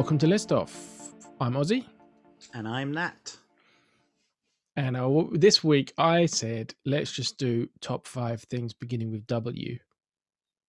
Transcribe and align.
Welcome 0.00 0.16
to 0.20 0.26
List 0.26 0.50
Off. 0.50 1.12
I'm 1.42 1.52
Ozzy, 1.52 1.84
And 2.54 2.66
I'm 2.66 2.90
Nat. 2.90 3.36
and 4.74 4.96
uh, 4.96 5.24
this 5.32 5.62
week 5.62 5.92
I 5.98 6.24
said 6.24 6.72
let's 6.86 7.12
just 7.12 7.36
do 7.36 7.68
top 7.82 8.06
five 8.06 8.40
things 8.44 8.72
beginning 8.72 9.10
with 9.10 9.26
W. 9.26 9.78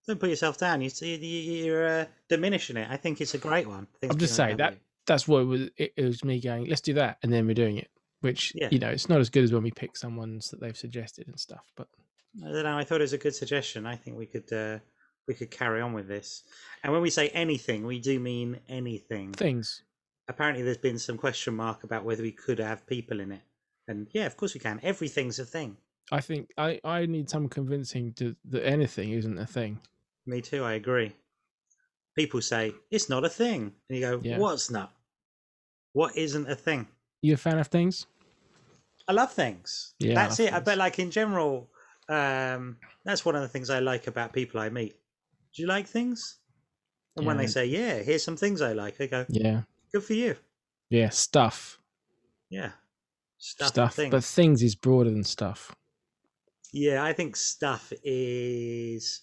Don't 0.06 0.20
put 0.20 0.30
yourself 0.30 0.58
down. 0.58 0.82
You 0.82 0.90
see, 0.90 1.16
you- 1.16 1.64
you're 1.64 1.88
uh, 2.02 2.06
diminishing 2.28 2.76
it. 2.76 2.90
I 2.92 2.98
think 2.98 3.22
it's 3.22 3.34
a 3.34 3.38
great 3.38 3.70
one. 3.70 3.88
I'm 4.04 4.18
just 4.18 4.36
saying 4.36 4.58
that 4.58 4.76
that's 5.08 5.30
what 5.30 5.44
it 5.44 5.46
was. 5.46 5.62
It, 5.78 5.94
it 5.96 6.04
was 6.04 6.26
me 6.26 6.42
going, 6.42 6.66
let's 6.66 6.82
do 6.82 6.96
that, 6.96 7.18
and 7.24 7.32
then 7.32 7.48
we're 7.48 7.54
doing 7.54 7.78
it. 7.78 7.90
Which 8.20 8.52
Yeah. 8.54 8.68
you 8.70 8.80
know, 8.80 8.90
it's 8.90 9.08
not 9.08 9.22
as 9.22 9.30
good 9.30 9.46
as 9.46 9.54
when 9.54 9.64
we 9.64 9.72
pick 9.72 9.96
someone's 9.96 10.50
that 10.50 10.60
they've 10.60 10.76
suggested 10.76 11.30
and 11.30 11.40
stuff. 11.40 11.72
But 11.78 11.88
I 12.46 12.52
don't 12.52 12.64
know. 12.64 12.78
I 12.78 12.84
thought 12.84 13.00
it 13.00 13.04
was 13.04 13.14
a 13.14 13.18
good 13.18 13.34
suggestion. 13.34 13.86
I 13.86 13.96
think 13.96 14.18
we 14.18 14.26
could 14.26 14.52
uh, 14.52 14.80
we 15.32 15.36
could 15.36 15.52
carry 15.52 15.80
on 15.82 15.94
with 15.94 16.08
this. 16.10 16.44
And 16.84 16.92
when 16.92 17.02
we 17.02 17.10
say 17.10 17.30
anything, 17.30 17.86
we 17.86 18.00
do 18.00 18.20
mean 18.20 18.60
anything. 18.68 19.32
things, 19.32 19.84
Apparently, 20.28 20.62
there's 20.64 20.78
been 20.78 21.00
some 21.00 21.18
question 21.18 21.56
mark 21.56 21.84
about 21.84 22.04
whether 22.04 22.22
we 22.24 22.32
could 22.34 22.60
have 22.60 22.86
people 22.86 23.20
in 23.22 23.32
it. 23.32 23.42
And 23.88 24.08
yeah, 24.12 24.26
of 24.26 24.36
course 24.38 24.54
we 24.54 24.60
can. 24.60 24.80
Everything's 24.84 25.40
a 25.40 25.46
thing. 25.46 25.78
I 26.12 26.20
think 26.22 26.52
I 26.58 26.80
I 26.84 27.06
need 27.06 27.30
some 27.30 27.48
convincing 27.48 28.14
to 28.14 28.36
that 28.50 28.66
anything 28.66 29.12
isn't 29.12 29.38
a 29.40 29.46
thing. 29.46 29.80
Me 30.26 30.42
too. 30.42 30.64
I 30.64 30.74
agree. 30.74 31.16
People 32.16 32.42
say 32.42 32.74
it's 32.90 33.10
not 33.10 33.24
a 33.26 33.30
thing, 33.30 33.74
and 33.88 33.98
you 33.98 34.02
go, 34.02 34.20
Yeah. 34.22 34.38
"What's 34.38 34.70
not? 34.70 34.92
What 35.94 36.16
isn't 36.18 36.50
a 36.50 36.56
thing?" 36.56 36.88
You 37.22 37.34
a 37.34 37.38
fan 37.38 37.60
of 37.60 37.68
things? 37.68 38.06
I 39.08 39.14
love 39.14 39.32
things. 39.34 39.94
Yeah, 40.00 40.12
I 40.12 40.16
that's 40.16 40.40
love 40.40 40.48
it. 40.48 40.52
things. 40.52 40.64
But 40.66 40.78
like 40.78 41.00
in 41.00 41.12
general, 41.12 41.70
um, 42.10 42.78
that's 43.04 43.24
one 43.26 43.36
of 43.36 43.42
the 43.42 43.48
things 43.48 43.70
I 43.70 43.80
like 43.80 44.08
about 44.08 44.34
people 44.34 44.60
I 44.60 44.70
meet. 44.70 44.96
Do 45.56 45.62
you 45.62 45.68
like 45.68 45.88
things? 45.88 46.40
And 47.18 47.26
when 47.26 47.38
they 47.38 47.48
say, 47.48 47.66
"Yeah, 47.66 47.98
here's 48.00 48.24
some 48.24 48.38
things 48.38 48.62
I 48.62 48.74
like," 48.74 49.00
I 49.02 49.08
go, 49.08 49.26
Yeah, 49.30 49.64
"Good 49.92 50.04
for 50.04 50.14
you." 50.14 50.36
yeah, 50.90 51.10
stuff, 51.10 51.80
Yeah, 52.50 52.72
stuff, 53.38 53.70
stuff. 53.70 53.96
things. 53.96 54.12
But 54.12 54.24
things 54.24 54.64
is 54.64 54.76
broader 54.76 55.10
than 55.12 55.24
stuff. 55.24 55.76
yeah, 56.74 57.04
I 57.04 57.14
think 57.14 57.36
stuff 57.36 57.92
is. 58.04 59.22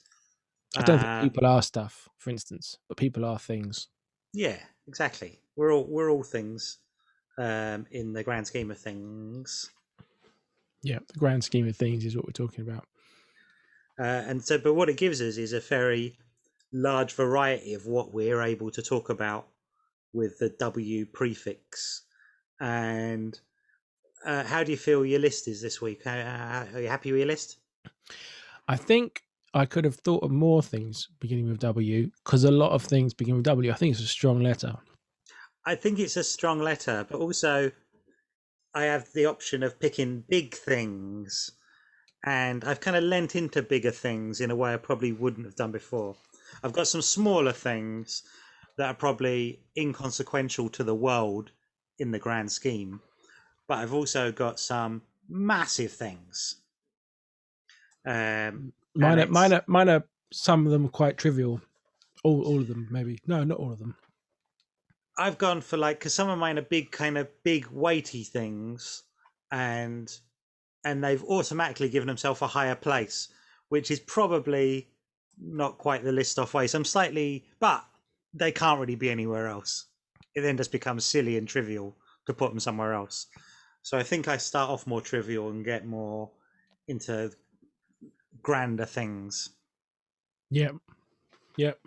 I 0.77 0.83
don't 0.83 0.99
uh, 0.99 1.21
think 1.23 1.33
people 1.33 1.47
are 1.47 1.63
stuff, 1.63 2.09
for 2.19 2.29
instance, 2.31 2.77
but 2.89 2.99
people 2.99 3.25
are 3.25 3.39
things. 3.39 3.89
Yeah, 4.35 4.59
exactly. 4.87 5.41
We're 5.57 5.73
all 5.73 5.87
we're 5.89 6.11
all 6.11 6.23
things, 6.23 6.79
um, 7.39 7.87
in 7.91 8.13
the 8.13 8.23
grand 8.23 8.47
scheme 8.47 8.71
of 8.71 8.79
things. 8.79 9.71
Yeah, 10.83 10.99
the 11.13 11.19
grand 11.19 11.43
scheme 11.43 11.67
of 11.67 11.77
things 11.77 12.05
is 12.05 12.15
what 12.17 12.27
we're 12.27 12.33
talking 12.33 12.69
about. 12.69 12.87
Uh, 13.99 14.23
and 14.27 14.45
so, 14.45 14.59
but 14.59 14.75
what 14.75 14.89
it 14.89 14.97
gives 14.97 15.21
us 15.21 15.37
is 15.37 15.53
a 15.53 15.61
very 15.61 16.17
large 16.73 17.15
variety 17.15 17.75
of 17.75 17.87
what 17.87 18.13
we're 18.13 18.43
able 18.43 18.71
to 18.71 18.83
talk 18.83 19.09
about 19.09 19.49
with 20.13 20.39
the 20.39 20.51
W 20.59 21.07
prefix. 21.07 22.03
And 22.61 23.39
uh, 24.25 24.45
how 24.45 24.63
do 24.65 24.71
you 24.71 24.79
feel 24.79 25.05
your 25.05 25.21
list 25.21 25.49
is 25.49 25.61
this 25.61 25.81
week? 25.81 26.07
Uh, 26.07 26.11
are 26.11 26.81
you 26.81 26.89
happy 26.89 27.13
with 27.13 27.21
your 27.21 27.29
list? 27.29 27.59
I 28.69 28.77
think 28.77 29.23
I 29.55 29.65
could 29.65 29.85
have 29.85 29.97
thought 29.97 30.23
of 30.23 30.31
more 30.31 30.63
things 30.63 31.09
beginning 31.21 31.49
with 31.49 31.59
W 31.61 32.11
because 32.25 32.45
a 32.45 32.51
lot 32.51 32.73
of 32.73 32.83
things 32.83 33.15
begin 33.15 33.37
with 33.37 33.45
W. 33.45 33.71
I 33.71 33.75
think 33.75 33.93
it's 33.93 34.03
a 34.03 34.07
strong 34.07 34.41
letter. 34.41 34.77
I 35.65 35.75
think 35.75 35.99
it's 35.99 36.17
a 36.17 36.25
strong 36.25 36.61
letter, 36.61 37.07
but 37.11 37.19
also 37.19 37.71
I 38.75 38.85
have 38.85 39.13
the 39.13 39.27
option 39.27 39.63
of 39.63 39.81
picking 39.81 40.25
big 40.29 40.55
things. 40.55 41.51
And 42.25 42.65
I've 42.65 42.81
kind 42.81 42.97
of 42.97 43.05
lent 43.05 43.37
into 43.37 43.63
bigger 43.63 43.91
things 43.93 44.41
in 44.41 44.51
a 44.51 44.57
way 44.57 44.75
I 44.75 44.77
probably 44.77 45.13
wouldn't 45.13 45.47
have 45.47 45.55
done 45.57 45.73
before. 45.73 46.17
I've 46.63 46.73
got 46.73 46.89
some 46.89 47.03
smaller 47.03 47.53
things 47.53 48.23
that 48.77 48.87
are 48.89 48.95
probably 48.95 49.61
inconsequential 49.77 50.69
to 50.71 50.85
the 50.85 50.95
world 50.95 51.51
in 51.99 52.11
the 52.11 52.19
grand 52.19 52.51
scheme, 52.51 53.01
but 53.67 53.79
I've 53.79 53.93
also 53.93 54.33
got 54.33 54.59
some 54.59 55.03
massive 55.29 55.93
things. 55.93 56.57
Um, 58.07 58.73
Mine, 58.95 59.21
are, 59.21 59.27
mine, 59.27 59.53
are, 59.53 59.65
mine 59.67 59.89
are 59.89 60.05
some 60.33 60.67
of 60.67 60.73
them 60.73 60.89
quite 60.89 61.19
trivial. 61.19 61.61
All, 62.25 62.43
all 62.45 62.61
of 62.61 62.67
them, 62.67 62.89
maybe. 62.91 63.19
No, 63.27 63.45
not 63.45 63.59
all 63.59 63.73
of 63.73 63.79
them. 63.79 63.95
I've 65.17 65.39
gone 65.39 65.61
for 65.61 65.77
like 65.77 65.99
because 65.99 66.15
some 66.15 66.29
of 66.29 66.39
mine 66.39 66.59
are 66.59 66.63
big, 66.63 66.91
kind 66.91 67.19
of 67.19 67.29
big, 67.43 67.67
weighty 67.67 68.25
things, 68.25 69.03
and 69.51 70.13
and 70.85 71.03
they've 71.03 71.25
automatically 71.25 71.89
given 71.89 72.07
themselves 72.07 72.43
a 72.43 72.47
higher 72.47 72.75
place, 72.75 73.29
which 73.69 73.91
is 73.91 74.01
probably 74.01 74.89
not 75.41 75.79
quite 75.79 76.05
the 76.05 76.13
list 76.13 76.39
off 76.39 76.55
way. 76.55 76.67
So 76.67 76.79
I'm 76.79 76.85
slightly, 76.85 77.47
but 77.61 77.85
they 78.35 78.53
can't 78.53 78.81
really 78.81 78.95
be 78.95 79.11
anywhere 79.11 79.49
else. 79.49 79.87
It 80.35 80.43
then 80.43 80.57
just 80.57 80.73
becomes 80.73 81.05
silly 81.05 81.37
and 81.37 81.49
trivial 81.49 81.97
to 82.27 82.35
put 82.35 82.51
them 82.51 82.61
somewhere 82.61 82.93
else. 82.93 83.27
So 83.83 83.99
I 83.99 84.03
think 84.03 84.29
I 84.29 84.37
start 84.37 84.71
off 84.71 84.87
more 84.87 85.01
trivial 85.01 85.51
and 85.51 85.65
get 85.65 85.87
more 85.87 86.31
into 86.89 87.33
grander 88.43 88.85
things. 88.85 89.51
Yep. 90.51 90.75
Yep. 91.57 91.79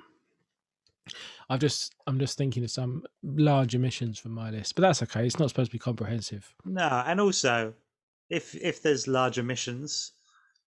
I've 1.49 1.59
just 1.59 1.93
I'm 2.07 2.17
just 2.19 2.37
thinking 2.37 2.63
of 2.63 2.71
some 2.71 3.03
large 3.23 3.75
emissions 3.75 4.17
from 4.17 4.31
my 4.31 4.51
list, 4.51 4.75
but 4.75 4.83
that's 4.83 5.03
okay. 5.03 5.25
It's 5.25 5.37
not 5.37 5.49
supposed 5.49 5.69
to 5.71 5.75
be 5.75 5.79
comprehensive. 5.79 6.53
No, 6.63 7.03
and 7.05 7.19
also, 7.19 7.73
if 8.31 8.55
if 8.55 8.81
there's 8.81 9.07
large 9.07 9.37
emissions, 9.37 10.13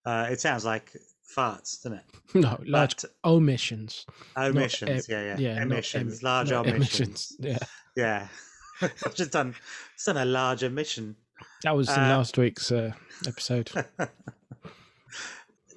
uh, 0.06 0.28
it 0.30 0.40
sounds 0.40 0.64
like 0.64 0.92
farts, 1.36 1.82
doesn't 1.82 1.98
it? 1.98 2.04
No, 2.34 2.58
large 2.66 2.96
But 3.02 3.04
omissions. 3.24 4.06
omissions, 4.36 5.08
em- 5.08 5.14
yeah, 5.14 5.22
yeah, 5.24 5.38
yeah, 5.38 5.54
not 5.54 5.62
emissions, 5.66 6.20
emi- 6.20 6.22
large 6.22 6.50
not 6.50 6.66
omissions. 6.68 7.36
Yeah, 7.40 7.58
Yeah, 7.96 8.28
I've 8.82 9.14
just 9.14 9.32
done 9.32 9.54
just 9.94 10.06
done 10.06 10.16
a 10.18 10.24
large 10.24 10.62
emission, 10.62 11.16
that 11.62 11.74
was 11.76 11.88
in 11.88 11.94
Uh, 12.02 12.08
last 12.16 12.38
week's 12.38 12.70
uh, 12.72 12.92
episode. 13.26 13.70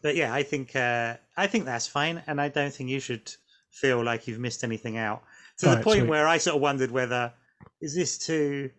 but 0.02 0.16
yeah, 0.16 0.34
I 0.34 0.44
think 0.44 0.76
uh, 0.76 1.16
I 1.36 1.48
think 1.48 1.66
that's 1.66 1.88
fine, 1.88 2.22
and 2.28 2.40
I 2.42 2.50
don't 2.50 2.74
think 2.74 2.90
you 2.90 3.00
should 3.00 3.32
feel 3.72 4.04
like 4.04 4.28
you've 4.28 4.40
missed 4.40 4.64
anything 4.64 4.98
out. 4.98 5.24
To 5.60 5.66
the 5.66 5.70
Alright, 5.72 5.84
point 5.84 6.00
sweet. 6.02 6.10
where 6.10 6.28
I 6.28 6.38
sort 6.38 6.56
of 6.56 6.62
wondered 6.62 6.92
whether 6.92 7.34
is 7.82 7.96
this 7.96 8.18
too 8.18 8.70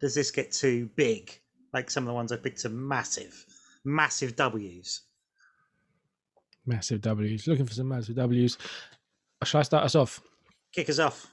does 0.00 0.14
this 0.14 0.30
get 0.30 0.52
too 0.52 0.88
big? 0.96 1.38
Like 1.72 1.90
some 1.90 2.04
of 2.04 2.08
the 2.08 2.14
ones 2.14 2.32
I 2.32 2.36
picked 2.36 2.64
are 2.64 2.70
massive, 2.70 3.46
massive 3.84 4.36
W's. 4.36 5.02
Massive 6.66 7.00
W's. 7.00 7.46
Looking 7.46 7.66
for 7.66 7.74
some 7.74 7.88
massive 7.88 8.16
W's. 8.16 8.58
Shall 9.44 9.60
I 9.60 9.62
start 9.62 9.84
us 9.84 9.94
off? 9.94 10.20
Kick 10.72 10.90
us 10.90 10.98
off. 10.98 11.26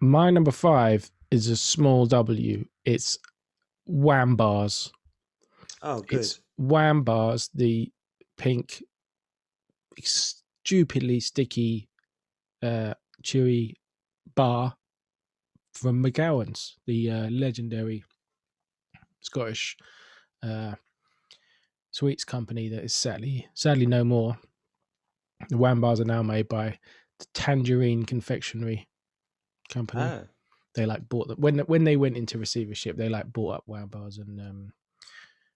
My 0.00 0.30
number 0.30 0.50
five 0.50 1.10
is 1.30 1.48
a 1.48 1.56
small 1.56 2.06
W. 2.06 2.64
It's 2.84 3.18
Wham 3.86 4.36
Bars. 4.36 4.92
Oh, 5.82 6.00
good. 6.00 6.20
It's 6.20 6.40
Wham 6.56 7.02
Bars, 7.02 7.50
the 7.54 7.92
pink, 8.38 8.82
stupidly 10.02 11.20
sticky, 11.20 11.90
uh, 12.62 12.94
chewy 13.22 13.74
bar 14.34 14.76
from 15.72 16.02
McCowan's, 16.02 16.76
the 16.86 17.10
uh, 17.10 17.30
legendary 17.30 18.04
Scottish 19.20 19.76
uh, 20.42 20.74
sweets 21.90 22.24
company 22.24 22.68
that 22.68 22.84
is 22.84 22.94
sadly 22.94 23.46
sadly 23.54 23.86
no 23.86 24.04
more. 24.04 24.38
The 25.48 25.56
Wham 25.58 25.80
bars 25.80 26.00
are 26.00 26.04
now 26.04 26.22
made 26.22 26.48
by 26.48 26.78
the 27.18 27.26
Tangerine 27.34 28.04
Confectionery 28.04 28.88
Company 29.68 30.02
Oh, 30.02 30.26
they 30.74 30.86
like 30.86 31.08
bought 31.08 31.28
them 31.28 31.38
when 31.40 31.58
when 31.60 31.84
they 31.84 31.96
went 31.96 32.16
into 32.16 32.38
receivership. 32.38 32.96
They 32.96 33.08
like 33.08 33.32
bought 33.32 33.56
up 33.56 33.64
Wow 33.66 33.86
bars 33.86 34.18
and 34.18 34.40
um, 34.40 34.72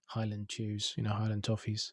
Highland 0.05 0.49
Chews, 0.49 0.93
you 0.97 1.03
know, 1.03 1.11
Highland 1.11 1.43
toffees. 1.43 1.91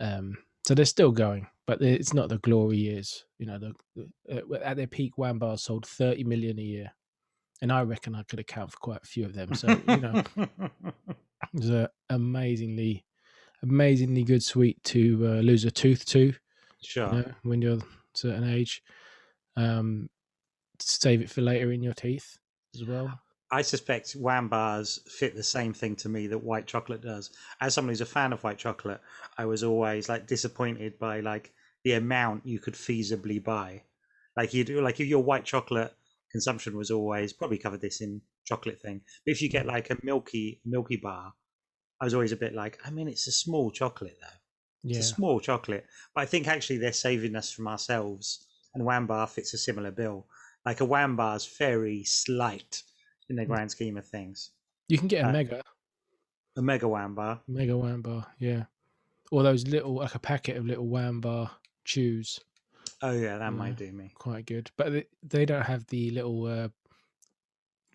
Um, 0.00 0.38
so 0.66 0.74
they're 0.74 0.84
still 0.84 1.12
going, 1.12 1.46
but 1.66 1.82
it's 1.82 2.14
not 2.14 2.28
the 2.28 2.38
glory 2.38 2.78
years. 2.78 3.24
You 3.38 3.46
know, 3.46 3.58
the, 3.58 3.72
the 3.94 4.42
uh, 4.42 4.58
at 4.62 4.76
their 4.76 4.86
peak, 4.86 5.18
Wham 5.18 5.38
bars 5.38 5.62
sold 5.62 5.86
thirty 5.86 6.24
million 6.24 6.58
a 6.58 6.62
year, 6.62 6.92
and 7.64 7.72
I 7.72 7.80
reckon 7.80 8.14
I 8.14 8.24
could 8.24 8.38
account 8.38 8.72
for 8.72 8.76
quite 8.76 9.02
a 9.02 9.06
few 9.06 9.24
of 9.24 9.32
them. 9.32 9.54
So 9.54 9.80
you 9.88 9.96
know, 9.96 10.22
it's 11.54 11.70
a 11.70 11.88
amazingly, 12.10 13.06
amazingly 13.62 14.22
good 14.22 14.42
sweet 14.42 14.84
to 14.84 15.18
uh, 15.26 15.40
lose 15.40 15.64
a 15.64 15.70
tooth 15.70 16.04
to. 16.08 16.34
sure. 16.82 17.06
You 17.06 17.12
know, 17.12 17.32
when 17.42 17.62
you're 17.62 17.78
a 17.78 17.82
certain 18.12 18.46
age, 18.46 18.82
um, 19.56 20.10
save 20.78 21.22
it 21.22 21.30
for 21.30 21.40
later 21.40 21.72
in 21.72 21.82
your 21.82 21.94
teeth 21.94 22.36
as 22.74 22.84
well. 22.84 23.18
I 23.50 23.62
suspect 23.62 24.12
wham 24.12 24.48
bars 24.48 25.00
fit 25.08 25.34
the 25.34 25.42
same 25.42 25.72
thing 25.72 25.96
to 25.96 26.10
me 26.10 26.26
that 26.26 26.44
white 26.44 26.66
chocolate 26.66 27.00
does. 27.00 27.30
As 27.62 27.72
someone 27.72 27.92
who's 27.92 28.02
a 28.02 28.06
fan 28.06 28.34
of 28.34 28.44
white 28.44 28.58
chocolate, 28.58 29.00
I 29.38 29.46
was 29.46 29.64
always 29.64 30.10
like 30.10 30.26
disappointed 30.26 30.98
by 30.98 31.20
like 31.20 31.54
the 31.82 31.94
amount 31.94 32.44
you 32.44 32.58
could 32.58 32.74
feasibly 32.74 33.42
buy. 33.42 33.84
Like 34.36 34.52
you 34.52 34.64
do, 34.64 34.82
like 34.82 35.00
if 35.00 35.06
your 35.06 35.22
white 35.22 35.46
chocolate 35.46 35.94
consumption 36.34 36.76
was 36.76 36.90
always 36.90 37.32
probably 37.32 37.58
covered 37.58 37.80
this 37.80 38.00
in 38.00 38.20
chocolate 38.44 38.80
thing. 38.82 39.00
But 39.24 39.32
if 39.34 39.40
you 39.40 39.48
get 39.48 39.66
like 39.66 39.90
a 39.90 39.96
milky 40.02 40.60
milky 40.64 40.96
bar, 40.96 41.32
I 42.00 42.04
was 42.04 42.14
always 42.14 42.32
a 42.32 42.36
bit 42.44 42.54
like, 42.54 42.76
I 42.84 42.90
mean, 42.90 43.08
it's 43.08 43.28
a 43.28 43.32
small 43.44 43.70
chocolate 43.70 44.18
though. 44.20 44.38
It's 44.90 44.98
Yeah, 44.98 45.04
a 45.04 45.14
small 45.16 45.38
chocolate, 45.40 45.84
but 46.14 46.22
I 46.22 46.26
think 46.26 46.48
actually 46.48 46.78
they're 46.78 46.92
saving 47.08 47.36
us 47.36 47.52
from 47.52 47.68
ourselves 47.68 48.46
and 48.74 48.84
Wambar 48.84 49.28
fits 49.28 49.54
a 49.54 49.58
similar 49.58 49.92
bill. 49.92 50.26
Like 50.66 50.80
a 50.80 50.86
Wambar's 50.94 51.46
very 51.58 52.02
slight 52.04 52.82
in 53.28 53.36
the 53.36 53.44
Mm. 53.44 53.50
grand 53.50 53.70
scheme 53.70 53.96
of 53.96 54.06
things. 54.06 54.50
You 54.88 54.98
can 54.98 55.08
get 55.08 55.24
a 55.24 55.28
Uh, 55.28 55.32
mega, 55.32 55.62
A 56.56 56.62
mega 56.62 56.86
Wambar. 56.86 57.40
mega 57.46 57.76
wham 57.76 58.02
bar, 58.02 58.26
yeah. 58.38 58.64
Or 59.30 59.42
those 59.44 59.66
little, 59.68 59.94
like 59.94 60.14
a 60.16 60.18
packet 60.30 60.56
of 60.56 60.66
little 60.66 60.88
wham 60.88 61.20
bar 61.20 61.50
chews, 61.84 62.40
Oh 63.06 63.12
yeah, 63.12 63.38
that 63.38 63.52
might 63.52 63.76
do 63.76 63.90
me. 63.92 64.12
quite 64.14 64.46
good. 64.46 64.70
But 64.76 64.92
they, 64.92 65.04
they 65.22 65.44
don't 65.44 65.62
have 65.66 65.86
the 65.88 66.10
little 66.10 66.46
uh, 66.46 66.68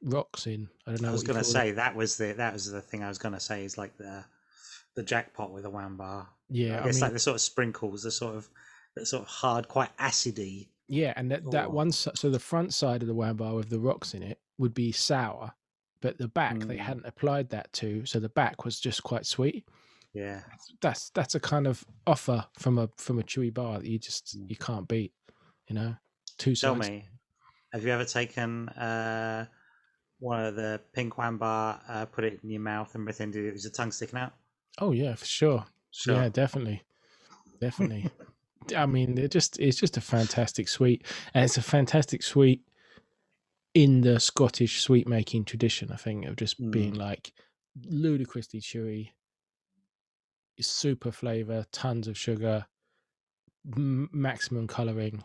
rocks 0.04 0.48
in. 0.48 0.70
I 0.86 0.92
don't 0.92 1.02
know. 1.02 1.10
I 1.10 1.12
was 1.12 1.24
gonna 1.24 1.44
say 1.44 1.72
that 1.72 1.96
was 1.96 2.18
the 2.18 2.34
that 2.34 2.54
was 2.54 2.72
the 2.72 2.82
thing 2.82 3.04
I 3.04 3.08
was 3.08 3.18
gonna 3.18 3.40
say 3.40 3.66
is 3.66 3.78
like 3.78 3.98
the 3.98 4.24
the 4.96 5.04
jackpot 5.04 5.52
with 5.52 5.66
a 5.66 5.70
Wambar. 5.70 6.28
Yeah, 6.50 6.86
it's 6.86 6.88
I, 6.88 6.92
mean, 6.92 7.02
like 7.02 7.14
the 7.14 7.20
sort 7.20 7.36
of 7.36 7.42
sprinkles, 7.42 8.04
the 8.04 8.12
sort 8.12 8.36
of 8.36 8.48
that 8.96 9.06
sort 9.06 9.24
of 9.24 9.30
hard, 9.30 9.68
quite 9.68 9.96
acidy. 9.98 10.70
yeah, 10.88 11.14
and 11.16 11.32
that, 11.32 11.50
that 11.52 11.72
one, 11.72 11.92
so 11.92 12.12
the 12.30 12.40
front 12.40 12.74
side 12.74 13.02
of 13.04 13.08
the 13.08 13.14
wham 13.14 13.38
bar 13.38 13.54
with 13.56 13.70
the 13.70 13.80
rocks 13.80 14.14
in 14.16 14.24
it 14.24 14.40
would 14.58 14.74
be 14.74 14.92
sour, 14.92 15.54
but 16.02 16.18
the 16.18 16.28
back 16.28 16.60
they 16.60 16.78
Mm. 16.78 16.80
hadn't 16.80 17.06
applied 17.06 17.50
that 17.50 17.72
to, 17.74 18.06
so 18.06 18.20
the 18.20 18.30
back 18.30 18.66
was 18.66 18.80
just 18.80 19.04
quite 19.04 19.26
sweet. 19.28 19.68
Yeah. 20.14 20.42
That's 20.82 21.10
that's 21.12 21.36
a 21.36 21.40
kind 21.40 21.68
of 21.68 21.84
offer 22.08 22.46
from 22.58 22.78
a 22.78 22.90
from 22.98 23.20
a 23.20 23.24
chewy 23.24 23.54
bar 23.54 23.80
that 23.80 23.88
you 23.88 24.00
just 24.00 24.38
Mm. 24.38 24.50
you 24.50 24.56
can't 24.56 24.88
beat. 24.88 25.14
You 25.68 25.76
know, 25.76 25.96
two 26.38 26.56
Tell 26.56 26.74
sides. 26.74 26.90
me, 26.90 27.06
have 27.74 27.84
you 27.84 27.92
ever 27.92 28.06
taken 28.06 28.70
uh, 28.70 29.46
one 30.20 30.44
of 30.44 30.56
the 30.56 30.82
pink 30.94 31.16
Wambar, 31.16 31.80
uh, 31.88 32.06
put 32.06 32.24
it 32.24 32.40
in 32.44 32.50
your 32.50 32.62
mouth 32.62 32.94
and 32.96 33.06
pretend 33.06 33.36
it 33.36 33.52
was 33.52 33.64
your 33.64 33.72
tongue 33.72 33.92
sticking 33.92 34.20
out? 34.20 34.34
Oh 34.80 34.92
yeah, 34.92 35.16
for 35.16 35.26
sure. 35.26 35.66
Sure. 35.92 36.16
Yeah, 36.16 36.30
definitely, 36.30 36.84
definitely. 37.62 38.10
I 38.76 38.86
mean, 38.86 39.18
it 39.18 39.32
just 39.32 39.60
it's 39.60 39.78
just 39.78 39.98
a 39.98 40.02
fantastic 40.02 40.68
sweet, 40.68 41.06
and 41.34 41.46
it's 41.46 41.58
a 41.58 41.62
fantastic 41.62 42.24
sweet 42.24 42.62
in 43.74 44.02
the 44.02 44.20
Scottish 44.20 44.82
sweet 44.82 45.08
making 45.08 45.46
tradition. 45.46 45.92
I 45.92 45.96
think 45.96 46.26
of 46.26 46.36
just 46.36 46.72
being 46.72 46.94
like 46.96 47.32
ludicrously 47.86 48.62
chewy, 48.62 49.12
super 50.68 51.12
flavor, 51.12 51.66
tons 51.72 52.08
of 52.08 52.18
sugar, 52.18 52.66
m- 53.76 54.10
maximum 54.12 54.68
coloring. 54.68 55.24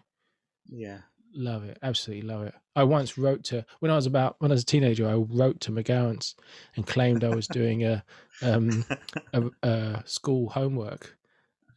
Yeah. 0.67 0.99
Love 1.37 1.65
it, 1.65 1.79
absolutely 1.83 2.29
love 2.29 2.43
it. 2.43 2.55
I 2.77 2.85
once 2.85 3.19
wrote 3.19 3.43
to 3.45 3.65
when 3.81 3.91
I 3.91 3.97
was 3.97 4.07
about 4.07 4.37
when 4.39 4.53
I 4.53 4.55
was 4.55 4.63
a 4.63 4.67
teenager. 4.67 5.09
I 5.09 5.15
wrote 5.15 5.61
to 5.63 5.73
McCowan's 5.73 6.37
and 6.77 6.87
claimed 6.87 7.25
I 7.25 7.35
was 7.35 7.49
doing 7.49 7.85
a 7.85 8.05
um, 8.43 8.85
a, 9.33 9.43
a 9.69 10.03
school 10.07 10.49
homework 10.49 11.17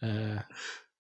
uh, 0.04 0.40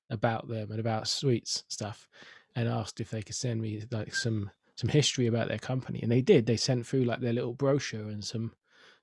about 0.10 0.48
them 0.48 0.72
and 0.72 0.80
about 0.80 1.08
sweets 1.08 1.66
stuff, 1.68 2.08
and 2.56 2.68
asked 2.68 3.00
if 3.00 3.12
they 3.12 3.22
could 3.22 3.36
send 3.36 3.62
me 3.62 3.84
like 3.92 4.16
some 4.16 4.50
some 4.76 4.90
history 4.90 5.28
about 5.28 5.50
their 5.50 5.60
company, 5.60 6.00
and 6.02 6.12
they 6.12 6.22
did. 6.22 6.48
They 6.48 6.58
sent 6.58 6.88
through 6.88 7.04
like 7.04 7.20
their 7.20 7.34
little 7.34 7.54
brochure 7.54 8.10
and 8.10 8.24
some 8.24 8.54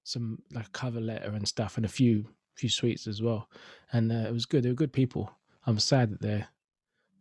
some 0.03 0.43
like 0.53 0.73
cover 0.73 1.01
letter 1.01 1.31
and 1.31 1.47
stuff, 1.47 1.77
and 1.77 1.87
a 1.87 1.89
few 1.89 2.27
few 2.55 2.69
sweets 2.69 3.07
as 3.07 3.23
well, 3.23 3.49
and 3.93 4.13
uh, 4.13 4.27
it 4.29 4.33
was 4.33 4.47
good. 4.47 4.63
They 4.63 4.69
were 4.69 4.75
good 4.75 4.93
people. 4.93 5.31
I'm 5.67 5.79
sad 5.79 6.11
that 6.11 6.21
they're 6.21 6.49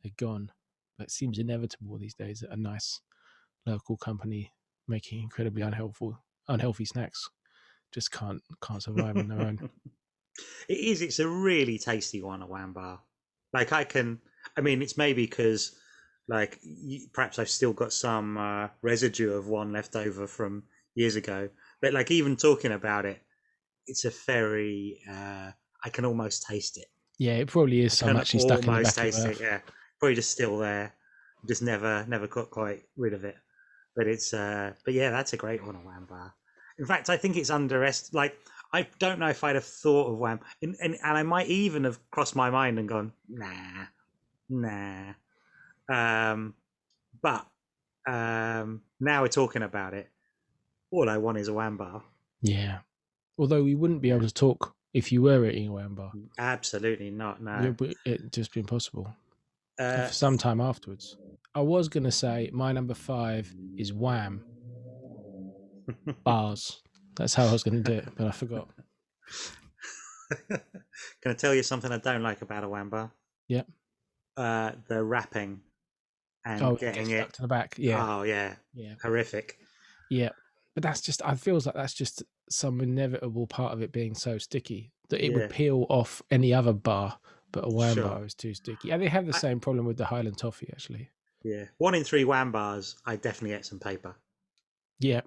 they're 0.03 0.11
gone, 0.17 0.51
but 0.97 1.05
it 1.05 1.11
seems 1.11 1.39
inevitable 1.39 1.97
these 1.97 2.15
days 2.15 2.41
that 2.41 2.51
a 2.51 2.57
nice 2.57 3.01
local 3.65 3.97
company 3.97 4.51
making 4.87 5.21
incredibly 5.21 5.61
unhelpful 5.61 6.17
unhealthy 6.49 6.85
snacks 6.85 7.29
just 7.93 8.11
can't 8.11 8.41
can't 8.61 8.83
survive 8.83 9.17
on 9.17 9.27
their 9.27 9.41
own. 9.41 9.69
It 10.67 10.79
is. 10.79 11.01
It's 11.01 11.19
a 11.19 11.27
really 11.27 11.77
tasty 11.77 12.21
one, 12.21 12.41
a 12.41 12.47
Wambar. 12.47 12.99
Like 13.53 13.71
I 13.71 13.83
can. 13.83 14.19
I 14.57 14.61
mean, 14.61 14.81
it's 14.81 14.97
maybe 14.97 15.25
because, 15.25 15.79
like, 16.27 16.59
perhaps 17.13 17.37
I've 17.37 17.49
still 17.49 17.73
got 17.73 17.93
some 17.93 18.37
uh, 18.37 18.69
residue 18.81 19.33
of 19.33 19.47
one 19.47 19.71
left 19.71 19.95
over 19.95 20.25
from 20.25 20.63
years 20.95 21.15
ago. 21.15 21.49
But 21.81 21.93
like, 21.93 22.09
even 22.11 22.35
talking 22.35 22.71
about 22.71 23.05
it, 23.05 23.21
it's 23.87 24.05
a 24.05 24.09
very. 24.09 24.99
Uh, 25.09 25.51
I 25.85 25.89
can 25.89 26.05
almost 26.05 26.45
taste 26.47 26.77
it. 26.77 26.85
Yeah, 27.19 27.33
it 27.33 27.47
probably 27.47 27.81
is 27.81 28.01
can 28.01 28.17
actually 28.17 28.39
stuck 28.39 28.59
in 28.59 28.65
the 28.65 28.71
almost 28.71 28.95
back 28.95 29.05
taste 29.05 29.25
it. 29.25 29.39
Yeah, 29.39 29.59
probably 29.99 30.15
just 30.15 30.31
still 30.31 30.57
there. 30.57 30.93
Just 31.47 31.61
never, 31.61 32.05
never 32.07 32.27
got 32.27 32.49
quite 32.49 32.83
rid 32.95 33.13
of 33.13 33.25
it. 33.25 33.35
But 33.95 34.07
it's. 34.07 34.33
uh 34.33 34.73
But 34.85 34.93
yeah, 34.93 35.11
that's 35.11 35.33
a 35.33 35.37
great 35.37 35.63
one, 35.63 35.75
a 35.75 35.79
Wambar. 35.79 36.31
In 36.79 36.85
fact, 36.85 37.09
I 37.09 37.17
think 37.17 37.37
it's 37.37 37.49
underestimated. 37.51 38.15
Like, 38.15 38.37
I 38.73 38.87
don't 38.97 39.19
know 39.19 39.27
if 39.27 39.43
I'd 39.43 39.55
have 39.55 39.65
thought 39.65 40.11
of 40.11 40.17
Wham, 40.17 40.39
and, 40.61 40.75
and 40.81 40.95
and 41.03 41.17
I 41.17 41.23
might 41.23 41.47
even 41.47 41.83
have 41.83 41.99
crossed 42.09 42.35
my 42.35 42.49
mind 42.49 42.79
and 42.79 42.89
gone, 42.89 43.13
nah, 43.29 43.85
nah. 44.49 45.13
Um, 45.87 46.55
but 47.21 47.45
um, 48.07 48.81
now 48.99 49.21
we're 49.21 49.27
talking 49.27 49.61
about 49.61 49.93
it. 49.93 50.09
All 50.91 51.07
I 51.07 51.17
want 51.17 51.37
is 51.37 51.47
a 51.47 51.53
Wham 51.53 51.77
bar. 51.77 52.03
Yeah. 52.41 52.79
Although 53.37 53.63
we 53.63 53.75
wouldn't 53.75 54.01
be 54.01 54.11
able 54.11 54.27
to 54.27 54.33
talk 54.33 54.75
if 54.93 55.11
you 55.11 55.21
were 55.21 55.45
eating 55.45 55.67
a 55.69 55.71
wham. 55.71 55.97
Absolutely 56.37 57.09
not. 57.09 57.37
It 57.37 57.43
No. 57.43 57.75
would 57.79 57.95
it'd 58.05 58.31
just 58.33 58.53
be 58.53 58.59
impossible. 58.59 59.13
Uh, 59.79 60.07
for 60.07 60.13
some 60.13 60.37
time 60.37 60.61
afterwards. 60.61 61.17
I 61.55 61.61
was 61.61 61.89
gonna 61.89 62.11
say 62.11 62.49
my 62.53 62.71
number 62.71 62.93
five 62.93 63.53
is 63.77 63.91
wham 63.91 64.43
bars. 66.23 66.81
That's 67.15 67.33
how 67.33 67.45
I 67.47 67.51
was 67.51 67.63
gonna 67.63 67.81
do 67.81 67.93
it, 67.93 68.07
but 68.15 68.27
I 68.27 68.31
forgot. 68.31 68.69
Can 70.49 71.31
I 71.31 71.33
tell 71.33 71.53
you 71.53 71.63
something 71.63 71.91
I 71.91 71.97
don't 71.97 72.23
like 72.23 72.41
about 72.41 72.63
a 72.63 72.69
Wham 72.69 72.89
bar? 72.89 73.11
Yep. 73.49 73.67
Uh, 74.35 74.71
the 74.87 75.03
wrapping 75.03 75.61
and 76.45 76.61
Oh, 76.61 76.75
getting 76.75 77.07
get 77.07 77.27
it. 77.27 77.33
to 77.33 77.41
the 77.43 77.47
back. 77.47 77.75
Yeah, 77.77 78.03
Oh 78.19 78.23
yeah, 78.23 78.55
yeah, 78.73 78.95
horrific. 79.01 79.57
yeah. 80.09 80.29
But 80.75 80.83
that's 80.83 81.01
just. 81.01 81.21
I 81.23 81.35
feels 81.35 81.65
like 81.67 81.75
that's 81.75 81.93
just 81.93 82.23
some 82.53 82.81
inevitable 82.81 83.47
part 83.47 83.73
of 83.73 83.81
it 83.81 83.91
being 83.91 84.15
so 84.15 84.37
sticky 84.37 84.93
that 85.09 85.23
it 85.25 85.29
Yeah. 85.29 85.33
would 85.33 85.49
peel 85.49 85.85
off 85.89 86.21
any 86.31 86.53
other 86.53 86.73
bar, 86.73 87.19
but 87.51 87.65
a 87.65 87.69
wham 87.69 87.95
Sure. 87.95 88.09
bar 88.09 88.25
is 88.25 88.33
too 88.35 88.53
sticky. 88.53 88.91
And 88.91 89.01
they 89.01 89.07
have 89.09 89.25
the 89.25 89.33
I- 89.33 89.37
same 89.39 89.59
problem 89.59 89.85
with 89.85 89.97
the 89.97 90.05
Highland 90.05 90.37
toffee, 90.37 90.69
actually. 90.71 91.09
Yeah, 91.43 91.67
one 91.77 91.93
in 91.93 92.03
three 92.03 92.23
Wham 92.23 92.51
bars. 92.51 92.95
I 93.05 93.17
definitely 93.17 93.51
get 93.51 93.65
some 93.65 93.79
paper. 93.79 94.15
Yeah, 94.99 95.21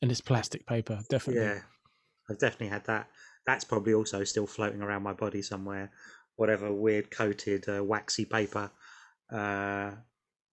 and 0.00 0.10
it's 0.10 0.20
plastic 0.20 0.66
paper, 0.66 1.00
definitely. 1.08 1.44
Yeah, 1.44 1.62
I've 2.30 2.38
definitely 2.38 2.68
had 2.68 2.84
that. 2.86 3.10
That's 3.46 3.64
probably 3.64 3.94
also 3.94 4.24
still 4.24 4.46
floating 4.46 4.82
around 4.82 5.02
my 5.02 5.12
body 5.12 5.42
somewhere. 5.42 5.92
Whatever 6.36 6.72
weird 6.72 7.10
coated 7.10 7.68
uh, 7.68 7.84
waxy 7.84 8.24
paper 8.24 8.70
uh, 9.30 9.92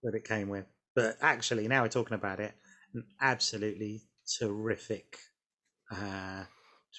that 0.04 0.16
it 0.16 0.26
came 0.26 0.50
with. 0.50 0.66
But 0.96 1.18
actually, 1.22 1.68
now 1.68 1.84
we're 1.84 1.90
talking 1.90 2.16
about 2.16 2.40
it, 2.40 2.54
an 2.94 3.08
absolutely 3.22 4.04
terrific, 4.40 5.20
uh, 5.92 6.44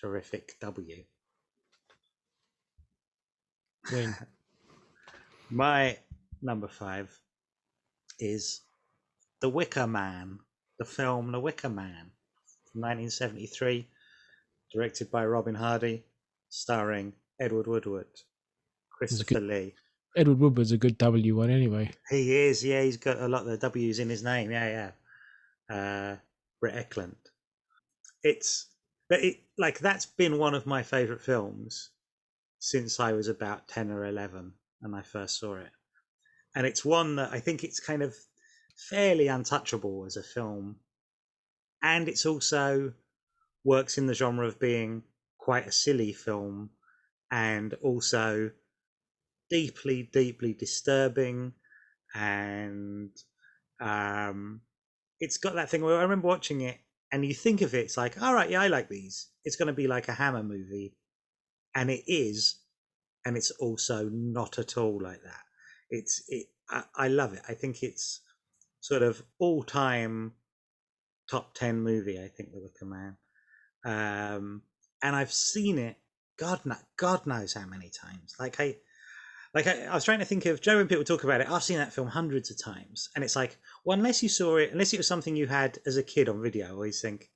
terrific 0.01 0.55
W. 0.61 1.05
Win. 3.93 4.15
My 5.51 5.99
number 6.43 6.69
five 6.69 7.11
is 8.19 8.61
The 9.41 9.49
Wicker 9.49 9.87
Man, 9.87 10.39
the 10.79 10.85
film 10.85 11.33
The 11.33 11.41
Wicker 11.41 11.69
Man, 11.69 12.13
from 12.71 12.83
1973, 12.83 13.89
directed 14.73 15.11
by 15.11 15.27
Robin 15.27 15.55
Hardy, 15.55 16.05
starring 16.49 17.13
Edward 17.41 17.67
Woodward, 17.67 18.07
Christopher 18.91 19.41
Lee. 19.41 19.75
Edward 20.17 20.39
Woodward's 20.39 20.73
a 20.73 20.77
good 20.77 20.99
W 20.99 21.37
one 21.37 21.51
anyway. 21.51 21.91
He 22.09 22.35
is, 22.35 22.65
yeah, 22.65 22.83
he's 22.83 22.97
got 22.97 23.21
a 23.21 23.29
lot 23.29 23.43
of 23.43 23.49
the 23.49 23.57
W's 23.57 23.99
in 23.99 24.09
his 24.09 24.23
name, 24.23 24.51
yeah, 24.51 24.91
yeah. 25.71 25.75
Uh, 25.75 26.17
Britt 26.61 26.91
Ekland. 26.91 27.17
It's, 28.23 28.67
but 29.11 29.23
it 29.25 29.41
like 29.59 29.81
that's 29.81 30.07
been 30.07 30.39
one 30.39 30.55
of 30.55 30.67
my 30.67 30.83
favourite 30.85 31.21
films 31.21 31.91
since 32.61 33.01
I 33.01 33.13
was 33.13 33.29
about 33.29 33.69
ten 33.69 33.91
or 33.91 34.07
eleven, 34.07 34.53
and 34.81 34.95
I 34.95 35.03
first 35.03 35.39
saw 35.39 35.57
it. 35.57 35.73
And 36.55 36.67
it's 36.67 36.85
one 36.85 37.17
that 37.17 37.31
I 37.33 37.41
think 37.41 37.65
it's 37.65 37.81
kind 37.81 38.03
of 38.03 38.15
fairly 38.89 39.27
untouchable 39.27 40.05
as 40.07 40.17
a 40.17 40.23
film, 40.23 40.77
and 41.83 42.09
it's 42.09 42.25
also 42.25 42.93
works 43.65 43.99
in 43.99 44.07
the 44.07 44.15
genre 44.15 44.47
of 44.47 44.61
being 44.61 45.03
quite 45.39 45.67
a 45.67 45.73
silly 45.73 46.13
film, 46.13 46.71
and 47.33 47.75
also 47.83 48.53
deeply, 49.51 50.09
deeply 50.13 50.55
disturbing, 50.55 51.53
and 52.15 53.11
um, 53.81 54.61
it's 55.19 55.39
got 55.39 55.57
that 55.57 55.69
thing 55.69 55.83
where 55.83 55.99
I 55.99 56.03
remember 56.03 56.29
watching 56.29 56.61
it, 56.61 56.79
and 57.13 57.25
you 57.25 57.35
think 57.35 57.61
of 57.63 57.75
it, 57.75 57.81
it's 57.85 57.97
like, 57.97 58.21
all 58.23 58.35
right, 58.35 58.51
yeah, 58.51 58.63
I 58.63 58.69
like 58.69 58.89
these. 58.89 59.29
It's 59.45 59.57
going 59.57 59.69
to 59.69 59.73
be 59.73 59.87
like 59.89 60.09
a 60.09 60.13
Hammer 60.13 60.43
movie, 60.43 60.95
and 61.75 61.91
it 61.91 62.05
is, 62.07 62.61
and 63.25 63.37
it's 63.37 63.51
also 63.53 64.09
not 64.13 64.59
at 64.59 64.77
all 64.77 65.01
like 65.03 65.23
that. 65.23 65.43
It's 65.91 66.23
it. 66.29 66.47
I, 66.71 66.85
I 66.97 67.09
love 67.09 67.33
it. 67.33 67.43
I 67.49 67.55
think 67.55 67.83
it's 67.83 68.21
sort 68.81 69.03
of 69.03 69.23
all 69.39 69.63
time 69.63 70.33
top 71.31 71.55
ten 71.55 71.81
movie. 71.81 72.19
I 72.19 72.29
think 72.29 72.53
The 72.53 72.61
Wicker 72.61 72.87
Man, 72.87 73.17
um, 73.85 74.63
and 75.03 75.17
I've 75.17 75.33
seen 75.33 75.79
it. 75.79 75.97
God, 76.39 76.61
God 76.97 77.27
knows 77.27 77.53
how 77.53 77.67
many 77.67 77.91
times. 77.91 78.35
Like 78.39 78.59
I, 78.61 78.77
like 79.55 79.67
I, 79.67 79.87
I 79.87 79.95
was 79.95 80.05
trying 80.05 80.21
to 80.21 80.25
think 80.25 80.47
of 80.47 80.61
Joe 80.61 80.77
when 80.77 80.89
people 80.89 81.05
talk 81.05 81.25
about 81.25 81.41
it. 81.41 81.51
I've 81.51 81.63
seen 81.63 81.79
that 81.79 81.93
film 81.93 82.09
hundreds 82.09 82.51
of 82.51 82.63
times, 82.63 83.09
and 83.15 83.25
it's 83.25 83.37
like, 83.37 83.59
well, 83.85 83.97
unless 83.97 84.23
you 84.23 84.29
saw 84.29 84.57
it, 84.57 84.71
unless 84.73 84.93
it 84.93 84.99
was 84.99 85.07
something 85.07 85.37
you 85.37 85.47
had 85.47 85.79
as 85.87 85.97
a 85.97 86.03
kid 86.03 86.29
on 86.29 86.43
video, 86.43 86.67
I 86.67 86.71
always 86.71 87.01
think, 87.01 87.31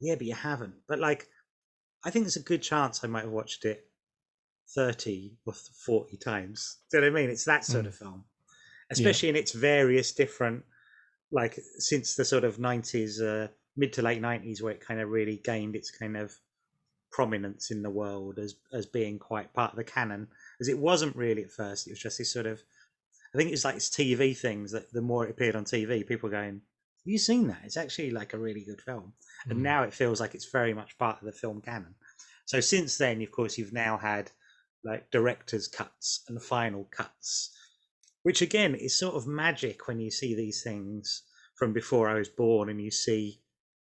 yeah, 0.00 0.14
but 0.14 0.26
you 0.26 0.34
haven't. 0.34 0.74
But 0.86 0.98
like, 1.00 1.28
I 2.04 2.10
think 2.10 2.24
there's 2.24 2.36
a 2.36 2.40
good 2.42 2.62
chance 2.62 3.02
I 3.02 3.08
might 3.08 3.24
have 3.24 3.32
watched 3.32 3.64
it 3.64 3.88
thirty 4.74 5.38
or 5.46 5.52
forty 5.54 6.16
times. 6.16 6.78
Do 6.90 6.98
you 6.98 7.00
know 7.02 7.12
what 7.12 7.18
I 7.18 7.22
mean? 7.22 7.30
It's 7.30 7.44
that 7.44 7.64
sort 7.64 7.84
Mm. 7.84 7.88
of 7.88 7.94
film, 7.94 8.24
especially 8.90 9.28
in 9.28 9.36
its 9.36 9.52
various 9.52 10.12
different, 10.12 10.64
like 11.32 11.58
since 11.78 12.14
the 12.14 12.24
sort 12.24 12.44
of 12.44 12.58
nineties, 12.58 13.20
uh, 13.20 13.48
mid 13.76 13.92
to 13.94 14.02
late 14.02 14.20
nineties, 14.20 14.62
where 14.62 14.72
it 14.72 14.80
kind 14.80 15.00
of 15.00 15.08
really 15.08 15.38
gained 15.38 15.74
its 15.74 15.90
kind 15.90 16.16
of 16.16 16.32
prominence 17.10 17.70
in 17.70 17.82
the 17.82 17.90
world 17.90 18.38
as 18.38 18.56
as 18.72 18.86
being 18.86 19.18
quite 19.18 19.52
part 19.54 19.72
of 19.72 19.76
the 19.76 19.84
canon 19.84 20.28
as 20.60 20.68
it 20.68 20.78
wasn't 20.78 21.16
really 21.16 21.44
at 21.44 21.50
first. 21.52 21.86
It 21.86 21.90
was 21.90 22.00
just 22.00 22.18
this 22.18 22.32
sort 22.32 22.46
of, 22.46 22.62
I 23.34 23.38
think 23.38 23.52
it's 23.52 23.64
like 23.64 23.76
it's 23.76 23.90
TV 23.90 24.34
things 24.34 24.72
that 24.72 24.92
the 24.92 25.02
more 25.02 25.24
it 25.26 25.30
appeared 25.30 25.56
on 25.56 25.64
TV, 25.64 26.02
people 26.06 26.28
going, 26.30 26.54
"Have 26.54 27.06
you 27.06 27.18
seen 27.18 27.48
that? 27.48 27.62
It's 27.64 27.76
actually 27.76 28.10
like 28.10 28.32
a 28.34 28.38
really 28.38 28.64
good 28.64 28.80
film." 28.80 29.14
And 29.50 29.58
Mm. 29.60 29.62
now 29.62 29.82
it 29.84 29.94
feels 29.94 30.20
like 30.20 30.34
it's 30.34 30.50
very 30.50 30.74
much 30.74 30.96
part 30.98 31.20
of 31.20 31.26
the 31.26 31.32
film 31.32 31.60
canon. 31.60 31.94
So 32.46 32.60
since 32.60 32.96
then, 32.98 33.20
of 33.22 33.30
course, 33.30 33.58
you've 33.58 33.72
now 33.72 33.98
had 33.98 34.30
like 34.84 35.10
director's 35.10 35.68
cuts 35.68 36.22
and 36.28 36.42
final 36.42 36.84
cuts, 36.86 37.50
which 38.22 38.40
again 38.42 38.74
is 38.74 38.98
sort 38.98 39.14
of 39.16 39.26
magic 39.26 39.88
when 39.88 39.98
you 40.00 40.10
see 40.10 40.34
these 40.34 40.62
things 40.62 41.22
from 41.56 41.72
before 41.72 42.08
I 42.08 42.14
was 42.14 42.28
born 42.28 42.68
and 42.68 42.80
you 42.80 42.90
see 42.90 43.42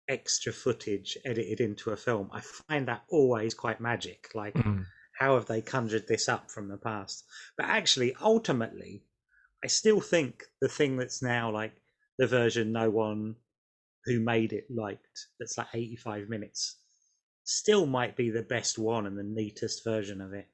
extra 0.08 0.54
footage 0.54 1.18
edited 1.26 1.60
into 1.62 1.92
a 1.92 1.98
film. 1.98 2.30
I 2.32 2.42
find 2.42 2.88
that 2.88 3.04
always 3.10 3.54
quite 3.54 3.82
magic. 3.82 4.30
Like, 4.34 4.54
Mm. 4.56 4.86
How 5.18 5.34
have 5.34 5.48
they 5.48 5.62
conjured 5.62 6.08
this 6.08 6.30
up 6.30 6.52
from 6.52 6.68
the 6.68 6.78
past? 6.78 7.26
But 7.58 7.66
actually, 7.66 8.16
ultimately, 8.22 9.04
I 9.64 9.68
still 9.68 10.00
think 10.00 10.44
the 10.62 10.68
thing 10.68 10.98
that's 10.98 11.24
now 11.24 11.52
like 11.52 11.74
the 12.20 12.28
version 12.28 12.72
no 12.72 12.90
one 12.92 13.36
who 14.06 14.20
made 14.20 14.54
it 14.54 14.68
liked, 14.70 15.28
that's 15.40 15.58
like 15.58 15.68
85 15.74 16.30
minutes, 16.30 16.78
still 17.44 17.88
might 17.88 18.16
be 18.16 18.30
the 18.30 18.44
best 18.44 18.78
one 18.78 19.08
and 19.08 19.18
the 19.18 19.24
neatest 19.24 19.84
version 19.84 20.22
of 20.22 20.34
it, 20.34 20.48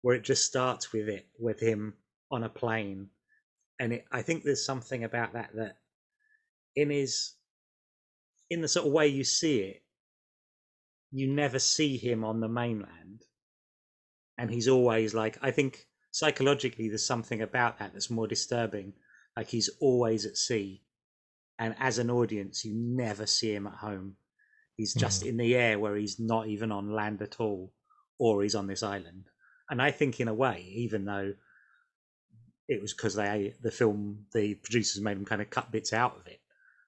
where 0.00 0.16
it 0.16 0.24
just 0.24 0.46
starts 0.46 0.92
with 0.92 1.08
it, 1.08 1.26
with 1.38 1.60
him 1.60 1.94
on 2.30 2.42
a 2.42 2.48
plane. 2.48 3.08
And 3.78 3.92
it, 3.92 4.06
I 4.10 4.22
think 4.22 4.42
there's 4.42 4.64
something 4.64 5.04
about 5.04 5.34
that 5.34 5.50
that 5.56 5.76
in 6.74 6.88
his, 6.88 7.32
in 8.48 8.62
the 8.62 8.68
sort 8.68 8.86
of 8.86 8.92
way 8.92 9.08
you 9.08 9.24
see 9.24 9.60
it, 9.60 9.82
you 11.12 11.26
never 11.26 11.58
see 11.58 11.98
him 11.98 12.24
on 12.24 12.40
the 12.40 12.48
mainland 12.48 13.24
and 14.40 14.50
he's 14.50 14.68
always 14.68 15.14
like 15.14 15.38
i 15.42 15.50
think 15.50 15.86
psychologically 16.10 16.88
there's 16.88 17.06
something 17.06 17.42
about 17.42 17.78
that 17.78 17.92
that's 17.92 18.10
more 18.10 18.26
disturbing. 18.26 18.92
Like 19.36 19.48
he's 19.48 19.70
always 19.80 20.26
at 20.26 20.36
sea. 20.36 20.82
And 21.58 21.74
as 21.78 21.98
an 21.98 22.10
audience 22.10 22.64
you 22.64 22.74
never 22.74 23.26
see 23.26 23.54
him 23.54 23.66
at 23.66 23.74
home. 23.74 24.16
He's 24.76 24.94
hmm. 24.94 25.00
just 25.00 25.24
in 25.24 25.36
the 25.36 25.54
air 25.54 25.78
where 25.78 25.96
he's 25.96 26.18
not 26.18 26.48
even 26.48 26.72
on 26.72 26.92
land 26.92 27.22
at 27.22 27.40
all 27.40 27.72
or 28.18 28.42
he's 28.42 28.54
on 28.54 28.66
this 28.66 28.82
island. 28.82 29.24
And 29.68 29.80
i 29.80 29.90
think 29.90 30.20
in 30.20 30.28
a 30.28 30.34
way 30.34 30.72
even 30.74 31.04
though 31.04 31.34
it 32.68 32.80
was 32.80 32.92
because 32.92 33.14
they 33.14 33.54
the 33.62 33.70
film 33.70 34.26
the 34.32 34.54
producers 34.54 35.02
made 35.02 35.16
him 35.16 35.24
kind 35.24 35.42
of 35.42 35.50
cut 35.50 35.72
bits 35.72 35.92
out 35.92 36.16
of 36.18 36.26
it 36.26 36.40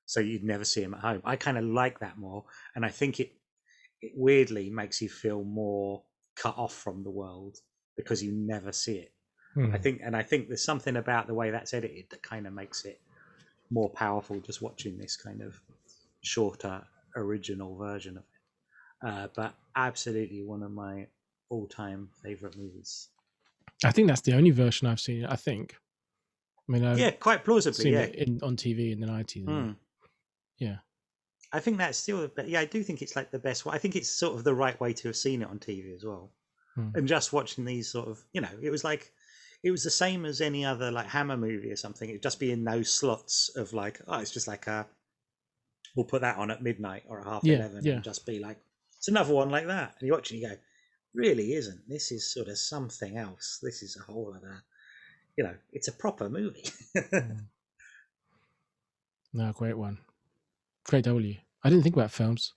so 0.05 0.21
you'd 0.21 0.45
never 0.45 0.65
see 0.65 0.83
him 0.83 0.95
at 0.95 1.01
home. 1.01 1.23
I 1.25 1.37
kind 1.37 1.57
of 1.57 1.65
like 1.65 2.01
that 2.01 2.19
more. 2.19 2.45
And 2.75 2.85
i 2.85 2.89
think 2.89 3.21
it 3.21 3.33
it 4.01 4.13
weirdly 4.17 4.69
makes 4.69 5.01
you 5.01 5.09
feel 5.09 5.45
more 5.45 6.03
cut 6.37 6.57
off 6.57 6.75
from 6.75 7.03
the 7.03 7.11
world 7.11 7.59
because 7.97 8.23
you 8.23 8.33
never 8.33 8.73
see 8.73 8.97
it. 8.97 9.13
I 9.55 9.59
Mm. 9.59 9.83
think, 9.83 10.01
and 10.03 10.17
I 10.17 10.23
think 10.23 10.49
there's 10.49 10.65
something 10.65 10.97
about 10.97 11.27
the 11.27 11.35
way 11.35 11.51
that's 11.51 11.75
edited 11.75 12.09
that 12.11 12.23
kind 12.23 12.47
of 12.47 12.55
makes 12.55 12.87
it 12.87 13.01
more 13.71 13.91
powerful. 13.91 14.41
Just 14.41 14.63
watching 14.63 14.97
this 14.97 15.15
kind 15.17 15.43
of 15.43 15.61
shorter 16.23 16.83
original 17.17 17.77
version 17.77 18.17
of 18.17 18.25
it, 18.25 19.07
uh, 19.07 19.29
but 19.35 19.55
absolutely 19.77 20.43
one 20.43 20.63
of 20.63 20.71
my 20.71 21.07
all-time 21.51 22.09
favorite 22.23 22.57
movies. 22.57 23.09
I 23.85 23.91
think 23.91 24.09
that's 24.09 24.23
the 24.23 24.35
only 24.35 24.51
version 24.51 24.89
I've 24.89 25.01
seen. 25.01 25.27
I 25.27 25.37
think. 25.37 25.77
I 26.69 26.73
mean, 26.73 26.85
I've 26.85 26.99
yeah, 26.99 27.11
quite 27.11 27.45
plausibly. 27.45 27.85
seen 27.85 27.93
Yeah, 27.93 28.01
it 28.03 28.15
in, 28.15 28.41
on 28.43 28.57
TV 28.57 28.93
in 28.93 29.01
the 29.01 29.07
nineties. 29.07 29.47
Mm. 29.47 29.77
Yeah. 30.59 30.77
I 31.53 31.61
think 31.61 31.79
that's 31.79 31.99
still, 31.99 32.29
but 32.35 32.49
yeah, 32.49 32.61
I 32.61 32.65
do 32.65 32.83
think 32.83 33.03
it's 33.03 33.15
like 33.15 33.31
the 33.31 33.39
best 33.39 33.67
one. 33.67 33.75
I 33.75 33.79
think 33.79 33.95
it's 33.95 34.09
sort 34.09 34.37
of 34.37 34.45
the 34.45 34.55
right 34.55 34.79
way 34.81 34.93
to 34.95 35.09
have 35.09 35.17
seen 35.17 35.43
it 35.43 35.49
on 35.49 35.59
TV 35.59 35.95
as 35.95 36.05
well. 36.05 36.31
Hmm. 36.75 36.89
And 36.95 37.07
just 37.07 37.33
watching 37.33 37.65
these 37.65 37.91
sort 37.91 38.09
of, 38.09 38.23
you 38.33 38.41
know, 38.41 38.49
it 38.63 38.71
was 38.71 38.85
like, 38.85 39.13
it 39.63 39.71
was 39.71 39.85
the 39.85 39.91
same 39.91 40.25
as 40.25 40.41
any 40.41 40.65
other 40.65 40.91
like 40.91 41.07
Hammer 41.07 41.37
movie 41.37 41.71
or 41.71 41.77
something. 41.77 42.09
It'd 42.09 42.23
just 42.23 42.41
be 42.41 42.51
in 42.53 42.65
those 42.65 42.91
slots 42.91 43.51
of 43.55 43.73
like, 43.75 44.01
oh, 44.09 44.21
it's 44.21 44.33
just 44.33 44.49
like 44.49 44.67
a, 44.67 44.87
we'll 45.95 46.07
put 46.07 46.23
that 46.23 46.39
on 46.39 46.51
at 46.51 46.63
midnight 46.63 47.05
or 47.07 47.21
at 47.21 47.27
half 47.27 47.45
Yeah, 47.45 47.57
11 47.57 47.85
yeah. 47.85 47.93
and 47.95 48.05
just 48.05 48.25
be 48.25 48.39
like, 48.39 48.59
it's 48.97 49.09
another 49.09 49.35
one 49.35 49.51
like 49.51 49.67
that. 49.67 49.95
And 50.01 50.07
you 50.07 50.13
watch 50.15 50.31
it 50.31 50.35
and 50.35 50.43
you 50.43 50.49
go, 50.49 50.57
really 51.15 51.53
isn't. 51.53 51.87
This 51.87 52.11
is 52.13 52.33
sort 52.33 52.49
of 52.49 52.57
something 52.57 53.19
else. 53.19 53.59
This 53.63 53.83
is 53.83 53.97
a 54.01 54.11
whole 54.11 54.33
other, 54.35 54.63
you 55.37 55.45
know, 55.45 55.55
it's 55.73 55.89
a 55.89 55.93
proper 55.93 56.29
movie. 56.31 56.65
Mm. 57.13 57.47
No, 59.35 59.53
great 59.53 59.79
one. 59.79 59.97
Great 60.85 61.05
W. 61.05 61.35
I 61.63 61.71
didn't 61.71 61.85
think 61.85 61.97
about 61.97 62.11
films. 62.11 62.55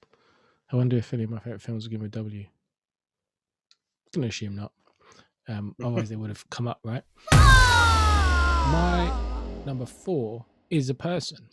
I 0.72 0.75
wonder 0.75 0.98
if 0.98 1.13
any 1.13 1.24
of 1.24 1.29
my 1.29 1.39
favorite 1.39 1.62
films 1.62 1.88
give 1.88 2.01
me 2.01 2.08
a 2.08 2.10
W. 2.10 2.41
I'm 2.41 4.22
gonna 4.22 4.27
assume 4.27 4.55
not. 4.55 4.72
Um, 5.48 5.75
otherwise 5.79 6.10
they 6.10 6.15
would 6.15 6.29
have 6.29 6.50
come 6.50 6.67
up, 6.67 6.79
right? 6.84 7.03
My 7.32 9.12
number 9.65 9.86
four 9.86 10.46
is 10.70 10.89
a 10.89 10.96
person. 10.96 11.50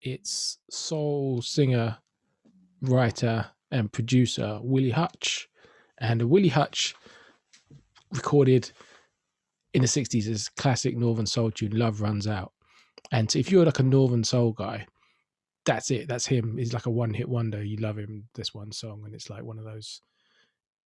It's 0.00 0.58
soul 0.70 1.42
singer, 1.42 1.98
writer, 2.80 3.46
and 3.70 3.92
producer 3.92 4.60
Willie 4.62 4.90
Hutch. 4.90 5.48
And 5.98 6.22
Willie 6.22 6.48
Hutch 6.48 6.94
recorded 8.12 8.70
in 9.74 9.82
the 9.82 9.88
60s 9.88 10.24
his 10.24 10.48
classic 10.48 10.96
Northern 10.96 11.26
Soul 11.26 11.50
tune, 11.50 11.76
Love 11.76 12.00
Runs 12.00 12.26
Out. 12.26 12.52
And 13.12 13.34
if 13.36 13.50
you're 13.50 13.66
like 13.66 13.78
a 13.78 13.82
Northern 13.82 14.24
Soul 14.24 14.52
guy, 14.52 14.86
that's 15.66 15.90
it. 15.90 16.08
That's 16.08 16.26
him. 16.26 16.56
He's 16.56 16.72
like 16.72 16.86
a 16.86 16.90
one 16.90 17.12
hit 17.12 17.28
wonder. 17.28 17.62
You 17.62 17.76
love 17.78 17.98
him, 17.98 18.28
this 18.34 18.54
one 18.54 18.72
song, 18.72 19.02
and 19.04 19.14
it's 19.14 19.28
like 19.28 19.42
one 19.42 19.58
of 19.58 19.64
those 19.64 20.00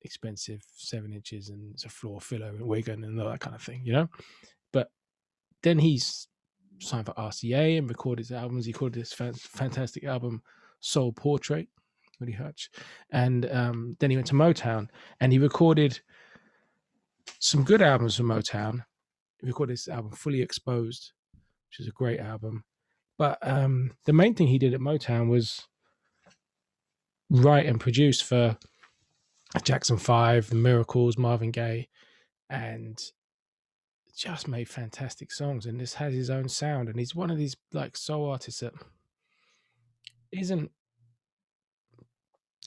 expensive 0.03 0.63
seven 0.75 1.13
inches 1.13 1.51
and 1.51 1.73
it's 1.75 1.85
a 1.85 1.89
floor 1.89 2.21
filler 2.21 2.49
and 2.49 2.63
Wigan 2.63 3.05
and 3.05 3.21
all 3.21 3.29
that 3.29 3.41
kind 3.41 3.55
of 3.55 3.63
thing, 3.63 3.83
you 3.85 3.93
know? 3.93 4.09
But 4.73 4.91
then 5.63 5.79
he's 5.79 6.29
signed 6.81 7.07
for 7.07 7.13
RCA 7.13 7.79
and 7.79 7.89
recorded 7.89 8.23
his 8.23 8.33
albums. 8.33 8.65
He 8.65 8.73
recorded 8.73 9.01
this 9.01 9.13
fan- 9.13 9.35
fantastic 9.35 10.05
album, 10.05 10.43
Soul 10.81 11.13
Portrait, 11.13 11.69
Willie 12.19 12.33
Hutch. 12.33 12.71
And 13.13 13.51
um, 13.51 13.97
then 14.01 14.11
he 14.11 14.17
went 14.17 14.29
to 14.29 14.35
Motown 14.35 14.89
and 15.21 15.33
he 15.33 15.39
recorded 15.39 16.01
some 17.39 17.65
good 17.65 17.83
albums 17.83 18.17
from 18.17 18.27
Motown. 18.27 18.85
He 19.41 19.47
recorded 19.47 19.75
this 19.75 19.89
album, 19.89 20.13
Fully 20.13 20.43
Exposed, 20.43 21.13
which 21.69 21.81
is 21.81 21.89
a 21.89 21.93
great 21.93 22.21
album. 22.21 22.65
But 23.21 23.37
um, 23.43 23.93
the 24.07 24.15
main 24.15 24.33
thing 24.33 24.47
he 24.47 24.57
did 24.57 24.73
at 24.73 24.81
Motown 24.81 25.29
was 25.29 25.69
write 27.29 27.67
and 27.67 27.79
produce 27.79 28.23
for 28.23 28.57
Jackson 29.63 29.99
Five, 29.99 30.49
The 30.49 30.57
Miracles, 30.57 31.19
Marvin 31.19 31.51
Gaye, 31.51 31.89
and 32.49 32.99
just 34.17 34.49
made 34.49 34.71
fantastic 34.71 35.31
songs. 35.31 35.67
And 35.67 35.79
this 35.79 35.93
has 35.93 36.15
his 36.15 36.31
own 36.31 36.49
sound. 36.49 36.89
And 36.89 36.99
he's 36.99 37.15
one 37.15 37.31
of 37.31 37.37
these 37.37 37.59
like 37.75 37.95
soul 37.95 38.31
artists 38.31 38.61
that 38.61 38.73
isn't. 40.33 40.71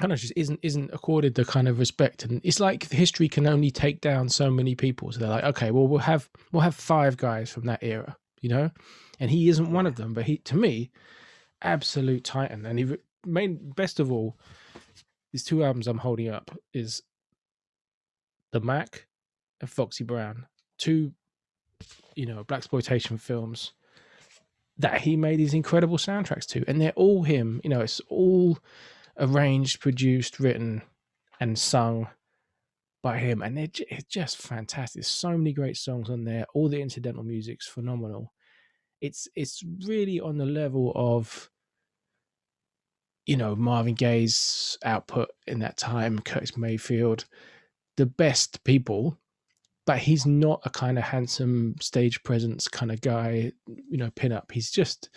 I 0.02 0.04
don't 0.04 0.10
know, 0.10 0.16
just 0.18 0.34
isn't 0.36 0.60
isn't 0.62 0.92
accorded 0.94 1.34
the 1.34 1.46
kind 1.46 1.68
of 1.68 1.80
respect, 1.80 2.26
and 2.26 2.42
it's 2.44 2.60
like 2.60 2.92
history 2.92 3.28
can 3.28 3.48
only 3.48 3.72
take 3.72 4.02
down 4.02 4.30
so 4.30 4.52
many 4.52 4.76
people. 4.76 5.12
So 5.12 5.20
they're 5.20 5.30
like, 5.30 5.46
okay, 5.46 5.72
well, 5.72 5.88
we'll 5.88 5.98
have 5.98 6.30
we'll 6.52 6.62
have 6.62 6.76
five 6.76 7.18
guys 7.18 7.50
from 7.50 7.66
that 7.66 7.82
era, 7.82 8.18
you 8.44 8.50
know, 8.50 8.70
and 9.20 9.32
he 9.32 9.50
isn't 9.50 9.72
one 9.72 9.88
of 9.88 9.96
them. 9.96 10.14
But 10.14 10.26
he, 10.26 10.38
to 10.40 10.58
me, 10.58 10.92
absolute 11.62 12.26
titan. 12.26 12.66
And 12.66 12.78
he 12.78 12.98
main 13.26 13.72
best 13.76 14.00
of 14.00 14.12
all, 14.12 14.38
these 15.32 15.46
two 15.46 15.64
albums 15.64 15.88
I'm 15.88 15.98
holding 15.98 16.30
up 16.30 16.52
is 16.74 17.02
the 18.52 18.60
Mack 18.60 19.08
and 19.62 19.70
Foxy 19.70 20.04
Brown, 20.04 20.46
two, 20.78 21.14
you 22.16 22.26
know, 22.26 22.44
black 22.44 22.60
exploitation 22.60 23.18
films 23.18 23.72
that 24.78 25.02
he 25.02 25.16
made 25.16 25.40
these 25.40 25.54
incredible 25.54 25.98
soundtracks 25.98 26.46
to, 26.48 26.66
and 26.68 26.82
they're 26.82 26.92
all 26.92 27.24
him. 27.24 27.62
You 27.64 27.70
know, 27.70 27.80
it's 27.80 28.02
all 28.10 28.60
arranged, 29.18 29.80
produced, 29.80 30.40
written, 30.40 30.82
and 31.40 31.58
sung 31.58 32.10
by 33.04 33.20
him, 33.20 33.44
and 33.44 33.56
they're 33.56 33.68
ju- 33.68 33.86
it's 33.90 34.06
just 34.06 34.38
fantastic. 34.38 35.04
So 35.04 35.38
many 35.38 35.54
great 35.54 35.78
songs 35.78 36.10
on 36.10 36.24
there. 36.24 36.46
All 36.56 36.70
the 36.70 36.82
incidental 36.82 37.24
music's 37.24 37.68
phenomenal. 37.68 38.34
It's 39.02 39.28
it's 39.36 39.64
really 39.86 40.20
on 40.20 40.38
the 40.38 40.46
level 40.46 40.92
of 40.96 41.50
you 43.28 43.38
know 43.38 43.56
Marvin 43.56 43.94
Gaye's 43.94 44.78
output 44.84 45.30
in 45.46 45.60
that 45.60 45.78
time, 45.78 46.20
Curtis 46.20 46.58
Mayfield, 46.58 47.26
the 47.98 48.08
best 48.08 48.64
people 48.64 49.20
but 49.86 50.00
he's 50.00 50.26
not 50.26 50.62
a 50.66 50.70
kind 50.70 50.98
of 50.98 51.04
handsome 51.04 51.76
stage 51.82 52.24
presence 52.24 52.68
kind 52.68 52.92
of 52.92 53.02
guy, 53.02 53.52
you 53.68 53.98
know, 53.98 54.10
pin 54.16 54.32
up. 54.32 54.52
He's 54.52 54.72
just 54.72 55.10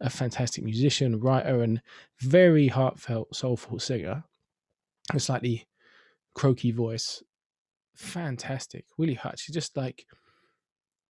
a 0.00 0.10
fantastic 0.10 0.64
musician, 0.64 1.20
writer, 1.20 1.62
and 1.62 1.80
very 2.20 2.68
heartfelt, 2.68 3.34
soulful 3.34 3.78
singer. 3.78 4.24
A 5.14 5.20
slightly 5.20 5.66
croaky 6.34 6.72
voice. 6.72 7.22
Fantastic. 7.98 8.84
Willie 8.96 9.14
Hutch. 9.14 9.44
He's 9.44 9.54
just 9.54 9.76
like 9.76 10.06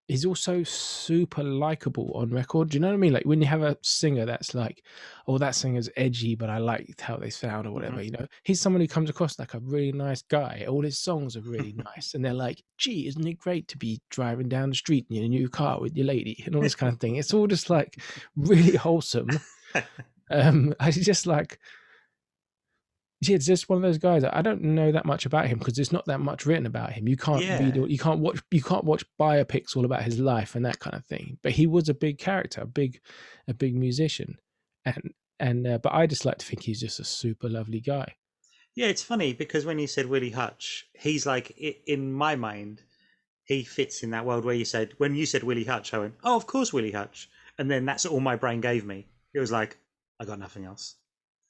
he's 0.09 0.25
also 0.25 0.62
super 0.62 1.42
likable 1.42 2.11
on 2.14 2.30
record. 2.30 2.71
Do 2.71 2.76
you 2.76 2.80
know 2.80 2.88
what 2.88 2.95
I 2.95 2.97
mean? 2.99 3.12
Like 3.12 3.26
when 3.26 3.42
you 3.42 3.47
have 3.47 3.62
a 3.62 3.76
singer 3.83 4.25
that's 4.25 4.54
like, 4.54 4.83
oh, 5.26 5.37
that 5.37 5.54
singer's 5.54 5.90
edgy, 5.97 6.35
but 6.35 6.49
I 6.49 6.57
liked 6.57 7.02
how 7.02 7.18
they 7.18 7.28
sound 7.28 7.66
or 7.66 7.73
whatever, 7.73 7.97
mm-hmm. 7.97 8.04
you 8.04 8.11
know, 8.12 8.26
he's 8.42 8.61
someone 8.61 8.80
who 8.80 8.88
comes 8.88 9.11
across 9.11 9.38
like 9.38 9.52
a 9.52 9.61
really 9.61 9.92
nice 9.92 10.23
guy. 10.23 10.64
All 10.66 10.83
his 10.83 10.99
songs 10.99 11.37
are 11.37 11.42
really 11.42 11.75
nice. 11.95 12.14
And 12.14 12.25
they're 12.25 12.33
like, 12.33 12.62
gee, 12.78 13.07
isn't 13.07 13.26
it 13.26 13.38
great 13.38 13.68
to 13.68 13.76
be 13.76 14.00
driving 14.09 14.49
down 14.49 14.71
the 14.71 14.76
street 14.76 15.07
in 15.11 15.16
your 15.16 15.28
new 15.28 15.49
car 15.49 15.78
with 15.78 15.95
your 15.95 16.07
lady 16.07 16.42
and 16.47 16.57
all 16.57 16.62
this 16.62 16.75
kind 16.75 16.92
of 16.92 16.99
thing? 16.99 17.16
It's 17.16 17.35
all 17.35 17.47
just 17.47 17.68
like 17.68 18.00
really 18.35 18.76
wholesome. 18.76 19.28
um, 20.30 20.75
I 20.80 20.90
just 20.90 21.26
like, 21.26 21.59
yeah, 23.21 23.35
it's 23.35 23.47
just 23.47 23.69
one 23.69 23.77
of 23.77 23.83
those 23.83 23.99
guys. 23.99 24.23
I 24.25 24.43
don't 24.43 24.63
know 24.63 24.93
that 24.93 25.05
much 25.05 25.27
about 25.27 25.49
him 25.49 25.59
because 25.59 25.75
there's 25.75 25.93
not 25.93 26.05
that 26.07 26.21
much 26.21 26.47
written 26.47 26.67
about 26.67 26.93
him. 26.93 27.09
You 27.09 27.17
can't 27.17 27.43
yeah. 27.43 27.59
read, 27.59 27.91
you 27.91 27.99
can't 27.99 28.21
watch, 28.21 28.41
you 28.51 28.63
can't 28.63 28.85
watch 28.85 29.05
biopics 29.21 29.77
all 29.77 29.85
about 29.85 30.05
his 30.05 30.21
life 30.21 30.55
and 30.55 30.65
that 30.65 30.79
kind 30.79 30.95
of 30.95 31.05
thing. 31.07 31.39
But 31.43 31.53
he 31.53 31.67
was 31.67 31.89
a 31.89 31.95
big 31.95 32.19
character, 32.19 32.61
a 32.61 32.67
big, 32.67 33.01
a 33.49 33.55
big 33.55 33.75
musician, 33.75 34.39
and 34.85 35.13
and 35.41 35.67
uh, 35.67 35.79
but 35.79 35.95
I 35.95 36.07
just 36.07 36.25
like 36.25 36.39
to 36.39 36.47
think 36.47 36.63
he's 36.63 36.81
just 36.81 37.01
a 37.01 37.05
super 37.05 37.49
lovely 37.49 37.81
guy. 37.81 38.15
Yeah, 38.77 38.87
it's 38.87 39.03
funny 39.03 39.33
because 39.33 39.67
when 39.67 39.81
you 39.81 39.89
said 39.89 40.07
Willie 40.07 40.31
Hutch, 40.31 40.87
he's 40.95 41.27
like 41.27 41.51
in 41.59 42.13
my 42.13 42.37
mind, 42.37 42.83
he 43.43 43.65
fits 43.65 44.05
in 44.05 44.11
that 44.11 44.27
world 44.27 44.45
where 44.45 44.55
you 44.55 44.65
said 44.65 44.95
when 44.99 45.17
you 45.17 45.27
said 45.27 45.43
Willie 45.43 45.65
Hutch, 45.65 45.93
I 45.93 45.99
went, 45.99 46.15
oh, 46.23 46.37
of 46.37 46.47
course 46.47 46.73
Willie 46.73 46.93
Hutch, 46.93 47.29
and 47.59 47.69
then 47.69 47.85
that's 47.85 48.07
all 48.07 48.21
my 48.21 48.37
brain 48.37 48.61
gave 48.61 48.85
me. 48.85 49.09
It 49.35 49.41
was 49.41 49.51
like 49.51 49.77
I 50.21 50.25
got 50.25 50.39
nothing 50.39 50.65
else. 50.65 50.95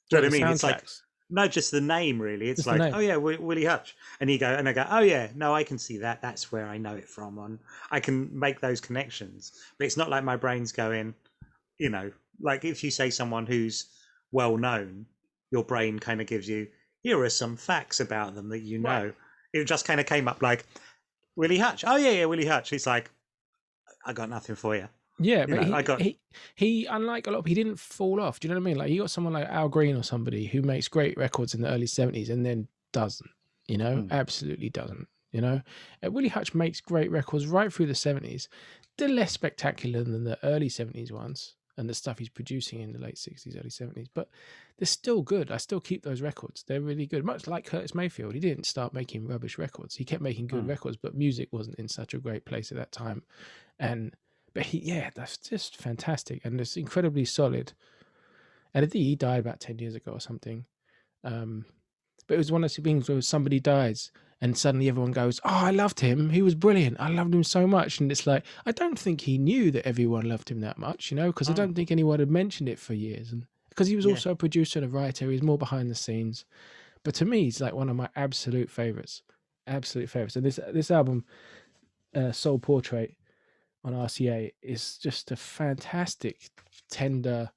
Do 0.09 0.15
you 0.15 0.23
know 0.23 0.27
what 0.29 0.33
I 0.33 0.39
mean? 0.39 0.47
It's 0.51 0.63
like 0.63 0.83
no, 1.29 1.47
just 1.47 1.71
the 1.71 1.81
name 1.81 2.21
really. 2.21 2.49
It's 2.49 2.63
just 2.63 2.67
like, 2.79 2.93
oh 2.93 2.99
yeah, 2.99 3.15
Willie 3.17 3.65
Hutch, 3.65 3.95
and 4.19 4.29
you 4.29 4.39
go, 4.39 4.47
and 4.47 4.67
I 4.67 4.73
go, 4.73 4.85
oh 4.89 4.99
yeah, 4.99 5.29
no, 5.35 5.53
I 5.53 5.63
can 5.63 5.77
see 5.77 5.97
that. 5.99 6.21
That's 6.21 6.51
where 6.51 6.65
I 6.65 6.77
know 6.77 6.95
it 6.95 7.07
from. 7.07 7.37
On 7.37 7.59
I 7.91 7.99
can 7.99 8.37
make 8.37 8.59
those 8.59 8.81
connections, 8.81 9.51
but 9.77 9.85
it's 9.85 9.97
not 9.97 10.09
like 10.09 10.23
my 10.23 10.35
brain's 10.35 10.71
going, 10.71 11.13
you 11.77 11.89
know, 11.89 12.11
like 12.41 12.65
if 12.65 12.83
you 12.83 12.91
say 12.91 13.09
someone 13.09 13.45
who's 13.45 13.85
well 14.31 14.57
known, 14.57 15.05
your 15.51 15.63
brain 15.63 15.99
kind 15.99 16.21
of 16.21 16.27
gives 16.27 16.47
you, 16.47 16.67
here 17.01 17.21
are 17.21 17.29
some 17.29 17.57
facts 17.57 17.99
about 17.99 18.35
them 18.35 18.49
that 18.49 18.59
you 18.59 18.79
know. 18.79 19.05
Right. 19.05 19.15
It 19.53 19.65
just 19.65 19.85
kind 19.85 19.99
of 19.99 20.05
came 20.05 20.27
up 20.27 20.41
like 20.41 20.65
Willie 21.35 21.57
Hutch. 21.57 21.83
Oh 21.85 21.95
yeah, 21.95 22.11
yeah, 22.11 22.25
Willie 22.25 22.45
Hutch. 22.45 22.73
It's 22.73 22.87
like 22.87 23.09
I 24.05 24.13
got 24.13 24.29
nothing 24.29 24.55
for 24.55 24.75
you. 24.75 24.87
Yeah, 25.19 25.45
but 25.45 25.61
know, 25.61 25.63
he, 25.63 25.73
I 25.73 25.81
got 25.81 26.01
he, 26.01 26.19
he 26.55 26.85
unlike 26.85 27.27
a 27.27 27.31
lot 27.31 27.39
of 27.39 27.45
he 27.45 27.53
didn't 27.53 27.79
fall 27.79 28.21
off. 28.21 28.39
Do 28.39 28.47
you 28.47 28.53
know 28.53 28.59
what 28.59 28.67
I 28.67 28.69
mean? 28.71 28.77
Like 28.77 28.89
you 28.89 29.01
got 29.01 29.11
someone 29.11 29.33
like 29.33 29.47
Al 29.47 29.69
Green 29.69 29.95
or 29.95 30.03
somebody 30.03 30.47
who 30.47 30.61
makes 30.61 30.87
great 30.87 31.17
records 31.17 31.53
in 31.53 31.61
the 31.61 31.69
early 31.69 31.87
seventies 31.87 32.29
and 32.29 32.45
then 32.45 32.67
doesn't. 32.93 33.29
You 33.67 33.77
know, 33.77 33.97
mm. 33.97 34.11
absolutely 34.11 34.69
doesn't. 34.69 35.07
You 35.31 35.41
know, 35.41 35.61
uh, 36.03 36.11
Willie 36.11 36.29
Hutch 36.29 36.55
makes 36.55 36.81
great 36.81 37.11
records 37.11 37.45
right 37.45 37.71
through 37.71 37.85
the 37.85 37.95
seventies. 37.95 38.49
They're 38.97 39.09
less 39.09 39.31
spectacular 39.31 40.03
than 40.03 40.23
the 40.23 40.39
early 40.43 40.69
seventies 40.69 41.11
ones 41.11 41.55
and 41.77 41.89
the 41.89 41.93
stuff 41.93 42.19
he's 42.19 42.29
producing 42.29 42.81
in 42.81 42.91
the 42.91 42.99
late 42.99 43.17
sixties, 43.17 43.55
early 43.55 43.69
seventies. 43.69 44.07
But 44.13 44.29
they're 44.77 44.85
still 44.85 45.21
good. 45.21 45.51
I 45.51 45.57
still 45.57 45.79
keep 45.79 46.03
those 46.03 46.21
records. 46.21 46.63
They're 46.63 46.81
really 46.81 47.05
good. 47.05 47.23
Much 47.23 47.47
like 47.47 47.65
Curtis 47.65 47.93
Mayfield, 47.93 48.33
he 48.33 48.39
didn't 48.39 48.65
start 48.65 48.93
making 48.93 49.27
rubbish 49.27 49.57
records. 49.57 49.95
He 49.95 50.03
kept 50.03 50.21
making 50.21 50.47
good 50.47 50.65
mm. 50.65 50.69
records, 50.69 50.97
but 50.97 51.15
music 51.15 51.49
wasn't 51.51 51.79
in 51.79 51.87
such 51.87 52.13
a 52.13 52.19
great 52.19 52.45
place 52.45 52.71
at 52.71 52.77
that 52.77 52.91
time, 52.91 53.23
and 53.77 54.15
but 54.53 54.63
he, 54.63 54.79
yeah, 54.79 55.09
that's 55.15 55.37
just 55.37 55.77
fantastic 55.77 56.43
and 56.43 56.59
it's 56.59 56.77
incredibly 56.77 57.25
solid. 57.25 57.73
And 58.73 58.85
I 58.85 58.87
think 58.87 59.03
he 59.03 59.15
died 59.15 59.39
about 59.39 59.59
10 59.59 59.79
years 59.79 59.95
ago 59.95 60.11
or 60.11 60.19
something. 60.19 60.65
Um, 61.23 61.65
but 62.27 62.35
it 62.35 62.37
was 62.37 62.51
one 62.51 62.63
of 62.63 62.69
those 62.69 62.83
things 62.83 63.09
where 63.09 63.21
somebody 63.21 63.59
dies 63.59 64.11
and 64.41 64.57
suddenly 64.57 64.87
everyone 64.87 65.11
goes, 65.11 65.39
Oh, 65.43 65.49
I 65.49 65.71
loved 65.71 65.99
him. 65.99 66.29
He 66.29 66.41
was 66.41 66.55
brilliant. 66.55 66.97
I 66.99 67.09
loved 67.09 67.33
him 67.33 67.43
so 67.43 67.67
much. 67.67 67.99
And 67.99 68.11
it's 68.11 68.27
like, 68.27 68.45
I 68.65 68.71
don't 68.71 68.97
think 68.97 69.21
he 69.21 69.37
knew 69.37 69.71
that 69.71 69.87
everyone 69.87 70.29
loved 70.29 70.49
him 70.49 70.61
that 70.61 70.77
much, 70.77 71.11
you 71.11 71.17
know, 71.17 71.27
because 71.27 71.49
oh. 71.49 71.53
I 71.53 71.55
don't 71.55 71.73
think 71.73 71.91
anyone 71.91 72.19
had 72.19 72.29
mentioned 72.29 72.69
it 72.69 72.79
for 72.79 72.93
years. 72.93 73.31
And 73.31 73.45
because 73.69 73.87
he 73.87 73.95
was 73.95 74.05
yeah. 74.05 74.11
also 74.11 74.31
a 74.31 74.35
producer 74.35 74.79
and 74.79 74.85
a 74.85 74.89
writer, 74.89 75.25
he 75.25 75.31
was 75.31 75.41
more 75.41 75.57
behind 75.57 75.89
the 75.89 75.95
scenes. 75.95 76.45
But 77.03 77.15
to 77.15 77.25
me, 77.25 77.43
he's 77.43 77.61
like 77.61 77.73
one 77.73 77.89
of 77.89 77.95
my 77.95 78.09
absolute 78.15 78.69
favorites. 78.69 79.23
Absolute 79.67 80.09
favorites. 80.09 80.35
And 80.35 80.45
this 80.45 80.59
this 80.73 80.91
album, 80.91 81.25
uh, 82.15 82.31
Soul 82.31 82.59
Portrait, 82.59 83.15
on 83.83 83.93
RCA 83.93 84.51
is 84.61 84.97
just 84.97 85.31
a 85.31 85.35
fantastic, 85.35 86.49
tender 86.89 87.51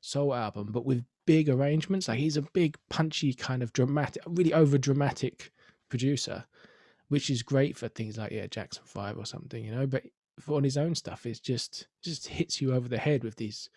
soul 0.00 0.34
album, 0.34 0.68
but 0.72 0.84
with 0.84 1.04
big 1.26 1.48
arrangements. 1.48 2.08
Like 2.08 2.18
he's 2.18 2.36
a 2.36 2.42
big, 2.42 2.76
punchy, 2.88 3.32
kind 3.32 3.62
of 3.62 3.72
dramatic, 3.72 4.22
really 4.26 4.52
over 4.52 4.78
dramatic 4.78 5.52
producer, 5.88 6.44
which 7.08 7.30
is 7.30 7.42
great 7.42 7.76
for 7.76 7.88
things 7.88 8.18
like 8.18 8.32
yeah 8.32 8.46
Jackson 8.46 8.82
Five 8.84 9.16
or 9.16 9.24
something, 9.24 9.64
you 9.64 9.72
know. 9.72 9.86
But 9.86 10.04
for 10.40 10.56
on 10.56 10.64
his 10.64 10.76
own 10.76 10.94
stuff, 10.94 11.26
it's 11.26 11.40
just 11.40 11.86
just 12.02 12.26
hits 12.26 12.60
you 12.60 12.74
over 12.74 12.88
the 12.88 12.98
head 12.98 13.22
with 13.22 13.36
these 13.36 13.70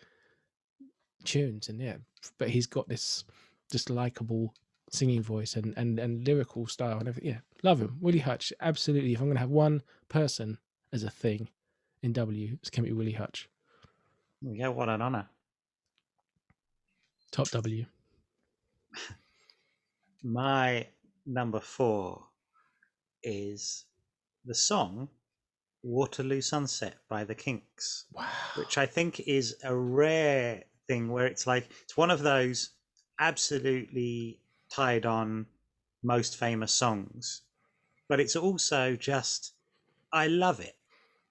tunes, 1.24 1.70
and 1.70 1.80
yeah. 1.80 1.98
But 2.38 2.50
he's 2.50 2.68
got 2.68 2.88
this 2.88 3.24
just 3.72 3.90
likable 3.90 4.54
singing 4.90 5.22
voice 5.22 5.56
and 5.56 5.74
and 5.78 6.00
and 6.00 6.26
lyrical 6.26 6.66
style 6.66 6.98
and 6.98 7.08
everything. 7.08 7.34
Yeah, 7.34 7.40
love 7.62 7.82
him, 7.82 7.98
Willie 8.00 8.20
Hutch. 8.20 8.52
Absolutely. 8.62 9.14
If 9.14 9.22
I'm 9.22 9.28
gonna 9.28 9.40
have 9.40 9.50
one 9.50 9.84
person 10.10 10.58
as 10.92 11.04
a 11.04 11.10
thing 11.12 11.50
in 12.04 12.12
W 12.12 12.58
is 12.62 12.70
Kempy 12.70 12.94
Willie 12.94 13.14
Hutch. 13.14 13.50
Yeah, 14.42 14.68
what 14.68 14.90
an 14.90 15.02
honour. 15.02 15.30
Top 17.32 17.50
W. 17.52 17.86
My 20.24 20.86
number 21.26 21.62
four 21.62 22.26
is 23.24 23.86
the 24.46 24.54
song 24.54 25.08
Waterloo 25.82 26.42
Sunset 26.42 26.98
by 27.08 27.24
the 27.24 27.36
Kinks. 27.36 28.06
Wow. 28.12 28.28
Which 28.58 28.78
I 28.78 28.86
think 28.86 29.22
is 29.22 29.56
a 29.64 29.74
rare 29.74 30.64
thing 30.88 31.10
where 31.10 31.26
it's 31.26 31.48
like, 31.48 31.70
it's 31.84 31.96
one 31.96 32.12
of 32.12 32.22
those 32.22 32.72
absolutely 33.20 34.40
tied 34.70 35.06
on 35.06 35.46
most 36.04 36.36
famous 36.36 36.74
songs, 36.74 37.44
but 38.10 38.20
it's 38.20 38.36
also 38.36 38.98
just, 38.98 39.54
I 40.12 40.28
love 40.28 40.60
it 40.60 40.76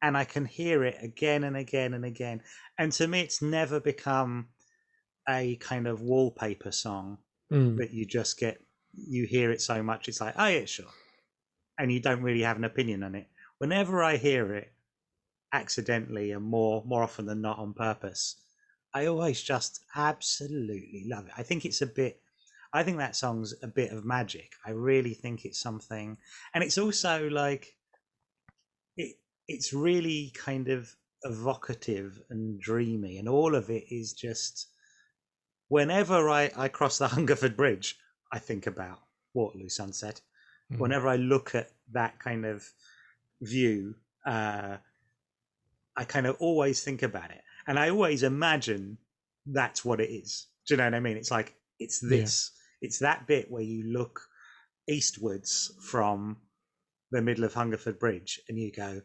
and 0.03 0.17
I 0.17 0.25
can 0.25 0.45
hear 0.45 0.85
it 0.85 0.99
again 1.01 1.45
and 1.45 1.57
again 1.57 1.95
and 1.95 2.05
again. 2.05 2.43
And 2.77 2.91
to 2.93 3.07
me, 3.07 3.21
it's 3.21 3.41
never 3.41 3.79
become 3.79 4.49
a 5.29 5.57
kind 5.57 5.87
of 5.87 6.03
wallpaper 6.03 6.73
song 6.73 7.19
mm. 7.51 7.77
that 7.77 7.93
you 7.93 8.05
just 8.05 8.39
get, 8.39 8.61
you 8.93 9.25
hear 9.25 9.53
it 9.53 9.61
so 9.63 9.83
much, 9.83 10.09
it's 10.09 10.21
like, 10.21 10.35
oh, 10.37 10.47
yeah, 10.47 10.65
sure. 10.65 10.87
And 11.79 11.93
you 11.93 12.01
don't 12.01 12.23
really 12.23 12.43
have 12.43 12.57
an 12.57 12.65
opinion 12.65 13.05
on 13.05 13.15
it. 13.15 13.29
Whenever 13.59 14.03
I 14.03 14.17
hear 14.17 14.53
it 14.55 14.73
accidentally 15.53 16.33
and 16.33 16.43
more, 16.43 16.83
more 16.85 17.05
often 17.05 17.27
than 17.27 17.41
not 17.41 17.59
on 17.59 17.73
purpose, 17.73 18.37
I 18.93 19.07
always 19.07 19.41
just 19.41 19.85
absolutely 19.95 21.05
love 21.07 21.27
it. 21.27 21.33
I 21.39 21.45
think 21.45 21.65
it's 21.65 21.81
a 21.81 21.87
bit, 21.87 22.21
I 22.73 22.83
think 22.83 22.99
that 22.99 23.15
song's 23.15 23.55
a 23.63 23.69
bit 23.69 23.93
of 23.93 24.05
magic. 24.05 24.53
I 24.67 24.71
really 24.71 25.15
think 25.15 25.45
it's 25.45 25.61
something. 25.61 26.17
And 26.53 26.65
it's 26.65 26.79
also 26.79 27.29
like, 27.29 27.77
it, 28.97 29.17
it's 29.49 29.73
really 29.73 30.33
kind 30.35 30.69
of 30.69 30.95
evocative 31.25 32.21
and 32.31 32.61
dreamy, 32.61 33.19
and 33.19 33.29
all 33.29 33.55
of 33.55 33.71
it 33.71 33.85
is 33.91 34.13
just. 34.13 34.69
Whenever 35.69 36.29
I, 36.29 36.51
I 36.55 36.69
cross 36.69 36.99
the 36.99 37.09
Hungerford 37.17 37.57
Bridge, 37.57 37.97
I 38.31 38.39
think 38.39 38.67
about 38.67 39.01
Waterloo 39.33 39.71
Sunset. 39.71 40.21
Mm. 40.71 40.79
Whenever 40.79 41.09
I 41.09 41.17
look 41.17 41.55
at 41.55 41.71
that 41.93 42.19
kind 42.19 42.45
of 42.45 42.63
view, 43.41 43.95
uh, 44.27 44.77
I 45.97 46.05
kind 46.05 46.27
of 46.27 46.37
always 46.41 46.83
think 46.83 47.03
about 47.03 47.31
it, 47.31 47.41
and 47.67 47.79
I 47.79 47.91
always 47.91 48.23
imagine 48.23 48.99
that's 49.47 49.85
what 49.85 50.01
it 50.01 50.11
is. 50.11 50.47
Do 50.67 50.75
you 50.75 50.79
know 50.79 50.85
what 50.85 50.95
I 50.95 51.01
mean? 51.01 51.17
It's 51.17 51.31
like 51.31 51.55
it's 51.79 52.01
this. 52.01 52.51
Yeah. 52.53 52.87
It's 52.87 52.99
that 52.99 53.27
bit 53.27 53.51
where 53.51 53.63
you 53.63 53.93
look 53.93 54.21
eastwards 54.89 55.73
from 55.89 56.37
the 57.11 57.23
middle 57.23 57.45
of 57.45 57.55
Hungerford 57.55 57.99
Bridge, 57.99 58.41
and 58.49 58.59
you 58.59 58.73
go, 58.73 59.03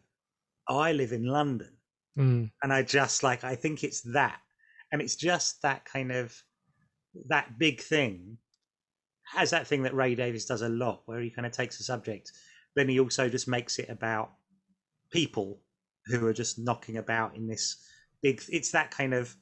oh, 0.69 0.79
I 0.79 0.91
live 0.91 1.11
in 1.11 1.25
London. 1.25 1.71
Mm. 2.17 2.51
And 2.63 2.73
I 2.73 2.83
just 2.83 3.23
like, 3.23 3.43
I 3.43 3.55
think 3.55 3.83
it's 3.83 4.01
that. 4.13 4.39
And 4.91 5.01
it's 5.01 5.15
just 5.15 5.61
that 5.61 5.85
kind 5.85 6.11
of, 6.11 6.35
that 7.29 7.57
big 7.57 7.81
thing 7.81 8.37
has 9.35 9.49
that 9.51 9.67
thing 9.67 9.83
that 9.83 9.93
Ray 9.93 10.15
Davies 10.15 10.45
does 10.45 10.61
a 10.61 10.69
lot, 10.69 11.01
where 11.05 11.19
he 11.19 11.29
kind 11.29 11.45
of 11.45 11.51
takes 11.51 11.79
a 11.79 11.83
subject, 11.83 12.31
then 12.75 12.87
he 12.87 12.99
also 12.99 13.27
just 13.27 13.47
makes 13.47 13.77
it 13.79 13.89
about 13.89 14.31
people 15.11 15.59
who 16.05 16.25
are 16.25 16.33
just 16.33 16.57
knocking 16.57 16.97
about 16.97 17.35
in 17.35 17.47
this 17.47 17.83
big, 18.21 18.41
it's 18.49 18.71
that 18.71 18.91
kind 18.91 19.13
of 19.13 19.35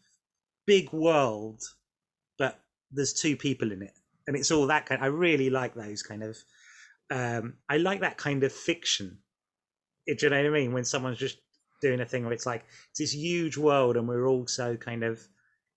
big 0.66 0.92
world, 0.92 1.62
but 2.38 2.60
there's 2.92 3.14
two 3.14 3.36
people 3.36 3.72
in 3.72 3.84
it. 3.84 3.94
And 4.28 4.36
it's 4.36 4.50
all 4.50 4.68
that 4.68 4.88
kind 4.88 5.04
I 5.04 5.08
really 5.08 5.52
like 5.52 5.76
those 5.76 6.02
kind 6.02 6.24
of, 6.24 6.38
um, 7.12 7.54
I 7.70 7.78
like 7.78 8.00
that 8.00 8.18
kind 8.18 8.44
of 8.44 8.52
fiction 8.52 9.20
do 10.08 10.16
you 10.22 10.30
know 10.30 10.38
what 10.38 10.46
I 10.46 10.50
mean? 10.50 10.74
When 10.74 10.86
someone's 10.86 11.18
just 11.18 11.40
doing 11.82 12.00
a 12.00 12.06
thing 12.06 12.24
where 12.24 12.34
it's 12.34 12.46
like 12.46 12.66
it's 12.92 13.00
this 13.00 13.14
huge 13.14 13.58
world 13.58 13.98
and 13.98 14.08
we're 14.08 14.28
all 14.28 14.48
so 14.48 14.78
kind 14.78 15.04
of 15.04 15.28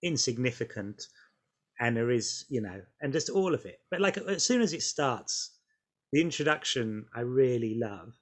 insignificant 0.03 1.03
and 1.81 1.97
there 1.97 2.11
is 2.11 2.45
you 2.49 2.61
know 2.61 2.83
and 3.01 3.13
just 3.13 3.31
all 3.31 3.55
of 3.55 3.67
it. 3.67 3.81
But 3.91 4.01
like 4.01 4.17
as 4.19 4.45
soon 4.45 4.61
as 4.63 4.73
it 4.73 4.83
starts 4.83 5.59
the 6.13 6.21
introduction 6.23 7.07
i 7.15 7.21
really 7.21 7.79
love. 7.79 8.15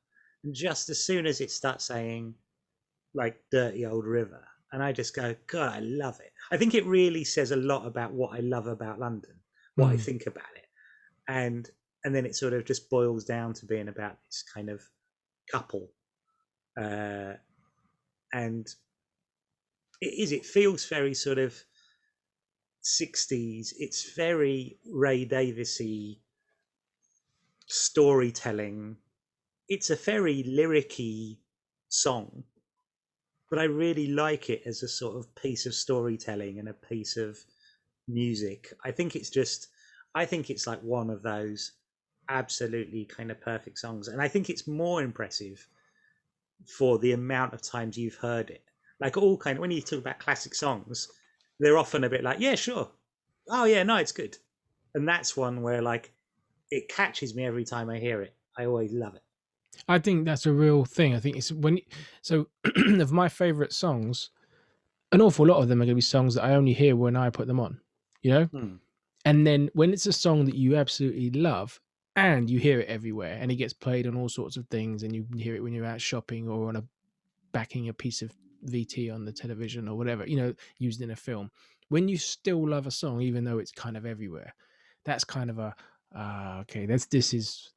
And 0.44 0.54
just 0.54 0.88
as 0.90 1.04
soon 1.04 1.26
as 1.26 1.40
it 1.40 1.50
starts 1.50 1.84
saying 1.86 2.34
like 3.14 3.42
dirty 3.50 3.86
old 3.86 4.04
river 4.06 4.46
and 4.72 4.82
i 4.82 4.92
just 4.92 5.14
go 5.14 5.34
god 5.46 5.74
i 5.74 5.80
love 5.80 6.20
it. 6.20 6.32
I 6.52 6.56
think 6.56 6.74
it 6.74 6.84
really 6.86 7.24
says 7.24 7.50
a 7.50 7.56
lot 7.56 7.86
about 7.86 8.12
what 8.12 8.34
i 8.36 8.40
love 8.40 8.66
about 8.66 8.98
london 8.98 9.40
what 9.76 9.90
i 9.90 9.96
Mm. 9.96 10.00
think 10.00 10.26
about 10.26 10.54
it. 10.56 10.66
And 11.28 11.70
and 12.04 12.14
then 12.14 12.26
it 12.26 12.36
sort 12.36 12.52
of 12.54 12.64
just 12.64 12.90
boils 12.90 13.24
down 13.24 13.54
to 13.54 13.66
being 13.66 13.88
about 13.88 14.18
this 14.26 14.44
kind 14.54 14.70
of 14.70 14.82
couple 15.50 15.92
uh 16.76 17.34
and 18.32 18.74
it 20.00 20.14
is 20.18 20.32
it 20.32 20.44
feels 20.44 20.86
very 20.86 21.14
sort 21.14 21.38
of 21.38 21.54
60s 22.82 23.72
it's 23.78 24.14
very 24.14 24.78
ray 24.86 25.24
davisy 25.24 26.20
storytelling. 27.66 28.96
It's 29.68 29.90
a 29.90 29.96
very 29.96 30.44
lyricy 30.44 31.38
song 31.88 32.44
but 33.48 33.58
i 33.58 33.64
really 33.64 34.08
like 34.08 34.50
it 34.50 34.62
as 34.66 34.82
a 34.82 34.88
sort 34.88 35.16
of 35.16 35.34
piece 35.34 35.66
of 35.66 35.74
storytelling 35.74 36.58
and 36.58 36.68
a 36.68 36.74
piece 36.74 37.16
of 37.16 37.38
music. 38.08 38.72
I 38.84 38.90
think 38.90 39.16
it's 39.16 39.30
just 39.30 39.68
i 40.14 40.24
think 40.24 40.50
it's 40.50 40.66
like 40.66 40.80
one 40.82 41.10
of 41.10 41.22
those 41.22 41.72
absolutely 42.28 43.04
kind 43.04 43.30
of 43.30 43.40
perfect 43.40 43.78
songs 43.78 44.08
and 44.08 44.20
i 44.20 44.28
think 44.28 44.50
it's 44.50 44.66
more 44.66 45.02
impressive 45.02 45.68
for 46.64 46.98
the 46.98 47.12
amount 47.12 47.52
of 47.52 47.62
times 47.62 47.96
you've 47.96 48.16
heard 48.16 48.50
it 48.50 48.64
like 49.00 49.16
all 49.16 49.36
kind 49.36 49.58
of 49.58 49.60
when 49.60 49.70
you 49.70 49.80
talk 49.80 49.98
about 49.98 50.18
classic 50.18 50.54
songs 50.54 51.08
they're 51.60 51.78
often 51.78 52.04
a 52.04 52.10
bit 52.10 52.24
like 52.24 52.40
yeah 52.40 52.54
sure 52.54 52.90
oh 53.50 53.64
yeah 53.64 53.82
no 53.82 53.96
it's 53.96 54.12
good 54.12 54.36
and 54.94 55.08
that's 55.08 55.36
one 55.36 55.62
where 55.62 55.82
like 55.82 56.12
it 56.70 56.88
catches 56.88 57.34
me 57.34 57.44
every 57.44 57.64
time 57.64 57.90
i 57.90 57.98
hear 57.98 58.22
it 58.22 58.34
i 58.58 58.64
always 58.64 58.92
love 58.92 59.14
it 59.14 59.22
I 59.88 59.98
think 59.98 60.24
that's 60.24 60.46
a 60.46 60.52
real 60.52 60.84
thing. 60.84 61.14
I 61.14 61.20
think 61.20 61.36
it's 61.36 61.52
when 61.52 61.78
so 62.22 62.48
of 62.76 63.12
my 63.12 63.28
favorite 63.28 63.72
songs, 63.72 64.30
an 65.12 65.20
awful 65.20 65.46
lot 65.46 65.62
of 65.62 65.68
them 65.68 65.80
are 65.80 65.84
going 65.84 65.90
to 65.90 65.94
be 65.96 66.00
songs 66.00 66.34
that 66.34 66.44
I 66.44 66.54
only 66.54 66.72
hear 66.72 66.96
when 66.96 67.16
I 67.16 67.30
put 67.30 67.46
them 67.46 67.60
on, 67.60 67.80
you 68.22 68.30
know. 68.30 68.44
Hmm. 68.46 68.76
And 69.24 69.46
then 69.46 69.70
when 69.74 69.92
it's 69.92 70.06
a 70.06 70.12
song 70.12 70.44
that 70.44 70.54
you 70.54 70.76
absolutely 70.76 71.30
love 71.30 71.80
and 72.16 72.48
you 72.48 72.58
hear 72.58 72.80
it 72.80 72.88
everywhere 72.88 73.38
and 73.40 73.52
it 73.52 73.56
gets 73.56 73.74
played 73.74 74.06
on 74.06 74.16
all 74.16 74.28
sorts 74.28 74.56
of 74.56 74.66
things 74.68 75.02
and 75.02 75.14
you 75.14 75.26
hear 75.36 75.54
it 75.54 75.62
when 75.62 75.74
you're 75.74 75.84
out 75.84 76.00
shopping 76.00 76.48
or 76.48 76.68
on 76.68 76.76
a 76.76 76.84
backing 77.52 77.88
a 77.88 77.92
piece 77.92 78.22
of 78.22 78.32
VT 78.66 79.14
on 79.14 79.24
the 79.24 79.32
television 79.32 79.86
or 79.86 79.96
whatever, 79.96 80.26
you 80.26 80.36
know, 80.36 80.54
used 80.78 81.02
in 81.02 81.10
a 81.10 81.16
film. 81.16 81.50
When 81.88 82.08
you 82.08 82.16
still 82.16 82.66
love 82.68 82.86
a 82.86 82.90
song, 82.90 83.20
even 83.20 83.44
though 83.44 83.58
it's 83.58 83.70
kind 83.70 83.96
of 83.96 84.06
everywhere, 84.06 84.54
that's 85.04 85.24
kind 85.24 85.50
of 85.50 85.58
a 85.58 85.74
ah, 86.14 86.60
okay, 86.60 86.86
that's 86.86 87.06
this 87.06 87.32
is 87.34 87.70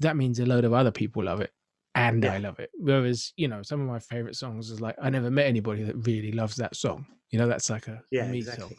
that 0.00 0.16
means 0.16 0.40
a 0.40 0.46
load 0.46 0.64
of 0.64 0.74
other 0.74 0.90
people 0.90 1.24
love 1.24 1.40
it 1.40 1.52
and 1.94 2.24
I 2.26 2.38
love 2.38 2.58
it. 2.58 2.70
Whereas, 2.74 3.32
you 3.36 3.48
know, 3.48 3.62
some 3.62 3.80
of 3.80 3.86
my 3.86 3.98
favorite 3.98 4.36
songs 4.36 4.70
is 4.70 4.80
like 4.80 4.96
I 5.00 5.10
never 5.10 5.30
met 5.30 5.46
anybody 5.46 5.82
that 5.84 6.06
really 6.06 6.32
loves 6.32 6.56
that 6.56 6.76
song. 6.76 7.06
You 7.30 7.38
know, 7.38 7.48
that's 7.48 7.70
like 7.70 7.88
a, 7.88 7.92
a 7.92 8.02
yeah 8.10 8.30
me 8.30 8.38
exactly 8.38 8.62
song. 8.62 8.74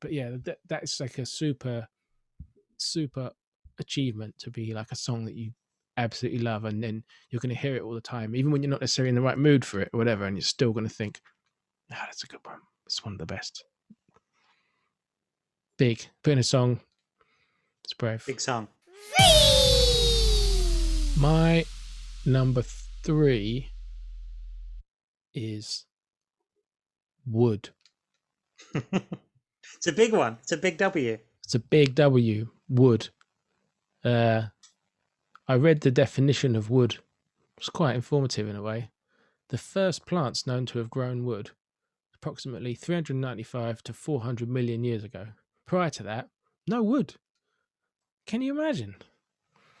But 0.00 0.12
yeah, 0.12 0.32
that 0.44 0.58
that's 0.66 0.98
like 0.98 1.18
a 1.18 1.26
super 1.26 1.86
super 2.78 3.30
achievement 3.80 4.34
to 4.38 4.50
be 4.50 4.72
like 4.74 4.90
a 4.92 4.96
song 4.96 5.24
that 5.24 5.34
you 5.34 5.52
absolutely 5.96 6.40
love 6.40 6.64
and 6.64 6.82
then 6.82 7.02
you're 7.30 7.40
going 7.40 7.54
to 7.54 7.60
hear 7.60 7.74
it 7.74 7.82
all 7.82 7.94
the 7.94 8.00
time 8.00 8.36
even 8.36 8.50
when 8.50 8.62
you're 8.62 8.70
not 8.70 8.80
necessarily 8.80 9.08
in 9.08 9.14
the 9.14 9.20
right 9.20 9.38
mood 9.38 9.64
for 9.64 9.80
it 9.80 9.88
or 9.94 9.98
whatever 9.98 10.26
and 10.26 10.36
you're 10.36 10.42
still 10.42 10.72
going 10.72 10.86
to 10.86 10.94
think 10.94 11.20
ah 11.92 12.02
that's 12.04 12.24
a 12.24 12.26
good 12.26 12.40
one. 12.44 12.58
It's 12.84 13.04
one 13.04 13.14
of 13.14 13.18
the 13.18 13.26
best. 13.26 13.64
Big 15.78 16.06
putting 16.22 16.38
a 16.38 16.42
song. 16.42 16.80
It's 17.84 17.94
brave. 17.94 18.24
Big 18.26 18.40
song. 18.40 18.68
My 21.18 21.64
number 22.24 22.62
three 22.62 23.70
is 25.34 25.84
wood. 27.26 27.70
It's 29.76 29.86
a 29.86 29.92
big 29.92 30.12
one. 30.12 30.38
It's 30.42 30.52
a 30.52 30.56
big 30.56 30.78
w. 30.78 31.18
It's 31.44 31.54
a 31.54 31.58
big 31.58 31.94
W, 31.94 32.48
wood. 32.68 33.08
Uh, 34.04 34.42
I 35.48 35.54
read 35.54 35.80
the 35.80 35.90
definition 35.90 36.56
of 36.56 36.70
wood. 36.70 36.98
It's 37.56 37.68
quite 37.70 37.94
informative 37.96 38.48
in 38.48 38.56
a 38.56 38.62
way. 38.62 38.90
The 39.48 39.58
first 39.58 40.06
plants 40.06 40.46
known 40.46 40.66
to 40.66 40.78
have 40.78 40.90
grown 40.90 41.24
wood, 41.24 41.50
approximately 42.14 42.74
395 42.74 43.82
to 43.84 43.92
400 43.92 44.48
million 44.48 44.82
years 44.84 45.04
ago. 45.04 45.28
Prior 45.66 45.90
to 45.90 46.02
that, 46.02 46.28
no 46.66 46.82
wood. 46.82 47.14
Can 48.26 48.42
you 48.42 48.58
imagine? 48.58 48.96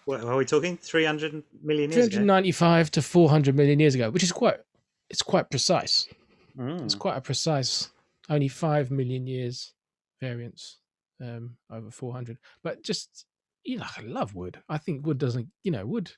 what 0.04 0.20
are 0.22 0.36
we 0.36 0.44
talking 0.44 0.76
300 0.76 1.42
million 1.64 1.90
years 1.90 2.06
ago 2.06 2.14
395 2.18 2.92
to 2.92 3.02
400 3.02 3.56
million 3.56 3.80
years 3.80 3.96
ago, 3.96 4.08
which 4.08 4.22
is 4.22 4.30
quite, 4.30 4.54
it's 5.10 5.20
quite 5.22 5.50
precise. 5.50 6.06
It's 6.56 6.94
Mm. 6.94 6.98
quite 7.00 7.16
a 7.16 7.20
precise, 7.20 7.90
only 8.30 8.46
5 8.46 8.92
million 8.92 9.26
years 9.26 9.74
variance 10.20 10.78
um, 11.20 11.56
over 11.70 11.90
400. 11.90 12.38
But 12.62 12.84
just, 12.84 13.26
you 13.66 13.78
know, 13.78 13.86
I 13.96 14.00
love 14.02 14.34
wood. 14.34 14.62
I 14.68 14.78
think 14.78 15.04
wood 15.06 15.18
doesn't, 15.18 15.48
you 15.62 15.72
know, 15.72 15.84
wood, 15.84 16.12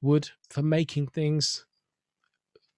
wood 0.00 0.30
for 0.50 0.62
making 0.62 1.08
things 1.08 1.66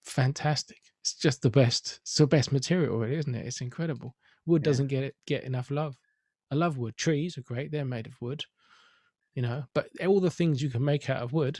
fantastic. 0.03 0.79
It's 1.01 1.13
just 1.15 1.41
the 1.41 1.49
best. 1.49 1.99
It's 2.01 2.15
the 2.15 2.27
best 2.27 2.51
material, 2.51 2.97
really, 2.97 3.17
isn't 3.17 3.35
it? 3.35 3.45
It's 3.45 3.61
incredible. 3.61 4.15
Wood 4.45 4.63
Yeah. 4.63 4.71
doesn't 4.71 4.87
get 4.87 5.03
it, 5.03 5.15
get 5.27 5.43
enough 5.43 5.71
love. 5.71 5.95
I 6.51 6.55
love 6.55 6.77
wood. 6.77 6.97
Trees 6.97 7.37
are 7.37 7.41
great. 7.43 7.71
They're 7.71 7.85
made 7.85 8.07
of 8.07 8.19
wood, 8.21 8.43
you 9.33 9.41
know, 9.41 9.65
but 9.73 9.87
all 10.05 10.19
the 10.19 10.31
things 10.31 10.61
you 10.61 10.69
can 10.69 10.83
make 10.83 11.09
out 11.09 11.21
of 11.21 11.33
wood, 11.33 11.59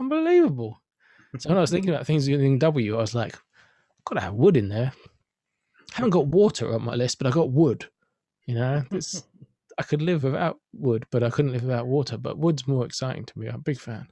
unbelievable. 0.00 0.82
So 1.38 1.48
when 1.50 1.58
I 1.58 1.60
was 1.60 1.70
thinking 1.72 1.90
about 1.90 2.06
things 2.06 2.28
in 2.28 2.58
W, 2.58 2.96
I 2.96 3.00
was 3.00 3.14
like, 3.14 3.34
I've 3.34 4.04
got 4.04 4.14
to 4.16 4.20
have 4.20 4.34
wood 4.34 4.56
in 4.56 4.68
there. 4.68 4.92
I 5.92 5.96
haven't 5.96 6.10
got 6.10 6.26
water 6.26 6.74
on 6.74 6.84
my 6.84 6.94
list, 6.94 7.18
but 7.18 7.26
I 7.26 7.30
got 7.30 7.50
wood. 7.50 7.88
You 8.46 8.54
know, 8.54 8.84
it's, 8.92 9.22
I 9.78 9.82
could 9.82 10.02
live 10.02 10.24
without 10.24 10.58
wood, 10.72 11.04
but 11.10 11.22
I 11.22 11.30
couldn't 11.30 11.52
live 11.52 11.62
without 11.62 11.86
water. 11.86 12.16
But 12.16 12.38
wood's 12.38 12.66
more 12.66 12.86
exciting 12.86 13.24
to 13.26 13.38
me. 13.38 13.48
I'm 13.48 13.56
a 13.56 13.58
big 13.58 13.78
fan. 13.78 14.08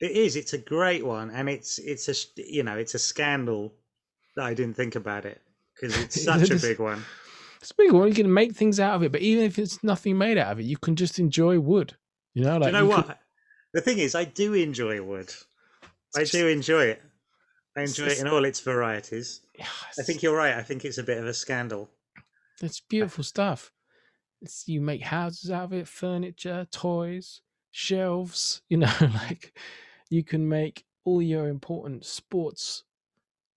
It 0.00 0.12
is. 0.12 0.34
It's 0.36 0.52
a 0.52 0.58
great 0.58 1.04
one, 1.04 1.30
and 1.30 1.48
it's 1.48 1.78
it's 1.78 2.08
a 2.08 2.14
sh- 2.14 2.26
you 2.36 2.62
know 2.62 2.76
it's 2.76 2.94
a 2.94 2.98
scandal 2.98 3.74
that 4.36 4.46
I 4.46 4.54
didn't 4.54 4.74
think 4.76 4.94
about 4.96 5.24
it 5.26 5.40
because 5.74 5.96
it's 6.02 6.24
such 6.24 6.50
a 6.50 6.56
big 6.56 6.78
one. 6.78 7.04
It's 7.60 7.70
a 7.70 7.74
big 7.76 7.92
one. 7.92 8.08
You 8.08 8.14
can 8.14 8.32
make 8.32 8.54
things 8.54 8.80
out 8.80 8.94
of 8.96 9.02
it, 9.04 9.12
but 9.12 9.20
even 9.20 9.44
if 9.44 9.58
it's 9.58 9.84
nothing 9.84 10.18
made 10.18 10.38
out 10.38 10.52
of 10.52 10.60
it, 10.60 10.64
you 10.64 10.76
can 10.76 10.96
just 10.96 11.18
enjoy 11.18 11.60
wood. 11.60 11.96
You 12.34 12.44
know, 12.44 12.58
Do 12.58 12.66
you 12.66 12.72
know 12.72 12.88
could- 12.88 13.06
what? 13.06 13.18
The 13.74 13.80
thing 13.80 13.98
is, 13.98 14.14
I 14.14 14.24
do 14.24 14.52
enjoy 14.54 15.00
wood. 15.02 15.32
I 16.16 16.22
it's 16.22 16.30
do 16.32 16.46
enjoy 16.48 16.84
it. 16.86 17.02
I 17.76 17.82
it's 17.82 17.96
enjoy 17.98 18.12
it 18.12 18.20
in 18.20 18.28
all 18.28 18.44
its 18.44 18.60
varieties. 18.60 19.40
just- 19.56 20.00
I 20.00 20.02
think 20.02 20.22
you're 20.22 20.36
right. 20.36 20.54
I 20.54 20.62
think 20.62 20.84
it's 20.84 20.98
a 20.98 21.02
bit 21.02 21.18
of 21.18 21.26
a 21.26 21.32
scandal. 21.34 21.88
It's 22.60 22.80
beautiful 22.80 23.22
stuff. 23.24 23.70
It's, 24.42 24.68
you 24.68 24.80
make 24.80 25.02
houses 25.02 25.50
out 25.50 25.64
of 25.64 25.72
it, 25.72 25.88
furniture, 25.88 26.66
toys, 26.70 27.40
shelves. 27.70 28.62
You 28.68 28.78
know, 28.78 28.92
like 29.00 29.56
you 30.10 30.22
can 30.22 30.48
make 30.48 30.84
all 31.04 31.22
your 31.22 31.48
important 31.48 32.04
sports 32.04 32.84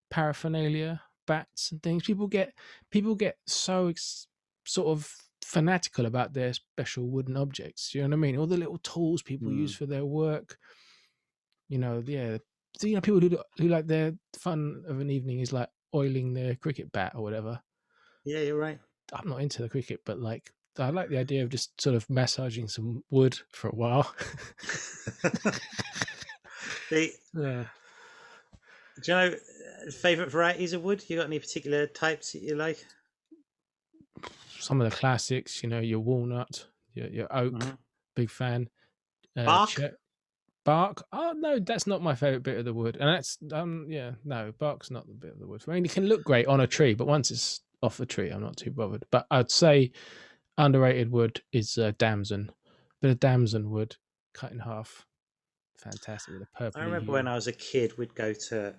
paraphernalia, 0.10 1.02
bats 1.28 1.72
and 1.72 1.82
things. 1.82 2.04
People 2.04 2.28
get 2.28 2.54
people 2.92 3.16
get 3.16 3.38
so 3.46 3.88
ex- 3.88 4.28
sort 4.66 4.88
of 4.88 5.12
fanatical 5.44 6.06
about 6.06 6.34
their 6.34 6.54
special 6.54 7.08
wooden 7.08 7.38
objects. 7.38 7.94
You 7.94 8.02
know 8.02 8.10
what 8.10 8.14
I 8.14 8.18
mean? 8.18 8.38
All 8.38 8.48
the 8.48 8.58
little 8.58 8.80
tools 8.80 9.22
people 9.22 9.52
use 9.52 9.74
mm. 9.76 9.78
for 9.78 9.86
their 9.86 10.06
work. 10.06 10.58
You 11.70 11.80
know, 11.80 12.04
yeah. 12.06 12.38
So, 12.78 12.88
you 12.88 12.96
know, 12.96 13.02
people 13.02 13.22
who 13.22 13.38
who 13.58 13.68
like 13.68 13.88
their 13.88 14.14
fun 14.38 14.84
of 14.88 15.00
an 15.00 15.10
evening 15.10 15.40
is 15.40 15.54
like 15.54 15.70
oiling 15.94 16.34
their 16.34 16.56
cricket 16.56 16.92
bat 16.92 17.14
or 17.16 17.24
whatever. 17.24 17.62
Yeah, 18.26 18.40
you're 18.40 18.58
right. 18.58 18.80
I'm 19.14 19.30
not 19.30 19.42
into 19.42 19.62
the 19.62 19.70
cricket, 19.70 20.02
but 20.06 20.20
like 20.20 20.52
I 20.78 20.90
like 20.90 21.10
the 21.10 21.18
idea 21.18 21.44
of 21.44 21.50
just 21.50 21.80
sort 21.82 21.96
of 21.96 22.10
massaging 22.10 22.68
some 22.68 23.04
wood 23.10 23.38
for 23.52 23.70
a 23.70 23.76
while. 23.76 24.14
the, 26.90 27.12
yeah. 27.34 27.64
do 29.02 29.12
you 29.12 29.14
know 29.18 29.28
uh, 29.88 29.92
favorite 29.92 30.30
varieties 30.32 30.74
of 30.74 30.84
wood? 30.84 31.04
You 31.08 31.18
got 31.18 31.28
any 31.28 31.40
particular 31.40 31.88
types 31.88 32.34
that 32.34 32.42
you 32.42 32.56
like? 32.56 32.86
Some 34.60 34.82
of 34.82 34.90
the 34.90 34.96
classics, 34.96 35.62
you 35.64 35.70
know, 35.70 35.80
your 35.80 36.00
walnut, 36.00 36.68
your 36.94 37.08
your 37.08 37.36
oak, 37.36 37.54
Mhm. 37.54 37.78
big 38.16 38.30
fan. 38.30 38.70
Uh, 39.38 39.46
Bark? 39.46 39.70
che- 39.70 39.92
bark. 40.64 41.04
Oh 41.12 41.34
no, 41.36 41.60
that's 41.60 41.86
not 41.88 42.02
my 42.02 42.16
favorite 42.16 42.44
bit 42.44 42.58
of 42.58 42.66
the 42.66 42.74
wood, 42.74 42.98
and 42.98 43.08
that's 43.08 43.38
um 43.52 43.86
yeah 43.90 44.12
no 44.24 44.52
bark's 44.58 44.90
not 44.92 45.08
the 45.08 45.14
bit 45.14 45.34
of 45.34 45.40
the 45.40 45.48
wood. 45.48 45.64
I 45.68 45.72
mean, 45.74 45.86
it 45.86 45.92
can 45.92 46.08
look 46.08 46.24
great 46.24 46.48
on 46.48 46.62
a 46.62 46.68
tree, 46.68 46.94
but 46.94 47.08
once 47.08 47.32
it's 47.32 47.62
off 47.84 47.98
the 47.98 48.06
tree, 48.06 48.30
I'm 48.32 48.42
not 48.42 48.58
too 48.58 48.72
bothered. 48.72 49.06
But 49.12 49.28
I'd 49.30 49.52
say 49.52 49.92
underrated 50.58 51.12
wood 51.12 51.42
is 51.52 51.78
uh, 51.78 51.92
damson, 51.98 52.52
bit 53.02 53.12
of 53.12 53.20
damson 53.20 53.70
wood 53.70 53.96
cut 54.34 54.52
in 54.52 54.60
half. 54.60 55.06
fantastic 55.78 56.34
with 56.34 56.42
the 56.42 56.48
purple. 56.58 56.82
I 56.82 56.86
remember 56.86 57.12
when 57.14 57.28
I 57.28 57.36
was 57.36 57.48
a 57.48 57.52
kid, 57.54 57.98
we'd 57.98 58.16
go 58.16 58.34
to 58.50 58.76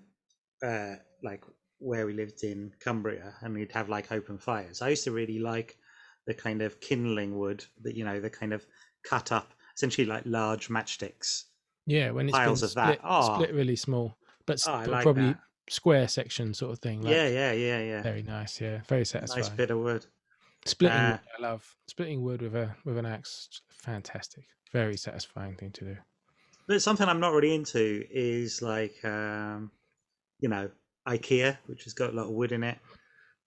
uh, 0.65 0.95
like 1.23 1.45
where 1.79 2.07
we 2.07 2.13
lived 2.15 2.43
in 2.43 2.73
Cumbria, 2.81 3.35
and 3.43 3.55
we'd 3.55 3.73
have 3.73 3.89
like 3.89 4.11
open 4.13 4.39
fires. 4.39 4.83
I 4.83 4.89
used 4.91 5.05
to 5.05 5.13
really 5.13 5.39
like 5.39 5.77
the 6.27 6.35
kind 6.35 6.63
of 6.63 6.81
kindling 6.81 7.39
wood 7.39 7.65
that 7.83 7.95
you 7.95 8.05
know, 8.05 8.21
the 8.21 8.31
kind 8.31 8.53
of 8.53 8.67
cut 9.05 9.31
up, 9.33 9.53
essentially 9.77 10.07
like 10.07 10.23
large 10.27 10.69
matchsticks. 10.69 11.45
yeah 11.87 12.11
when 12.11 12.29
it's 12.29 12.37
piles 12.37 12.63
of 12.63 12.75
that. 12.75 12.85
split, 12.95 13.01
Oh. 13.05 13.35
split 13.35 13.55
really 13.55 13.77
small, 13.77 14.17
but, 14.47 14.61
Oh, 14.67 14.81
but 14.81 14.89
like 14.89 15.03
probably 15.05 15.27
that. 15.29 15.41
square 15.71 16.09
section 16.09 16.53
sort 16.55 16.73
of 16.73 16.81
thing. 16.81 17.03
Like, 17.03 17.15
yeah, 17.15 17.29
yeah, 17.29 17.53
yeah, 17.53 17.81
yeah. 17.81 18.03
very 18.03 18.23
nice. 18.23 18.61
Yeah, 18.61 18.81
very 18.89 19.05
satisfying. 19.05 19.43
Nice 19.43 19.51
bit 19.51 19.71
of 19.71 19.79
wood. 19.79 20.07
Splitting 20.67 21.11
wood, 21.11 21.21
I 21.39 21.43
love 21.43 21.77
splitting 21.87 22.23
wood 22.23 22.43
with 22.43 22.55
a 22.55 22.75
with 22.85 22.99
an 22.99 23.07
axe. 23.07 23.63
Fantastic, 23.71 24.45
very 24.73 24.97
satisfying 24.97 25.55
thing 25.57 25.71
to 25.73 25.85
do. 25.85 25.97
But 26.67 26.83
something 26.83 27.09
I'm 27.09 27.21
not 27.21 27.33
really 27.33 27.55
into 27.55 28.05
is 28.11 28.61
like, 28.61 28.97
um, 29.05 29.71
you 30.41 30.49
know, 30.49 30.69
IKEA, 31.07 31.59
which 31.67 31.85
has 31.85 31.93
got 31.93 32.11
a 32.11 32.17
lot 32.17 32.27
of 32.27 32.33
wood 32.33 32.53
in 32.53 32.63
it. 32.63 32.79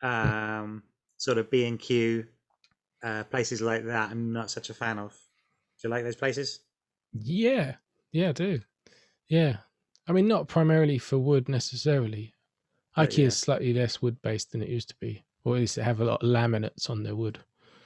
Um, 0.02 0.84
sort 1.18 1.38
of 1.40 1.52
B 1.52 1.66
and 1.66 1.78
Q, 1.78 2.26
uh, 3.04 3.26
places 3.26 3.60
like 3.60 3.84
that. 3.84 4.12
I'm 4.12 4.32
not 4.32 4.50
such 4.50 4.70
a 4.70 4.74
fan 4.74 4.98
of. 4.98 5.12
Do 5.12 5.88
you 5.88 5.90
like 5.90 6.06
those 6.06 6.16
places? 6.16 6.62
Yeah, 7.12 7.76
yeah, 8.14 8.30
I 8.30 8.32
do. 8.32 8.62
Yeah, 9.28 9.58
I 10.08 10.14
mean, 10.14 10.30
not 10.30 10.48
primarily 10.48 10.98
for 10.98 11.18
wood 11.18 11.50
necessarily. 11.50 12.34
IKEA 12.98 13.18
yeah. 13.18 13.26
is 13.26 13.38
slightly 13.38 13.74
less 13.74 14.02
wood 14.02 14.22
based 14.22 14.54
than 14.54 14.62
it 14.62 14.70
used 14.70 14.88
to 14.88 14.96
be, 15.02 15.26
or 15.44 15.56
at 15.56 15.62
least 15.62 15.76
they 15.76 15.84
have 15.84 16.02
a 16.02 16.06
lot 16.06 16.24
of 16.24 16.30
laminates 16.30 16.90
on 16.90 17.04
their 17.04 17.16
wood. 17.16 17.40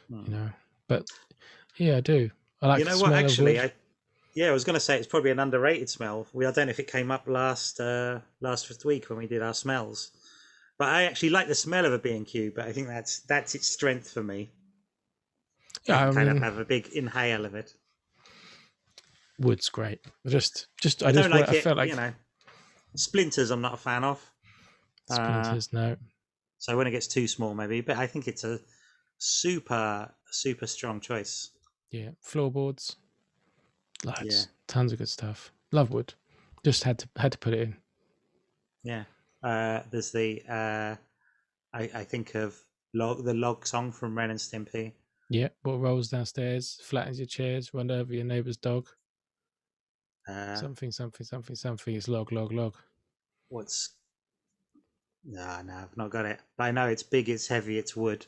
Hmm. 0.09 0.25
You 0.25 0.31
know, 0.31 0.49
but 0.87 1.07
yeah, 1.77 1.97
I 1.97 2.01
do. 2.01 2.29
I 2.61 2.67
like 2.67 2.79
you 2.79 2.85
know 2.85 2.99
what? 2.99 3.13
Actually. 3.13 3.59
I 3.59 3.71
yeah, 4.35 4.47
I 4.47 4.51
was 4.51 4.63
going 4.63 4.73
to 4.73 4.79
say 4.79 4.97
it's 4.97 5.07
probably 5.07 5.29
an 5.29 5.39
underrated 5.39 5.89
smell. 5.89 6.27
We 6.33 6.45
I 6.45 6.51
don't 6.51 6.67
know 6.67 6.71
if 6.71 6.79
it 6.79 6.91
came 6.91 7.11
up 7.11 7.27
last 7.27 7.79
uh, 7.79 8.19
last 8.41 8.83
week 8.83 9.09
when 9.09 9.19
we 9.19 9.27
did 9.27 9.43
our 9.43 9.53
smells, 9.53 10.11
but 10.77 10.89
I 10.89 11.03
actually 11.03 11.29
like 11.29 11.47
the 11.47 11.55
smell 11.55 11.85
of 11.85 11.93
a 11.93 11.99
B 11.99 12.15
and 12.15 12.25
Q. 12.25 12.51
But 12.55 12.65
I 12.65 12.71
think 12.71 12.87
that's 12.87 13.19
that's 13.21 13.53
its 13.53 13.67
strength 13.67 14.09
for 14.09 14.23
me. 14.23 14.51
yeah, 15.85 16.09
I 16.09 16.13
kind 16.13 16.27
mean, 16.27 16.37
of 16.37 16.43
have 16.43 16.57
a 16.57 16.65
big 16.65 16.87
inhale 16.93 17.45
of 17.45 17.53
it. 17.53 17.73
wood's 19.37 19.69
great. 19.69 19.99
Just, 20.25 20.67
just, 20.81 21.03
I, 21.03 21.09
I, 21.09 21.11
just, 21.11 21.29
don't 21.29 21.39
like 21.39 21.49
I 21.49 21.55
it. 21.55 21.63
felt 21.63 21.77
like 21.77 21.89
you 21.89 21.95
know, 21.95 22.13
splinters. 22.95 23.51
I'm 23.51 23.61
not 23.61 23.75
a 23.75 23.77
fan 23.77 24.03
of. 24.03 24.31
Uh, 25.11 25.43
splinters. 25.43 25.73
no, 25.73 25.95
So 26.63 26.77
when 26.77 26.87
it 26.87 26.91
gets 26.91 27.07
too 27.07 27.27
small, 27.27 27.53
maybe. 27.53 27.81
But 27.81 27.97
I 27.97 28.07
think 28.07 28.25
it's 28.25 28.45
a 28.45 28.57
super 29.17 30.09
super 30.31 30.65
strong 30.65 31.01
choice. 31.01 31.51
yeah, 31.91 32.11
floorboards, 32.21 32.95
loads, 34.05 34.21
Yeah. 34.23 34.45
tons 34.67 34.93
of 34.93 34.97
good 34.99 35.09
stuff. 35.09 35.51
Love 35.73 35.91
wood. 35.91 36.13
Just 36.63 36.85
had 36.85 36.99
to 36.99 37.09
had 37.17 37.33
to 37.33 37.37
put 37.37 37.53
it 37.53 37.59
in. 37.59 37.75
Yeah. 38.83 39.03
Uh, 39.43 39.81
there's 39.91 40.11
the 40.11 40.41
uh, 40.47 40.95
I, 41.73 41.81
I 42.01 42.03
think 42.05 42.33
of 42.35 42.55
log 42.93 43.25
the 43.25 43.33
log 43.33 43.67
song 43.67 43.91
from 43.91 44.17
Ren 44.17 44.29
and 44.29 44.39
Stimpy. 44.39 44.93
Yeah, 45.29 45.49
what 45.63 45.81
rolls 45.81 46.07
downstairs, 46.09 46.79
flattens 46.81 47.19
your 47.19 47.25
chairs, 47.25 47.73
run 47.73 47.91
over 47.91 48.13
your 48.13 48.23
neighbour's 48.25 48.55
dog. 48.57 48.87
Uh, 50.29 50.55
something, 50.55 50.91
something, 50.91 51.25
something, 51.25 51.55
something. 51.57 51.93
It's 51.95 52.07
log, 52.07 52.31
log, 52.31 52.53
log. 52.53 52.75
what's 53.49 53.95
no, 55.25 55.61
no, 55.61 55.73
I've 55.73 55.97
not 55.97 56.09
got 56.09 56.25
it. 56.25 56.39
But 56.57 56.65
I 56.65 56.71
know 56.71 56.87
it's 56.87 57.03
big, 57.03 57.29
it's 57.29 57.47
heavy, 57.47 57.77
it's 57.77 57.95
wood. 57.95 58.25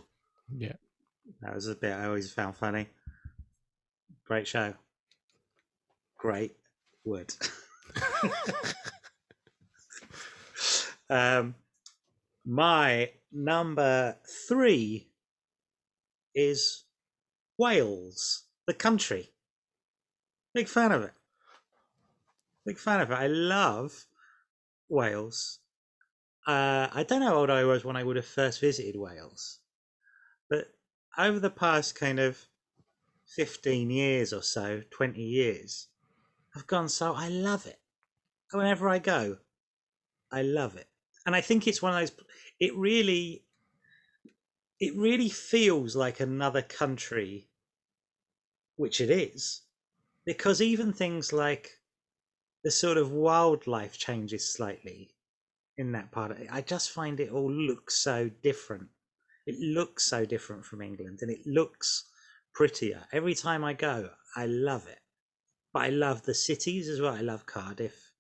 Yeah, 0.56 0.74
That 1.42 1.56
was 1.56 1.68
a 1.68 1.76
bit 1.76 1.94
I 1.94 2.06
always 2.06 2.32
found 2.32 2.56
funny. 2.56 2.88
Great 4.26 4.48
show. 4.48 4.74
Great 6.18 6.56
wood. 7.04 7.34
um, 11.10 11.56
my 12.46 13.12
number 13.32 14.18
three 14.48 15.10
is 16.34 16.84
Wales, 17.58 18.44
the 18.68 18.74
country. 18.74 19.32
Big 20.54 20.68
fan 20.68 20.92
of 20.92 21.04
it. 21.04 21.14
Big 22.66 22.80
fan 22.80 23.02
of 23.02 23.12
it. 23.12 23.16
I 23.16 23.28
love 23.28 24.06
Wales. 24.90 25.60
Uh, 26.46 26.90
I 26.92 27.04
don't 27.04 27.22
know 27.22 27.28
how 27.28 27.36
old 27.38 27.50
I 27.50 27.64
was 27.66 27.84
when 27.84 27.96
I 27.96 28.04
would 28.04 28.16
have 28.18 28.26
first 28.26 28.60
visited 28.60 28.96
Wales, 28.96 29.60
but 30.50 30.74
over 31.18 31.40
the 31.40 31.50
past 31.52 31.96
kind 31.96 32.20
of 32.20 32.48
15 33.28 33.90
years 33.92 34.34
or 34.34 34.44
so, 34.44 34.84
20 34.92 35.24
years, 35.24 35.90
I've 36.56 36.68
gone 36.68 36.90
so 36.90 37.14
I 37.16 37.30
love 37.30 37.66
it. 37.68 37.82
Whenever 38.52 38.90
I 38.90 39.00
go, 39.00 39.40
I 40.32 40.44
love 40.44 40.76
it. 40.78 40.90
And 41.26 41.36
I 41.36 41.42
think 41.42 41.68
it's 41.68 41.82
one 41.82 41.94
of 41.94 42.00
those, 42.02 42.26
it 42.60 42.76
really, 42.76 43.46
it 44.80 44.96
really 44.96 45.28
feels 45.28 45.98
like 45.98 46.22
another 46.22 46.62
country, 46.62 47.50
which 48.78 49.02
it 49.02 49.10
is, 49.10 49.64
because 50.26 50.62
even 50.62 50.94
things 50.94 51.34
like 51.34 51.82
the 52.64 52.72
sort 52.72 52.98
of 52.98 53.12
wildlife 53.12 53.98
changes 53.98 54.48
slightly 54.52 55.15
in 55.78 55.92
that 55.94 56.12
part 56.12 56.32
of 56.32 56.40
it. 56.40 56.48
I 56.52 56.62
just 56.62 56.92
find 56.92 57.20
it 57.20 57.32
all 57.32 57.52
looks 57.52 57.96
so 57.96 58.30
different. 58.42 58.88
It 59.46 59.60
looks 59.60 60.06
so 60.06 60.26
different 60.26 60.66
from 60.66 60.82
England 60.82 61.20
and 61.22 61.30
it 61.30 61.46
looks 61.46 62.06
prettier. 62.54 63.04
Every 63.12 63.36
time 63.36 63.64
I 63.64 63.74
go, 63.74 64.10
I 64.36 64.46
love 64.46 64.88
it. 64.88 65.00
But 65.74 65.84
I 65.84 65.90
love 65.90 66.24
the 66.24 66.34
cities 66.34 66.88
as 66.88 67.02
well. 67.02 67.14
I 67.14 67.22
love 67.22 67.46
Cardiff. 67.46 68.12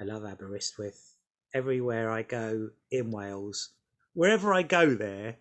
I 0.00 0.04
love 0.04 0.24
Aberystwyth. 0.24 1.14
Everywhere 1.54 2.10
I 2.10 2.22
go 2.22 2.70
in 2.90 3.10
Wales, 3.10 3.70
wherever 4.14 4.52
I 4.52 4.62
go 4.62 4.94
there, 4.94 5.36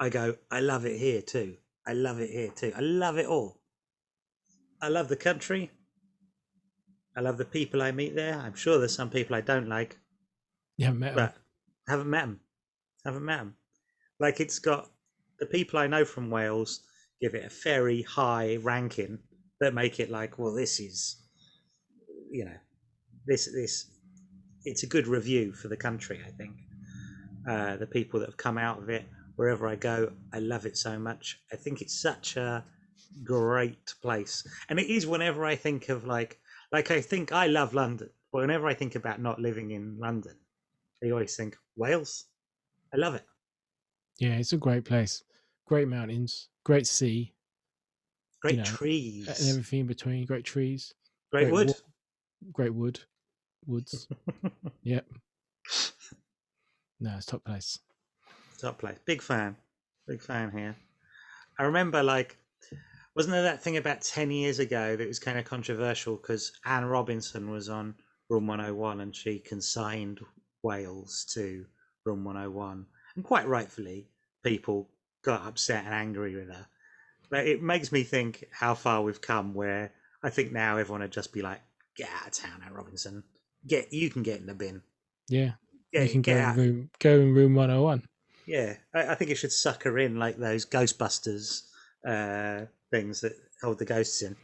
I 0.00 0.08
go, 0.08 0.36
I 0.50 0.60
love 0.60 0.86
it 0.86 0.98
here 0.98 1.22
too. 1.22 1.56
I 1.86 1.92
love 1.92 2.20
it 2.20 2.30
here 2.30 2.50
too. 2.50 2.72
I 2.76 2.80
love 2.80 3.18
it 3.18 3.26
all. 3.26 3.60
I 4.80 4.88
love 4.88 5.08
the 5.08 5.16
country. 5.16 5.70
I 7.16 7.20
love 7.20 7.36
the 7.36 7.44
people 7.44 7.82
I 7.82 7.90
meet 7.90 8.14
there. 8.14 8.34
I'm 8.34 8.54
sure 8.54 8.78
there's 8.78 8.94
some 8.94 9.10
people 9.10 9.34
I 9.34 9.40
don't 9.40 9.68
like, 9.68 9.98
you 10.78 10.86
haven't 10.86 11.00
met 11.00 11.10
'em. 11.10 11.16
but 11.16 11.34
haven't 11.88 12.10
met 12.10 12.22
them. 12.22 12.40
Haven't 13.04 13.24
met 13.24 13.38
them. 13.38 13.56
Like 14.18 14.40
it's 14.40 14.58
got 14.58 14.90
the 15.38 15.46
people 15.46 15.78
I 15.78 15.86
know 15.86 16.04
from 16.04 16.30
Wales 16.30 16.80
give 17.20 17.34
it 17.34 17.44
a 17.44 17.54
very 17.62 18.02
high 18.02 18.56
ranking 18.56 19.18
that 19.60 19.74
make 19.74 20.00
it 20.00 20.10
like, 20.10 20.38
well, 20.38 20.54
this 20.54 20.80
is, 20.80 21.16
you 22.30 22.44
know, 22.44 22.56
this 23.26 23.46
this 23.52 23.90
it's 24.64 24.82
a 24.82 24.86
good 24.86 25.06
review 25.06 25.52
for 25.52 25.68
the 25.68 25.76
country. 25.76 26.20
I 26.26 26.30
think 26.30 26.56
uh, 27.48 27.76
the 27.76 27.86
people 27.86 28.20
that 28.20 28.26
have 28.26 28.36
come 28.36 28.58
out 28.58 28.78
of 28.82 28.88
it, 28.88 29.04
wherever 29.36 29.66
I 29.66 29.76
go, 29.76 30.12
I 30.32 30.38
love 30.40 30.66
it 30.66 30.76
so 30.76 30.98
much. 30.98 31.40
I 31.52 31.56
think 31.56 31.80
it's 31.80 32.00
such 32.00 32.36
a 32.36 32.64
great 33.24 33.94
place, 34.02 34.46
and 34.68 34.78
it 34.78 34.88
is. 34.88 35.06
Whenever 35.06 35.44
I 35.44 35.56
think 35.56 35.88
of 35.88 36.04
like, 36.04 36.38
like 36.72 36.90
I 36.90 37.00
think 37.00 37.32
I 37.32 37.46
love 37.46 37.74
London, 37.74 38.10
but 38.32 38.40
whenever 38.42 38.66
I 38.66 38.74
think 38.74 38.94
about 38.94 39.20
not 39.20 39.40
living 39.40 39.70
in 39.70 39.98
London, 39.98 40.36
I 41.02 41.10
always 41.10 41.36
think 41.36 41.56
Wales. 41.76 42.24
I 42.92 42.96
love 42.96 43.14
it. 43.14 43.24
Yeah, 44.18 44.36
it's 44.36 44.52
a 44.52 44.56
great 44.56 44.84
place. 44.84 45.22
Great 45.66 45.88
mountains, 45.88 46.48
great 46.64 46.86
sea, 46.86 47.34
Great 48.40 48.56
know, 48.56 48.64
trees, 48.64 49.26
and 49.28 49.48
everything 49.50 49.80
in 49.80 49.86
between. 49.86 50.24
Great 50.24 50.44
trees, 50.44 50.94
great, 51.30 51.44
great 51.44 51.52
wood. 51.52 51.68
wa- 51.68 52.50
great 52.52 52.74
wood, 52.74 53.00
woods. 53.66 54.08
yep. 54.82 55.06
No, 57.00 57.14
it's 57.16 57.26
top 57.26 57.44
place. 57.44 57.78
Top 58.58 58.78
place. 58.78 58.98
Big 59.04 59.22
fan. 59.22 59.56
Big 60.06 60.22
fan 60.22 60.50
here. 60.50 60.76
I 61.58 61.64
remember, 61.64 62.02
like, 62.02 62.38
wasn't 63.14 63.32
there 63.32 63.42
that 63.42 63.62
thing 63.62 63.76
about 63.76 64.00
10 64.02 64.30
years 64.30 64.58
ago 64.58 64.96
that 64.96 65.06
was 65.06 65.18
kind 65.18 65.38
of 65.38 65.44
controversial 65.44 66.16
because 66.16 66.52
Anne 66.64 66.84
Robinson 66.84 67.50
was 67.50 67.68
on 67.68 67.94
Room 68.28 68.46
101 68.46 69.00
and 69.00 69.14
she 69.14 69.38
consigned 69.38 70.20
Wales 70.62 71.24
to 71.34 71.66
Room 72.04 72.24
101. 72.24 72.86
And 73.16 73.24
quite 73.24 73.46
rightfully, 73.46 74.08
people 74.42 74.88
got 75.22 75.46
upset 75.46 75.84
and 75.84 75.94
angry 75.94 76.34
with 76.36 76.48
her. 76.48 76.66
But 77.30 77.46
it 77.46 77.62
makes 77.62 77.92
me 77.92 78.04
think 78.04 78.44
how 78.52 78.74
far 78.74 79.02
we've 79.02 79.20
come 79.20 79.54
where 79.54 79.92
I 80.22 80.30
think 80.30 80.52
now 80.52 80.76
everyone 80.78 81.02
would 81.02 81.10
just 81.12 81.32
be 81.32 81.42
like, 81.42 81.60
get 81.96 82.08
out 82.20 82.28
of 82.28 82.32
town, 82.32 82.62
Anne 82.64 82.72
Robinson. 82.72 83.22
Get 83.66 83.92
You 83.92 84.08
can 84.10 84.22
get 84.22 84.40
in 84.40 84.46
the 84.46 84.54
bin. 84.54 84.82
Yeah, 85.28 85.52
Yeah, 85.92 86.02
you 86.02 86.10
can 86.10 86.22
go 86.22 86.32
get 86.32 86.38
in 86.38 86.44
out. 86.44 86.56
room, 86.56 86.90
go 87.00 87.20
in 87.20 87.34
room 87.34 87.54
one 87.54 87.68
hundred 87.68 87.74
and 87.76 87.84
one. 87.84 88.02
Yeah, 88.46 88.74
I, 88.94 89.08
I 89.08 89.14
think 89.14 89.30
it 89.30 89.34
should 89.34 89.52
sucker 89.52 89.98
in 89.98 90.16
like 90.18 90.38
those 90.38 90.64
Ghostbusters 90.64 91.62
uh, 92.06 92.66
things 92.90 93.20
that 93.20 93.34
hold 93.62 93.78
the 93.78 93.84
ghosts 93.84 94.22
in. 94.22 94.36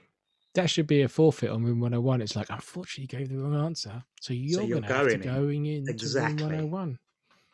That 0.54 0.70
should 0.70 0.86
be 0.86 1.02
a 1.02 1.08
forfeit 1.08 1.50
on 1.50 1.64
room 1.64 1.80
one 1.80 1.90
hundred 1.92 1.98
and 1.98 2.04
one. 2.04 2.22
It's 2.22 2.36
like, 2.36 2.48
unfortunately, 2.50 3.02
you 3.02 3.18
gave 3.18 3.28
the 3.28 3.38
wrong 3.42 3.66
answer, 3.66 4.04
so 4.20 4.32
you're, 4.32 4.62
you're 4.62 4.80
gonna 4.80 4.92
have 4.94 5.08
to 5.08 5.18
going 5.18 5.24
in. 5.26 5.34
going 5.34 5.66
in 5.66 5.88
Exactly. 5.88 6.28
room 6.28 6.40
one 6.42 6.50
hundred 6.50 6.62
and 6.62 6.72
one. 6.72 6.98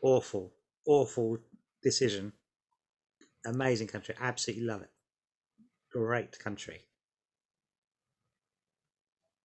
Awful, 0.03 0.53
awful 0.87 1.39
decision. 1.83 2.33
Amazing 3.47 3.89
country, 3.89 4.15
absolutely 4.21 4.67
love 4.67 4.83
it. 4.83 4.91
Great 5.91 6.39
country. 6.39 6.83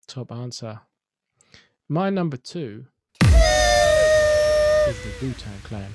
Top 0.08 0.32
answer. 0.34 0.82
My 1.88 2.10
number 2.10 2.36
two 2.38 2.86
is 3.22 3.30
the 3.30 5.12
Wu 5.22 5.32
Tang 5.34 5.60
Clan. 5.64 5.92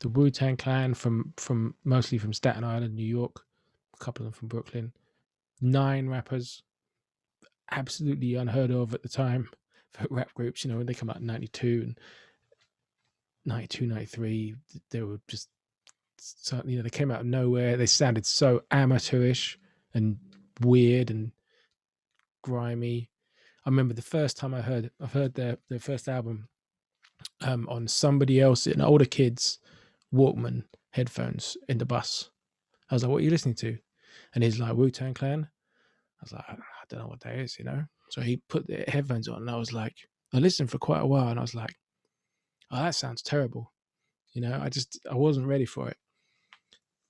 The 0.00 0.08
Wu 0.08 0.30
Tang 0.30 0.56
Clan 0.58 0.92
from 0.94 1.32
from 1.38 1.74
mostly 1.84 2.18
from 2.18 2.32
Staten 2.34 2.62
Island, 2.62 2.94
New 2.94 3.06
York, 3.06 3.44
a 3.94 4.04
couple 4.04 4.26
of 4.26 4.32
them 4.32 4.38
from 4.38 4.48
Brooklyn. 4.48 4.92
Nine 5.60 6.08
rappers, 6.08 6.62
absolutely 7.70 8.34
unheard 8.34 8.70
of 8.70 8.94
at 8.94 9.02
the 9.02 9.08
time 9.08 9.48
for 9.92 10.06
rap 10.10 10.32
groups. 10.34 10.64
You 10.64 10.70
know, 10.70 10.78
when 10.78 10.86
they 10.86 10.94
come 10.94 11.10
out 11.10 11.16
in 11.16 11.26
'92 11.26 11.82
and 11.84 11.98
92, 13.44 13.86
93, 13.86 14.54
they 14.90 15.02
were 15.02 15.20
just 15.28 15.48
certainly, 16.18 16.74
you 16.74 16.78
know, 16.78 16.82
they 16.82 16.90
came 16.90 17.10
out 17.10 17.20
of 17.20 17.26
nowhere. 17.26 17.76
They 17.76 17.86
sounded 17.86 18.26
so 18.26 18.62
amateurish 18.70 19.58
and 19.94 20.18
weird 20.60 21.10
and 21.10 21.32
grimy. 22.42 23.10
I 23.64 23.70
remember 23.70 23.94
the 23.94 24.02
first 24.02 24.36
time 24.36 24.54
I 24.54 24.60
heard 24.62 24.90
I've 25.00 25.12
heard 25.12 25.34
their 25.34 25.58
their 25.68 25.78
first 25.78 26.08
album 26.08 26.48
um, 27.42 27.66
on 27.68 27.88
somebody 27.88 28.40
else, 28.40 28.66
an 28.66 28.80
older 28.80 29.04
kid's 29.04 29.58
Walkman 30.12 30.64
headphones 30.90 31.56
in 31.68 31.78
the 31.78 31.86
bus. 31.86 32.30
I 32.90 32.94
was 32.94 33.02
like, 33.02 33.10
"What 33.10 33.18
are 33.18 33.24
you 33.24 33.30
listening 33.30 33.54
to?" 33.56 33.78
And 34.34 34.44
he's 34.44 34.58
like, 34.58 34.74
"Wu 34.74 34.90
Tang 34.90 35.14
Clan." 35.14 35.44
I 35.44 36.22
was 36.22 36.32
like, 36.32 36.44
"I 36.48 36.56
don't 36.88 37.00
know 37.00 37.08
what 37.08 37.20
that 37.20 37.36
is," 37.36 37.58
you 37.58 37.64
know. 37.64 37.84
So 38.10 38.20
he 38.20 38.36
put 38.48 38.66
the 38.66 38.84
headphones 38.88 39.28
on, 39.28 39.42
and 39.42 39.50
I 39.50 39.56
was 39.56 39.72
like, 39.72 39.96
I 40.32 40.38
listened 40.38 40.70
for 40.70 40.78
quite 40.78 41.00
a 41.00 41.06
while, 41.06 41.28
and 41.28 41.38
I 41.38 41.42
was 41.42 41.54
like, 41.54 41.76
"Oh, 42.70 42.82
that 42.82 42.94
sounds 42.94 43.22
terrible," 43.22 43.72
you 44.32 44.40
know. 44.40 44.60
I 44.60 44.68
just 44.68 44.98
I 45.10 45.14
wasn't 45.14 45.46
ready 45.46 45.64
for 45.64 45.88
it. 45.88 45.96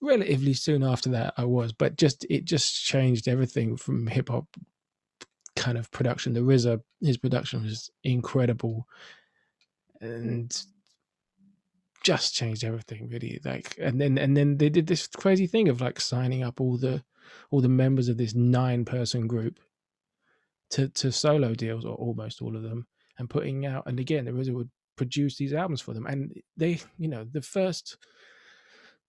Relatively 0.01 0.55
soon 0.55 0.83
after 0.83 1.11
that, 1.11 1.35
I 1.37 1.45
was, 1.45 1.73
but 1.73 1.97
just 1.97 2.25
it 2.31 2.45
just 2.45 2.83
changed 2.83 3.29
everything 3.29 3.77
from 3.77 4.07
hip 4.07 4.31
hop 4.31 4.47
kind 5.57 5.77
of 5.77 5.91
production. 5.91 6.33
The 6.33 6.41
RZA, 6.41 6.81
his 7.03 7.19
production 7.19 7.63
was 7.63 7.91
incredible, 8.03 8.89
and 10.01 10.51
just 12.03 12.35
changed 12.35 12.65
everything 12.65 13.09
really. 13.09 13.41
Like, 13.45 13.77
and 13.79 14.01
then 14.01 14.17
and 14.17 14.37
then 14.37 14.57
they 14.57 14.71
did 14.71 14.87
this 14.87 15.07
crazy 15.07 15.47
thing 15.47 15.69
of 15.69 15.81
like 15.81 16.01
signing 16.01 16.43
up 16.43 16.61
all 16.61 16.79
the 16.79 17.03
all 17.51 17.61
the 17.61 17.69
members 17.69 18.09
of 18.09 18.17
this 18.17 18.35
nine 18.35 18.85
person 18.85 19.27
group 19.27 19.59
to 20.71 20.89
to 20.89 21.13
solo 21.13 21.55
deals, 21.55 21.85
or 21.85 21.95
almost 21.95 22.43
all 22.43 22.57
of 22.57 22.63
them, 22.63 22.87
and 23.19 23.31
putting 23.31 23.67
out. 23.67 23.85
And 23.87 23.99
again, 23.99 24.25
the 24.25 24.33
RZA 24.33 24.55
would 24.55 24.71
produce 24.97 25.37
these 25.37 25.53
albums 25.53 25.81
for 25.81 25.95
them, 25.95 26.07
and 26.07 26.33
they, 26.57 26.81
you 26.99 27.09
know, 27.09 27.27
the 27.31 27.43
first 27.43 27.97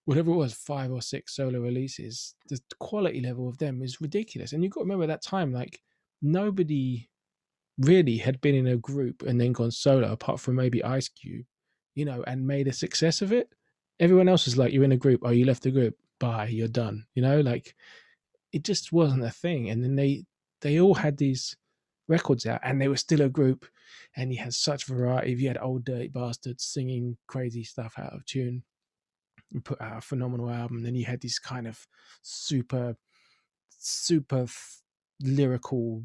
whatever 0.05 0.31
it 0.31 0.35
was, 0.35 0.53
five 0.53 0.91
or 0.91 1.01
six 1.01 1.35
solo 1.35 1.59
releases, 1.59 2.35
the 2.49 2.59
quality 2.79 3.21
level 3.21 3.47
of 3.47 3.57
them 3.57 3.81
is 3.81 4.01
ridiculous. 4.01 4.53
And 4.53 4.63
you've 4.63 4.73
got 4.73 4.81
to 4.81 4.85
remember 4.85 5.07
that 5.07 5.21
time, 5.21 5.53
like 5.53 5.79
nobody 6.21 7.09
really 7.77 8.17
had 8.17 8.41
been 8.41 8.55
in 8.55 8.67
a 8.67 8.77
group 8.77 9.23
and 9.23 9.39
then 9.39 9.53
gone 9.53 9.71
solo 9.71 10.11
apart 10.11 10.39
from 10.39 10.55
maybe 10.55 10.83
Ice 10.83 11.07
Cube, 11.07 11.45
you 11.95 12.05
know, 12.05 12.23
and 12.27 12.45
made 12.45 12.67
a 12.67 12.73
success 12.73 13.21
of 13.21 13.31
it. 13.31 13.49
Everyone 13.99 14.27
else 14.27 14.47
is 14.47 14.57
like, 14.57 14.73
you're 14.73 14.83
in 14.83 14.91
a 14.91 14.97
group, 14.97 15.21
oh, 15.23 15.29
you 15.29 15.45
left 15.45 15.63
the 15.63 15.71
group, 15.71 15.95
bye, 16.21 16.47
you're 16.47 16.67
done. 16.67 17.05
You 17.15 17.23
know, 17.23 17.41
like 17.41 17.75
it 18.53 18.63
just 18.63 18.93
wasn't 18.93 19.25
a 19.25 19.31
thing. 19.31 19.69
And 19.69 19.83
then 19.83 19.95
they 19.95 20.25
they 20.61 20.79
all 20.79 20.93
had 20.93 21.17
these 21.17 21.57
records 22.07 22.45
out 22.45 22.61
and 22.63 22.79
they 22.79 22.87
were 22.87 22.97
still 22.97 23.21
a 23.21 23.29
group 23.29 23.65
and 24.15 24.31
you 24.31 24.39
had 24.39 24.53
such 24.53 24.85
variety. 24.85 25.33
You 25.33 25.47
had 25.47 25.57
Ol' 25.57 25.79
Dirty 25.79 26.07
Bastard's 26.07 26.63
singing 26.63 27.17
crazy 27.27 27.63
stuff 27.63 27.95
out 27.97 28.13
of 28.13 28.25
tune 28.25 28.63
and 29.51 29.65
put 29.65 29.81
out 29.81 29.97
a 29.97 30.01
phenomenal 30.01 30.49
album. 30.49 30.83
Then 30.83 30.95
you 30.95 31.05
had 31.05 31.21
this 31.21 31.39
kind 31.39 31.67
of 31.67 31.87
super, 32.21 32.95
super 33.79 34.43
f- 34.43 34.81
lyrical, 35.21 36.03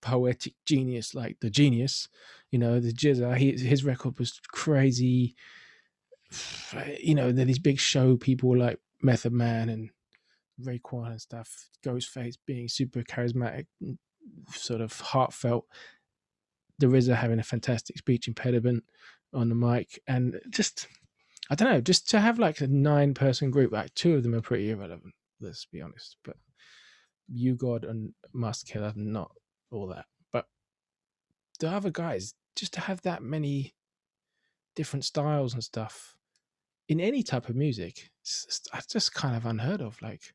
poetic 0.00 0.54
genius 0.64 1.14
like 1.14 1.36
the 1.40 1.50
genius, 1.50 2.08
you 2.50 2.58
know, 2.58 2.80
the 2.80 2.92
GZA. 2.92 3.32
Uh, 3.32 3.34
he, 3.34 3.52
his 3.52 3.84
record 3.84 4.18
was 4.18 4.40
crazy. 4.52 5.36
You 7.02 7.16
know, 7.16 7.32
these 7.32 7.58
big 7.58 7.80
show 7.80 8.16
people 8.16 8.56
like 8.56 8.78
Method 9.02 9.32
Man 9.32 9.68
and 9.68 9.90
Raekwon 10.62 11.10
and 11.10 11.20
stuff. 11.20 11.68
Ghostface 11.84 12.36
being 12.46 12.68
super 12.68 13.02
charismatic, 13.02 13.66
mm, 13.82 13.96
sort 14.52 14.80
of 14.80 14.98
heartfelt. 15.00 15.66
The 16.78 16.86
RZA 16.86 17.16
having 17.16 17.38
a 17.38 17.44
fantastic 17.44 17.98
speech 17.98 18.28
impediment 18.28 18.84
on 19.34 19.48
the 19.48 19.54
mic, 19.54 20.00
and 20.06 20.40
just 20.50 20.88
I 21.50 21.54
don't 21.56 21.70
know, 21.70 21.80
just 21.80 22.08
to 22.10 22.20
have 22.20 22.38
like 22.38 22.60
a 22.60 22.68
nine 22.68 23.12
person 23.12 23.50
group, 23.50 23.72
like 23.72 23.92
two 23.94 24.14
of 24.14 24.22
them 24.22 24.34
are 24.34 24.40
pretty 24.40 24.70
irrelevant, 24.70 25.14
let's 25.40 25.66
be 25.66 25.82
honest. 25.82 26.16
But 26.24 26.36
U-God 27.28 27.84
and 27.84 28.12
Masta 28.32 28.72
Killa 28.72 28.88
are 28.88 28.92
not 28.94 29.32
all 29.72 29.88
that. 29.88 30.06
But 30.32 30.46
the 31.58 31.68
other 31.68 31.90
guys, 31.90 32.34
just 32.54 32.72
to 32.74 32.80
have 32.80 33.02
that 33.02 33.22
many 33.22 33.74
different 34.76 35.04
styles 35.04 35.52
and 35.52 35.64
stuff 35.64 36.14
in 36.90 37.00
any 37.00 37.22
type 37.22 37.48
of 37.48 37.56
music, 37.56 38.10
it's 38.20 38.44
just, 38.46 38.68
it's 38.74 38.86
just 38.86 39.14
kind 39.14 39.36
of 39.36 39.46
unheard 39.46 39.80
of. 39.80 40.02
Like, 40.02 40.34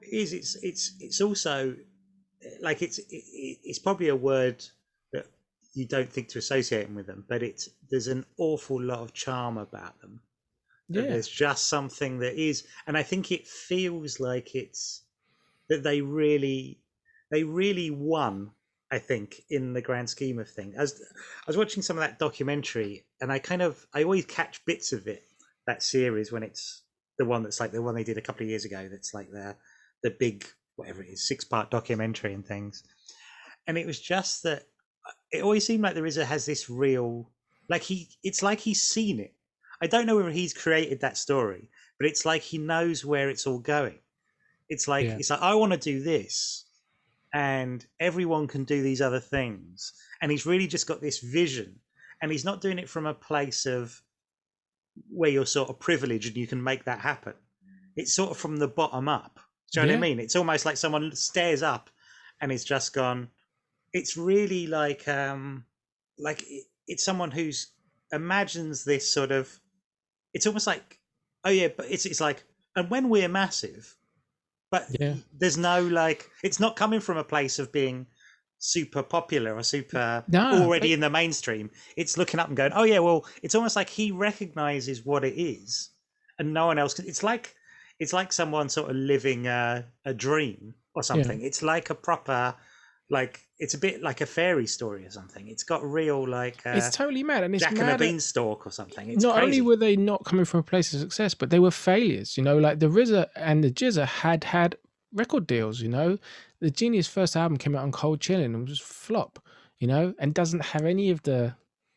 It 0.00 0.12
is 0.12 0.32
it's 0.32 0.54
it's 0.56 0.92
it's 1.00 1.20
also 1.20 1.76
eh, 2.42 2.50
like 2.60 2.82
it's 2.82 2.98
it, 2.98 3.06
it's 3.10 3.78
probably 3.78 4.08
a 4.08 4.16
word 4.16 4.64
that 5.12 5.26
you 5.72 5.86
don't 5.86 6.12
think 6.12 6.28
to 6.28 6.38
associate 6.38 6.90
with 6.90 7.06
them, 7.06 7.24
but 7.28 7.42
it's 7.42 7.68
there's 7.90 8.08
an 8.08 8.24
awful 8.38 8.80
lot 8.80 9.00
of 9.00 9.12
charm 9.12 9.58
about 9.58 10.00
them. 10.00 10.22
Yeah, 10.88 11.02
There's 11.08 11.28
just 11.28 11.68
something 11.68 12.18
that 12.20 12.34
is, 12.36 12.66
and 12.86 12.96
I 12.96 13.02
think 13.04 13.32
it 13.32 13.48
feels 13.48 14.20
like 14.20 14.54
it's 14.54 15.02
that 15.68 15.82
they 15.84 16.02
really 16.02 16.80
they 17.30 17.44
really 17.44 17.90
won. 17.90 18.52
I 18.94 18.98
think 18.98 19.42
in 19.50 19.72
the 19.72 19.82
grand 19.82 20.08
scheme 20.08 20.38
of 20.38 20.48
things, 20.48 20.76
as 20.76 21.02
I 21.46 21.48
was 21.48 21.56
watching 21.56 21.82
some 21.82 21.96
of 21.98 22.02
that 22.02 22.18
documentary, 22.18 23.06
and 23.20 23.32
I 23.32 23.40
kind 23.40 23.60
of 23.62 23.86
I 23.92 24.04
always 24.04 24.24
catch 24.26 24.64
bits 24.64 24.92
of 24.92 25.08
it 25.08 25.22
that 25.66 25.82
series 25.82 26.30
when 26.30 26.42
it's 26.44 26.82
the 27.18 27.24
one 27.24 27.42
that's 27.42 27.58
like 27.60 27.72
the 27.72 27.82
one 27.82 27.94
they 27.96 28.04
did 28.04 28.18
a 28.18 28.22
couple 28.22 28.44
of 28.44 28.50
years 28.50 28.64
ago. 28.64 28.88
That's 28.88 29.12
like 29.12 29.30
the 29.30 29.56
the 30.04 30.10
big 30.10 30.46
whatever 30.76 31.02
it 31.02 31.08
is 31.08 31.26
six 31.26 31.44
part 31.44 31.70
documentary 31.70 32.34
and 32.34 32.46
things, 32.46 32.84
and 33.66 33.76
it 33.76 33.86
was 33.86 34.00
just 34.00 34.42
that 34.44 34.64
it 35.32 35.42
always 35.42 35.66
seemed 35.66 35.82
like 35.82 35.94
the 35.94 36.00
RZA 36.00 36.24
has 36.24 36.46
this 36.46 36.70
real 36.70 37.30
like 37.68 37.82
he 37.82 38.10
it's 38.22 38.42
like 38.42 38.60
he's 38.60 38.82
seen 38.82 39.20
it. 39.20 39.34
I 39.80 39.86
don't 39.88 40.06
know 40.06 40.16
whether 40.16 40.30
he's 40.30 40.54
created 40.54 41.00
that 41.00 41.16
story, 41.16 41.68
but 41.98 42.06
it's 42.06 42.24
like 42.24 42.42
he 42.42 42.58
knows 42.58 43.04
where 43.04 43.28
it's 43.28 43.46
all 43.46 43.58
going. 43.58 43.98
It's 44.68 44.88
like 44.88 45.06
Yeah. 45.06 45.16
it's 45.18 45.30
like 45.30 45.42
I 45.42 45.54
want 45.54 45.72
to 45.72 45.78
do 45.78 46.00
this, 46.02 46.66
and 47.34 47.84
everyone 48.00 48.46
can 48.46 48.64
do 48.64 48.82
these 48.82 49.02
other 49.02 49.20
things, 49.20 49.92
and 50.22 50.30
he's 50.30 50.46
really 50.46 50.66
just 50.66 50.86
got 50.86 51.02
this 51.02 51.18
vision, 51.18 51.80
and 52.22 52.32
he's 52.32 52.44
not 52.44 52.62
doing 52.62 52.78
it 52.78 52.88
from 52.88 53.04
a 53.04 53.12
place 53.12 53.66
of 53.66 54.00
where 55.10 55.30
you're 55.30 55.44
sort 55.44 55.68
of 55.68 55.80
privileged 55.80 56.28
and 56.28 56.36
you 56.36 56.46
can 56.46 56.62
make 56.62 56.84
that 56.84 57.00
happen. 57.00 57.34
It's 57.96 58.14
sort 58.14 58.30
of 58.30 58.36
from 58.36 58.56
the 58.56 58.68
bottom 58.68 59.08
up. 59.08 59.40
Do 59.72 59.80
you 59.80 59.86
know 59.86 59.92
what 59.94 59.98
I 59.98 60.00
mean? 60.00 60.20
It's 60.20 60.36
almost 60.36 60.64
like 60.64 60.76
someone 60.76 61.14
stares 61.16 61.62
up 61.62 61.90
and 62.40 62.52
it's 62.52 62.64
just 62.64 62.92
gone. 62.92 63.28
It's 63.92 64.16
really 64.16 64.66
like 64.66 65.06
um 65.08 65.64
like 66.18 66.42
it, 66.48 66.64
it's 66.86 67.04
someone 67.04 67.30
who's 67.30 67.72
imagines 68.12 68.84
this 68.84 69.12
sort 69.12 69.32
of. 69.32 69.50
It's 70.32 70.46
almost 70.46 70.66
like 70.66 71.00
oh 71.44 71.50
yeah, 71.50 71.68
but 71.76 71.86
it's 71.90 72.06
it's 72.06 72.20
like 72.20 72.44
and 72.76 72.88
when 72.88 73.08
we're 73.08 73.28
massive, 73.28 73.96
but 74.74 74.88
Yeah. 75.00 75.14
there's 75.40 75.56
no 75.56 75.86
like 75.86 76.30
it's 76.42 76.58
not 76.58 76.74
coming 76.74 77.00
from 77.00 77.16
a 77.16 77.22
place 77.24 77.60
of 77.60 77.70
being 77.70 78.06
super 78.58 79.02
popular 79.02 79.54
or 79.54 79.62
super 79.62 80.24
No, 80.26 80.50
already 80.52 80.92
in 80.92 81.00
the 81.00 81.10
mainstream. 81.10 81.70
It's 81.96 82.16
looking 82.16 82.40
up 82.40 82.48
and 82.48 82.56
going, 82.56 82.72
oh 82.74 82.82
yeah, 82.82 82.98
well, 82.98 83.24
it's 83.42 83.54
almost 83.54 83.76
like 83.76 83.88
he 83.88 84.10
recognizes 84.10 85.04
what 85.04 85.24
it 85.24 85.34
is, 85.38 85.90
and 86.38 86.52
no 86.52 86.66
one 86.66 86.78
else. 86.78 86.94
Can, 86.94 87.06
it's 87.06 87.22
like 87.22 87.54
it's 88.00 88.12
like 88.12 88.32
someone 88.32 88.68
sort 88.68 88.90
of 88.90 88.96
living 88.96 89.46
a, 89.46 89.86
a 90.04 90.12
dream 90.12 90.74
or 90.94 91.02
something. 91.04 91.40
It's 91.40 91.62
like 91.62 91.90
a 91.90 91.94
proper, 91.94 92.54
like 93.10 93.43
it's 93.58 93.74
a 93.74 93.78
bit 93.78 94.02
like 94.02 94.20
a 94.20 94.26
fairy 94.26 94.66
story 94.66 95.06
or 95.06 95.10
something. 95.10 95.46
It's 95.48 95.62
got 95.62 95.84
real 95.84 96.26
like 96.28 96.66
uh, 96.66 96.70
it's 96.70 96.94
totally 96.94 97.22
mad, 97.22 97.44
and 97.44 97.54
it's 97.54 97.62
Jack 97.62 97.72
and 97.72 97.80
mad. 97.80 97.90
a 97.90 97.92
at- 97.92 98.00
Beanstalk 98.00 98.66
or 98.66 98.70
something. 98.70 99.10
It's 99.10 99.22
not 99.22 99.34
crazy. 99.34 99.44
only 99.44 99.60
were 99.60 99.76
they 99.76 99.96
not 99.96 100.24
coming 100.24 100.44
from 100.44 100.60
a 100.60 100.64
place 100.64 100.92
of 100.92 101.00
success, 101.00 101.34
but 101.34 101.50
they 101.50 101.58
were 101.60 101.70
failures. 101.70 102.36
You 102.36 102.42
know, 102.42 102.58
like 102.58 102.80
the 102.80 102.88
RZA 102.88 103.28
and 103.36 103.62
the 103.62 103.70
GZA 103.70 104.06
had 104.06 104.44
had 104.44 104.76
record 105.12 105.46
deals. 105.46 105.80
You 105.80 105.88
know, 105.88 106.18
the 106.60 106.70
Genius 106.70 107.06
first 107.06 107.36
album 107.36 107.56
came 107.58 107.76
out 107.76 107.82
on 107.82 107.92
Cold 107.92 108.20
Chillin' 108.20 108.46
and 108.46 108.68
was 108.68 108.80
a 108.80 108.84
flop. 108.84 109.38
You 109.78 109.88
know, 109.88 110.14
and 110.18 110.32
doesn't 110.32 110.64
have 110.64 110.84
any 110.84 111.10
of 111.10 111.22
the. 111.22 111.54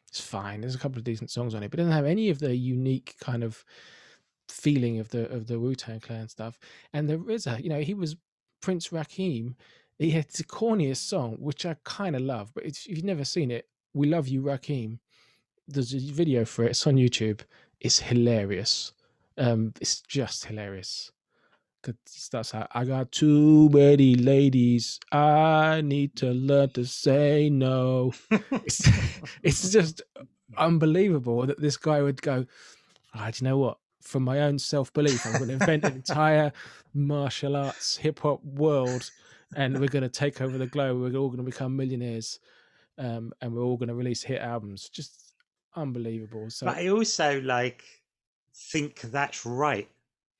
It's 0.10 0.22
fine. 0.22 0.62
There's 0.62 0.76
a 0.76 0.80
couple 0.80 0.98
of 0.98 1.04
decent 1.04 1.32
songs 1.32 1.54
on 1.54 1.64
it, 1.64 1.72
but 1.72 1.80
it 1.80 1.84
doesn't 1.84 1.94
have 1.94 2.06
any 2.06 2.30
of 2.30 2.40
the 2.40 2.56
unique 2.56 3.16
kind 3.20 3.44
of 3.44 3.64
feeling 4.50 5.00
of 5.00 5.10
the 5.10 5.30
of 5.30 5.48
the 5.48 5.60
Wu 5.60 5.76
Tang 5.76 6.00
Clan 6.00 6.28
stuff. 6.28 6.60
And 6.94 7.10
the 7.10 7.18
RZA, 7.18 7.64
you 7.64 7.70
know, 7.70 7.82
he 7.82 7.94
was 7.94 8.16
Prince 8.62 8.90
Rakeem. 8.90 9.56
He 10.00 10.12
had 10.12 10.30
the 10.30 10.44
corniest 10.44 10.98
song, 10.98 11.38
which 11.40 11.66
I 11.66 11.76
kind 11.84 12.16
of 12.16 12.22
love, 12.22 12.54
but 12.54 12.66
if 12.66 12.88
you've 12.88 13.04
never 13.04 13.26
seen 13.26 13.52
it, 13.52 13.68
"We 13.94 14.08
Love 14.08 14.28
You, 14.28 14.42
Rakeem." 14.42 15.00
There's 15.68 15.94
a 15.94 16.00
video 16.00 16.46
for 16.46 16.64
it. 16.64 16.72
It's 16.72 16.88
on 16.88 16.96
YouTube. 16.96 17.42
It's 17.82 18.00
hilarious. 18.00 18.94
Um, 19.38 19.74
it's 19.82 20.02
just 20.02 20.46
hilarious. 20.46 21.12
Cause 21.84 21.96
starts 22.06 22.56
out, 22.56 22.68
I 22.72 22.86
got 22.86 23.12
too 23.12 23.70
many 23.70 24.16
ladies. 24.16 25.00
I 25.12 25.82
need 25.82 26.16
to 26.18 26.32
learn 26.32 26.72
to 26.72 26.86
say 26.86 27.50
no. 27.50 28.14
it's, 28.32 28.90
it's 29.44 29.70
just 29.72 30.02
unbelievable 30.58 31.46
that 31.46 31.62
this 31.62 31.78
guy 31.78 32.02
would 32.02 32.22
go, 32.22 32.46
ah, 33.14 33.30
do 33.32 33.44
you 33.44 33.50
know 33.50 33.58
what? 33.58 33.78
From 34.02 34.24
my 34.24 34.42
own 34.42 34.58
self 34.58 34.92
belief, 34.94 35.26
I'm 35.26 35.34
going 35.34 35.48
to 35.48 35.54
invent 35.54 35.84
an 35.84 35.94
entire 35.94 36.52
martial 36.94 37.56
arts 37.56 37.98
hip 37.98 38.20
hop 38.20 38.44
world 38.44 39.12
and 39.56 39.80
we're 39.80 39.88
going 39.88 40.04
to 40.04 40.10
take 40.10 40.42
over 40.42 40.58
the 40.58 40.68
globe. 40.68 41.00
We're 41.00 41.20
all 41.20 41.30
going 41.30 41.38
to 41.38 41.44
become 41.44 41.76
millionaires 41.76 42.40
um, 42.98 43.32
and 43.42 43.54
we're 43.54 43.64
all 43.64 43.78
going 43.78 43.90
to 43.90 43.96
release 43.96 44.24
hit 44.24 44.42
albums. 44.42 44.90
Just 44.90 45.34
unbelievable. 45.76 46.50
So, 46.50 46.66
but 46.66 46.78
I 46.78 46.90
also 46.90 47.42
like 47.42 47.84
think 48.72 49.02
that's 49.02 49.46
right 49.46 49.88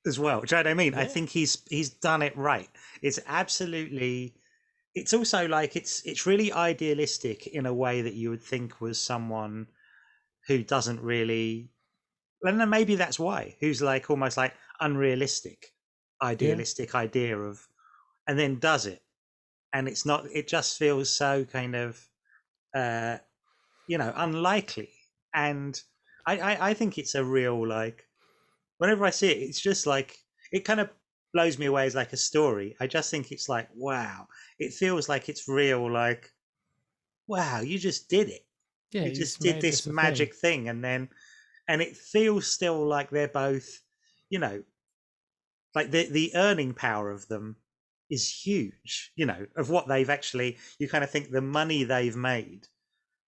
as 0.06 0.18
well. 0.18 0.40
Do 0.40 0.56
you 0.56 0.62
know 0.62 0.68
what 0.68 0.70
I 0.70 0.74
mean? 0.74 0.92
Yeah. 0.92 1.00
I 1.00 1.04
think 1.04 1.30
he's 1.30 1.62
he's 1.68 1.90
done 1.90 2.22
it 2.22 2.36
right. 2.36 2.68
It's 3.02 3.20
absolutely. 3.26 4.34
It's 4.94 5.14
also 5.14 5.46
like 5.46 5.76
it's 5.76 6.02
it's 6.04 6.26
really 6.26 6.52
idealistic 6.52 7.46
in 7.46 7.66
a 7.66 7.74
way 7.74 8.02
that 8.02 8.14
you 8.14 8.30
would 8.30 8.42
think 8.42 8.80
was 8.80 9.00
someone 9.00 9.68
who 10.46 10.62
doesn't 10.62 11.00
really. 11.00 11.70
Well, 12.42 12.56
then 12.56 12.70
maybe 12.70 12.94
that's 12.94 13.18
why. 13.18 13.56
Who's 13.60 13.82
like 13.82 14.10
almost 14.10 14.36
like 14.36 14.54
unrealistic, 14.80 15.72
idealistic 16.22 16.92
yeah. 16.92 17.00
idea 17.00 17.36
of, 17.36 17.66
and 18.28 18.38
then 18.38 18.60
does 18.60 18.86
it, 18.86 19.02
and 19.72 19.88
it's 19.88 20.06
not. 20.06 20.26
It 20.32 20.48
just 20.48 20.78
feels 20.78 21.10
so 21.14 21.44
kind 21.44 21.76
of, 21.76 22.08
uh, 22.74 23.18
you 23.88 23.98
know, 23.98 24.12
unlikely. 24.16 24.92
And 25.34 25.80
I, 26.26 26.38
I, 26.38 26.70
I 26.70 26.74
think 26.74 26.98
it's 26.98 27.14
a 27.14 27.24
real 27.24 27.66
like 27.66 28.08
whenever 28.78 29.04
I 29.04 29.10
see 29.10 29.28
it, 29.30 29.38
it's 29.38 29.60
just 29.60 29.86
like 29.86 30.18
it 30.52 30.60
kind 30.64 30.80
of 30.80 30.90
blows 31.32 31.58
me 31.58 31.66
away 31.66 31.86
as 31.86 31.94
like 31.94 32.12
a 32.12 32.16
story. 32.16 32.76
I 32.80 32.86
just 32.86 33.10
think 33.10 33.32
it's 33.32 33.48
like, 33.48 33.68
wow, 33.74 34.28
it 34.58 34.72
feels 34.72 35.08
like 35.08 35.28
it's 35.28 35.48
real. 35.48 35.90
Like, 35.90 36.32
wow, 37.26 37.60
you 37.60 37.78
just 37.78 38.08
did 38.08 38.28
it. 38.28 38.46
Yeah, 38.90 39.04
you, 39.04 39.12
just 39.14 39.40
did 39.40 39.60
this, 39.60 39.84
this 39.84 39.86
magic 39.86 40.34
thing. 40.34 40.64
thing, 40.64 40.68
and 40.68 40.84
then, 40.84 41.10
and 41.68 41.82
it 41.82 41.96
feels 41.96 42.46
still 42.50 42.86
like 42.86 43.10
they're 43.10 43.28
both, 43.28 43.80
you 44.30 44.38
know, 44.38 44.64
like 45.74 45.90
the 45.90 46.08
the 46.10 46.32
earning 46.34 46.74
power 46.74 47.10
of 47.10 47.28
them 47.28 47.56
is 48.10 48.28
huge. 48.28 49.12
You 49.16 49.26
know, 49.26 49.46
of 49.56 49.70
what 49.70 49.88
they've 49.88 50.10
actually. 50.10 50.58
You 50.78 50.88
kind 50.88 51.04
of 51.04 51.10
think 51.10 51.30
the 51.30 51.40
money 51.40 51.84
they've 51.84 52.16
made, 52.16 52.66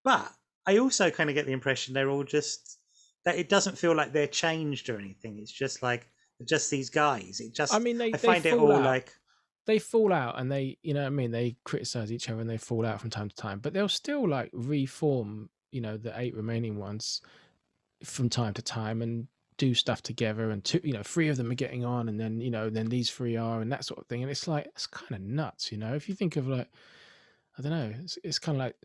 but 0.04 0.30
I 0.66 0.78
also 0.78 1.10
kind 1.10 1.30
of 1.30 1.34
get 1.34 1.46
the 1.46 1.52
impression 1.52 1.94
they're 1.94 2.10
all 2.10 2.24
just 2.24 2.78
that 3.24 3.38
it 3.38 3.48
doesn't 3.48 3.78
feel 3.78 3.94
like 3.94 4.12
they're 4.12 4.26
changed 4.26 4.88
or 4.88 4.98
anything. 4.98 5.38
It's 5.38 5.52
just 5.52 5.82
like 5.82 6.06
just 6.46 6.70
these 6.70 6.90
guys. 6.90 7.40
It 7.40 7.54
just 7.54 7.74
I 7.74 7.78
mean 7.78 7.98
they, 7.98 8.08
I 8.08 8.16
they 8.16 8.18
find 8.18 8.46
it 8.46 8.54
all 8.54 8.72
out. 8.72 8.84
like 8.84 9.12
they 9.66 9.78
fall 9.78 10.12
out 10.12 10.38
and 10.38 10.50
they 10.50 10.78
you 10.82 10.94
know 10.94 11.00
what 11.00 11.08
I 11.08 11.10
mean 11.10 11.30
they 11.30 11.56
criticize 11.64 12.10
each 12.12 12.28
other 12.28 12.40
and 12.40 12.48
they 12.48 12.56
fall 12.56 12.86
out 12.86 13.00
from 13.00 13.10
time 13.10 13.28
to 13.28 13.36
time, 13.36 13.58
but 13.60 13.72
they'll 13.72 13.88
still 13.88 14.28
like 14.28 14.50
reform 14.52 15.50
you 15.70 15.80
know 15.80 15.96
the 15.96 16.18
eight 16.18 16.34
remaining 16.34 16.78
ones 16.78 17.20
from 18.04 18.28
time 18.28 18.54
to 18.54 18.62
time 18.62 19.02
and 19.02 19.28
do 19.60 19.74
stuff 19.74 20.02
together 20.02 20.50
and 20.50 20.64
two 20.64 20.80
you 20.82 20.94
know 20.94 21.02
three 21.02 21.28
of 21.28 21.36
them 21.36 21.50
are 21.50 21.54
getting 21.54 21.84
on 21.84 22.08
and 22.08 22.18
then 22.18 22.40
you 22.40 22.50
know 22.50 22.70
then 22.70 22.86
these 22.86 23.10
three 23.10 23.36
are 23.36 23.60
and 23.60 23.70
that 23.70 23.84
sort 23.84 24.00
of 24.00 24.06
thing 24.06 24.22
and 24.22 24.30
it's 24.30 24.48
like 24.48 24.64
it's 24.64 24.86
kind 24.86 25.12
of 25.12 25.20
nuts 25.20 25.70
you 25.70 25.76
know 25.76 25.94
if 25.94 26.08
you 26.08 26.14
think 26.14 26.36
of 26.36 26.48
like 26.48 26.66
I 27.58 27.62
don't 27.62 27.72
know 27.72 27.92
it's, 28.02 28.18
it's 28.24 28.38
kind 28.38 28.56
of 28.56 28.60
like 28.60 28.76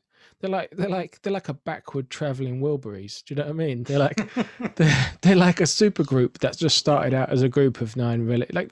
they're 0.42 0.50
like 0.50 0.72
they're 0.72 0.90
like 0.90 1.22
they're 1.22 1.32
like 1.32 1.48
a 1.48 1.54
backward 1.54 2.10
traveling 2.10 2.60
Wilburys. 2.60 3.24
Do 3.24 3.34
you 3.34 3.38
know 3.38 3.44
what 3.44 3.52
I 3.52 3.54
mean? 3.54 3.84
They're 3.84 4.00
like 4.00 4.30
they're, 4.76 5.08
they're 5.22 5.36
like 5.36 5.62
a 5.62 5.68
super 5.68 6.04
group 6.04 6.40
that's 6.40 6.58
just 6.58 6.78
started 6.78 7.14
out 7.14 7.30
as 7.30 7.42
a 7.42 7.48
group 7.48 7.80
of 7.80 7.96
nine 7.96 8.26
really 8.26 8.48
like 8.52 8.72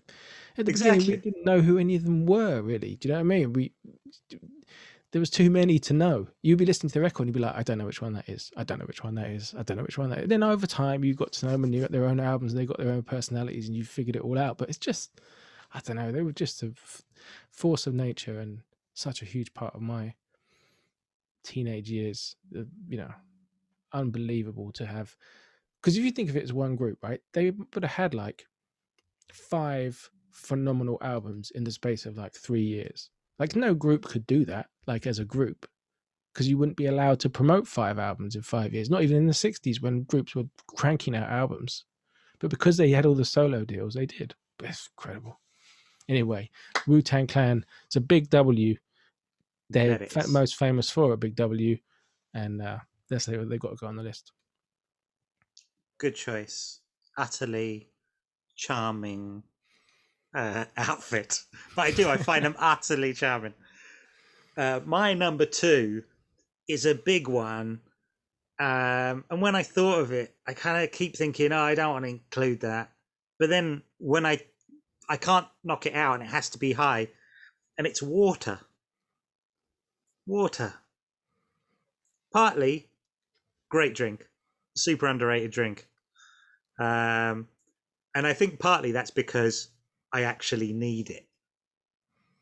at 0.58 0.66
the 0.66 0.72
exactly. 0.72 1.00
beginning 1.00 1.22
we 1.24 1.32
didn't 1.32 1.46
know 1.46 1.62
who 1.62 1.78
any 1.78 1.96
of 1.96 2.04
them 2.04 2.26
were 2.26 2.62
really. 2.62 2.96
Do 2.96 3.08
you 3.08 3.14
know 3.14 3.20
what 3.20 3.34
I 3.34 3.36
mean? 3.38 3.54
We 3.54 3.72
there 5.14 5.20
was 5.20 5.30
too 5.30 5.52
many 5.52 5.78
to 5.78 5.94
know. 5.94 6.28
You'd 6.42 6.58
be 6.58 6.66
listening 6.66 6.90
to 6.90 6.96
the 6.96 7.02
record 7.02 7.22
and 7.22 7.30
you'd 7.30 7.40
be 7.40 7.46
like, 7.46 7.56
I 7.56 7.62
don't 7.62 7.78
know 7.78 7.86
which 7.86 8.02
one 8.02 8.14
that 8.14 8.28
is. 8.28 8.52
I 8.58 8.64
don't 8.64 8.80
know 8.80 8.86
which 8.86 9.04
one 9.04 9.14
that 9.14 9.30
is. 9.30 9.54
I 9.56 9.62
don't 9.62 9.78
know 9.78 9.84
which 9.84 10.00
one 10.00 10.10
that 10.10 10.24
is. 10.24 10.28
Then 10.28 10.42
over 10.42 10.66
time 10.66 11.04
you 11.04 11.14
got 11.14 11.32
to 11.34 11.46
know 11.46 11.52
them 11.52 11.64
and 11.64 11.74
you 11.74 11.82
got 11.82 11.92
their 11.92 12.06
own 12.06 12.20
albums 12.20 12.52
and 12.52 12.60
they 12.60 12.66
got 12.66 12.80
their 12.80 12.92
own 12.92 13.04
personalities 13.04 13.68
and 13.68 13.78
you 13.78 13.84
figured 13.84 14.16
it 14.16 14.24
all 14.24 14.40
out. 14.40 14.58
But 14.58 14.70
it's 14.70 14.80
just 14.80 15.22
I 15.72 15.82
don't 15.82 15.98
know, 15.98 16.12
they 16.12 16.24
were 16.24 16.34
just 16.34 16.64
a 16.64 16.74
force 17.52 17.86
of 17.86 17.94
nature 17.94 18.40
and 18.40 18.62
such 18.96 19.22
a 19.22 19.26
huge 19.26 19.54
part 19.54 19.76
of 19.76 19.82
my 19.82 20.16
teenage 21.44 21.92
years, 21.92 22.36
you 22.88 22.98
know, 22.98 23.12
unbelievable 23.92 24.72
to 24.72 24.86
have. 24.88 25.16
Because 25.80 25.96
if 25.96 26.04
you 26.04 26.12
think 26.12 26.32
of 26.32 26.38
it 26.38 26.44
as 26.44 26.54
one 26.54 26.76
group, 26.76 27.04
right, 27.04 27.22
they 27.34 27.52
would 27.52 27.84
have 27.84 27.92
had 27.92 28.16
like 28.16 28.48
five 29.32 30.10
phenomenal 30.32 30.98
albums 31.02 31.52
in 31.52 31.64
the 31.64 31.72
space 31.72 32.08
of 32.08 32.18
like 32.18 32.34
three 32.34 32.64
years. 32.64 33.12
Like 33.40 33.56
no 33.56 33.74
group 33.74 34.06
could 34.06 34.28
do 34.28 34.46
that, 34.46 34.68
like 34.88 35.08
as 35.08 35.20
a 35.20 35.26
group, 35.26 35.68
because 36.34 36.48
you 36.48 36.58
wouldn't 36.58 36.78
be 36.78 36.86
allowed 36.86 37.20
to 37.22 37.30
promote 37.30 37.68
five 37.68 38.00
albums 38.00 38.36
in 38.36 38.42
five 38.42 38.74
years. 38.74 38.90
Not 38.90 39.04
even 39.04 39.18
in 39.18 39.28
the 39.28 39.34
'60s 39.34 39.82
when 39.82 40.04
groups 40.04 40.36
were 40.36 40.46
cranking 40.76 41.16
out 41.16 41.30
albums, 41.30 41.86
but 42.40 42.50
because 42.50 42.78
they 42.78 42.92
had 42.92 43.06
all 43.06 43.16
the 43.16 43.26
solo 43.26 43.66
deals, 43.66 43.96
they 43.96 44.06
did. 44.06 44.36
It's 44.64 44.90
incredible. 44.98 45.40
Anyway, 46.08 46.50
Wu 46.86 47.02
Tang 47.02 47.28
Clan. 47.28 47.66
It's 47.86 47.96
a 47.96 48.02
big 48.02 48.30
W 48.30 48.76
they're 49.74 49.98
fa- 50.00 50.28
most 50.28 50.56
famous 50.56 50.90
for 50.90 51.14
a 51.14 51.18
big 51.18 51.36
W, 51.36 51.78
and 52.34 52.62
uh, 52.62 52.78
that's 53.10 53.26
they 53.26 53.38
they've 53.38 53.60
got 53.60 53.70
to 53.70 53.76
go 53.76 53.88
on 53.88 53.96
the 53.96 54.04
list. 54.04 54.32
Good 55.98 56.16
choice. 56.16 56.80
Utterly 57.18 57.90
charming 58.56 59.44
uh, 60.34 60.66
outfit, 60.78 61.42
but 61.76 61.84
I 61.84 61.92
do. 61.92 62.10
I 62.10 62.18
find 62.18 62.46
them 62.46 62.56
utterly 62.58 63.14
charming. 63.14 63.54
Uh, 64.56 64.80
my 64.86 65.14
number 65.14 65.46
two 65.46 66.04
is 66.68 66.86
a 66.86 66.96
big 66.96 67.28
one, 67.28 67.82
um, 68.60 69.26
and 69.30 69.42
when 69.42 69.56
I 69.56 69.64
thought 69.64 70.00
of 70.00 70.12
it, 70.12 70.36
I 70.48 70.54
kind 70.54 70.84
of 70.84 70.92
keep 70.92 71.16
thinking, 71.16 71.52
"Oh, 71.52 71.62
I 71.62 71.76
don't 71.76 71.94
want 71.94 72.06
to 72.06 72.10
include 72.10 72.62
that." 72.62 72.92
But 73.40 73.50
then 73.50 73.82
when 73.98 74.26
I 74.26 74.40
I 75.10 75.18
can't 75.18 75.48
knock 75.64 75.86
it 75.86 75.96
out, 75.96 76.16
and 76.16 76.24
it 76.24 76.30
has 76.30 76.50
to 76.52 76.60
be 76.60 76.74
high, 76.74 77.10
and 77.78 77.88
it's 77.88 78.02
water 78.02 78.60
water. 80.26 80.74
Partly, 82.32 82.90
great 83.70 83.96
drink, 83.96 84.28
super 84.76 85.08
underrated 85.08 85.52
drink. 85.52 85.88
Um, 86.80 87.48
and 88.16 88.26
I 88.26 88.34
think 88.34 88.60
partly 88.60 88.92
that's 88.92 89.12
because 89.12 89.70
I 90.14 90.24
actually 90.24 90.74
need 90.74 91.10
it. 91.10 91.28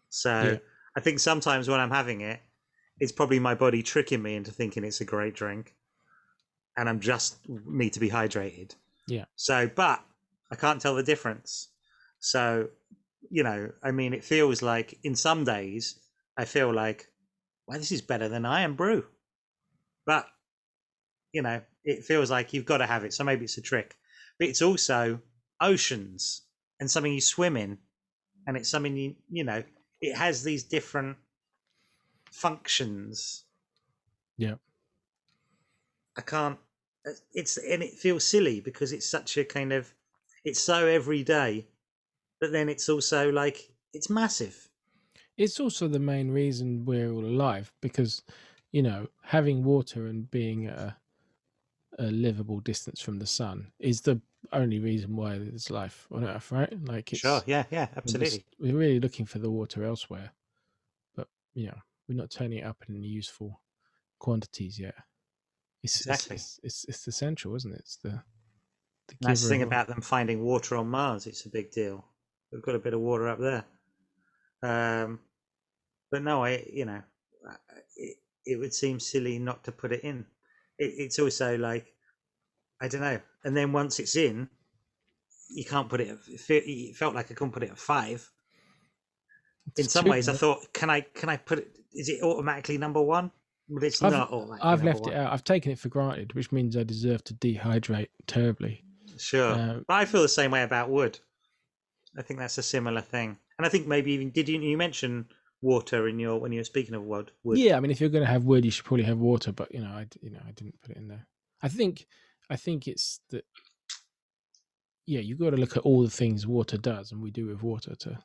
So 0.09 0.43
yeah. 0.43 0.57
I 0.95 0.99
think 0.99 1.19
sometimes 1.19 1.69
when 1.69 1.79
I'm 1.79 1.89
having 1.89 2.21
it, 2.21 2.41
it's 2.99 3.11
probably 3.11 3.39
my 3.39 3.55
body 3.55 3.81
tricking 3.81 4.21
me 4.21 4.35
into 4.35 4.51
thinking 4.51 4.83
it's 4.83 5.01
a 5.01 5.05
great 5.05 5.33
drink, 5.33 5.73
and 6.77 6.87
I'm 6.87 6.99
just 6.99 7.37
need 7.47 7.93
to 7.93 7.99
be 7.99 8.09
hydrated. 8.09 8.75
Yeah. 9.07 9.25
So, 9.35 9.69
but 9.73 10.03
I 10.51 10.55
can't 10.55 10.81
tell 10.81 10.95
the 10.95 11.03
difference. 11.03 11.69
So, 12.19 12.69
you 13.29 13.43
know, 13.43 13.71
I 13.81 13.91
mean, 13.91 14.13
it 14.13 14.23
feels 14.23 14.61
like 14.61 14.99
in 15.03 15.15
some 15.15 15.43
days 15.45 15.95
I 16.37 16.45
feel 16.45 16.71
like 16.71 17.07
well, 17.67 17.79
this 17.79 17.91
is 17.91 18.01
better 18.01 18.27
than 18.27 18.45
Irn-Bru. 18.45 19.05
But, 20.05 20.27
you 21.31 21.41
know, 21.41 21.61
it 21.85 22.03
feels 22.03 22.29
like 22.29 22.53
you've 22.53 22.65
got 22.65 22.79
to 22.79 22.85
have 22.85 23.03
it. 23.05 23.13
So 23.13 23.23
maybe 23.23 23.45
it's 23.45 23.57
a 23.57 23.61
trick. 23.61 23.95
But 24.37 24.49
it's 24.49 24.61
also 24.61 25.21
oceans 25.61 26.41
and 26.81 26.91
something 26.91 27.13
you 27.13 27.21
swim 27.21 27.55
in. 27.55 27.77
And 28.45 28.57
it's 28.57 28.67
something 28.67 28.97
you, 28.97 29.15
you 29.29 29.45
know, 29.45 29.63
it 30.01 30.17
has 30.17 30.43
these 30.43 30.63
different 30.63 31.15
functions. 32.29 33.45
Yeah. 34.37 34.55
I 36.17 36.21
can't, 36.21 36.57
it's, 37.33 37.55
and 37.55 37.81
it 37.81 37.93
feels 37.93 38.25
silly 38.25 38.59
because 38.59 38.91
it's 38.91 39.05
such 39.05 39.37
a 39.37 39.45
kind 39.45 39.71
of, 39.71 39.93
it's 40.43 40.59
so 40.59 40.87
everyday. 40.87 41.67
But 42.41 42.51
then 42.51 42.67
it's 42.67 42.89
also 42.89 43.31
like, 43.31 43.71
it's 43.93 44.09
massive 44.09 44.67
it's 45.37 45.59
also 45.59 45.87
the 45.87 45.99
main 45.99 46.31
reason 46.31 46.85
we're 46.85 47.11
all 47.11 47.25
alive 47.25 47.71
because 47.81 48.23
you 48.71 48.81
know 48.81 49.07
having 49.23 49.63
water 49.63 50.07
and 50.07 50.29
being 50.29 50.67
a, 50.67 50.97
a 51.99 52.05
livable 52.05 52.59
distance 52.59 53.01
from 53.01 53.19
the 53.19 53.25
sun 53.25 53.71
is 53.79 54.01
the 54.01 54.21
only 54.51 54.79
reason 54.79 55.15
why 55.15 55.37
there's 55.37 55.69
life 55.69 56.07
on 56.11 56.25
earth 56.25 56.51
right? 56.51 56.73
Like 56.85 57.11
it's, 57.11 57.21
sure 57.21 57.41
yeah 57.45 57.63
yeah 57.71 57.87
absolutely. 57.95 58.45
we're, 58.59 58.75
really 58.75 58.99
looking 58.99 59.25
for 59.25 59.39
the 59.39 59.51
water 59.51 59.83
elsewhere 59.83 60.31
but 61.15 61.27
you 61.53 61.67
know 61.67 61.77
we're 62.07 62.17
not 62.17 62.31
turning 62.31 62.59
it 62.59 62.65
up 62.65 62.83
in 62.89 63.03
useful 63.03 63.61
quantities 64.19 64.79
yet. 64.79 64.95
It's 65.83 66.01
exactly. 66.01 66.35
it's, 66.35 66.59
it's, 66.63 66.85
it's, 66.87 67.07
essential 67.07 67.55
isn't 67.55 67.73
it? 67.73 67.79
It's 67.79 67.97
the, 67.97 68.21
the 69.07 69.15
nice 69.21 69.47
thing 69.47 69.63
about 69.63 69.87
them 69.87 70.01
finding 70.01 70.43
water 70.43 70.75
on 70.75 70.87
mars 70.87 71.25
it's 71.27 71.45
a 71.45 71.49
big 71.49 71.71
deal. 71.71 72.05
We've 72.51 72.61
got 72.61 72.75
a 72.75 72.79
bit 72.79 72.93
of 72.93 72.99
water 72.99 73.29
up 73.29 73.39
there. 73.39 73.65
Um 74.63 75.19
but 76.11 76.23
no, 76.23 76.43
I 76.43 76.65
you 76.71 76.85
know, 76.85 77.01
it, 77.95 78.17
it 78.45 78.59
would 78.59 78.73
seem 78.73 78.99
silly 78.99 79.39
not 79.39 79.63
to 79.63 79.71
put 79.71 79.93
it 79.93 80.03
in. 80.03 80.25
It, 80.77 80.93
it's 80.97 81.19
also 81.19 81.57
like 81.57 81.93
I 82.81 82.87
don't 82.87 83.01
know, 83.01 83.19
and 83.43 83.55
then 83.55 83.71
once 83.71 83.99
it's 83.99 84.15
in, 84.15 84.49
you 85.49 85.63
can't 85.63 85.87
put 85.87 86.01
it. 86.01 86.17
It 86.27 86.95
felt 86.95 87.13
like 87.15 87.29
I 87.31 87.35
couldn't 87.35 87.51
put 87.51 87.63
it 87.63 87.69
at 87.69 87.77
five. 87.77 88.27
In 89.77 89.83
some 89.87 90.05
ways, 90.05 90.27
I 90.27 90.33
thought, 90.33 90.73
can 90.73 90.89
I 90.89 91.01
can 91.01 91.29
I 91.29 91.37
put 91.37 91.59
it? 91.59 91.77
Is 91.93 92.09
it 92.09 92.23
automatically 92.23 92.77
number 92.77 93.01
one? 93.01 93.31
But 93.69 93.83
it's 93.83 94.01
I've- 94.01 94.15
not 94.15 94.31
automatically. 94.31 94.69
I've 94.69 94.83
left 94.83 95.01
one. 95.01 95.13
it 95.13 95.15
out. 95.17 95.31
I've 95.31 95.43
taken 95.43 95.71
it 95.71 95.79
for 95.79 95.89
granted, 95.89 96.33
which 96.33 96.51
means 96.51 96.75
I 96.75 96.83
deserve 96.83 97.23
to 97.25 97.33
dehydrate 97.35 98.09
terribly. 98.27 98.83
Sure, 99.17 99.51
Uh, 99.53 99.79
but 99.87 99.93
I 99.93 100.05
feel 100.05 100.21
the 100.23 100.27
same 100.29 100.51
way 100.51 100.63
about 100.63 100.89
wood. 100.89 101.19
I 102.17 102.21
think 102.23 102.39
that's 102.39 102.57
a 102.57 102.63
similar 102.63 103.01
thing, 103.01 103.37
and 103.57 103.65
I 103.65 103.69
think 103.69 103.87
maybe 103.87 104.11
even 104.13 104.31
did 104.31 104.49
you 104.49 104.59
you 104.59 104.77
mention 104.77 105.27
water 105.61 106.07
in 106.07 106.17
your 106.19 106.39
when 106.39 106.51
you 106.51 106.59
were 106.59 106.63
speaking 106.65 106.95
of 106.95 107.03
wood? 107.03 107.31
wood. 107.43 107.59
Yeah, 107.59 107.77
I 107.77 107.79
mean, 107.79 107.91
if 107.91 108.01
you're 108.01 108.09
going 108.09 108.25
to 108.25 108.29
have 108.31 108.45
wood, 108.45 108.65
you 108.65 108.71
should 108.71 108.85
probably 108.85 109.05
have 109.05 109.19
water. 109.19 109.51
But 109.51 109.71
you 109.73 109.79
know, 109.81 109.89
I 109.91 110.07
you 110.21 110.31
know 110.31 110.41
I 110.47 110.51
didn't 110.51 110.81
put 110.81 110.91
it 110.91 110.97
in 110.97 111.07
there. 111.07 111.27
I 111.61 111.67
think 111.69 112.07
I 112.51 112.57
think 112.57 112.87
it's 112.87 113.21
that. 113.29 113.45
Yeah, 115.07 115.21
you 115.21 115.35
got 115.35 115.49
to 115.49 115.57
look 115.57 115.75
at 115.75 115.83
all 115.83 116.03
the 116.03 116.09
things 116.09 116.45
water 116.45 116.77
does, 116.77 117.11
and 117.11 117.21
we 117.21 117.31
do 117.31 117.47
with 117.47 117.63
water 117.63 117.95
to 117.95 118.19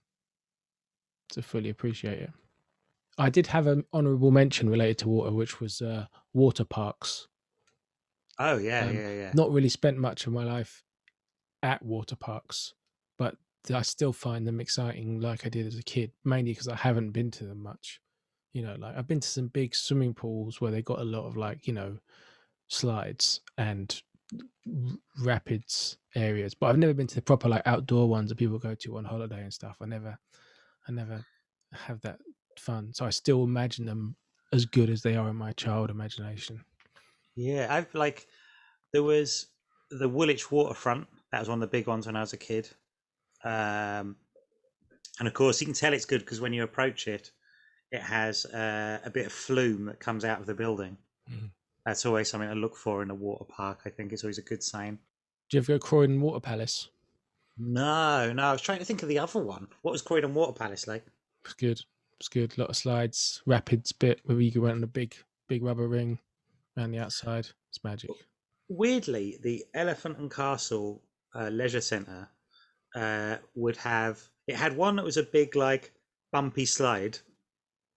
to 1.30 1.42
fully 1.42 1.70
appreciate 1.70 2.18
it. 2.20 2.30
I 3.18 3.30
did 3.30 3.46
have 3.46 3.66
an 3.66 3.84
honourable 3.94 4.30
mention 4.30 4.68
related 4.68 4.98
to 4.98 5.08
water, 5.08 5.32
which 5.32 5.60
was 5.60 5.80
uh, 5.80 6.06
water 6.34 6.64
parks. 6.64 7.28
Oh 8.38 8.58
yeah, 8.58 8.84
Um, 8.86 8.94
yeah, 8.94 9.10
yeah. 9.12 9.32
Not 9.34 9.52
really 9.52 9.70
spent 9.70 9.96
much 9.96 10.26
of 10.26 10.32
my 10.32 10.44
life 10.44 10.84
at 11.62 11.82
water 11.82 12.16
parks, 12.16 12.74
but 13.18 13.36
I 13.72 13.82
still 13.82 14.12
find 14.12 14.46
them 14.46 14.60
exciting, 14.60 15.20
like 15.20 15.46
I 15.46 15.48
did 15.48 15.66
as 15.66 15.78
a 15.78 15.82
kid. 15.82 16.12
Mainly 16.24 16.52
because 16.52 16.68
I 16.68 16.76
haven't 16.76 17.12
been 17.12 17.30
to 17.32 17.44
them 17.46 17.62
much. 17.62 18.00
You 18.52 18.62
know, 18.62 18.74
like 18.78 18.96
I've 18.96 19.08
been 19.08 19.20
to 19.20 19.28
some 19.28 19.48
big 19.48 19.74
swimming 19.74 20.14
pools 20.14 20.60
where 20.60 20.70
they 20.70 20.82
got 20.82 20.98
a 21.00 21.04
lot 21.04 21.26
of 21.26 21.36
like 21.36 21.66
you 21.66 21.72
know 21.72 21.98
slides 22.68 23.40
and 23.56 24.02
rapids 25.18 25.98
areas, 26.14 26.54
but 26.54 26.66
I've 26.66 26.78
never 26.78 26.94
been 26.94 27.06
to 27.06 27.14
the 27.14 27.22
proper 27.22 27.48
like 27.48 27.62
outdoor 27.66 28.08
ones 28.08 28.28
that 28.30 28.36
people 28.36 28.58
go 28.58 28.74
to 28.74 28.96
on 28.98 29.04
holiday 29.04 29.42
and 29.42 29.52
stuff. 29.52 29.78
I 29.80 29.86
never, 29.86 30.18
I 30.88 30.92
never 30.92 31.24
have 31.72 32.00
that 32.02 32.20
fun. 32.58 32.92
So 32.92 33.04
I 33.04 33.10
still 33.10 33.44
imagine 33.44 33.86
them 33.86 34.16
as 34.52 34.64
good 34.64 34.90
as 34.90 35.02
they 35.02 35.16
are 35.16 35.28
in 35.28 35.36
my 35.36 35.52
child 35.52 35.90
imagination. 35.90 36.64
Yeah, 37.34 37.66
I've 37.70 37.94
like 37.94 38.26
there 38.92 39.02
was 39.02 39.48
the 39.90 40.08
Woolwich 40.08 40.50
waterfront. 40.50 41.08
That 41.32 41.40
was 41.40 41.48
one 41.48 41.62
of 41.62 41.68
the 41.68 41.76
big 41.78 41.86
ones 41.86 42.06
when 42.06 42.16
I 42.16 42.20
was 42.20 42.32
a 42.32 42.38
kid. 42.38 42.70
Um, 43.44 44.16
and 45.18 45.26
of 45.28 45.34
course, 45.34 45.60
you 45.60 45.66
can 45.66 45.74
tell 45.74 45.92
it's 45.92 46.04
good 46.04 46.20
because 46.20 46.40
when 46.40 46.52
you 46.52 46.62
approach 46.62 47.08
it, 47.08 47.32
it 47.90 48.02
has 48.02 48.46
uh, 48.46 49.00
a 49.04 49.10
bit 49.10 49.26
of 49.26 49.32
flume 49.32 49.86
that 49.86 50.00
comes 50.00 50.24
out 50.24 50.40
of 50.40 50.46
the 50.46 50.54
building. 50.54 50.98
Mhm. 51.28 51.52
That's 51.86 52.04
always 52.04 52.28
something 52.28 52.48
to 52.50 52.54
look 52.54 52.76
for 52.76 53.02
in 53.02 53.10
a 53.10 53.14
water 53.14 53.44
park. 53.44 53.80
I 53.86 53.90
think 53.90 54.12
it's 54.12 54.24
always 54.24 54.38
a 54.38 54.42
good 54.42 54.62
sign. 54.62 54.98
Do 55.48 55.56
you 55.56 55.60
ever 55.60 55.74
go 55.74 55.78
Croydon 55.78 56.20
Water 56.20 56.40
Palace? 56.40 56.88
No, 57.56 58.32
no, 58.32 58.42
I 58.42 58.52
was 58.52 58.60
trying 58.60 58.80
to 58.80 58.84
think 58.84 59.02
of 59.02 59.08
the 59.08 59.20
other 59.20 59.40
one. 59.40 59.68
What 59.82 59.92
was 59.92 60.02
Croydon 60.02 60.34
Water 60.34 60.52
Palace 60.52 60.86
like? 60.86 61.06
It's 61.44 61.54
good. 61.54 61.80
It's 62.20 62.28
good. 62.28 62.56
A 62.56 62.60
lot 62.60 62.70
of 62.70 62.76
slides, 62.76 63.40
rapids 63.46 63.92
bit 63.92 64.20
where 64.24 64.40
you 64.40 64.50
go 64.50 64.66
on 64.66 64.82
a 64.82 64.86
big, 64.88 65.14
big 65.48 65.62
rubber 65.62 65.86
ring 65.88 66.18
around 66.76 66.90
the 66.90 66.98
outside. 66.98 67.46
It's 67.70 67.82
magic. 67.84 68.10
weirdly, 68.68 69.38
the 69.42 69.64
Elephant 69.74 70.18
and 70.18 70.30
Castle 70.30 71.00
uh, 71.34 71.48
Leisure 71.50 71.80
Centre 71.80 72.28
uh, 72.96 73.36
would 73.54 73.76
have 73.76 74.20
it 74.48 74.56
had 74.56 74.76
one 74.76 74.96
that 74.96 75.04
was 75.04 75.16
a 75.16 75.22
big 75.22 75.54
like 75.54 75.92
bumpy 76.32 76.66
slide. 76.66 77.12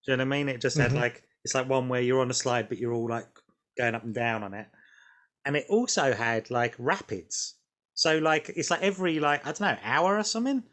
Do 0.05 0.11
you 0.11 0.17
know 0.17 0.21
what 0.25 0.27
I 0.35 0.37
mean? 0.37 0.49
It 0.49 0.61
just 0.61 0.77
had 0.77 0.91
Mhm. 0.91 0.95
like 0.95 1.23
it's 1.43 1.55
like 1.55 1.67
one 1.67 1.89
where 1.89 2.01
you're 2.01 2.21
on 2.21 2.29
a 2.29 2.33
slide, 2.35 2.69
but 2.69 2.77
you're 2.77 2.93
all 2.93 3.09
like 3.09 3.27
going 3.79 3.95
up 3.95 4.03
and 4.03 4.13
down 4.13 4.43
on 4.43 4.53
it, 4.53 4.67
and 5.45 5.55
it 5.55 5.65
also 5.69 6.13
had 6.13 6.51
like 6.51 6.75
rapids. 6.77 7.55
So 7.93 8.17
like 8.19 8.49
it's 8.55 8.69
like 8.69 8.81
every 8.81 9.19
like 9.19 9.41
I 9.45 9.51
don't 9.51 9.61
know 9.61 9.77
hour 9.83 10.17
or 10.17 10.23
something. 10.23 10.63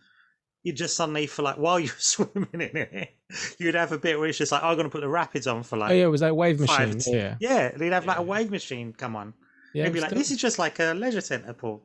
You 0.62 0.72
just 0.72 0.96
suddenly 0.96 1.26
for 1.28 1.42
like 1.42 1.56
while 1.58 1.78
you're 1.78 1.94
swimming 1.98 2.48
in 2.52 2.60
it, 2.76 3.10
you'd 3.58 3.74
have 3.76 3.92
a 3.92 3.98
bit 3.98 4.18
where 4.18 4.28
it's 4.28 4.38
just 4.38 4.50
like 4.52 4.62
oh, 4.64 4.68
I'm 4.70 4.76
gonna 4.76 4.90
put 4.90 5.00
the 5.02 5.08
rapids 5.08 5.46
on 5.46 5.62
for 5.62 5.76
like 5.76 5.92
oh 5.92 5.94
yeah, 5.94 6.04
it 6.04 6.08
was 6.10 6.20
that 6.22 6.36
wave 6.36 6.58
machine. 6.60 6.98
to- 6.98 7.10
Yeah, 7.10 7.36
yeah. 7.40 7.68
They'd 7.70 7.92
have 7.92 8.06
like 8.06 8.18
a 8.18 8.22
wave 8.22 8.50
machine 8.50 8.92
come 8.92 9.14
on. 9.16 9.32
yeah. 9.74 9.82
It'd 9.84 9.94
be 9.94 10.00
like 10.00 10.10
still- 10.10 10.18
this 10.18 10.30
is 10.32 10.38
just 10.38 10.58
like 10.58 10.78
a 10.80 10.92
leisure 10.94 11.20
centre 11.20 11.52
pool. 11.52 11.84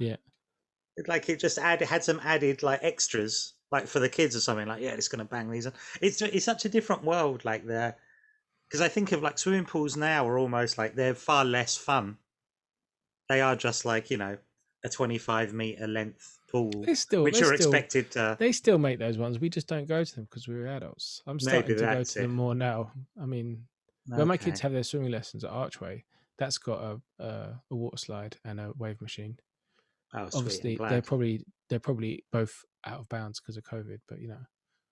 Yeah. 0.00 0.16
It, 0.96 1.08
like 1.08 1.28
it 1.28 1.38
just 1.38 1.58
added 1.58 1.86
had 1.88 2.02
some 2.02 2.20
added 2.24 2.62
like 2.62 2.80
extras 2.82 3.54
like 3.70 3.86
for 3.86 3.98
the 4.00 4.08
kids 4.08 4.34
or 4.36 4.40
something 4.40 4.66
like 4.68 4.80
yeah 4.82 4.92
it's 4.92 5.08
gonna 5.08 5.24
bang 5.24 5.50
these 5.50 5.66
on. 5.66 5.72
It's 6.00 6.20
it's 6.22 6.44
such 6.44 6.64
a 6.64 6.68
different 6.68 7.04
world 7.04 7.44
like 7.44 7.64
there 7.66 7.96
because 8.68 8.80
I 8.80 8.88
think 8.88 9.12
of 9.12 9.22
like 9.22 9.38
swimming 9.38 9.64
pools 9.64 9.96
now 9.96 10.26
are 10.26 10.38
almost 10.38 10.78
like 10.78 10.94
they're 10.94 11.14
far 11.14 11.44
less 11.44 11.76
fun. 11.76 12.18
They 13.28 13.40
are 13.40 13.56
just 13.56 13.84
like 13.84 14.10
you 14.10 14.16
know 14.16 14.38
a 14.84 14.88
twenty 14.88 15.18
five 15.18 15.52
meter 15.52 15.86
length 15.86 16.38
pool 16.50 16.70
they 16.70 16.94
still, 16.94 17.24
which 17.24 17.38
you're 17.40 17.56
still, 17.56 17.72
expected 17.72 18.10
to. 18.12 18.36
They 18.38 18.52
still 18.52 18.78
make 18.78 18.98
those 18.98 19.18
ones. 19.18 19.38
We 19.40 19.48
just 19.48 19.66
don't 19.66 19.88
go 19.88 20.04
to 20.04 20.14
them 20.14 20.24
because 20.30 20.46
we're 20.46 20.66
adults. 20.68 21.22
I'm 21.26 21.40
starting 21.40 21.76
to 21.76 21.82
go 21.82 22.04
to 22.04 22.18
them 22.20 22.34
more 22.34 22.54
now. 22.54 22.92
I 23.20 23.26
mean, 23.26 23.64
when 24.06 24.28
my 24.28 24.36
kids 24.36 24.60
Okay. 24.60 24.62
have 24.62 24.72
their 24.72 24.84
swimming 24.84 25.10
lessons 25.10 25.42
at 25.44 25.50
Archway, 25.50 26.04
that's 26.38 26.58
got 26.58 26.80
a 26.80 27.22
a, 27.24 27.60
a 27.70 27.74
water 27.74 27.96
slide 27.96 28.36
and 28.44 28.60
a 28.60 28.72
wave 28.78 29.00
machine. 29.00 29.38
oh, 30.14 30.28
Obviously, 30.34 30.76
they're 30.76 31.02
probably 31.02 31.44
they're 31.68 31.80
probably 31.80 32.24
both 32.30 32.64
out 32.84 33.00
of 33.00 33.08
bounds 33.08 33.40
because 33.40 33.56
of 33.56 33.64
COVID. 33.64 33.98
But 34.08 34.20
you 34.20 34.28
know, 34.28 34.38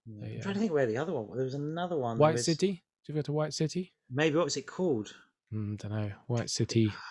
Yeah. 0.06 0.26
they, 0.26 0.34
I'm 0.34 0.40
trying 0.40 0.50
uh, 0.50 0.54
to 0.54 0.60
think 0.60 0.72
where 0.72 0.86
the 0.86 0.96
other 0.96 1.12
one. 1.12 1.28
was. 1.28 1.36
There 1.36 1.44
was 1.44 1.54
another 1.54 1.96
one. 1.96 2.18
White 2.18 2.32
was- 2.34 2.44
City. 2.44 2.82
Do 3.06 3.12
you 3.12 3.14
go 3.18 3.22
to 3.22 3.32
White 3.32 3.52
City? 3.54 3.92
Maybe 4.10 4.36
what 4.36 4.44
was 4.46 4.56
it 4.56 4.66
called? 4.66 5.14
Mm, 5.52 5.78
don't 5.78 5.92
know. 5.92 6.10
White 6.26 6.50
City. 6.50 6.92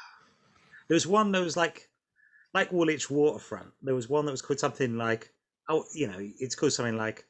There 0.90 0.96
was 0.96 1.08
one 1.08 1.32
that 1.32 1.42
was 1.42 1.56
like 1.56 1.90
like 2.54 2.72
Woolwich 2.74 3.10
Waterfront. 3.10 3.70
There 3.82 3.96
was 3.96 4.10
one 4.10 4.26
that 4.26 4.32
was 4.32 4.42
called 4.42 4.60
something 4.60 4.98
like 4.98 5.32
oh, 5.70 5.86
you 5.96 6.08
know, 6.08 6.18
it's 6.20 6.56
called 6.56 6.74
something 6.74 6.98
like 6.98 7.26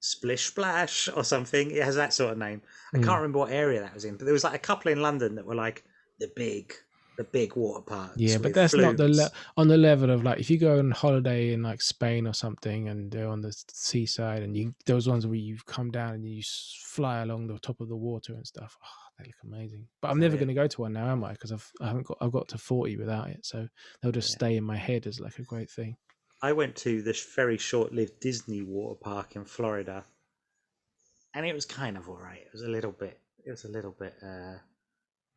Splish 0.00 0.44
Splash 0.46 1.08
or 1.16 1.24
something. 1.24 1.70
It 1.70 1.82
has 1.82 1.96
that 1.96 2.12
sort 2.12 2.32
of 2.32 2.38
name. 2.38 2.60
I 2.94 2.98
Mm. 2.98 3.04
can't 3.04 3.16
remember 3.16 3.38
what 3.38 3.52
area 3.52 3.80
that 3.80 3.94
was 3.94 4.04
in, 4.04 4.16
but 4.16 4.26
there 4.26 4.34
was 4.34 4.44
like 4.44 4.54
a 4.54 4.58
couple 4.58 4.92
in 4.92 5.00
London 5.00 5.34
that 5.36 5.46
were 5.46 5.54
like 5.54 5.82
the 6.18 6.30
big 6.36 6.74
the 7.20 7.24
big 7.24 7.54
water 7.54 7.82
parks. 7.82 8.16
Yeah, 8.16 8.38
but 8.38 8.54
that's 8.54 8.74
not 8.74 8.96
the 8.96 9.08
le- 9.08 9.30
on 9.58 9.68
the 9.68 9.76
level 9.76 10.08
of 10.08 10.24
like 10.24 10.40
if 10.40 10.48
you 10.48 10.56
go 10.56 10.78
on 10.78 10.90
holiday 10.90 11.52
in 11.52 11.62
like 11.62 11.82
Spain 11.82 12.26
or 12.26 12.32
something 12.32 12.88
and 12.88 13.10
they're 13.12 13.28
on 13.28 13.42
the 13.42 13.54
seaside 13.70 14.42
and 14.42 14.56
you 14.56 14.74
those 14.86 15.06
ones 15.06 15.26
where 15.26 15.36
you 15.36 15.58
come 15.66 15.90
down 15.90 16.14
and 16.14 16.26
you 16.26 16.42
fly 16.82 17.20
along 17.20 17.46
the 17.46 17.58
top 17.58 17.78
of 17.82 17.90
the 17.90 17.96
water 17.96 18.32
and 18.32 18.46
stuff. 18.46 18.78
Oh, 18.82 18.88
they 19.18 19.26
look 19.26 19.34
amazing. 19.44 19.86
But 20.00 20.12
I'm 20.12 20.18
never 20.18 20.36
yeah. 20.36 20.40
going 20.40 20.48
to 20.48 20.54
go 20.62 20.66
to 20.66 20.80
one 20.80 20.94
now, 20.94 21.10
am 21.12 21.22
I? 21.22 21.32
Because 21.32 21.52
I've 21.52 21.70
I 21.82 21.88
haven't 21.88 22.06
got 22.06 22.16
I've 22.22 22.32
got 22.32 22.48
to 22.48 22.58
forty 22.58 22.96
without 22.96 23.28
it, 23.28 23.44
so 23.44 23.68
they'll 24.00 24.12
just 24.12 24.30
Yeah. 24.30 24.36
stay 24.36 24.56
in 24.56 24.64
my 24.64 24.78
head 24.78 25.06
as 25.06 25.20
like 25.20 25.38
a 25.38 25.42
great 25.42 25.68
thing. 25.68 25.96
I 26.40 26.54
went 26.54 26.74
to 26.76 27.02
this 27.02 27.22
very 27.36 27.58
short-lived 27.58 28.18
Disney 28.20 28.62
water 28.62 28.98
park 28.98 29.36
in 29.36 29.44
Florida, 29.44 30.06
and 31.34 31.44
it 31.44 31.52
was 31.54 31.66
kind 31.66 31.98
of 31.98 32.08
all 32.08 32.16
right. 32.16 32.40
It 32.40 32.52
was 32.54 32.62
a 32.62 32.68
little 32.70 32.92
bit. 32.92 33.20
It 33.44 33.50
was 33.50 33.64
a 33.64 33.68
little 33.68 33.94
bit. 33.98 34.14
Uh, 34.22 34.54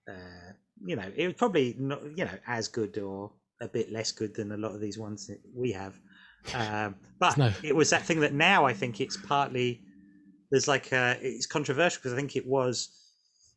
uh, 0.08 0.54
you 0.86 0.96
know, 0.96 1.12
it 1.16 1.28
was 1.28 1.36
probably 1.36 1.76
not. 1.80 2.04
You 2.18 2.26
know, 2.26 2.38
as 2.48 2.68
good 2.68 2.98
or 2.98 3.34
a 3.62 3.68
bit 3.68 3.92
less 3.92 4.12
good 4.12 4.36
than 4.36 4.52
a 4.52 4.58
lot 4.58 4.74
of 4.76 4.82
these 4.82 4.98
ones 4.98 5.28
that 5.28 5.40
we 5.54 5.72
have. 5.72 6.00
Um, 6.54 6.98
but 7.20 7.38
no- 7.38 7.54
it 7.64 7.76
was 7.76 7.90
that 7.92 8.04
thing 8.06 8.20
that 8.22 8.34
now 8.34 8.66
I 8.66 8.74
think 8.74 9.00
it's 9.00 9.18
partly 9.18 9.86
there's 10.52 10.68
like 10.68 10.92
uh 10.94 11.16
it's 11.22 11.48
controversial 11.48 12.00
because 12.00 12.14
I 12.14 12.16
think 12.18 12.36
it 12.36 12.46
was 12.48 12.90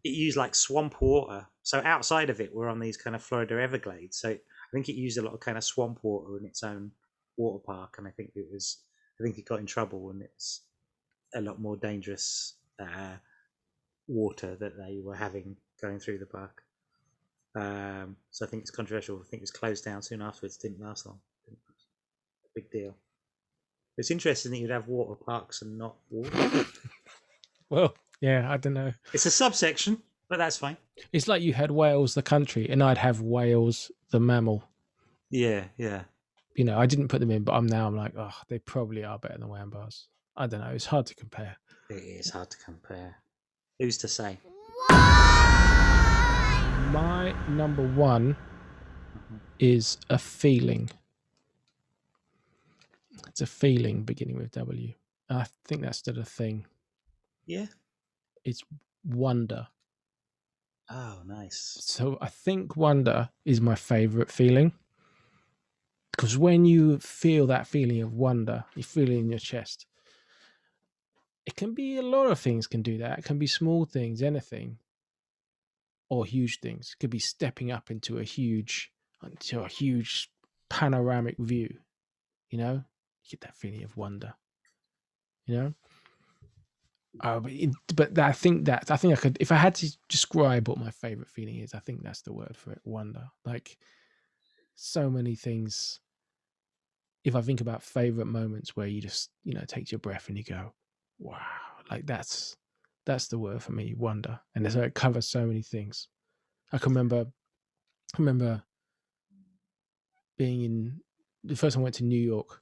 it 0.05 0.11
used 0.11 0.36
like 0.36 0.55
swamp 0.55 1.01
water. 1.01 1.47
So 1.62 1.82
outside 1.84 2.30
of 2.30 2.40
it, 2.40 2.55
we're 2.55 2.68
on 2.68 2.78
these 2.78 2.97
kind 2.97 3.16
of 3.16 3.22
Florida 3.22 3.61
Everglades. 3.61 4.18
So 4.18 4.30
I 4.30 4.38
think 4.72 4.88
it 4.88 4.94
used 4.94 5.18
a 5.18 5.22
lot 5.22 5.34
of 5.34 5.40
kind 5.40 5.59
of 5.59 5.64
swamp 5.64 6.01
water 6.03 6.38
in 6.38 6.47
its 6.47 6.62
own 6.62 6.92
water 7.36 7.62
park, 7.64 7.97
and 7.99 8.07
I 8.07 8.11
think 8.11 8.32
it 8.34 8.47
was 8.51 8.84
I 9.20 9.24
think 9.24 9.38
it 9.38 9.47
got 9.47 9.61
in 9.61 9.66
trouble 9.66 10.11
and 10.11 10.22
it's 10.22 10.62
a 11.34 11.40
lot 11.40 11.61
more 11.61 11.76
dangerous 11.76 12.55
uh, 12.78 13.16
water 14.09 14.57
that 14.57 14.76
they 14.76 15.00
were 15.02 15.14
having 15.14 15.57
going 15.80 15.98
through 15.98 16.18
the 16.18 16.26
park. 16.26 16.62
Um, 17.54 18.16
so 18.30 18.44
I 18.44 18.48
think 18.48 18.62
it's 18.62 18.70
controversial. 18.70 19.16
I 19.16 19.28
think 19.28 19.40
it 19.40 19.42
was 19.42 19.50
closed 19.50 19.84
down 19.84 20.02
soon 20.02 20.22
afterwards. 20.22 20.57
Didn't 20.57 20.80
last 20.80 21.07
long. 21.07 21.18
Didn't 21.46 21.59
last. 21.68 21.86
Big 22.54 22.70
deal. 22.70 22.94
It's 23.98 24.11
interesting 24.11 24.52
that 24.52 24.59
you'd 24.59 24.70
have 24.70 24.88
water 24.88 25.14
parks 25.14 25.62
and 25.62 25.78
not 25.78 25.96
water. 26.11 26.66
Well, 27.68 27.94
yeah, 28.20 28.48
I 28.48 28.59
don't 28.59 28.74
know. 28.74 28.92
it's 29.12 29.26
a 29.26 29.30
subsection, 29.30 30.00
but 30.28 30.38
that's 30.38 30.57
fine. 30.57 30.76
It's 31.12 31.26
like 31.26 31.42
you 31.42 31.52
had 31.52 31.72
Wales 31.72 32.14
the 32.14 32.22
country, 32.22 32.68
and 32.70 32.80
I'd 32.80 32.98
have 32.98 33.20
whales 33.20 33.90
the 34.11 34.20
mammal. 34.20 34.62
Yeah, 35.30 35.64
yeah. 35.76 36.02
You 36.54 36.62
know, 36.64 36.78
I 36.78 36.86
didn't 36.86 37.09
put 37.09 37.18
them 37.18 37.32
in, 37.32 37.42
but 37.42 37.54
I'm 37.54 37.66
now 37.66 37.88
I'm 37.88 37.96
like, 37.96 38.12
oh, 38.16 38.30
they 38.48 38.61
probably 38.61 39.04
are 39.04 39.18
better 39.18 39.38
than 39.38 39.48
Wham 39.48 39.70
bars. 39.70 40.07
I 40.36 40.46
don't 40.46 40.61
know. 40.61 40.68
It's 40.70 40.86
hard 40.86 41.07
to 41.07 41.14
compare. 41.16 41.57
It 41.90 41.94
is 41.94 42.30
hard 42.30 42.50
to 42.50 42.57
compare. 42.59 43.16
Who's 43.79 43.99
to 43.99 44.09
say? 44.09 44.39
My 46.91 47.35
number 47.49 47.87
one 47.87 48.37
is 49.59 49.99
a 50.09 50.16
feeling. 50.18 50.89
It's 53.29 53.43
a 53.43 53.47
feeling 53.47 54.03
beginning 54.03 54.37
with 54.37 54.53
W. 54.53 54.95
I 55.29 55.47
think 55.66 55.83
that's 55.83 55.99
still 55.99 56.18
a 56.18 56.24
thing. 56.24 56.64
Yeah. 57.45 57.66
It's 58.45 58.62
wonder. 59.05 59.68
Oh, 60.89 61.20
nice. 61.27 61.77
So 61.81 62.16
I 62.20 62.29
think 62.29 62.77
wonder 62.77 63.29
is 63.45 63.61
my 63.61 63.74
favorite 63.74 64.31
feeling. 64.31 64.72
Because 66.12 66.39
when 66.39 66.64
you 66.64 66.99
feel 66.99 67.47
that 67.49 67.66
feeling 67.66 68.01
of 68.01 68.14
wonder, 68.14 68.64
you 68.74 68.83
feel 68.83 69.11
it 69.11 69.18
in 69.18 69.29
your 69.29 69.39
chest. 69.39 69.85
It 71.47 71.57
can 71.57 71.74
be 71.74 71.97
a 71.97 72.03
lot 72.03 72.30
of 72.30 72.38
things 72.40 72.66
can 72.66 72.82
do 72.82 72.99
that. 72.99 73.20
It 73.20 73.24
can 73.24 73.38
be 73.38 73.47
small 73.47 73.84
things, 73.84 74.20
anything, 74.20 74.78
or 76.09 76.24
huge 76.24 76.61
things. 76.61 76.92
It 76.92 77.01
could 77.01 77.11
be 77.11 77.20
stepping 77.20 77.70
up 77.70 77.90
into 77.90 78.18
a 78.18 78.24
huge, 78.24 78.92
into 79.22 79.61
a 79.61 79.68
huge 79.68 80.30
panoramic 80.68 81.38
view. 81.38 81.78
You 82.51 82.59
know, 82.59 82.72
you 82.72 83.30
get 83.30 83.42
that 83.42 83.57
feeling 83.57 83.84
of 83.84 83.97
wonder. 83.97 84.34
You 85.47 85.57
know, 85.57 85.74
uh, 87.20 87.40
but, 87.94 88.14
but 88.14 88.18
I 88.18 88.32
think 88.32 88.66
that 88.66 88.90
I 88.90 88.97
think 88.97 89.12
I 89.14 89.20
could 89.20 89.38
if 89.40 89.53
I 89.53 89.57
had 89.57 89.74
to 89.76 89.97
describe 90.09 90.68
what 90.68 90.78
my 90.78 90.90
favorite 90.90 91.28
feeling 91.28 91.57
is, 91.57 91.74
I 91.74 91.78
think 91.78 92.03
that's 92.03 92.22
the 92.22 92.32
word 92.32 92.57
for 92.57 92.72
it. 92.72 92.80
Wonder. 92.84 93.28
Like 93.44 93.78
so 94.74 95.09
many 95.09 95.34
things. 95.34 96.01
If 97.24 97.34
I 97.34 97.40
think 97.40 97.61
about 97.61 97.82
favorite 97.82 98.26
moments 98.26 98.76
where 98.76 98.86
you 98.86 99.01
just 99.01 99.30
you 99.44 99.55
know 99.55 99.64
takes 99.66 99.90
your 99.90 99.99
breath 99.99 100.28
and 100.28 100.36
you 100.36 100.44
go, 100.44 100.72
wow, 101.18 101.38
like 101.90 102.06
that's 102.06 102.56
that's 103.04 103.28
the 103.28 103.38
word 103.38 103.62
for 103.62 103.72
me. 103.72 103.94
Wonder, 103.96 104.40
and 104.54 104.70
so 104.70 104.80
it 104.80 104.94
covers 104.94 105.28
so 105.28 105.46
many 105.46 105.62
things. 105.62 106.08
I 106.72 106.78
can 106.78 106.92
remember, 106.92 107.26
I 108.14 108.18
remember 108.18 108.62
being 110.36 110.62
in 110.64 111.00
the 111.44 111.56
first 111.56 111.74
time 111.74 111.82
I 111.82 111.84
went 111.84 111.94
to 111.96 112.04
New 112.04 112.20
York. 112.20 112.60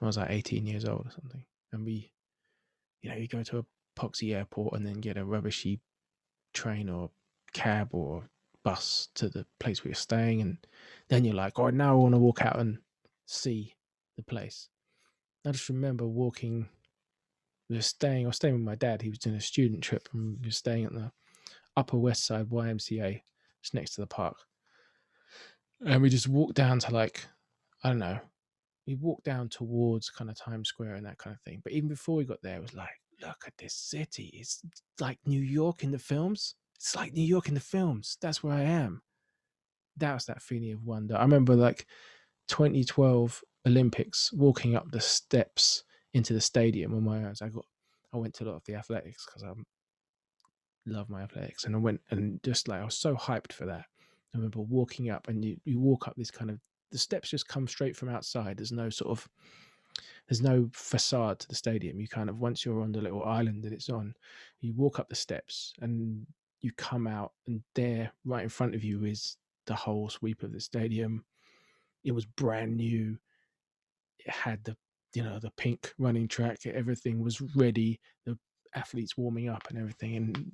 I 0.00 0.06
was 0.06 0.16
like 0.16 0.30
18 0.30 0.66
years 0.66 0.84
old 0.84 1.06
or 1.06 1.10
something, 1.10 1.44
and 1.72 1.84
we, 1.84 2.12
you 3.02 3.10
know, 3.10 3.16
you 3.16 3.28
go 3.28 3.42
to 3.42 3.58
a 3.58 3.64
Poxy 3.98 4.34
Airport 4.34 4.74
and 4.74 4.86
then 4.86 5.00
get 5.00 5.16
a 5.16 5.24
rubbishy 5.24 5.80
train 6.52 6.88
or 6.88 7.10
cab 7.52 7.88
or 7.92 8.28
bus 8.64 9.08
to 9.14 9.28
the 9.28 9.46
place 9.58 9.82
where 9.82 9.90
you're 9.90 9.94
staying, 9.94 10.40
and 10.40 10.58
then 11.08 11.24
you're 11.24 11.34
like, 11.34 11.58
oh, 11.58 11.70
now 11.70 11.92
I 11.92 11.96
want 11.96 12.14
to 12.14 12.18
walk 12.18 12.42
out 12.42 12.58
and 12.58 12.78
see 13.26 13.74
the 14.16 14.22
place. 14.22 14.68
I 15.46 15.52
just 15.52 15.68
remember 15.68 16.06
walking. 16.06 16.68
Were 17.70 17.80
staying. 17.82 18.24
I 18.24 18.28
was 18.28 18.36
staying 18.36 18.54
with 18.54 18.62
my 18.62 18.76
dad. 18.76 19.02
He 19.02 19.10
was 19.10 19.18
doing 19.18 19.36
a 19.36 19.40
student 19.40 19.82
trip, 19.82 20.08
and 20.12 20.38
we 20.40 20.48
were 20.48 20.52
staying 20.52 20.86
at 20.86 20.92
the 20.92 21.10
Upper 21.76 21.98
West 21.98 22.24
Side 22.24 22.48
YMCA, 22.48 23.20
just 23.62 23.74
next 23.74 23.94
to 23.94 24.00
the 24.00 24.06
park. 24.06 24.36
And 25.84 26.02
we 26.02 26.08
just 26.08 26.28
walked 26.28 26.54
down 26.54 26.78
to 26.80 26.92
like, 26.92 27.26
I 27.84 27.90
don't 27.90 27.98
know, 27.98 28.18
we 28.86 28.94
walked 28.94 29.24
down 29.24 29.50
towards 29.50 30.08
kind 30.08 30.30
of 30.30 30.36
Times 30.36 30.70
Square 30.70 30.94
and 30.94 31.06
that 31.06 31.18
kind 31.18 31.36
of 31.36 31.42
thing. 31.42 31.60
But 31.62 31.72
even 31.72 31.90
before 31.90 32.16
we 32.16 32.24
got 32.24 32.42
there, 32.42 32.56
it 32.56 32.62
was 32.62 32.74
like, 32.74 32.88
look 33.20 33.44
at 33.46 33.56
this 33.58 33.74
city. 33.74 34.30
It's 34.34 34.62
like 34.98 35.18
New 35.26 35.40
York 35.42 35.84
in 35.84 35.90
the 35.90 35.98
films. 35.98 36.54
It's 36.74 36.96
like 36.96 37.12
New 37.12 37.20
York 37.20 37.48
in 37.48 37.54
the 37.54 37.60
films. 37.60 38.16
That's 38.22 38.42
where 38.42 38.54
I 38.54 38.62
am. 38.62 39.02
That 39.98 40.14
was 40.14 40.24
that 40.26 40.42
feeling 40.42 40.72
of 40.72 40.84
wonder. 40.84 41.16
I 41.16 41.22
remember 41.22 41.54
like 41.54 41.86
2012 42.48 43.42
Olympics, 43.66 44.32
walking 44.32 44.74
up 44.74 44.90
the 44.90 45.00
steps 45.00 45.84
into 46.14 46.32
the 46.32 46.40
stadium 46.40 46.94
on 46.94 47.04
my 47.04 47.18
own. 47.18 47.34
I 47.42 47.48
got, 47.48 47.64
I 48.12 48.16
went 48.16 48.34
to 48.34 48.44
a 48.44 48.46
lot 48.46 48.56
of 48.56 48.64
the 48.64 48.74
athletics 48.74 49.26
because 49.26 49.42
I 49.42 49.50
um, 49.50 49.64
love 50.86 51.10
my 51.10 51.22
athletics, 51.22 51.64
and 51.64 51.74
I 51.74 51.78
went 51.78 52.00
and 52.10 52.42
just 52.42 52.68
like 52.68 52.80
I 52.80 52.84
was 52.84 52.96
so 52.96 53.14
hyped 53.14 53.52
for 53.52 53.66
that. 53.66 53.84
I 54.34 54.36
remember 54.36 54.60
walking 54.60 55.10
up, 55.10 55.28
and 55.28 55.44
you 55.44 55.56
you 55.64 55.78
walk 55.78 56.08
up 56.08 56.14
this 56.16 56.30
kind 56.30 56.50
of 56.50 56.58
the 56.90 56.98
steps 56.98 57.30
just 57.30 57.48
come 57.48 57.68
straight 57.68 57.96
from 57.96 58.08
outside. 58.08 58.56
There's 58.56 58.72
no 58.72 58.88
sort 58.88 59.10
of 59.10 59.28
there's 60.28 60.42
no 60.42 60.68
facade 60.72 61.38
to 61.40 61.48
the 61.48 61.54
stadium. 61.54 62.00
You 62.00 62.08
kind 62.08 62.30
of 62.30 62.38
once 62.38 62.64
you're 62.64 62.82
on 62.82 62.92
the 62.92 63.00
little 63.00 63.24
island 63.24 63.62
that 63.64 63.72
it's 63.72 63.88
on, 63.88 64.14
you 64.60 64.72
walk 64.74 64.98
up 64.98 65.08
the 65.08 65.14
steps 65.14 65.72
and 65.80 66.26
you 66.60 66.72
come 66.72 67.06
out, 67.06 67.32
and 67.46 67.62
there, 67.74 68.12
right 68.24 68.42
in 68.42 68.48
front 68.48 68.74
of 68.74 68.82
you, 68.82 69.04
is 69.04 69.36
the 69.66 69.74
whole 69.74 70.08
sweep 70.08 70.42
of 70.42 70.52
the 70.52 70.60
stadium. 70.60 71.24
It 72.04 72.12
was 72.12 72.24
brand 72.24 72.76
new. 72.76 73.16
It 74.18 74.30
had 74.30 74.64
the 74.64 74.76
you 75.14 75.22
know 75.22 75.38
the 75.38 75.50
pink 75.56 75.92
running 75.98 76.28
track. 76.28 76.58
Everything 76.66 77.22
was 77.22 77.40
ready. 77.56 78.00
The 78.26 78.38
athletes 78.74 79.16
warming 79.16 79.48
up 79.48 79.68
and 79.68 79.78
everything, 79.78 80.16
and 80.16 80.52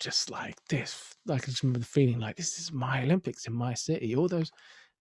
just 0.00 0.30
like 0.30 0.56
this, 0.68 1.14
like 1.26 1.42
I 1.42 1.46
just 1.46 1.62
remember 1.62 1.80
the 1.80 1.86
feeling 1.86 2.20
like 2.20 2.36
this 2.36 2.58
is 2.58 2.72
my 2.72 3.02
Olympics 3.02 3.46
in 3.46 3.54
my 3.54 3.74
city. 3.74 4.14
All 4.14 4.28
those 4.28 4.50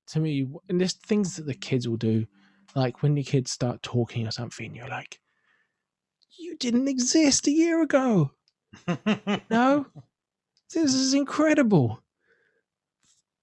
to 0.07 0.19
me, 0.19 0.47
and 0.69 0.79
there's 0.79 0.93
things 0.93 1.35
that 1.35 1.45
the 1.45 1.53
kids 1.53 1.87
will 1.87 1.97
do 1.97 2.25
like 2.75 3.01
when 3.01 3.15
your 3.15 3.23
kids 3.23 3.51
start 3.51 3.81
talking 3.81 4.27
or 4.27 4.31
something, 4.31 4.75
you're 4.75 4.87
like, 4.87 5.19
you 6.37 6.55
didn't 6.57 6.87
exist 6.87 7.47
a 7.47 7.51
year 7.51 7.81
ago. 7.81 8.31
no, 9.49 9.85
this 10.73 10.93
is 10.93 11.13
incredible. 11.13 12.01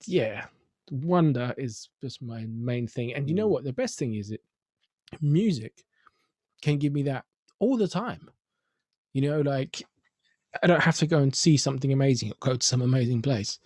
Yeah, 0.07 0.47
wonder 0.91 1.55
is 1.57 1.89
just 2.03 2.23
my 2.23 2.47
main 2.49 2.87
thing. 2.87 3.15
And 3.15 3.29
you 3.29 3.35
know 3.35 3.49
mm. 3.49 3.51
what? 3.51 3.65
The 3.65 3.73
best 3.73 3.99
thing 3.99 4.15
is 4.15 4.31
it 4.31 4.41
music 5.21 5.85
can 6.63 6.79
give 6.79 6.93
me 6.93 7.03
that 7.05 7.25
all 7.59 7.77
the 7.77 7.89
time. 7.89 8.31
You 9.13 9.23
know, 9.23 9.41
like 9.41 9.83
I 10.63 10.67
don't 10.67 10.83
have 10.83 10.97
to 10.99 11.07
go 11.07 11.19
and 11.19 11.35
see 11.35 11.57
something 11.57 11.93
amazing 11.93 12.31
or 12.31 12.37
go 12.41 12.57
to 12.57 12.67
some 12.67 12.83
amazing 12.83 13.23
place. 13.23 13.59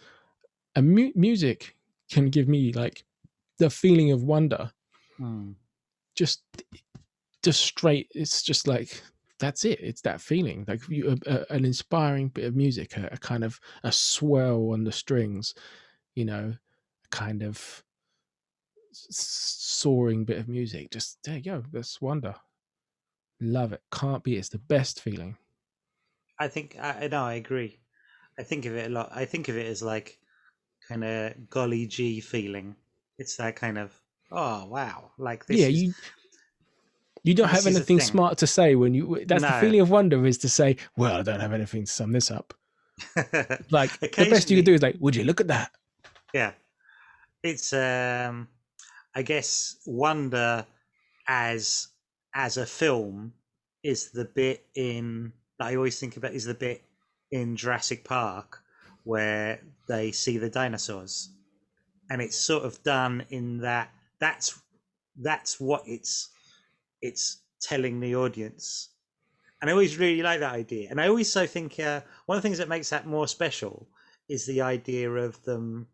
And 0.74 0.90
mu- 0.90 1.12
music 1.14 1.76
can 2.10 2.30
give 2.30 2.48
me 2.48 2.72
like 2.72 3.04
the 3.58 3.70
feeling 3.70 4.12
of 4.12 4.22
wonder 4.22 4.70
Hmm. 5.18 5.52
just 6.14 6.42
just 7.42 7.60
straight 7.60 8.08
it's 8.14 8.42
just 8.42 8.68
like 8.68 9.02
that's 9.40 9.64
it 9.64 9.80
it's 9.80 10.00
that 10.02 10.20
feeling 10.20 10.64
like 10.68 10.80
you, 10.88 11.16
a, 11.26 11.30
a, 11.30 11.54
an 11.54 11.64
inspiring 11.64 12.28
bit 12.28 12.44
of 12.44 12.54
music 12.54 12.96
a, 12.96 13.08
a, 13.12 13.18
kind 13.18 13.42
of 13.42 13.58
a 13.82 13.90
swell 13.90 14.70
on 14.70 14.84
the 14.84 14.92
strings 14.92 15.54
you 16.14 16.24
know 16.24 16.54
a 17.04 17.08
kind 17.10 17.42
of 17.42 17.82
soaring 19.10 20.24
bit 20.24 20.38
of 20.38 20.48
music 20.48 20.90
just 20.90 21.18
there 21.24 21.36
you 21.36 21.42
go 21.42 21.64
that's 21.72 22.00
wonder. 22.00 22.34
Love 23.40 23.72
it. 23.72 23.82
Can't 23.92 24.24
be 24.24 24.36
it's 24.36 24.48
the 24.48 24.58
best 24.58 25.00
feeling. 25.00 25.36
I 26.40 26.48
think 26.48 26.76
I 26.80 27.08
no, 27.10 27.22
I 27.22 27.34
agree. 27.34 27.78
I 28.38 28.42
think 28.42 28.66
of 28.66 28.74
it 28.74 28.90
a 28.90 28.92
lot. 28.92 29.10
I 29.14 29.24
think 29.24 29.48
of 29.48 29.56
it 29.56 29.66
as 29.66 29.82
like 29.82 30.18
kind 30.88 31.04
of 31.04 31.48
golly 31.48 31.86
gee 31.86 32.20
feeling. 32.20 32.76
It's 33.18 33.36
that 33.36 33.56
kind 33.56 33.78
of 33.78 33.92
oh 34.32 34.66
wow, 34.66 35.12
like 35.18 35.46
this. 35.46 35.58
yeah 35.58 35.66
is, 35.66 35.82
you 35.82 35.94
you 37.24 37.34
don't 37.34 37.48
have 37.48 37.66
anything 37.66 38.00
smart 38.00 38.38
to 38.38 38.46
say 38.46 38.74
when 38.74 38.94
you 38.94 39.24
that's 39.26 39.42
the 39.42 39.52
feeling 39.60 39.80
of 39.80 39.90
wonder 39.90 40.24
is 40.24 40.38
to 40.38 40.48
say 40.48 40.76
well 40.96 41.16
i 41.18 41.22
don't 41.22 41.40
have 41.40 41.52
anything 41.52 41.84
to 41.84 41.92
sum 41.92 42.12
this 42.12 42.30
up. 42.30 42.54
Like 43.70 43.98
the 44.00 44.28
best 44.30 44.50
you 44.50 44.56
could 44.58 44.64
do 44.64 44.74
is 44.74 44.82
like 44.82 44.96
would 44.98 45.14
you 45.14 45.24
look 45.24 45.40
at 45.40 45.48
that? 45.48 45.70
Yeah, 46.32 46.52
it's 47.42 47.72
um, 47.72 48.48
I 49.14 49.22
guess 49.22 49.76
wonder 49.86 50.66
as 51.26 51.88
as 52.34 52.56
a 52.56 52.66
film 52.66 53.34
is 53.82 54.10
the 54.10 54.24
bit 54.24 54.66
in 54.74 55.32
that 55.58 55.68
I 55.68 55.76
always 55.76 55.98
think 55.98 56.16
about 56.16 56.34
is 56.34 56.44
the 56.44 56.54
bit 56.54 56.82
in 57.30 57.56
Jurassic 57.56 58.04
Park 58.04 58.62
where 59.04 59.60
they 59.86 60.12
see 60.12 60.38
the 60.38 60.50
dinosaurs, 60.50 61.30
and 62.10 62.20
it's 62.20 62.36
sort 62.38 62.64
of 62.64 62.82
done 62.82 63.24
in 63.30 63.58
that 63.58 63.90
that's 64.20 64.60
that's 65.16 65.58
what 65.58 65.82
it's 65.86 66.30
it's 67.00 67.42
telling 67.60 68.00
the 68.00 68.14
audience. 68.14 68.90
And 69.60 69.68
I 69.68 69.72
always 69.72 69.98
really 69.98 70.22
like 70.22 70.40
that 70.40 70.54
idea. 70.54 70.88
And 70.90 71.00
I 71.00 71.08
always 71.08 71.32
so 71.32 71.46
think 71.46 71.80
uh, 71.80 72.02
one 72.26 72.36
of 72.36 72.42
the 72.42 72.46
things 72.46 72.58
that 72.58 72.68
makes 72.68 72.90
that 72.90 73.06
more 73.06 73.26
special 73.26 73.88
is 74.28 74.46
the 74.46 74.60
idea 74.60 75.10
of 75.10 75.42
them 75.42 75.88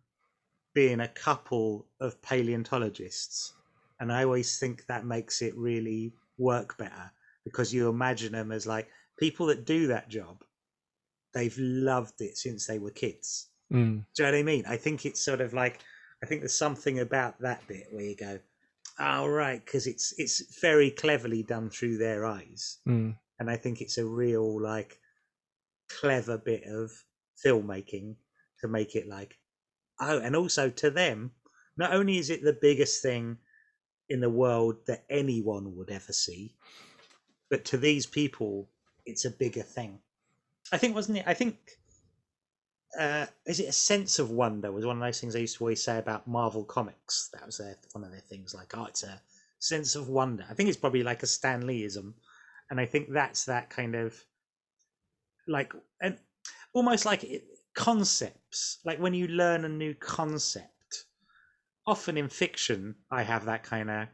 being 0.74 1.00
a 1.00 1.08
couple 1.08 1.86
of 2.00 2.20
paleontologists. 2.22 3.54
And 4.00 4.12
I 4.12 4.24
always 4.24 4.58
think 4.58 4.86
that 4.86 5.06
makes 5.06 5.40
it 5.40 5.56
really 5.56 6.12
work 6.36 6.76
better 6.76 7.12
because 7.44 7.72
you 7.72 7.88
imagine 7.88 8.32
them 8.32 8.50
as 8.52 8.66
like 8.66 8.88
people 9.18 9.46
that 9.46 9.64
do 9.64 9.86
that 9.86 10.08
job. 10.08 10.42
They've 11.32 11.56
loved 11.58 12.20
it 12.20 12.36
since 12.36 12.66
they 12.66 12.78
were 12.78 12.90
kids. 12.90 13.48
Mm. 13.72 14.04
Do 14.14 14.22
you 14.22 14.24
know 14.24 14.32
what 14.32 14.38
I 14.38 14.42
mean? 14.42 14.64
I 14.66 14.76
think 14.76 15.06
it's 15.06 15.20
sort 15.24 15.40
of 15.40 15.54
like 15.54 15.80
I 16.22 16.26
think 16.26 16.40
there's 16.40 16.56
something 16.56 17.00
about 17.00 17.38
that 17.40 17.66
bit 17.66 17.88
where 17.90 18.04
you 18.04 18.16
go, 18.16 18.38
"Oh 18.98 19.26
right," 19.26 19.62
because 19.64 19.86
it's 19.86 20.14
it's 20.18 20.58
very 20.60 20.90
cleverly 20.90 21.42
done 21.42 21.70
through 21.70 21.98
their 21.98 22.24
eyes, 22.24 22.78
Mm. 22.86 23.18
and 23.38 23.50
I 23.50 23.56
think 23.56 23.80
it's 23.80 23.98
a 23.98 24.06
real 24.06 24.60
like 24.62 25.00
clever 25.88 26.38
bit 26.38 26.64
of 26.64 26.92
filmmaking 27.44 28.16
to 28.60 28.68
make 28.68 28.94
it 28.96 29.06
like, 29.08 29.36
oh, 30.00 30.18
and 30.18 30.36
also 30.36 30.70
to 30.70 30.90
them, 30.90 31.32
not 31.76 31.92
only 31.92 32.18
is 32.18 32.30
it 32.30 32.42
the 32.42 32.58
biggest 32.60 33.02
thing 33.02 33.38
in 34.08 34.20
the 34.20 34.30
world 34.30 34.76
that 34.86 35.04
anyone 35.08 35.76
would 35.76 35.90
ever 35.90 36.12
see, 36.12 36.54
but 37.50 37.64
to 37.66 37.76
these 37.76 38.06
people, 38.06 38.68
it's 39.06 39.24
a 39.24 39.30
bigger 39.30 39.62
thing. 39.62 39.98
I 40.72 40.78
think, 40.78 40.94
wasn't 40.94 41.18
it? 41.18 41.24
I 41.26 41.34
think 41.34 41.56
uh, 42.98 43.26
is 43.46 43.60
it 43.60 43.68
a 43.68 43.72
sense 43.72 44.18
of 44.18 44.30
wonder 44.30 44.70
was 44.70 44.86
one 44.86 44.96
of 44.96 45.02
those 45.02 45.20
things 45.20 45.34
I 45.34 45.40
used 45.40 45.56
to 45.56 45.64
always 45.64 45.82
say 45.82 45.98
about 45.98 46.28
Marvel 46.28 46.64
comics. 46.64 47.28
That 47.32 47.44
was 47.44 47.58
their, 47.58 47.76
one 47.92 48.04
of 48.04 48.10
their 48.10 48.20
things, 48.20 48.54
like 48.54 48.76
oh, 48.76 48.84
it's 48.84 49.02
a 49.02 49.20
sense 49.58 49.94
of 49.94 50.08
wonder. 50.08 50.44
I 50.48 50.54
think 50.54 50.68
it's 50.68 50.78
probably 50.78 51.02
like 51.02 51.22
a 51.22 51.26
Stan 51.26 51.62
Leeism, 51.62 52.14
and 52.70 52.80
I 52.80 52.86
think 52.86 53.10
that's 53.10 53.44
that 53.46 53.70
kind 53.70 53.94
of 53.94 54.14
like 55.48 55.72
and 56.00 56.18
almost 56.72 57.04
like 57.04 57.24
it, 57.24 57.44
concepts. 57.74 58.80
Like 58.84 58.98
when 58.98 59.14
you 59.14 59.28
learn 59.28 59.64
a 59.64 59.68
new 59.68 59.94
concept, 59.94 61.06
often 61.86 62.16
in 62.16 62.28
fiction, 62.28 62.96
I 63.10 63.22
have 63.22 63.44
that 63.46 63.62
kind 63.62 63.90
of 63.90 64.08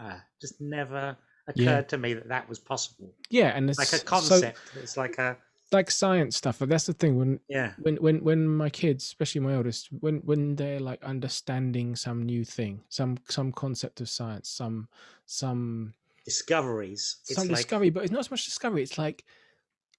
ah, 0.00 0.24
just 0.40 0.60
never 0.60 1.16
occurred 1.48 1.82
Yeah. 1.82 1.88
to 1.90 1.98
me 1.98 2.14
that 2.14 2.28
that 2.28 2.48
was 2.48 2.58
possible. 2.58 3.14
Yeah, 3.30 3.48
and 3.56 3.68
it's 3.70 3.78
Like 3.78 3.92
a 3.92 3.98
so 3.98 4.06
concept. 4.06 4.72
it's 4.76 4.96
like 4.96 5.18
a 5.18 5.38
like 5.72 5.90
science 5.90 6.36
stuff. 6.36 6.58
But 6.58 6.68
that's 6.68 6.86
the 6.86 6.92
thing 6.92 7.16
when 7.16 7.40
yeah, 7.48 7.74
when 7.76 7.96
when 7.96 8.22
when 8.22 8.48
my 8.48 8.70
kids, 8.70 9.04
especially 9.04 9.40
my 9.40 9.54
oldest, 9.56 9.88
when 9.92 10.18
when 10.20 10.56
they're 10.56 10.80
like 10.80 11.02
understanding 11.02 11.96
some 11.96 12.22
new 12.22 12.44
thing, 12.44 12.84
some 12.88 13.18
some 13.28 13.52
concept 13.52 14.00
of 14.00 14.08
science, 14.08 14.48
some 14.48 14.88
some 15.26 15.94
discoveries. 16.24 17.22
It's 17.28 17.36
some 17.36 17.48
like 17.48 17.54
discovery, 17.56 17.90
but 17.90 18.02
it's 18.04 18.12
not 18.12 18.24
so 18.26 18.30
much 18.32 18.44
discovery. 18.44 18.82
It's 18.82 18.98
like 18.98 19.24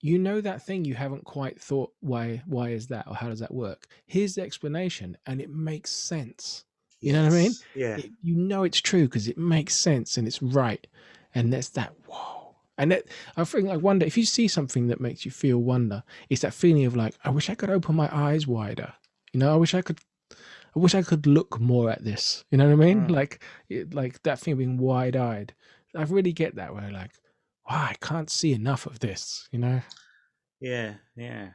you 0.06 0.20
know 0.20 0.40
that 0.40 0.62
thing 0.62 0.86
you 0.86 0.94
haven't 0.94 1.26
quite 1.26 1.60
thought 1.60 1.92
why 2.00 2.44
why 2.46 2.70
is 2.70 2.86
that 2.88 3.08
or 3.08 3.16
how 3.16 3.28
does 3.28 3.40
that 3.40 3.54
work? 3.54 3.88
Here's 4.06 4.36
the 4.36 4.44
explanation, 4.44 5.18
and 5.26 5.42
it 5.42 5.50
makes 5.50 5.90
sense. 5.90 6.66
You 7.02 7.14
know 7.14 7.24
what 7.24 7.34
I 7.34 7.36
mean? 7.36 7.52
Yeah, 7.74 7.98
It, 7.98 8.12
you 8.22 8.36
know 8.36 8.64
it's 8.64 8.80
true 8.82 9.06
because 9.06 9.28
it 9.28 9.38
makes 9.38 9.76
sense 9.76 10.18
and 10.18 10.28
it's 10.28 10.44
right, 10.44 10.86
and 11.34 11.52
that's 11.52 11.70
that 11.70 11.94
whoa. 12.06 12.56
And 12.78 12.92
that 12.92 13.06
I 13.36 13.44
think 13.46 13.68
like 13.68 13.82
wonder 13.82 14.06
if 14.06 14.16
you 14.16 14.26
see 14.26 14.48
something 14.48 14.88
that 14.88 15.02
makes 15.02 15.26
you 15.26 15.32
feel 15.32 15.58
wonder, 15.58 16.04
it's 16.30 16.42
that 16.42 16.54
feeling 16.54 16.86
of 16.86 16.96
like 16.96 17.16
I 17.24 17.32
wish 17.32 17.50
I 17.50 17.56
could 17.56 17.72
open 17.72 17.96
my 17.96 18.10
eyes 18.16 18.46
wider. 18.46 18.94
You 19.34 19.40
know, 19.40 19.52
I 19.52 19.56
wish 19.56 19.74
I 19.74 19.82
could. 19.82 20.00
I 20.32 20.80
wish 20.80 20.94
I 20.94 21.02
could 21.02 21.26
look 21.26 21.60
more 21.60 21.90
at 21.90 22.04
this. 22.04 22.44
You 22.52 22.58
know 22.58 22.66
what 22.66 22.74
I 22.74 22.86
mean? 22.86 23.08
Mm. 23.08 23.12
Like, 23.12 23.42
it, 23.70 23.94
like 23.94 24.22
that 24.24 24.40
thing 24.40 24.52
of 24.52 24.58
being 24.60 24.78
wide 24.78 25.16
eyed. 25.16 25.54
I 25.96 26.04
really 26.04 26.34
get 26.34 26.56
that 26.56 26.76
where 26.76 26.92
like, 26.92 27.12
wow, 27.70 27.88
I 27.90 27.96
can't 28.02 28.30
see 28.30 28.54
enough 28.54 28.86
of 28.86 29.00
this. 29.00 29.48
You 29.52 29.60
know? 29.60 29.82
yeah, 30.60 30.96
yeah. 31.16 31.50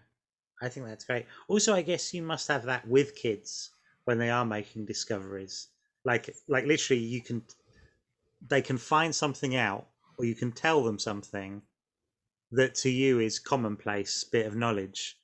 I 0.62 0.68
think 0.68 0.86
that's 0.86 1.04
great. 1.04 1.26
Also, 1.48 1.74
I 1.74 1.82
guess 1.82 2.12
you 2.14 2.22
must 2.22 2.48
have 2.48 2.64
that 2.64 2.86
with 2.86 3.16
kids 3.16 3.70
when 4.04 4.18
they 4.18 4.30
are 4.30 4.44
making 4.44 4.86
discoveries. 4.86 5.68
Like, 6.04 6.34
like 6.48 6.66
literally, 6.66 7.02
you 7.02 7.22
can 7.22 7.42
they 8.46 8.62
can 8.62 8.78
find 8.78 9.14
something 9.14 9.56
out, 9.56 9.88
or 10.18 10.24
you 10.24 10.34
can 10.34 10.52
tell 10.52 10.82
them 10.84 10.98
something 10.98 11.62
that 12.52 12.74
to 12.76 12.90
you 12.90 13.20
is 13.20 13.38
commonplace 13.38 14.24
bit 14.24 14.46
of 14.46 14.56
knowledge, 14.56 15.18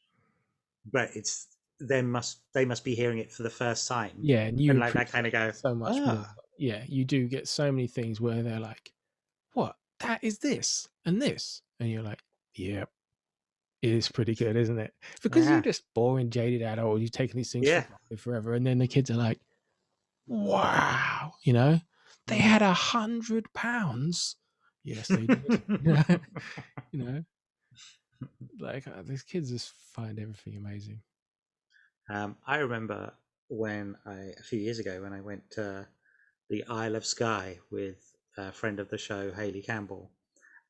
but 0.92 1.10
it's 1.14 1.48
they 1.80 2.02
must 2.02 2.40
they 2.54 2.64
must 2.64 2.84
be 2.84 2.94
hearing 2.94 3.18
it 3.18 3.32
for 3.32 3.42
the 3.42 3.50
first 3.50 3.88
time. 3.88 4.12
Yeah, 4.20 4.44
and 4.44 4.60
you 4.60 4.70
and 4.70 4.80
like 4.80 4.94
that 4.94 5.10
kind 5.10 5.26
of 5.26 5.32
go. 5.32 5.52
so 5.52 5.74
much 5.74 6.04
more. 6.04 6.26
"Ah." 6.26 6.34
Yeah, 6.58 6.84
you 6.88 7.04
do 7.04 7.28
get 7.28 7.48
so 7.48 7.70
many 7.70 7.86
things 7.86 8.20
where 8.20 8.42
they're 8.42 8.60
like, 8.60 8.92
"What? 8.92 8.95
That 10.00 10.22
is 10.24 10.38
this 10.40 10.88
and 11.04 11.20
this," 11.22 11.62
and 11.80 11.90
you're 11.90 12.02
like, 12.02 12.22
"Yep." 12.54 12.90
It 13.82 13.92
is 13.92 14.10
pretty 14.10 14.34
good, 14.36 14.56
isn't 14.56 14.78
it? 14.78 14.94
Because 15.22 15.50
Yeah. 15.50 15.50
you're 15.50 15.62
just 15.62 15.84
boring, 15.94 16.30
jaded 16.30 16.62
adult. 16.62 17.00
You've 17.00 17.12
taken 17.12 17.36
these 17.36 17.52
things 17.52 17.70
for 17.70 17.80
Yeah. 17.80 17.86
granted 17.88 18.20
forever, 18.20 18.54
and 18.54 18.66
then 18.66 18.78
the 18.78 18.88
kids 18.88 19.10
are 19.10 19.16
like, 19.16 19.40
"Wow!" 20.26 21.34
You 21.44 21.52
know, 21.54 21.80
they 22.28 22.38
had 22.38 22.62
a 22.62 22.74
hundred 22.74 23.52
pounds. 23.54 24.36
Yes, 24.84 25.12
they 25.12 25.26
did. 25.28 25.54
you 26.92 27.04
know, 27.04 27.24
like 28.58 28.86
uh, 28.86 29.02
these 29.02 29.22
kids 29.22 29.50
just 29.50 29.72
find 29.72 30.18
everything 30.18 30.56
amazing. 30.56 31.02
Um, 32.08 32.36
I 32.46 32.58
remember 32.58 33.14
when 33.48 33.96
I 34.04 34.34
a 34.38 34.42
few 34.42 34.58
years 34.58 34.78
ago 34.78 35.02
when 35.02 35.12
I 35.12 35.20
went 35.20 35.50
to 35.52 35.88
the 36.48 36.64
Isle 36.66 36.96
of 36.96 37.06
Skye 37.06 37.60
with 37.70 38.05
friend 38.52 38.80
of 38.80 38.88
the 38.88 38.98
show, 38.98 39.32
Hayley 39.32 39.62
Campbell, 39.62 40.10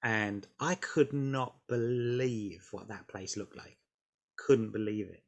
and 0.03 0.47
I 0.61 0.75
could 0.77 1.13
not 1.13 1.57
believe 1.69 2.69
what 2.71 2.89
that 2.89 3.09
place 3.09 3.37
looked 3.37 3.57
like. 3.57 3.79
Couldn't 4.37 4.73
believe 4.73 5.09
it. 5.09 5.23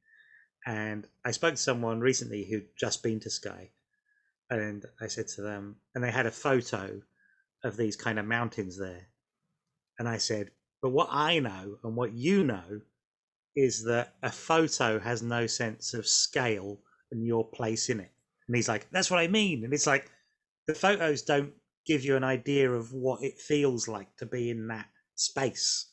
And 0.66 1.06
I 1.24 1.30
spoke 1.30 1.54
to 1.54 1.60
someone 1.60 2.00
recently 2.00 2.44
who'd 2.44 2.68
just 2.78 3.02
been 3.02 3.20
to 3.20 3.30
Skye, 3.30 3.70
and 4.50 4.84
I 5.00 5.06
said 5.06 5.28
to 5.28 5.42
them, 5.42 5.76
and 5.94 6.02
they 6.02 6.10
had 6.10 6.26
a 6.26 6.30
photo 6.30 7.00
of 7.64 7.76
these 7.76 7.96
kind 7.96 8.18
of 8.18 8.26
mountains 8.26 8.78
there, 8.78 9.08
and 9.98 10.08
I 10.08 10.18
said, 10.18 10.50
but 10.80 10.90
what 10.90 11.08
I 11.10 11.40
know 11.40 11.78
and 11.82 11.96
what 11.96 12.12
you 12.12 12.44
know 12.44 12.80
is 13.56 13.84
that 13.84 14.14
a 14.22 14.30
photo 14.30 15.00
has 15.00 15.22
no 15.22 15.46
sense 15.48 15.92
of 15.94 16.06
scale 16.06 16.78
and 17.10 17.26
your 17.26 17.44
place 17.48 17.88
in 17.88 17.98
it. 17.98 18.12
And 18.46 18.54
he's 18.54 18.68
like, 18.68 18.88
that's 18.92 19.10
what 19.10 19.18
I 19.18 19.26
mean. 19.26 19.64
And 19.64 19.74
it's 19.74 19.86
like, 19.86 20.10
the 20.68 20.74
photos 20.74 21.22
don't 21.22 21.52
give 21.88 22.04
you 22.04 22.14
an 22.16 22.22
idea 22.24 22.70
of 22.70 22.92
what 22.92 23.22
it 23.24 23.38
feels 23.40 23.88
like 23.88 24.14
to 24.18 24.26
be 24.26 24.50
in 24.50 24.68
that 24.68 24.86
space. 25.16 25.86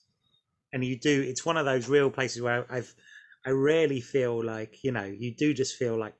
And 0.73 0.83
you 0.85 0.99
do, 0.99 1.21
it's 1.21 1.45
one 1.45 1.57
of 1.57 1.65
those 1.65 1.87
real 1.89 2.09
places 2.11 2.41
where 2.41 2.65
I've, 2.69 2.93
I 3.45 3.51
rarely 3.51 4.01
feel 4.01 4.43
like, 4.43 4.83
you 4.83 4.91
know, 4.91 5.05
you 5.05 5.33
do 5.33 5.53
just 5.53 5.77
feel 5.77 5.97
like 5.97 6.13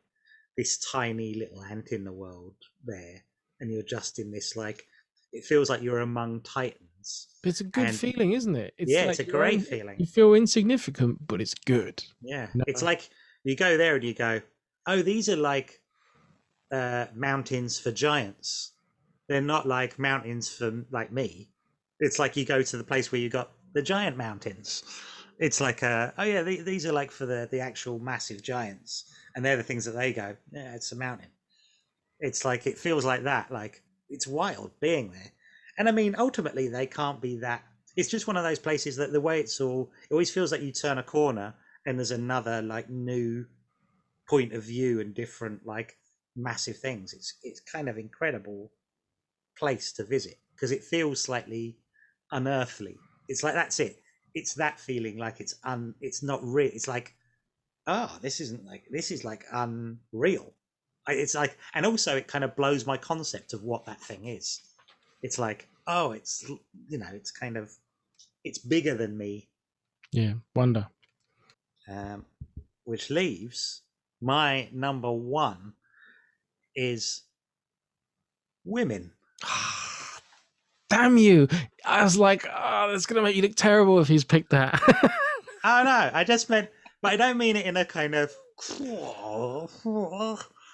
this 0.58 0.78
tiny 0.92 1.34
little 1.36 1.62
ant 1.64 1.90
in 1.92 2.06
the 2.06 2.14
world 2.14 2.56
there. 2.86 3.24
And 3.60 3.70
you're 3.72 3.84
just 3.84 4.18
in 4.20 4.32
this, 4.32 4.56
like, 4.56 4.86
it 5.34 5.44
feels 5.44 5.70
like 5.70 5.82
you're 5.82 6.00
among 6.00 6.42
titans. 6.42 7.28
But 7.44 7.50
it's 7.50 7.62
a 7.62 7.66
good 7.66 7.88
And- 7.88 7.96
feeling, 7.96 8.32
isn't 8.32 8.56
it? 8.56 8.74
It's 8.78 8.92
yeah, 8.92 9.02
like 9.02 9.10
it's 9.12 9.20
a 9.20 9.24
great 9.32 9.56
in- 9.56 9.62
feeling. 9.62 9.96
You 10.00 10.06
feel 10.06 10.34
insignificant, 10.34 11.28
but 11.28 11.42
it's 11.42 11.54
good. 11.54 12.04
Yeah, 12.22 12.48
No. 12.54 12.64
it's 12.68 12.82
like 12.82 13.10
you 13.44 13.56
go 13.56 13.78
there 13.78 13.96
and 13.96 14.04
you 14.04 14.14
go, 14.14 14.42
oh, 14.88 15.02
these 15.02 15.28
are 15.30 15.36
like 15.36 15.82
uh, 16.72 17.06
mountains 17.14 17.78
for 17.78 17.92
giants. 17.92 18.72
They're 19.28 19.42
not 19.42 19.68
like 19.68 20.00
mountains 20.00 20.50
for 20.54 20.86
like 20.92 21.12
me. 21.12 21.52
It's 22.00 22.20
like 22.20 22.36
you 22.36 22.46
go 22.46 22.62
to 22.62 22.78
the 22.78 22.84
place 22.84 23.12
where 23.12 23.22
you 23.22 23.30
got 23.30 23.54
the 23.74 23.82
giant 23.82 24.18
mountains. 24.18 24.84
It's 25.40 25.60
like, 25.62 25.84
uh, 25.84 26.12
oh 26.18 26.24
yeah, 26.24 26.44
the- 26.44 26.62
these 26.62 26.86
are 26.86 26.94
like 26.94 27.12
for 27.12 27.26
the 27.26 27.48
the 27.52 27.60
actual 27.60 28.00
massive 28.00 28.42
giants, 28.42 29.12
and 29.36 29.44
they're 29.44 29.58
the 29.58 29.64
things 29.64 29.86
that 29.86 29.92
they 29.94 30.14
go, 30.14 30.38
yeah, 30.52 30.76
it's 30.76 30.92
a 30.92 30.96
mountain. 30.96 31.32
It's 32.20 32.46
like 32.46 32.68
it 32.68 32.78
feels 32.78 33.06
like 33.06 33.24
that. 33.24 33.52
Like 33.52 33.84
it's 34.10 34.28
wild 34.28 34.80
being 34.80 35.12
there, 35.12 35.32
and 35.78 35.88
I 35.90 35.92
mean, 35.92 36.16
ultimately, 36.18 36.68
they 36.68 36.88
can't 36.88 37.22
be 37.22 37.38
that. 37.40 37.64
It's 37.96 38.10
just 38.10 38.28
one 38.28 38.38
of 38.38 38.44
those 38.44 38.60
places 38.60 38.96
that 38.98 39.12
the 39.14 39.22
way 39.22 39.40
it's 39.40 39.62
all, 39.62 39.92
it 40.10 40.12
always 40.14 40.32
feels 40.32 40.52
like 40.52 40.62
you 40.62 40.72
turn 40.74 40.98
a 40.98 41.04
corner 41.04 41.56
and 41.86 41.98
there's 41.98 42.12
another 42.12 42.62
like 42.62 42.90
new 42.90 43.46
point 44.30 44.54
of 44.54 44.64
view 44.64 45.00
and 45.00 45.14
different 45.14 45.66
like 45.66 45.98
massive 46.36 46.78
things. 46.78 47.14
It's 47.14 47.38
it's 47.44 47.60
kind 47.62 47.90
of 47.90 47.98
incredible 47.98 48.72
place 49.58 49.94
to 49.94 50.04
visit 50.06 50.40
because 50.56 50.72
it 50.72 50.84
feels 50.84 51.22
slightly 51.22 51.80
unearthly. 52.32 52.98
It's 53.28 53.44
like 53.44 53.54
that's 53.54 53.80
it. 53.80 54.02
It's 54.34 54.56
that 54.56 54.80
feeling 54.80 55.18
like 55.18 55.40
it's 55.40 55.56
un. 55.64 55.96
It's 56.02 56.24
not 56.24 56.42
real. 56.44 56.72
It's 56.74 56.88
like, 56.88 57.16
oh, 57.88 58.18
this 58.22 58.40
isn't 58.42 58.66
like 58.66 58.86
this 58.92 59.12
is 59.12 59.24
like 59.24 59.46
unreal. 59.52 60.56
It's 61.08 61.36
like, 61.36 61.58
and 61.74 61.86
also 61.86 62.18
it 62.18 62.28
kind 62.28 62.44
of 62.44 62.56
blows 62.56 62.86
my 62.88 62.98
concept 62.98 63.54
of 63.54 63.64
what 63.64 63.86
that 63.86 64.02
thing 64.02 64.26
is. 64.28 64.62
It's 65.22 65.40
like, 65.40 65.70
oh, 65.88 66.12
it's 66.14 66.44
you 66.90 66.98
know, 66.98 67.10
it's 67.14 67.32
kind 67.32 67.58
of, 67.58 67.72
it's 68.44 68.60
bigger 68.60 68.96
than 68.96 69.18
me 69.18 69.50
Yeah, 70.12 70.36
wonder. 70.56 70.90
um, 71.88 72.26
which 72.84 73.10
leaves 73.10 73.84
my 74.22 74.70
number 74.72 75.12
one 75.12 75.76
is 76.76 77.24
women. 78.66 79.15
Damn 80.90 81.18
you! 81.18 81.48
I 81.86 82.04
was 82.04 82.18
like, 82.18 82.46
oh, 82.46 82.92
that's 82.92 83.06
gonna 83.06 83.22
make 83.22 83.36
you 83.36 83.42
look 83.42 83.56
terrible 83.56 84.00
if 84.00 84.08
he's 84.08 84.24
picked 84.24 84.52
that. 84.52 84.82
Oh 85.68 85.82
no, 85.84 86.12
I 86.14 86.24
just 86.24 86.48
meant, 86.48 86.70
but 87.02 87.14
I 87.14 87.18
don't 87.18 87.40
mean 87.40 87.56
it 87.56 87.66
in 87.66 87.76
a 87.76 87.86
kind 87.86 88.14
of 88.14 88.32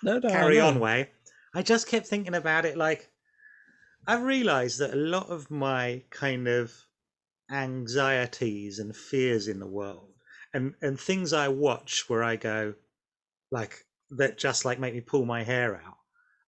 no, 0.03 0.19
no, 0.19 0.29
carry 0.29 0.59
on 0.59 0.81
way. 0.81 1.11
I 1.55 1.61
just 1.61 1.87
kept 1.87 2.07
thinking 2.07 2.35
about 2.35 2.65
it 2.65 2.75
like 2.75 3.09
I 4.05 4.17
realized 4.17 4.79
that 4.79 4.93
a 4.93 4.97
lot 4.97 5.29
of 5.29 5.49
my 5.49 6.03
kind 6.09 6.49
of 6.49 6.73
anxieties 7.49 8.79
and 8.79 8.93
fears 8.93 9.47
in 9.47 9.59
the 9.59 9.67
world 9.67 10.11
and 10.53 10.75
and 10.81 10.99
things 10.99 11.31
I 11.31 11.47
watch 11.47 12.09
where 12.09 12.23
I 12.23 12.35
go 12.35 12.73
like 13.49 13.85
that 14.09 14.37
just 14.37 14.65
like 14.65 14.77
make 14.77 14.93
me 14.93 14.99
pull 14.99 15.23
my 15.23 15.43
hair 15.43 15.77
out. 15.77 15.97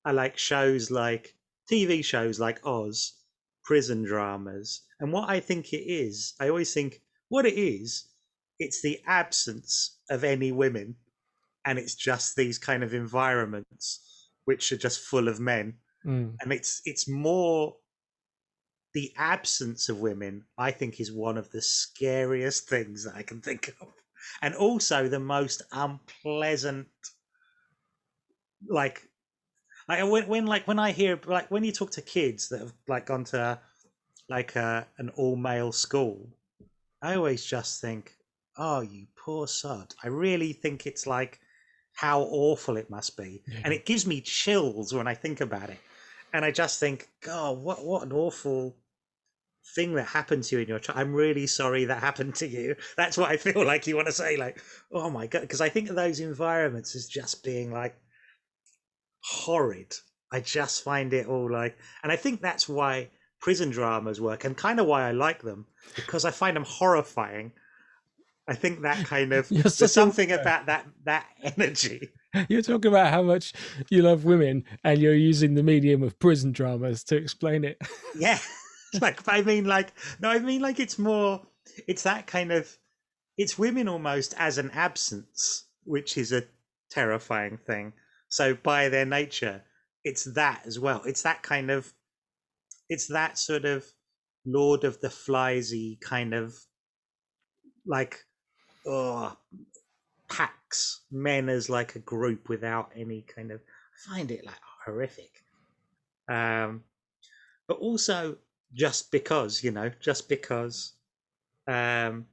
I 0.03 0.11
like 0.11 0.37
shows 0.37 0.91
like 0.91 1.33
TV 1.71 2.03
shows 2.03 2.39
like 2.39 2.65
Oz, 2.65 3.13
prison 3.63 4.03
dramas. 4.03 4.81
And 4.99 5.11
what 5.11 5.29
I 5.29 5.39
think 5.39 5.73
it 5.73 5.83
is, 5.83 6.33
I 6.39 6.49
always 6.49 6.73
think 6.73 7.01
what 7.29 7.45
it 7.45 7.57
is, 7.57 8.07
it's 8.59 8.81
the 8.81 8.99
absence 9.07 9.99
of 10.09 10.23
any 10.23 10.51
women 10.51 10.95
and 11.65 11.79
it's 11.79 11.95
just 11.95 12.35
these 12.35 12.57
kind 12.57 12.83
of 12.83 12.93
environments 12.93 14.29
which 14.45 14.71
are 14.71 14.77
just 14.77 15.01
full 15.01 15.27
of 15.27 15.39
men 15.39 15.75
Mm, 16.05 16.35
and 16.41 16.51
it's 16.51 16.81
it's 16.83 17.07
more 17.07 17.77
the 18.93 19.13
absence 19.17 19.87
of 19.87 20.01
women 20.01 20.43
i 20.57 20.69
think 20.69 20.99
is 20.99 21.13
one 21.13 21.37
of 21.37 21.49
the 21.51 21.61
scariest 21.61 22.67
things 22.67 23.05
that 23.05 23.15
i 23.15 23.23
can 23.23 23.39
think 23.39 23.73
of 23.79 23.87
and 24.41 24.53
also 24.53 25.07
the 25.07 25.19
most 25.19 25.61
unpleasant 25.71 26.89
like 28.67 29.09
like 29.87 30.03
when, 30.09 30.27
when 30.27 30.45
like 30.45 30.67
when 30.67 30.79
i 30.79 30.91
hear 30.91 31.19
like 31.25 31.49
when 31.51 31.63
you 31.63 31.71
talk 31.71 31.91
to 31.91 32.01
kids 32.01 32.49
that 32.49 32.59
have 32.59 32.73
like 32.87 33.05
gone 33.05 33.23
to 33.23 33.59
like 34.29 34.55
uh, 34.55 34.83
an 34.97 35.09
all 35.15 35.35
male 35.35 35.71
school 35.71 36.29
i 37.01 37.15
always 37.15 37.43
just 37.45 37.81
think 37.81 38.15
oh 38.57 38.81
you 38.81 39.05
poor 39.15 39.47
sod 39.47 39.93
i 40.03 40.07
really 40.07 40.53
think 40.53 40.85
it's 40.85 41.05
like 41.05 41.39
how 41.95 42.21
awful 42.21 42.77
it 42.77 42.89
must 42.89 43.15
be, 43.17 43.43
Yeah. 43.47 43.59
and 43.65 43.73
it 43.73 43.85
gives 43.85 44.07
me 44.07 44.19
chills 44.19 44.93
when 44.93 45.07
I 45.07 45.13
think 45.13 45.41
about 45.41 45.69
it. 45.69 45.77
And 46.33 46.43
I 46.43 46.49
just 46.49 46.79
think, 46.79 47.07
God, 47.21 47.59
what 47.59 47.85
what 47.85 48.01
an 48.01 48.11
awful 48.11 48.75
thing 49.75 49.93
that 49.93 50.07
happened 50.07 50.43
to 50.45 50.55
you 50.55 50.61
in 50.63 50.67
your 50.67 50.79
child. 50.79 50.97
I'm 50.97 51.13
really 51.13 51.45
sorry 51.45 51.85
that 51.85 51.99
happened 52.01 52.33
to 52.35 52.47
you. 52.47 52.75
That's 52.97 53.17
what 53.17 53.29
I 53.29 53.37
feel 53.37 53.63
like 53.63 53.85
you 53.85 53.95
want 53.95 54.07
to 54.07 54.11
say, 54.13 54.37
like, 54.37 54.59
oh 54.91 55.09
my 55.09 55.27
god, 55.27 55.41
because 55.41 55.61
I 55.61 55.69
think 55.69 55.89
of 55.89 55.95
those 55.95 56.19
environments 56.19 56.95
as 56.95 57.07
just 57.07 57.43
being 57.43 57.71
like 57.71 57.95
horrid. 59.23 59.93
I 60.31 60.39
just 60.39 60.83
find 60.83 61.13
it 61.13 61.27
all 61.27 61.51
like, 61.51 61.77
and 62.01 62.11
I 62.11 62.15
think 62.15 62.41
that's 62.41 62.67
why 62.67 63.09
prison 63.39 63.69
dramas 63.69 64.19
work, 64.19 64.45
and 64.45 64.57
kind 64.57 64.79
of 64.79 64.85
why 64.85 65.07
I 65.07 65.11
like 65.11 65.41
them 65.41 65.67
because 65.95 66.25
I 66.25 66.31
find 66.31 66.55
them 66.55 66.65
horrifying. 66.65 67.51
I 68.47 68.55
think 68.55 68.81
that 68.81 69.05
kind 69.05 69.31
of 69.33 69.49
there's 69.49 69.75
such 69.75 69.85
a- 69.85 69.89
something 69.89 70.31
about 70.39 70.65
that 70.67 70.87
that 71.05 71.27
energy. 71.43 72.09
You're 72.49 72.63
talking 72.63 72.89
about 72.89 73.11
how 73.11 73.21
much 73.21 73.53
you 73.91 74.01
love 74.01 74.25
women, 74.25 74.63
and 74.83 74.99
you're 74.99 75.13
using 75.13 75.53
the 75.53 75.61
medium 75.61 76.01
of 76.01 76.17
prison 76.17 76.51
dramas 76.51 77.03
to 77.05 77.15
explain 77.15 77.63
it. 77.63 77.79
Yeah, 78.17 78.39
like 79.01 79.21
I 79.27 79.43
mean, 79.43 79.65
like 79.65 79.93
no, 80.19 80.29
I 80.29 80.39
mean 80.39 80.61
like 80.61 80.79
it's 80.79 80.97
more. 80.97 81.41
It's 81.87 82.03
that 82.03 82.27
kind 82.27 82.51
of. 82.51 82.75
It's 83.37 83.57
women 83.57 83.87
almost 83.87 84.35
as 84.37 84.59
an 84.59 84.69
absence, 84.71 85.65
which 85.85 86.17
is 86.17 86.31
a 86.31 86.43
terrifying 86.89 87.57
thing. 87.57 87.93
So 88.33 88.55
by 88.55 88.89
their 88.89 89.05
nature, 89.05 89.61
it's 90.03 90.23
that 90.33 90.63
as 90.65 90.79
well. 90.79 91.03
It's 91.05 91.21
that 91.21 91.43
kind 91.43 91.69
of. 91.69 91.93
It's 92.89 93.07
that 93.09 93.37
sort 93.37 93.63
of 93.65 93.85
Lord 94.43 94.85
of 94.85 94.99
the 95.01 95.09
Fliesy 95.09 96.01
kind 96.01 96.33
of. 96.33 96.55
Like, 97.85 98.25
oh, 98.87 99.37
packs 100.29 101.01
men 101.11 101.47
as 101.47 101.69
like 101.69 101.93
a 101.95 101.99
group 101.99 102.49
without 102.49 102.91
any 102.95 103.21
kind 103.21 103.51
of. 103.51 103.61
I 103.61 104.15
find 104.15 104.31
it 104.31 104.43
like 104.47 104.61
horrific. 104.83 105.43
Um, 106.27 106.83
but 107.67 107.77
also 107.77 108.37
just 108.73 109.11
because 109.11 109.63
you 109.63 109.69
know 109.69 109.91
just 109.99 110.27
because 110.27 110.93
um 111.67 112.25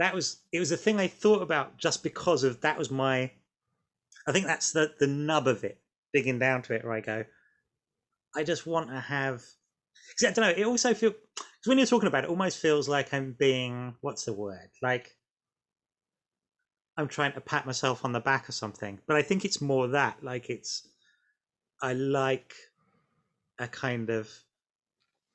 that 0.00 0.12
was 0.12 0.38
it 0.50 0.58
was 0.58 0.72
a 0.72 0.76
thing 0.76 0.98
i 0.98 1.06
thought 1.06 1.40
about 1.40 1.78
just 1.78 2.02
because 2.02 2.42
of 2.42 2.60
that 2.62 2.76
was 2.76 2.90
my 2.90 3.30
i 4.26 4.32
think 4.32 4.46
that's 4.46 4.72
the 4.72 4.92
the 4.98 5.06
nub 5.06 5.46
of 5.46 5.64
it 5.64 5.80
digging 6.12 6.38
down 6.38 6.62
to 6.62 6.74
it 6.74 6.84
where 6.84 6.92
i 6.92 7.00
go 7.00 7.24
i 8.36 8.42
just 8.42 8.66
want 8.66 8.88
to 8.88 9.00
have. 9.00 9.36
Cause 10.18 10.28
i 10.28 10.32
don't 10.32 10.44
know 10.44 10.50
it 10.62 10.66
also 10.66 10.94
feels 10.94 11.14
because 11.34 11.66
when 11.66 11.78
you're 11.78 11.86
talking 11.86 12.06
about 12.08 12.24
it, 12.24 12.26
it 12.26 12.30
almost 12.30 12.58
feels 12.58 12.88
like 12.88 13.12
i'm 13.14 13.32
being 13.38 13.94
what's 14.00 14.24
the 14.24 14.32
word 14.32 14.68
like 14.82 15.10
i'm 16.96 17.08
trying 17.08 17.32
to 17.32 17.40
pat 17.40 17.66
myself 17.66 18.04
on 18.04 18.12
the 18.12 18.20
back 18.20 18.48
or 18.48 18.52
something 18.52 18.98
but 19.06 19.16
i 19.16 19.22
think 19.22 19.44
it's 19.44 19.60
more 19.60 19.88
that 19.88 20.22
like 20.22 20.50
it's 20.50 20.88
i 21.80 21.92
like 21.92 22.54
a 23.58 23.68
kind 23.68 24.10
of 24.10 24.28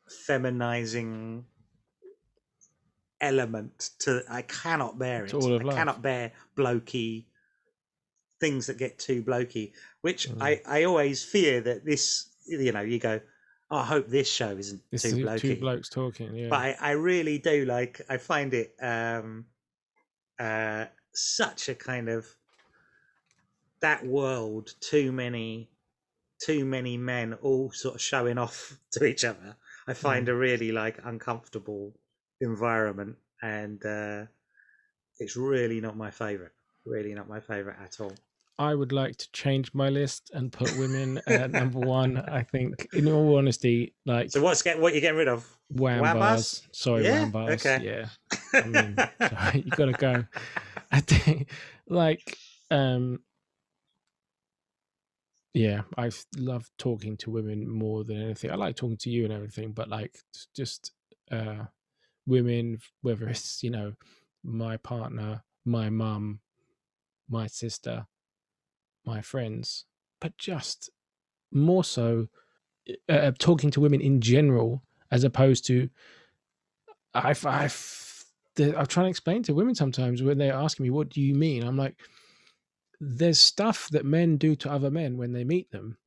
feminizing 0.09 1.43
element 3.21 3.89
to 3.99 4.21
I 4.29 4.43
cannot 4.43 4.99
bear 4.99 5.25
it. 5.25 5.33
I 5.33 5.37
life. 5.37 5.75
cannot 5.75 6.01
bear 6.01 6.31
blokey 6.55 7.25
things 8.39 8.67
that 8.67 8.77
get 8.77 8.99
too 8.99 9.23
blokey, 9.23 9.73
which 10.01 10.29
Mm. 10.29 10.41
I, 10.41 10.61
I 10.65 10.83
always 10.83 11.23
fear 11.23 11.61
that 11.61 11.85
this 11.85 12.29
you 12.47 12.71
know, 12.71 12.81
you 12.81 12.99
go, 12.99 13.19
oh, 13.69 13.77
I 13.77 13.85
hope 13.85 14.07
this 14.07 14.31
show 14.31 14.55
isn't 14.57 14.81
It's 14.91 15.03
too 15.03 15.17
blokey. 15.17 15.41
two 15.41 15.55
blokes 15.59 15.89
talking. 15.89 16.33
Yeah. 16.35 16.49
But 16.49 16.59
I, 16.59 16.77
I 16.79 16.91
really 16.91 17.39
do 17.39 17.65
like 17.65 18.01
I 18.09 18.17
find 18.17 18.53
it 18.53 18.75
um 18.81 19.47
uh 20.39 20.85
such 21.13 21.69
a 21.69 21.75
kind 21.75 22.09
of 22.09 22.27
that 23.81 24.05
world 24.05 24.73
too 24.79 25.11
many 25.11 25.69
too 26.41 26.65
many 26.65 26.97
men 26.97 27.33
all 27.35 27.71
sort 27.71 27.95
of 27.95 28.01
showing 28.01 28.37
off 28.37 28.79
to 28.91 29.05
each 29.05 29.25
other 29.25 29.57
i 29.87 29.93
find 29.93 30.29
a 30.29 30.35
really 30.35 30.71
like 30.71 30.99
uncomfortable 31.05 31.93
environment 32.41 33.17
and 33.41 33.85
uh 33.85 34.25
it's 35.19 35.35
really 35.37 35.81
not 35.81 35.97
my 35.97 36.11
favorite 36.11 36.53
really 36.85 37.13
not 37.13 37.27
my 37.29 37.39
favorite 37.39 37.77
at 37.79 37.99
all 37.99 38.13
I 38.59 38.73
would 38.73 38.91
like 38.91 39.17
to 39.17 39.31
change 39.31 39.73
my 39.73 39.89
list 39.89 40.31
and 40.33 40.51
put 40.51 40.75
women 40.77 41.21
at 41.27 41.51
number 41.51 41.79
one. 41.79 42.17
I 42.29 42.41
think, 42.43 42.87
in 42.93 43.07
all 43.07 43.37
honesty, 43.37 43.93
like 44.05 44.31
so 44.31 44.41
what's 44.41 44.61
get 44.61 44.79
what 44.79 44.93
you're 44.93 45.01
getting 45.01 45.17
rid 45.17 45.27
of 45.27 45.47
wham 45.69 46.01
wham 46.01 46.17
bars. 46.17 46.61
bars? 46.61 46.67
Sorry, 46.71 47.03
Yeah? 47.03 47.19
wham 47.21 47.31
bars. 47.31 47.65
Okay. 47.65 47.83
Yeah. 47.85 48.07
I 48.53 48.67
mean, 48.67 48.97
sorry, 49.19 49.61
you 49.65 49.71
gotta 49.71 49.93
go. 49.93 50.25
I 50.91 51.01
think, 51.01 51.49
like, 51.87 52.37
um, 52.71 53.19
yeah, 55.53 55.81
I 55.97 56.11
love 56.37 56.69
talking 56.77 57.17
to 57.17 57.31
women 57.31 57.67
more 57.69 58.03
than 58.03 58.21
anything. 58.21 58.51
I 58.51 58.55
like 58.55 58.75
talking 58.75 58.97
to 58.97 59.09
you 59.09 59.23
and 59.25 59.33
everything, 59.33 59.71
but 59.71 59.89
like, 59.89 60.17
just 60.55 60.91
uh, 61.31 61.65
women, 62.25 62.79
whether 63.01 63.27
it's 63.29 63.61
you 63.61 63.69
know, 63.69 63.93
my 64.43 64.77
partner, 64.77 65.43
my 65.65 65.89
mum, 65.89 66.39
my 67.29 67.47
sister, 67.47 68.05
my 69.07 69.21
friends, 69.21 69.85
but 70.21 70.37
just 70.37 70.91
more 71.51 71.83
so 71.83 72.27
uh, 73.09 73.31
talking 73.39 73.71
to 73.71 73.81
women 73.81 74.01
in 74.01 74.21
general, 74.21 74.83
as 75.09 75.23
opposed 75.23 75.65
to 75.67 75.89
I've 77.13 77.45
I've 77.45 78.25
I'm 78.59 78.87
trying 78.87 79.05
to 79.05 79.09
explain 79.09 79.43
to 79.43 79.53
women 79.53 79.75
sometimes 79.75 80.21
when 80.21 80.37
they're 80.37 80.53
asking 80.53 80.83
me, 80.83 80.89
"What 80.89 81.09
do 81.09 81.21
you 81.21 81.33
mean?" 81.33 81.63
I'm 81.63 81.77
like, 81.77 81.95
"There's 82.99 83.39
stuff 83.39 83.89
that 83.91 84.05
men 84.05 84.37
do 84.37 84.55
to 84.57 84.71
other 84.71 84.91
men 84.91 85.17
when 85.17 85.31
they 85.31 85.43
meet 85.43 85.71
them, 85.71 85.97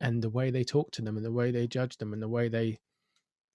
and 0.00 0.22
the 0.22 0.30
way 0.30 0.50
they 0.50 0.64
talk 0.64 0.90
to 0.92 1.02
them, 1.02 1.16
and 1.16 1.24
the 1.24 1.32
way 1.32 1.50
they 1.50 1.66
judge 1.66 1.98
them, 1.98 2.12
and 2.12 2.22
the 2.22 2.28
way 2.28 2.48
they 2.48 2.78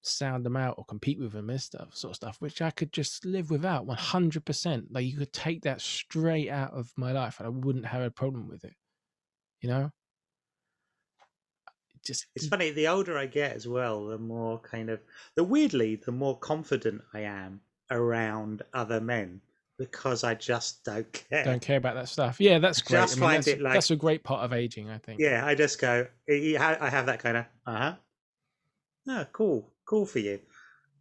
sound 0.01 0.45
them 0.45 0.55
out 0.57 0.75
or 0.77 0.85
compete 0.85 1.19
with 1.19 1.33
them 1.33 1.49
and 1.49 1.61
stuff, 1.61 1.95
sort 1.95 2.11
of 2.11 2.15
stuff, 2.15 2.37
which 2.39 2.61
I 2.61 2.71
could 2.71 2.93
just 2.93 3.25
live 3.25 3.49
without 3.51 3.85
100. 3.85 4.45
percent 4.45 4.91
Like 4.91 5.05
you 5.05 5.17
could 5.17 5.33
take 5.33 5.63
that 5.63 5.81
straight 5.81 6.49
out 6.49 6.73
of 6.73 6.91
my 6.97 7.11
life, 7.11 7.39
and 7.39 7.47
I 7.47 7.49
wouldn't 7.49 7.85
have 7.85 8.01
a 8.01 8.11
problem 8.11 8.47
with 8.47 8.63
it. 8.63 8.73
You 9.61 9.69
know, 9.69 9.91
just 12.05 12.27
it's 12.35 12.47
funny 12.47 12.71
the 12.71 12.87
older 12.87 13.17
i 13.17 13.25
get 13.25 13.55
as 13.55 13.67
well 13.67 14.05
the 14.07 14.17
more 14.17 14.57
kind 14.59 14.89
of 14.89 15.01
the 15.35 15.43
weirdly 15.43 15.95
the 15.97 16.11
more 16.11 16.37
confident 16.37 17.01
i 17.13 17.19
am 17.19 17.59
around 17.91 18.61
other 18.73 19.01
men 19.01 19.41
because 19.77 20.23
i 20.23 20.33
just 20.33 20.83
don't 20.85 21.11
care 21.11 21.43
don't 21.43 21.61
care 21.61 21.77
about 21.77 21.95
that 21.95 22.07
stuff. 22.07 22.39
Yeah, 22.39 22.59
that's 22.59 22.81
great. 22.81 22.99
Just 22.99 23.17
I 23.17 23.19
mean, 23.19 23.29
find 23.29 23.37
that's, 23.37 23.47
it 23.47 23.61
like- 23.61 23.73
that's 23.73 23.91
a 23.91 23.95
great 23.95 24.23
part 24.23 24.43
of 24.43 24.53
aging, 24.53 24.89
I 24.89 24.97
think. 24.97 25.19
yeah 25.19 25.45
i 25.45 25.55
just 25.55 25.79
go 25.79 26.07
i 26.29 26.89
have 26.89 27.05
that 27.07 27.19
kind 27.19 27.37
of 27.37 27.45
uh-huh 27.65 27.95
oh 29.09 29.25
cool 29.33 29.69
cool 29.89 30.05
for 30.05 30.19
you. 30.19 30.39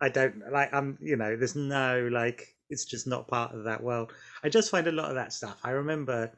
I 0.00 0.08
don't 0.08 0.42
like 0.52 0.72
i'm 0.72 0.96
you 1.00 1.16
know 1.16 1.36
there's 1.36 1.56
no 1.56 2.08
like 2.12 2.54
it's 2.70 2.84
just 2.84 3.06
not 3.06 3.28
part 3.28 3.54
of 3.54 3.64
that 3.64 3.82
world. 3.82 4.12
I 4.44 4.48
just 4.48 4.70
find 4.70 4.86
a 4.86 4.92
lot 4.92 5.10
of 5.10 5.16
that 5.16 5.32
stuff. 5.32 5.58
I 5.64 5.70
remember 5.70 6.32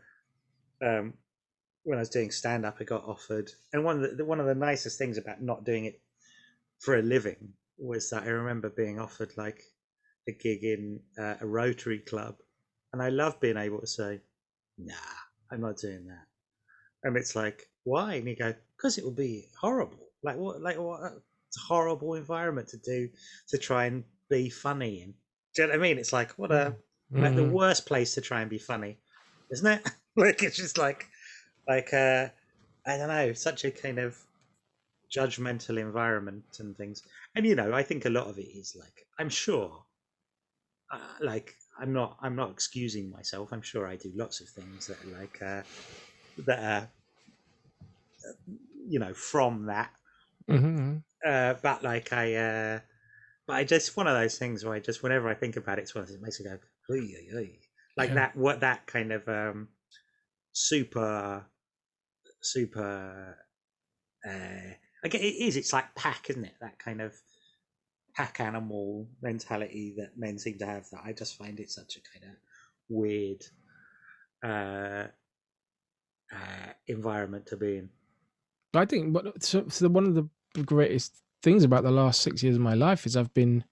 um 0.82 1.14
when 1.84 1.98
i 1.98 2.00
was 2.00 2.08
doing 2.08 2.30
stand 2.30 2.64
up 2.64 2.76
i 2.80 2.84
got 2.84 3.04
offered 3.04 3.50
and 3.72 3.84
one 3.84 4.02
of 4.02 4.16
the 4.16 4.24
one 4.24 4.40
of 4.40 4.46
the 4.46 4.54
nicest 4.54 4.98
things 4.98 5.18
about 5.18 5.42
not 5.42 5.64
doing 5.64 5.84
it 5.84 6.00
for 6.78 6.96
a 6.96 7.02
living 7.02 7.52
was 7.78 8.08
that 8.10 8.22
i 8.22 8.28
remember 8.28 8.70
being 8.70 8.98
offered 8.98 9.32
like 9.36 9.62
a 10.28 10.32
gig 10.32 10.62
in 10.62 11.00
uh, 11.18 11.34
a 11.40 11.46
rotary 11.46 11.98
club 11.98 12.36
and 12.92 13.02
i 13.02 13.08
love 13.08 13.38
being 13.40 13.56
able 13.56 13.80
to 13.80 13.86
say 13.86 14.20
nah 14.78 14.94
i'm 15.50 15.60
not 15.60 15.76
doing 15.76 16.06
that. 16.06 16.26
And 17.02 17.16
it's 17.16 17.34
like 17.36 17.70
why? 17.84 18.14
And 18.14 18.28
you 18.28 18.36
go 18.36 18.54
because 18.76 18.98
it 18.98 19.04
will 19.04 19.10
be 19.10 19.46
horrible. 19.58 19.98
Like 20.22 20.36
what 20.36 20.60
like 20.60 20.78
what 20.78 21.00
a 21.56 21.60
horrible 21.60 22.14
environment 22.14 22.68
to 22.68 22.78
do 22.78 23.08
to 23.48 23.58
try 23.58 23.86
and 23.86 24.04
be 24.28 24.50
funny 24.50 25.02
in. 25.02 25.14
Do 25.54 25.62
you 25.62 25.68
know 25.68 25.74
what 25.74 25.80
i 25.80 25.82
mean? 25.82 25.98
It's 25.98 26.12
like 26.12 26.32
what 26.32 26.52
a 26.52 26.76
like 27.18 27.34
the 27.34 27.44
Mhm. 27.44 27.54
worst 27.58 27.86
place 27.86 28.14
to 28.14 28.20
try 28.20 28.40
and 28.40 28.50
be 28.50 28.58
funny 28.58 29.00
isn't 29.50 29.66
it? 29.66 29.88
Like 30.16 30.42
it's 30.42 30.56
just 30.56 30.76
like 30.76 31.08
like 31.68 31.92
uh 31.94 32.28
i 32.86 32.96
don't 32.98 33.08
know 33.08 33.32
such 33.32 33.64
a 33.64 33.70
kind 33.70 33.98
of 33.98 34.18
judgmental 35.14 35.78
environment 35.78 36.58
and 36.60 36.76
things. 36.76 37.02
And 37.34 37.46
you 37.46 37.54
know 37.54 37.72
i 37.74 37.82
think 37.82 38.04
a 38.06 38.10
lot 38.10 38.28
of 38.28 38.38
it 38.38 38.48
is 38.48 38.76
like 38.78 39.06
i'm 39.18 39.28
sure 39.28 39.86
uh, 40.92 41.14
like 41.20 41.54
i'm 41.78 41.92
not 41.92 42.18
i'm 42.20 42.36
not 42.36 42.50
excusing 42.50 43.10
myself. 43.10 43.52
I'm 43.52 43.62
sure 43.62 43.86
i 43.86 43.96
do 43.96 44.12
lots 44.14 44.40
of 44.40 44.48
things 44.48 44.86
that 44.86 44.98
are 45.04 45.10
like 45.10 45.40
uh 45.42 45.62
that 46.38 46.58
are 46.60 46.92
uh, 48.28 48.32
you 48.86 48.98
know 48.98 49.14
from 49.14 49.66
that 49.66 49.94
Mhm, 50.50 51.02
uh 51.26 51.54
but 51.62 51.82
like 51.82 52.12
i 52.12 52.34
uh 52.34 52.80
but 53.46 53.56
i 53.56 53.64
just 53.64 53.96
one 53.96 54.06
of 54.06 54.14
those 54.14 54.38
things 54.38 54.64
where 54.64 54.74
i 54.74 54.80
just 54.80 55.02
whenever 55.02 55.28
i 55.28 55.34
think 55.34 55.56
about 55.56 55.78
it 55.78 55.82
it's 55.82 55.94
one 55.94 56.02
of 56.02 56.08
those 56.08 56.16
it 56.16 56.22
makes 56.22 56.40
me 56.40 56.46
go 56.46 56.58
"Oy, 56.92 56.98
oy, 56.98 57.38
oy." 57.38 57.60
like 57.96 58.14
Yeah. 58.14 58.14
that 58.14 58.36
what 58.36 58.60
that 58.60 58.86
kind 58.86 59.12
of 59.12 59.28
um 59.28 59.70
super 60.52 61.46
super 62.42 63.38
uh 64.26 64.74
I 65.04 65.08
get 65.08 65.22
it 65.22 65.34
is 65.36 65.56
it's 65.56 65.72
like 65.72 65.94
pack 65.96 66.30
isn't 66.30 66.44
it 66.44 66.56
that 66.60 66.78
kind 66.78 67.02
of 67.02 67.20
pack 68.14 68.40
animal 68.40 69.08
mentality 69.22 69.94
that 69.98 70.18
men 70.18 70.38
seem 70.38 70.58
to 70.58 70.66
have 70.66 70.88
that 70.90 71.02
i 71.04 71.12
just 71.12 71.36
find 71.36 71.60
it 71.60 71.70
such 71.70 71.96
a 71.96 72.00
kind 72.02 72.32
of 72.32 72.38
weird 72.88 73.44
uh 74.42 75.08
uh, 76.32 76.72
environment 76.86 77.46
to 77.46 77.56
be 77.56 77.76
in. 77.78 77.90
I 78.74 78.84
think 78.84 79.14
what 79.14 79.42
so, 79.42 79.66
so 79.68 79.88
one 79.88 80.06
of 80.06 80.14
the 80.14 80.28
greatest 80.64 81.22
things 81.42 81.64
about 81.64 81.84
the 81.84 81.90
last 81.90 82.20
six 82.22 82.42
years 82.42 82.56
of 82.56 82.62
my 82.62 82.74
life 82.74 83.06
is 83.06 83.16
I've 83.16 83.32
been 83.34 83.64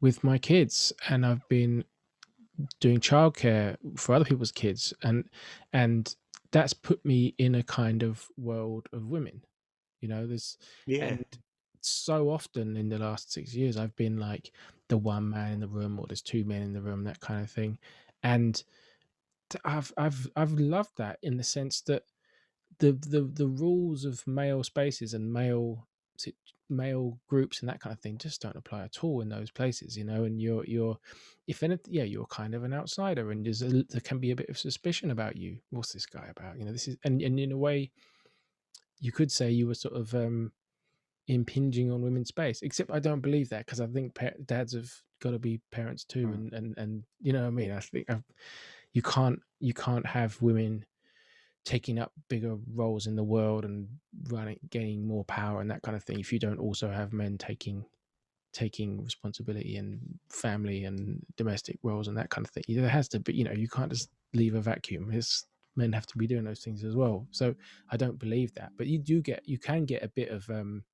with 0.00 0.24
my 0.24 0.38
kids 0.38 0.92
and 1.08 1.24
I've 1.26 1.46
been 1.48 1.84
doing 2.80 3.00
childcare 3.00 3.76
for 3.98 4.14
other 4.14 4.24
people's 4.24 4.52
kids 4.52 4.94
and 5.02 5.28
and 5.72 6.14
that's 6.52 6.72
put 6.72 7.04
me 7.04 7.34
in 7.38 7.54
a 7.54 7.62
kind 7.62 8.02
of 8.02 8.28
world 8.38 8.88
of 8.92 9.08
women 9.08 9.42
you 10.00 10.08
know 10.08 10.26
there's 10.26 10.56
Yeah. 10.86 11.04
and 11.04 11.26
so 11.82 12.30
often 12.30 12.76
in 12.76 12.88
the 12.88 12.98
last 12.98 13.32
six 13.32 13.54
years 13.54 13.76
i've 13.76 13.94
been 13.96 14.16
like 14.18 14.52
the 14.88 14.96
one 14.96 15.28
man 15.28 15.52
in 15.52 15.60
the 15.60 15.68
room 15.68 15.98
or 15.98 16.06
there's 16.06 16.22
two 16.22 16.44
men 16.44 16.62
in 16.62 16.72
the 16.72 16.80
room 16.80 17.04
that 17.04 17.20
kind 17.20 17.42
of 17.42 17.50
thing 17.50 17.78
and 18.22 18.64
i've 19.64 19.92
i've 19.96 20.26
i've 20.36 20.52
loved 20.52 20.96
that 20.96 21.18
in 21.22 21.36
the 21.36 21.44
sense 21.44 21.80
that 21.82 22.04
the 22.78 22.92
the 22.92 23.22
the 23.22 23.46
rules 23.46 24.04
of 24.04 24.26
male 24.26 24.64
spaces 24.64 25.14
and 25.14 25.32
male 25.32 25.86
male 26.68 27.18
groups 27.28 27.60
and 27.60 27.68
that 27.68 27.80
kind 27.80 27.92
of 27.92 28.00
thing 28.00 28.18
just 28.18 28.42
don't 28.42 28.56
apply 28.56 28.82
at 28.82 29.04
all 29.04 29.20
in 29.20 29.28
those 29.28 29.50
places 29.52 29.96
you 29.96 30.02
know 30.04 30.24
and 30.24 30.42
you're 30.42 30.64
you're 30.64 30.98
if 31.46 31.62
anything 31.62 31.94
yeah 31.94 32.02
you're 32.02 32.26
kind 32.26 32.54
of 32.54 32.64
an 32.64 32.74
outsider 32.74 33.30
and 33.30 33.46
there's 33.46 33.62
a, 33.62 33.84
there 33.84 34.00
can 34.02 34.18
be 34.18 34.32
a 34.32 34.36
bit 34.36 34.48
of 34.48 34.58
suspicion 34.58 35.12
about 35.12 35.36
you. 35.36 35.58
What's 35.70 35.92
this 35.92 36.06
guy 36.06 36.26
about? 36.28 36.58
You 36.58 36.64
know 36.64 36.72
this 36.72 36.88
is 36.88 36.96
and, 37.04 37.22
and 37.22 37.38
in 37.38 37.52
a 37.52 37.56
way 37.56 37.92
you 38.98 39.12
could 39.12 39.30
say 39.30 39.50
you 39.50 39.66
were 39.68 39.74
sort 39.74 39.94
of 39.94 40.12
um 40.14 40.50
impinging 41.28 41.90
on 41.90 42.02
women's 42.02 42.28
space 42.28 42.62
except 42.62 42.90
i 42.90 42.98
don't 43.00 43.20
believe 43.20 43.48
that 43.48 43.66
because 43.66 43.80
i 43.80 43.86
think 43.86 44.16
dads 44.46 44.72
have 44.74 44.90
got 45.20 45.30
to 45.32 45.38
be 45.38 45.60
parents 45.72 46.04
too 46.04 46.26
Mm. 46.28 46.34
and 46.34 46.52
and 46.52 46.78
and 46.78 47.02
you 47.20 47.32
know 47.32 47.42
what 47.42 47.48
i 47.48 47.50
mean? 47.50 47.70
I 47.72 47.80
think 47.80 48.08
I've, 48.10 48.22
you 48.92 49.02
can't 49.02 49.40
you 49.60 49.74
can't 49.74 50.06
have 50.06 50.40
women 50.40 50.84
taking 51.66 51.98
up 51.98 52.12
bigger 52.28 52.56
roles 52.74 53.06
in 53.06 53.16
the 53.16 53.24
world 53.24 53.64
and 53.66 53.88
running 54.30 54.58
gaining 54.70 55.06
more 55.06 55.24
power 55.24 55.60
and 55.60 55.70
that 55.70 55.82
kind 55.82 55.96
of 55.96 56.04
thing 56.04 56.20
if 56.20 56.32
you 56.32 56.38
don't 56.38 56.60
also 56.60 56.90
have 56.90 57.12
men 57.12 57.36
taking 57.36 57.84
taking 58.54 59.04
responsibility 59.04 59.76
and 59.76 60.00
family 60.30 60.84
and 60.84 61.20
domestic 61.36 61.78
roles 61.82 62.08
and 62.08 62.16
that 62.16 62.30
kind 62.30 62.46
of 62.46 62.50
thing 62.52 62.64
there 62.68 62.88
has 62.88 63.08
to 63.08 63.20
be 63.20 63.34
you 63.34 63.44
know 63.44 63.52
you 63.52 63.68
can't 63.68 63.92
just 63.92 64.08
leave 64.34 64.54
a 64.54 64.60
vacuum. 64.60 65.10
It's 65.12 65.46
men 65.76 65.92
have 65.92 66.06
to 66.06 66.18
be 66.18 66.26
doing 66.26 66.44
those 66.44 66.60
things 66.60 66.84
as 66.84 66.96
well. 66.96 67.26
So 67.32 67.54
i 67.90 67.96
don't 67.96 68.18
believe 68.18 68.54
that 68.54 68.70
but 68.78 68.86
you 68.86 68.98
do 68.98 69.20
get 69.20 69.42
you 69.46 69.58
can 69.58 69.84
get 69.84 70.02
a 70.02 70.08
bit 70.08 70.30
of 70.30 70.48
um 70.50 70.84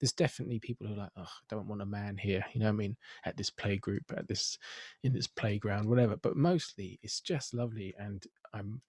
there's 0.00 0.12
definitely 0.12 0.60
people 0.60 0.86
who 0.86 0.94
are 0.94 0.98
like 0.98 1.10
oh 1.16 1.22
i 1.22 1.44
don't 1.48 1.66
want 1.66 1.82
a 1.82 1.86
man 1.86 2.16
here 2.16 2.44
you 2.52 2.60
know 2.60 2.68
i 2.68 2.72
mean 2.72 2.96
at 3.24 3.36
this 3.36 3.50
play 3.50 3.76
group 3.76 4.04
at 4.16 4.28
this 4.28 4.58
in 5.02 5.12
this 5.12 5.26
playground 5.26 5.88
whatever 5.88 6.16
but 6.16 6.36
mostly 6.36 7.00
it's 7.02 7.20
just 7.20 7.52
lovely 7.54 7.94
and 7.98 8.26
i'm 8.54 8.80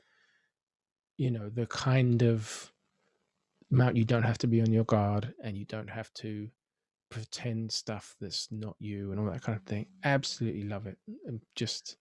you 1.20 1.30
know 1.30 1.50
the 1.50 1.68
kind 1.68 2.24
of 2.24 2.72
amount 3.72 3.98
you 3.98 4.06
don't 4.06 4.24
have 4.24 4.38
to 4.40 4.48
be 4.48 4.62
on 4.62 4.72
your 4.72 4.86
guard 4.86 5.34
and 5.44 5.58
you 5.58 5.66
don't 5.66 5.90
have 5.90 6.12
to 6.14 6.50
pretend 7.12 7.72
stuff 7.72 8.16
that's 8.22 8.48
not 8.52 8.76
you 8.80 9.12
and 9.12 9.20
all 9.20 9.30
that 9.30 9.42
kind 9.42 9.58
of 9.58 9.64
thing 9.64 9.86
absolutely 10.04 10.64
love 10.64 10.88
it 10.88 10.98
and 11.26 11.42
just 11.56 11.98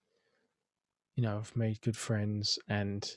you 1.16 1.22
know 1.22 1.38
i've 1.38 1.54
made 1.56 1.80
good 1.80 1.96
friends 1.96 2.58
and 2.68 3.16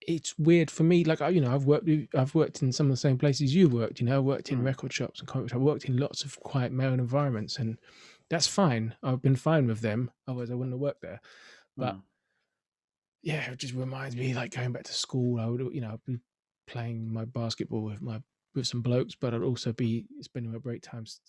it's 0.00 0.36
weird 0.38 0.70
for 0.70 0.82
me 0.82 1.04
like 1.04 1.20
I, 1.20 1.28
you 1.28 1.40
know 1.40 1.54
i've 1.54 1.66
worked 1.66 1.86
with, 1.86 2.08
i've 2.16 2.34
worked 2.34 2.62
in 2.62 2.72
some 2.72 2.86
of 2.86 2.90
the 2.92 2.96
same 2.96 3.18
places 3.18 3.54
you 3.54 3.68
worked 3.68 4.00
you 4.00 4.06
know 4.06 4.16
i 4.16 4.20
worked 4.20 4.50
in 4.50 4.60
Mm. 4.60 4.64
record 4.64 4.92
shops 4.92 5.20
and 5.20 5.52
i 5.52 5.56
worked 5.56 5.84
in 5.84 5.96
lots 5.96 6.24
of 6.24 6.38
quiet 6.40 6.72
male 6.72 6.92
environments 6.92 7.58
and 7.58 7.78
that's 8.30 8.46
fine 8.46 8.94
i've 9.02 9.22
been 9.22 9.36
fine 9.36 9.66
with 9.66 9.80
them 9.80 10.10
otherwise 10.26 10.50
i 10.50 10.54
wouldn't 10.54 10.72
have 10.74 10.80
worked 10.80 11.02
there 11.02 11.20
but 11.76 11.96
Mm. 11.96 12.02
Yeah, 13.22 13.50
it 13.50 13.58
just 13.58 13.74
reminds 13.74 14.16
me 14.16 14.34
like 14.34 14.54
going 14.54 14.72
back 14.72 14.84
to 14.84 14.92
school. 14.92 15.40
I 15.40 15.46
would, 15.46 15.60
you 15.72 15.80
know, 15.80 15.92
I'd 15.92 16.04
be 16.04 16.18
playing 16.66 17.12
my 17.12 17.24
basketball 17.24 17.82
with 17.82 18.02
my 18.02 18.20
with 18.54 18.66
some 18.66 18.82
blokes, 18.82 19.14
but 19.14 19.32
I'd 19.32 19.42
also 19.42 19.72
be 19.72 20.04
spending 20.20 20.52
my 20.52 20.58
break 20.58 20.82
times 20.82 21.20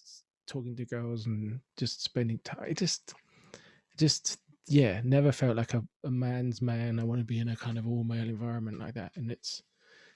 talking 0.48 0.76
to 0.76 0.86
girls 0.86 1.26
and 1.28 1.60
just 1.78 2.04
spending 2.04 2.40
time. 2.44 2.66
It 2.68 2.78
just, 2.78 3.14
just, 3.98 4.40
yeah, 4.68 5.00
never 5.04 5.32
felt 5.32 5.56
like 5.56 5.74
a, 5.74 5.84
a 6.04 6.12
man's 6.12 6.62
man. 6.62 7.00
I 7.00 7.04
want 7.04 7.22
to 7.22 7.26
be 7.26 7.40
in 7.40 7.50
a 7.50 7.56
kind 7.56 7.78
of 7.78 7.88
all 7.88 8.04
male 8.04 8.28
environment 8.28 8.80
like 8.80 8.96
that, 8.96 9.14
and 9.16 9.32
it's. 9.32 9.62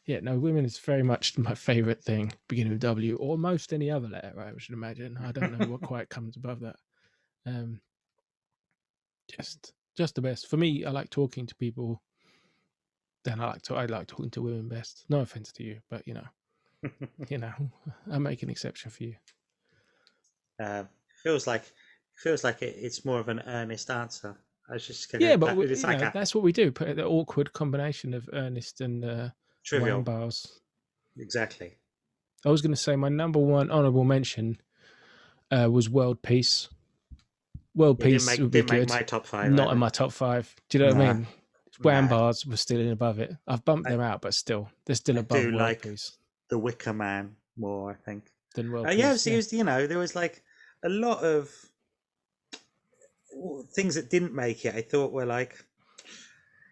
Yeah, 0.05 0.21
no, 0.21 0.39
women 0.39 0.63
is 0.63 0.80
very 0.80 1.03
much 1.03 1.38
my 1.38 1.53
favorite 1.53 2.01
thing, 2.01 2.32
beginning 2.47 2.71
with 2.71 2.82
W, 2.82 3.17
or 3.17 3.38
most 3.38 3.73
any 3.73 3.91
other 3.91 4.07
letter, 4.07 4.32
right, 4.36 4.53
I 4.55 4.57
should 4.57 4.73
imagine. 4.73 5.17
I 5.21 5.34
don't 5.34 5.59
know 5.59 5.67
what 5.67 5.82
quite 5.82 6.07
comes 6.07 6.38
above 6.38 6.61
that. 6.61 6.78
Um, 7.45 7.82
just 9.30 9.73
just 9.97 10.15
the 10.15 10.21
best 10.21 10.47
for 10.47 10.57
me. 10.57 10.85
I 10.85 10.91
like 10.91 11.09
talking 11.09 11.45
to 11.47 11.55
people. 11.55 12.01
Then 13.25 13.41
I 13.41 13.47
like 13.47 13.61
to 13.63 13.75
I 13.75 13.85
like 13.87 14.07
talking 14.07 14.29
to 14.31 14.41
women 14.41 14.69
best. 14.69 15.05
No 15.09 15.19
offense 15.19 15.51
to 15.53 15.63
you, 15.63 15.79
but 15.89 16.07
you 16.07 16.13
know, 16.13 16.27
you 17.29 17.37
know, 17.39 17.51
I 18.11 18.17
make 18.19 18.43
an 18.43 18.49
exception 18.49 18.91
for 18.91 19.03
you. 19.03 19.15
uh, 20.59 20.83
feels 21.23 21.47
like 21.47 21.63
feels 22.15 22.43
like 22.43 22.61
it, 22.61 22.75
it's 22.79 23.03
more 23.05 23.19
of 23.19 23.27
an 23.29 23.41
earnest 23.45 23.89
answer. 23.89 24.37
I 24.69 24.73
was 24.73 24.85
just 24.87 25.11
gonna, 25.11 25.25
Yeah, 25.25 25.35
but 25.37 25.47
that- 25.47 25.57
we, 25.57 25.65
it's 25.65 25.83
like 25.83 26.01
know, 26.01 26.07
a 26.07 26.11
that's 26.13 26.33
what 26.35 26.43
we 26.43 26.51
do. 26.51 26.71
Put 26.71 26.95
the 26.95 27.05
awkward 27.05 27.53
combination 27.53 28.13
of 28.13 28.29
earnest 28.33 28.81
and 28.81 29.03
uh, 29.03 29.29
trivial. 29.65 30.01
bars. 30.01 30.59
Exactly. 31.17 31.73
I 32.45 32.49
was 32.49 32.61
going 32.61 32.71
to 32.73 32.77
say 32.81 32.95
my 32.95 33.09
number 33.09 33.39
one 33.39 33.71
honorable 33.71 34.03
mention 34.03 34.57
uh, 35.51 35.69
was 35.71 35.89
World 35.89 36.21
Peace. 36.21 36.69
World 37.78 37.99
Peace 37.99 38.25
make, 38.25 38.39
would 38.39 38.51
be 38.51 38.61
good. 38.63 38.89
my 38.89 39.01
top 39.03 39.25
five. 39.25 39.51
Not 39.51 39.65
either. 39.67 39.73
in 39.73 39.78
my 39.78 39.89
top 39.89 40.11
five. 40.11 40.53
Do 40.69 40.78
you 40.78 40.86
know 40.86 40.93
what 40.95 41.01
I 41.07 41.13
mean? 41.13 41.28
Wham 41.82 42.05
Nah. 42.05 42.09
bars 42.09 42.45
were 42.45 42.57
still 42.57 42.80
in 42.82 42.89
above 42.89 43.19
it. 43.19 43.36
I've 43.47 43.63
bumped 43.63 43.88
I- 43.88 43.91
them 43.91 44.01
out, 44.01 44.21
but 44.21 44.34
still, 44.34 44.69
they're 44.86 44.95
still 44.95 45.17
I 45.17 45.19
above 45.19 45.38
do 45.41 45.47
World 45.49 45.61
like 45.61 45.82
Peace 45.84 46.17
The 46.49 46.57
Wicker 46.57 46.91
Man 46.93 47.36
more, 47.55 47.91
I 47.91 47.95
think. 48.03 48.32
than 48.55 48.71
World 48.71 48.88
Uh, 48.88 48.89
Peace. 48.89 48.99
yeah, 48.99 49.09
it 49.09 49.11
was, 49.13 49.28
it 49.28 49.36
was, 49.36 49.53
you 49.53 49.63
know, 49.63 49.86
there 49.88 49.99
was 49.99 50.15
like 50.15 50.43
a 50.84 50.89
lot 50.89 51.23
of 51.23 51.51
things 53.75 53.95
that 53.95 54.09
didn't 54.09 54.34
make 54.34 54.65
it. 54.65 54.73
I 54.75 54.82
thought 54.82 55.11
were 55.11 55.25
like, 55.25 55.63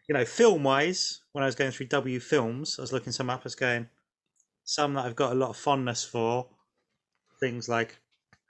you 0.10 0.14
know, 0.14 0.26
film 0.26 0.64
wise. 0.64 1.22
When 1.34 1.44
I 1.44 1.46
was 1.48 1.56
going 1.56 1.72
through 1.72 1.88
W 1.88 2.20
films, 2.20 2.78
I 2.80 2.82
was 2.82 2.92
looking 2.94 3.12
some 3.14 3.30
up. 3.30 3.42
I 3.42 3.44
was 3.44 3.56
going 3.56 3.88
some 4.64 4.94
that 4.96 5.06
I've 5.06 5.16
got 5.16 5.32
a 5.34 5.36
lot 5.36 5.50
of 5.50 5.58
fondness 5.58 6.04
for. 6.04 6.48
Things 7.40 7.68
like 7.70 7.98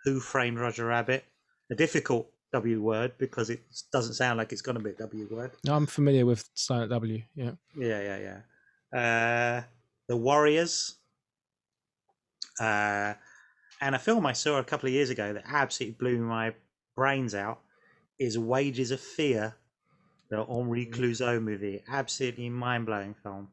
Who 0.05 0.19
Framed 0.19 0.59
Roger 0.59 0.85
Rabbit, 0.85 1.25
a 1.71 1.75
difficult 1.75 2.29
W 2.61 2.81
word 2.81 3.11
because 3.17 3.49
it 3.49 3.61
doesn't 3.91 4.13
sound 4.15 4.37
like 4.37 4.51
it's 4.53 4.61
going 4.61 4.77
to 4.77 4.83
be 4.83 4.91
a 4.91 4.93
W 4.93 5.27
word. 5.31 5.51
No, 5.65 5.75
I'm 5.75 5.85
familiar 5.85 6.25
with 6.25 6.47
Silent 6.53 6.89
W. 6.91 7.21
Yeah. 7.35 7.51
Yeah, 7.77 8.01
yeah, 8.09 8.19
yeah. 8.27 8.39
Uh, 9.01 9.63
the 10.07 10.15
Warriors. 10.17 10.95
Uh, 12.59 13.13
and 13.81 13.95
a 13.95 13.99
film 13.99 14.25
I 14.25 14.33
saw 14.33 14.57
a 14.59 14.63
couple 14.63 14.87
of 14.87 14.93
years 14.93 15.09
ago 15.09 15.33
that 15.33 15.43
absolutely 15.47 15.95
blew 15.99 16.17
my 16.19 16.53
brains 16.95 17.35
out 17.35 17.59
is 18.17 18.37
Wages 18.37 18.91
of 18.91 19.01
Fear, 19.01 19.53
the 20.29 20.43
Henri 20.45 20.85
Mhm. 20.85 20.93
Clouzot 20.93 21.41
movie. 21.43 21.83
Absolutely 21.87 22.49
mind 22.49 22.85
blowing 22.85 23.13
film. 23.23 23.49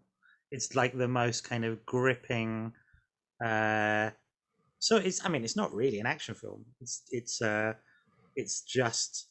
It's 0.52 0.76
like 0.76 0.96
the 0.96 1.08
most 1.08 1.42
kind 1.44 1.64
of 1.64 1.84
gripping. 1.84 2.72
Uh, 3.44 4.10
so 4.78 4.96
it's. 4.96 5.24
I 5.24 5.28
mean, 5.28 5.42
it's 5.44 5.56
not 5.56 5.74
really 5.74 5.98
an 5.98 6.06
action 6.06 6.34
film. 6.34 6.64
It's. 6.80 7.02
It's. 7.10 7.42
Uh, 7.42 7.72
it's 8.36 8.62
just 8.62 9.28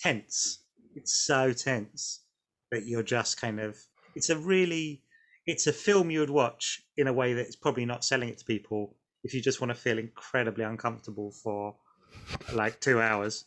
tense. 0.00 0.64
It's 0.94 1.24
so 1.24 1.52
tense 1.52 2.24
that 2.70 2.86
you're 2.86 3.02
just 3.02 3.40
kind 3.40 3.60
of. 3.60 3.76
It's 4.14 4.30
a 4.30 4.38
really. 4.38 5.02
It's 5.46 5.66
a 5.66 5.72
film 5.72 6.10
you 6.10 6.20
would 6.20 6.30
watch 6.30 6.82
in 6.96 7.08
a 7.08 7.12
way 7.12 7.34
that's 7.34 7.56
probably 7.56 7.84
not 7.84 8.04
selling 8.04 8.28
it 8.28 8.38
to 8.38 8.44
people 8.44 8.96
if 9.24 9.34
you 9.34 9.40
just 9.42 9.60
want 9.60 9.70
to 9.70 9.74
feel 9.74 9.98
incredibly 9.98 10.64
uncomfortable 10.64 11.32
for 11.42 11.74
like 12.52 12.78
two 12.80 13.00
hours. 13.00 13.44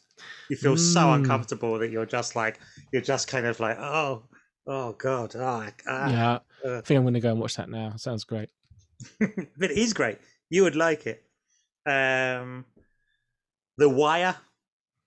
You 0.49 0.57
feel 0.57 0.75
so 0.75 1.01
Mm. 1.01 1.15
uncomfortable 1.15 1.77
that 1.79 1.91
you're 1.91 2.05
just 2.05 2.35
like 2.35 2.59
you're 2.91 3.01
just 3.01 3.27
kind 3.27 3.45
of 3.45 3.59
like 3.59 3.77
oh 3.79 4.23
oh 4.67 4.93
god 4.93 5.35
oh, 5.35 5.67
ah. 5.87 6.09
yeah. 6.09 6.39
uh. 6.65 6.77
I 6.77 6.81
think 6.81 6.97
I'm 6.97 7.03
going 7.03 7.13
to 7.13 7.19
go 7.21 7.31
and 7.31 7.39
watch 7.39 7.55
that 7.55 7.69
now. 7.69 7.93
Sounds 7.97 8.23
great. 8.25 8.49
but 9.19 9.71
it 9.71 9.77
is 9.77 9.93
great. 9.93 10.17
You 10.49 10.63
would 10.63 10.75
like 10.75 11.05
it. 11.07 11.23
Um, 11.85 12.65
the 13.77 13.87
Wire, 13.89 14.35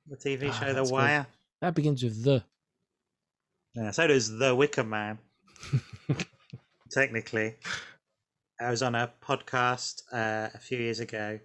the 0.09 0.17
TV 0.17 0.49
Ah, 0.51 0.53
show 0.53 0.67
The 0.69 0.73
that's 0.75 0.91
good. 0.91 0.95
Wire. 0.95 1.27
That 1.61 1.75
begins 1.75 2.03
with 2.03 2.23
the. 2.25 2.43
Yeah, 3.75 3.91
so 3.91 4.07
does 4.07 4.31
The 4.39 4.55
Wicker 4.55 4.85
Man. 4.85 5.19
Technically, 6.91 7.57
I 8.61 8.71
was 8.71 8.83
on 8.83 8.95
a 8.95 9.13
podcast 9.23 10.03
uh, 10.13 10.49
a 10.55 10.59
few 10.59 10.79
years 10.79 11.01
ago, 11.01 11.39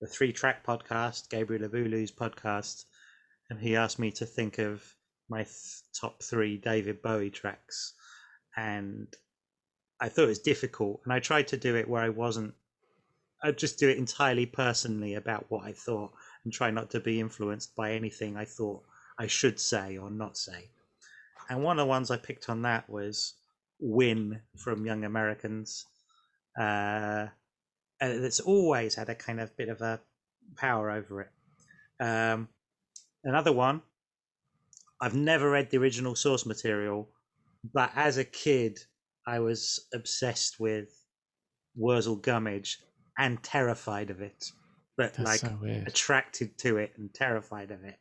the 0.00 0.06
Three 0.06 0.32
Track 0.32 0.64
Podcast, 0.64 1.30
Gabriel 1.30 1.68
Avulu's 1.68 2.12
podcast, 2.12 2.84
and 3.48 3.58
he 3.58 3.76
asked 3.76 3.98
me 3.98 4.10
to 4.12 4.26
think 4.26 4.58
of 4.58 4.84
my 5.28 5.44
th- 5.44 5.56
top 5.98 6.22
three 6.22 6.58
David 6.58 7.00
Bowie 7.00 7.30
tracks, 7.30 7.94
and 8.56 9.08
I 10.00 10.08
thought 10.10 10.24
it 10.24 10.28
was 10.28 10.38
difficult, 10.40 11.00
and 11.04 11.12
I 11.12 11.20
tried 11.20 11.48
to 11.48 11.56
do 11.56 11.76
it 11.76 11.88
where 11.88 12.02
I 12.02 12.10
wasn't. 12.10 12.54
I'd 13.42 13.58
just 13.58 13.78
do 13.78 13.88
it 13.88 13.98
entirely 13.98 14.46
personally 14.46 15.14
about 15.14 15.46
what 15.48 15.64
I 15.64 15.72
thought, 15.72 16.12
and 16.44 16.52
try 16.52 16.70
not 16.70 16.90
to 16.90 17.00
be 17.00 17.20
influenced 17.20 17.74
by 17.74 17.92
anything 17.92 18.36
I 18.36 18.44
thought 18.44 18.82
I 19.18 19.26
should 19.26 19.58
say 19.58 19.96
or 19.96 20.10
not 20.10 20.36
say. 20.36 20.68
And 21.48 21.62
one 21.62 21.78
of 21.78 21.84
the 21.84 21.88
ones 21.88 22.10
I 22.10 22.16
picked 22.16 22.48
on 22.48 22.62
that 22.62 22.88
was 22.88 23.34
win 23.80 24.40
from 24.56 24.86
young 24.86 25.04
Americans. 25.04 25.86
Uh, 26.58 27.26
it's 28.00 28.40
always 28.40 28.94
had 28.94 29.08
a 29.08 29.14
kind 29.14 29.40
of 29.40 29.56
bit 29.56 29.68
of 29.68 29.80
a 29.80 30.00
power 30.56 30.90
over 30.90 31.22
it. 31.22 31.30
Um, 32.00 32.48
another 33.22 33.52
one, 33.52 33.82
I've 35.00 35.14
never 35.14 35.50
read 35.50 35.70
the 35.70 35.78
original 35.78 36.14
source 36.14 36.46
material, 36.46 37.08
but 37.72 37.90
as 37.94 38.18
a 38.18 38.24
kid, 38.24 38.78
I 39.26 39.38
was 39.40 39.86
obsessed 39.92 40.60
with 40.60 40.88
Wurzel 41.76 42.16
Gummidge 42.16 42.78
and 43.18 43.42
terrified 43.42 44.10
of 44.10 44.20
it, 44.20 44.50
but 44.96 45.14
That's 45.14 45.42
like 45.42 45.52
so 45.52 45.58
attracted 45.86 46.56
to 46.58 46.76
it 46.78 46.92
and 46.96 47.12
terrified 47.12 47.70
of 47.70 47.84
it. 47.84 47.98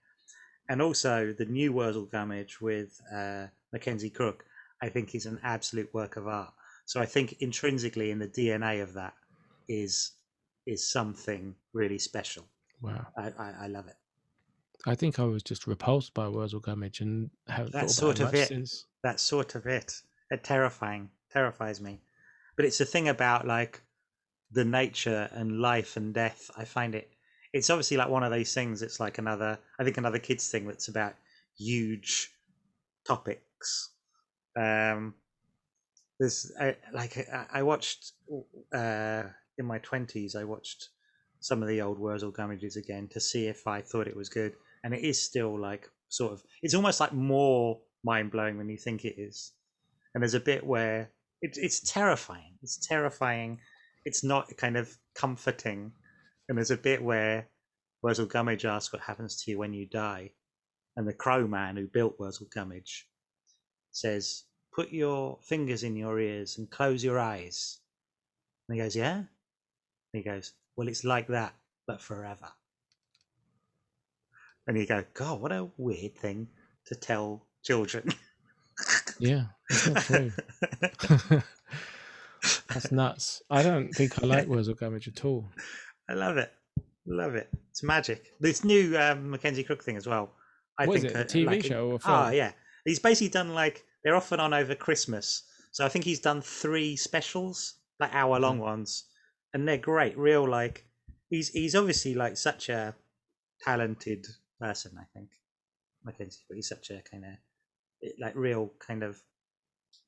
And 0.69 0.81
also 0.81 1.33
the 1.37 1.45
new 1.45 1.73
Wurzel 1.73 2.05
Gummidge 2.05 2.61
with 2.61 2.99
uh, 3.13 3.47
Mackenzie 3.71 4.09
Crook, 4.09 4.45
I 4.81 4.89
think 4.89 5.13
is 5.13 5.25
an 5.25 5.39
absolute 5.43 5.93
work 5.93 6.15
of 6.15 6.27
art. 6.27 6.53
So 6.85 7.01
I 7.01 7.05
think 7.05 7.37
intrinsically 7.39 8.11
in 8.11 8.19
the 8.19 8.27
DNA 8.27 8.81
of 8.81 8.93
that 8.93 9.13
is 9.67 10.11
is 10.65 10.89
something 10.89 11.55
really 11.73 11.99
special. 11.99 12.45
Wow. 12.81 13.07
I, 13.17 13.31
I, 13.37 13.53
I 13.61 13.67
love 13.67 13.87
it. 13.87 13.95
I 14.85 14.95
think 14.95 15.19
I 15.19 15.23
was 15.23 15.43
just 15.43 15.67
repulsed 15.67 16.13
by 16.13 16.27
Wurzel 16.27 16.59
Gummidge 16.59 17.01
and 17.01 17.29
That's 17.71 17.95
sort 17.95 18.19
of 18.19 18.33
it. 18.33 18.47
since. 18.47 18.85
That's 19.01 19.23
sort 19.23 19.55
of 19.55 19.65
it. 19.65 20.01
It 20.29 20.43
terrifying, 20.43 21.09
terrifies 21.31 21.81
me. 21.81 22.01
But 22.55 22.65
it's 22.65 22.81
a 22.81 22.85
thing 22.85 23.07
about 23.07 23.47
like 23.47 23.81
the 24.53 24.65
nature 24.65 25.29
and 25.33 25.59
life 25.59 25.97
and 25.97 26.13
death. 26.13 26.49
I 26.57 26.65
find 26.65 26.95
it. 26.95 27.09
It's 27.53 27.69
obviously 27.69 27.97
like 27.97 28.09
one 28.09 28.23
of 28.23 28.31
those 28.31 28.53
things. 28.53 28.81
It's 28.81 28.99
like 28.99 29.17
another. 29.17 29.59
I 29.79 29.83
think 29.83 29.97
another 29.97 30.19
kids 30.19 30.49
thing 30.49 30.67
that's 30.67 30.87
about 30.87 31.13
huge 31.57 32.31
topics. 33.05 33.89
Um, 34.57 35.15
there's 36.19 36.51
I, 36.59 36.75
like 36.93 37.27
I, 37.51 37.63
watched 37.63 38.13
uh, 38.73 39.23
in 39.57 39.65
my 39.65 39.79
twenties. 39.79 40.35
I 40.35 40.43
watched 40.43 40.89
some 41.39 41.61
of 41.61 41.67
the 41.67 41.81
old 41.81 41.99
Wurzel 41.99 42.31
Gummidges 42.31 42.77
again 42.77 43.07
to 43.11 43.19
see 43.19 43.47
if 43.47 43.67
I 43.67 43.81
thought 43.81 44.07
it 44.07 44.15
was 44.15 44.29
good, 44.29 44.53
and 44.83 44.93
it 44.93 45.03
is 45.03 45.21
still 45.21 45.59
like 45.59 45.89
sort 46.09 46.33
of. 46.33 46.43
It's 46.61 46.75
almost 46.75 46.99
like 46.99 47.13
more 47.13 47.79
mind 48.03 48.31
blowing 48.31 48.57
than 48.57 48.69
you 48.69 48.77
think 48.77 49.05
it 49.05 49.19
is. 49.19 49.51
And 50.13 50.21
there's 50.21 50.33
a 50.33 50.39
bit 50.39 50.65
where 50.65 51.09
it, 51.41 51.57
it's 51.57 51.79
terrifying. 51.91 52.57
It's 52.61 52.77
terrifying. 52.85 53.59
It's 54.05 54.23
not 54.23 54.55
kind 54.57 54.77
of 54.77 54.97
comforting. 55.15 55.93
And 56.49 56.57
there's 56.57 56.71
a 56.71 56.77
bit 56.77 57.01
where 57.01 57.47
Wurzel 58.01 58.25
Gummidge 58.25 58.65
asks 58.65 58.91
what 58.91 59.01
happens 59.01 59.41
to 59.41 59.51
you 59.51 59.57
when 59.57 59.73
you 59.73 59.85
die, 59.85 60.31
and 60.97 61.07
the 61.07 61.13
crow 61.13 61.47
man 61.47 61.77
who 61.77 61.87
built 61.87 62.19
Wurzel 62.19 62.47
Gummidge 62.53 63.07
says, 63.91 64.43
"Put 64.73 64.91
your 64.91 65.39
fingers 65.41 65.83
in 65.83 65.95
your 65.95 66.19
ears 66.19 66.57
and 66.57 66.69
close 66.69 67.03
your 67.03 67.17
eyes." 67.17 67.79
And 68.67 68.75
he 68.75 68.83
goes, 68.83 68.95
"Yeah." 68.95 69.19
And 69.19 69.27
he 70.11 70.21
goes, 70.21 70.53
"Well, 70.75 70.89
it's 70.89 71.05
like 71.05 71.27
that, 71.27 71.55
but 71.87 72.01
forever." 72.01 72.51
And 74.67 74.77
you 74.77 74.85
go, 74.85 75.05
"God, 75.13 75.39
what 75.39 75.53
a 75.53 75.71
weird 75.77 76.17
thing 76.17 76.49
to 76.85 76.95
tell 76.95 77.47
children." 77.63 78.11
Yeah, 79.19 79.45
it's 79.69 79.87
not 79.87 80.03
true. 80.03 80.31
That's 82.69 82.91
nuts. 82.91 83.41
I 83.49 83.61
don't 83.63 83.93
think 83.93 84.21
I 84.23 84.25
like 84.25 84.47
Wurzel 84.47 84.73
Gummidge 84.75 85.07
at 85.07 85.25
all. 85.25 85.45
I 86.09 86.13
love 86.13 86.37
it. 86.37 86.51
Love 87.05 87.35
it. 87.35 87.49
It's 87.69 87.83
magic. 87.83 88.31
This 88.39 88.63
new 88.63 88.97
um, 88.97 89.29
Mackenzie 89.31 89.63
Crook 89.63 89.83
thing 89.83 89.97
as 89.97 90.07
well. 90.07 90.31
I 90.79 90.85
What 90.85 90.97
is 90.97 91.01
think 91.03 91.13
it, 91.13 91.17
a 91.17 91.21
uh, 91.21 91.23
TV 91.23 91.45
like, 91.47 91.63
show 91.65 91.91
or 91.91 91.99
Ah, 92.05 92.25
film? 92.25 92.33
yeah. 92.35 92.51
He's 92.85 92.99
basically 92.99 93.29
done 93.29 93.53
like 93.53 93.83
they're 94.03 94.15
often 94.15 94.39
on 94.39 94.53
over 94.53 94.75
Christmas. 94.75 95.43
So 95.71 95.85
I 95.85 95.89
think 95.89 96.05
he's 96.05 96.19
done 96.19 96.41
three 96.41 96.95
specials, 96.95 97.75
like 97.99 98.13
hour 98.13 98.39
long 98.39 98.55
Mm-hmm. 98.55 98.63
ones, 98.63 99.05
and 99.53 99.67
they're 99.67 99.77
great. 99.77 100.17
Real 100.17 100.47
like 100.47 100.85
he's 101.29 101.49
he's 101.49 101.75
obviously 101.75 102.13
like 102.15 102.37
such 102.37 102.69
a 102.69 102.95
talented 103.63 104.25
person. 104.59 104.97
I 104.99 105.05
think 105.13 105.29
Mackenzie, 106.03 106.43
but 106.47 106.55
he's 106.55 106.67
such 106.69 106.89
a 106.89 107.01
kind 107.09 107.25
of 107.25 107.31
like 108.19 108.35
real 108.35 108.71
kind 108.85 109.03
of 109.03 109.21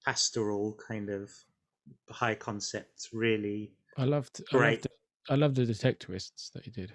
pastoral 0.05 0.77
kind 0.87 1.09
of 1.09 1.29
high 2.09 2.35
concepts, 2.35 3.09
Really, 3.13 3.73
I 3.97 4.03
loved. 4.05 4.41
I 4.53 4.57
Great. 4.57 4.71
loved, 4.71 4.87
I 5.29 5.35
loved 5.35 5.55
the 5.55 5.63
Detectorists 5.65 6.51
that 6.53 6.63
he 6.65 6.71
did. 6.71 6.91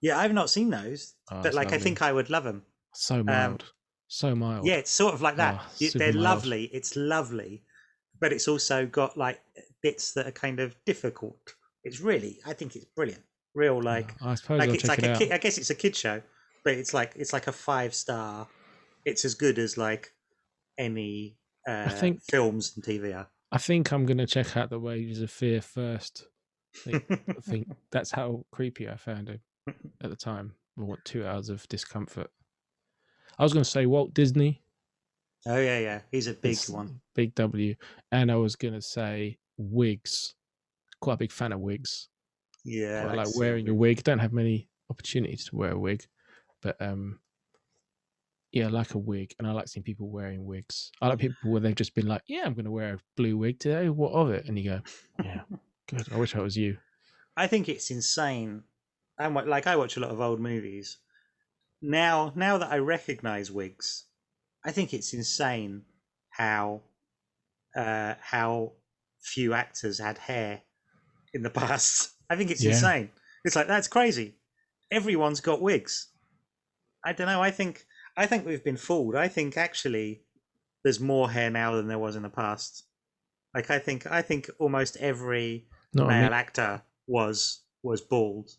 yeah. 0.00 0.18
I've 0.18 0.32
not 0.32 0.50
seen 0.50 0.70
those, 0.70 1.14
Oh, 1.30 1.42
but 1.42 1.54
like 1.54 1.72
I 1.72 1.78
think 1.78 2.02
I 2.02 2.12
would 2.12 2.30
love 2.30 2.44
them. 2.44 2.62
so 2.94 3.16
um, 3.20 3.26
mild, 3.26 3.64
so 4.08 4.34
mild. 4.34 4.66
Yeah, 4.66 4.74
it's 4.74 4.90
sort 4.90 5.14
of 5.14 5.22
like 5.22 5.36
that. 5.36 5.60
Oh, 5.60 5.88
They're 5.94 6.12
mild. 6.12 6.22
lovely. 6.22 6.64
It's 6.72 6.96
lovely, 6.96 7.62
but 8.20 8.32
it's 8.32 8.48
also 8.48 8.86
got 8.86 9.16
like 9.16 9.40
bits 9.82 10.12
that 10.14 10.26
are 10.26 10.32
kind 10.32 10.60
of 10.60 10.74
difficult. 10.84 11.38
It's 11.84 12.00
really, 12.00 12.38
I 12.46 12.52
think 12.52 12.76
it's 12.76 12.84
brilliant. 12.84 13.22
Real 13.54 13.82
like, 13.82 14.14
I 14.22 14.34
suppose 14.36 14.58
like 14.60 14.68
I'll 14.70 14.74
it's 14.74 14.86
like 14.88 14.98
it 15.00 15.04
a 15.04 15.10
out. 15.12 15.18
kid, 15.18 15.32
I 15.32 15.38
guess 15.38 15.58
it's 15.58 15.70
a 15.70 15.74
kid 15.74 15.94
show, 15.96 16.22
but 16.64 16.74
it's 16.74 16.94
like 16.94 17.12
it's 17.16 17.32
like 17.32 17.46
a 17.48 17.52
five 17.52 17.94
star. 17.94 18.48
It's 19.04 19.24
as 19.24 19.34
good 19.34 19.58
as 19.58 19.76
like 19.76 20.12
any 20.78 21.36
uh, 21.68 21.88
think- 21.90 22.22
films 22.30 22.72
and 22.76 22.84
TV 22.84 23.14
are. 23.16 23.28
I 23.52 23.58
think 23.58 23.92
I'm 23.92 24.06
gonna 24.06 24.26
check 24.26 24.56
out 24.56 24.70
the 24.70 24.78
Wages 24.78 25.20
of 25.20 25.30
Fear 25.30 25.60
first. 25.60 26.26
I 26.86 26.98
think 27.42 27.68
that's 27.90 28.10
how 28.10 28.46
creepy 28.50 28.88
I 28.88 28.96
found 28.96 29.28
him 29.28 29.40
at 30.02 30.08
the 30.08 30.16
time. 30.16 30.54
I 30.78 30.82
want 30.82 31.04
two 31.04 31.26
hours 31.26 31.50
of 31.50 31.68
discomfort. 31.68 32.30
I 33.38 33.42
was 33.42 33.52
gonna 33.52 33.64
say 33.64 33.84
Walt 33.84 34.14
Disney, 34.14 34.62
oh 35.46 35.58
yeah, 35.58 35.78
yeah, 35.78 36.00
he's 36.10 36.28
a 36.28 36.32
big 36.32 36.52
it's 36.52 36.70
one. 36.70 37.00
big 37.14 37.34
W, 37.34 37.74
and 38.10 38.32
I 38.32 38.36
was 38.36 38.56
gonna 38.56 38.80
say 38.80 39.36
wigs. 39.58 40.34
Quite 41.02 41.14
a 41.14 41.18
big 41.18 41.32
fan 41.32 41.52
of 41.52 41.60
wigs. 41.60 42.08
Yeah, 42.64 43.06
I 43.10 43.14
like 43.14 43.36
wearing 43.36 43.68
a 43.68 43.74
wig. 43.74 44.02
Don't 44.02 44.20
have 44.20 44.32
many 44.32 44.70
opportunities 44.88 45.44
to 45.46 45.56
wear 45.56 45.72
a 45.72 45.78
wig, 45.78 46.06
but 46.62 46.80
um, 46.80 47.18
yeah, 48.52 48.66
I 48.66 48.70
like 48.70 48.94
a 48.94 48.98
wig, 48.98 49.34
and 49.38 49.48
I 49.48 49.52
like 49.52 49.68
seeing 49.68 49.84
people 49.84 50.10
wearing 50.10 50.44
wigs. 50.44 50.90
I 51.00 51.08
like 51.08 51.18
people 51.18 51.50
where 51.50 51.60
they've 51.60 51.74
just 51.74 51.94
been 51.94 52.06
like, 52.06 52.22
"Yeah, 52.26 52.42
I'm 52.44 52.54
going 52.54 52.66
to 52.66 52.70
wear 52.70 52.94
a 52.94 52.98
blue 53.16 53.36
wig 53.36 53.58
today. 53.58 53.88
What 53.88 54.12
of 54.12 54.30
it?" 54.30 54.46
And 54.46 54.58
you 54.58 54.70
go, 54.70 54.80
"Yeah, 55.22 55.42
good. 55.88 56.12
I 56.12 56.16
wish 56.18 56.34
I 56.36 56.40
was 56.40 56.56
you." 56.56 56.78
I 57.36 57.46
think 57.46 57.68
it's 57.68 57.90
insane. 57.90 58.64
I'm 59.18 59.34
like 59.34 59.66
I 59.66 59.76
watch 59.76 59.96
a 59.96 60.00
lot 60.00 60.10
of 60.10 60.20
old 60.20 60.40
movies. 60.40 60.98
Now, 61.82 62.32
now 62.36 62.58
that 62.58 62.72
I 62.72 62.78
recognise 62.78 63.50
wigs, 63.50 64.06
I 64.64 64.72
think 64.72 64.94
it's 64.94 65.12
insane 65.14 65.84
how 66.30 66.82
uh, 67.76 68.14
how 68.20 68.72
few 69.20 69.54
actors 69.54 69.98
had 69.98 70.18
hair 70.18 70.62
in 71.34 71.42
the 71.42 71.50
past. 71.62 72.12
I 72.30 72.36
think 72.36 72.50
it's 72.50 72.64
Yeah. 72.64 72.70
insane. 72.70 73.10
It's 73.44 73.56
like 73.56 73.66
that's 73.66 73.88
crazy. 73.88 74.36
Everyone's 74.90 75.40
got 75.40 75.62
wigs. 75.62 76.08
I 77.04 77.12
don't 77.12 77.26
know. 77.26 77.42
I 77.42 77.50
think 77.50 77.86
I 78.16 78.26
think 78.26 78.44
we've 78.46 78.64
been 78.64 78.76
fooled. 78.76 79.16
I 79.16 79.28
think 79.28 79.56
actually 79.56 80.22
there's 80.84 81.00
more 81.00 81.30
hair 81.30 81.50
now 81.50 81.74
than 81.76 81.88
there 81.88 81.98
was 81.98 82.16
in 82.16 82.22
the 82.22 82.28
past. 82.28 82.84
Like 83.54 83.70
I 83.70 83.78
think 83.78 84.06
I 84.06 84.22
think 84.22 84.50
almost 84.58 84.96
every 84.98 85.66
Not 85.94 86.08
male 86.08 86.28
me- 86.30 86.34
actor 86.36 86.82
was 87.06 87.62
was 87.82 88.00
bald 88.00 88.50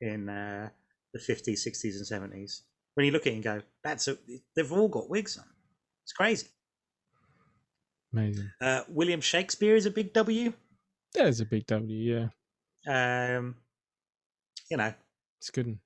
in 0.00 0.28
uh, 0.28 0.68
the 1.12 1.18
50s, 1.20 1.66
60s, 1.66 1.96
and 2.12 2.32
70s. 2.32 2.60
When 2.94 3.06
you 3.06 3.12
look 3.12 3.26
at 3.26 3.32
it 3.32 3.36
and 3.36 3.42
go, 3.44 3.62
that's 3.82 4.08
a, 4.08 4.16
they've 4.54 4.72
all 4.72 4.88
got 4.88 5.08
wigs 5.10 5.36
on. 5.38 5.44
It's 6.04 6.12
crazy. 6.12 6.46
amazing. 8.12 8.50
Uh, 8.60 8.82
William 8.88 9.20
Shakespeare 9.20 9.76
is 9.76 9.86
a 9.86 9.90
big 9.90 10.12
W. 10.12 10.52
There's 11.14 11.40
a 11.40 11.44
big 11.46 11.66
W. 11.66 12.28
Yeah, 12.86 13.36
Um, 13.36 13.56
you 14.70 14.76
know, 14.76 14.92
it's 15.40 15.50
good. 15.50 15.78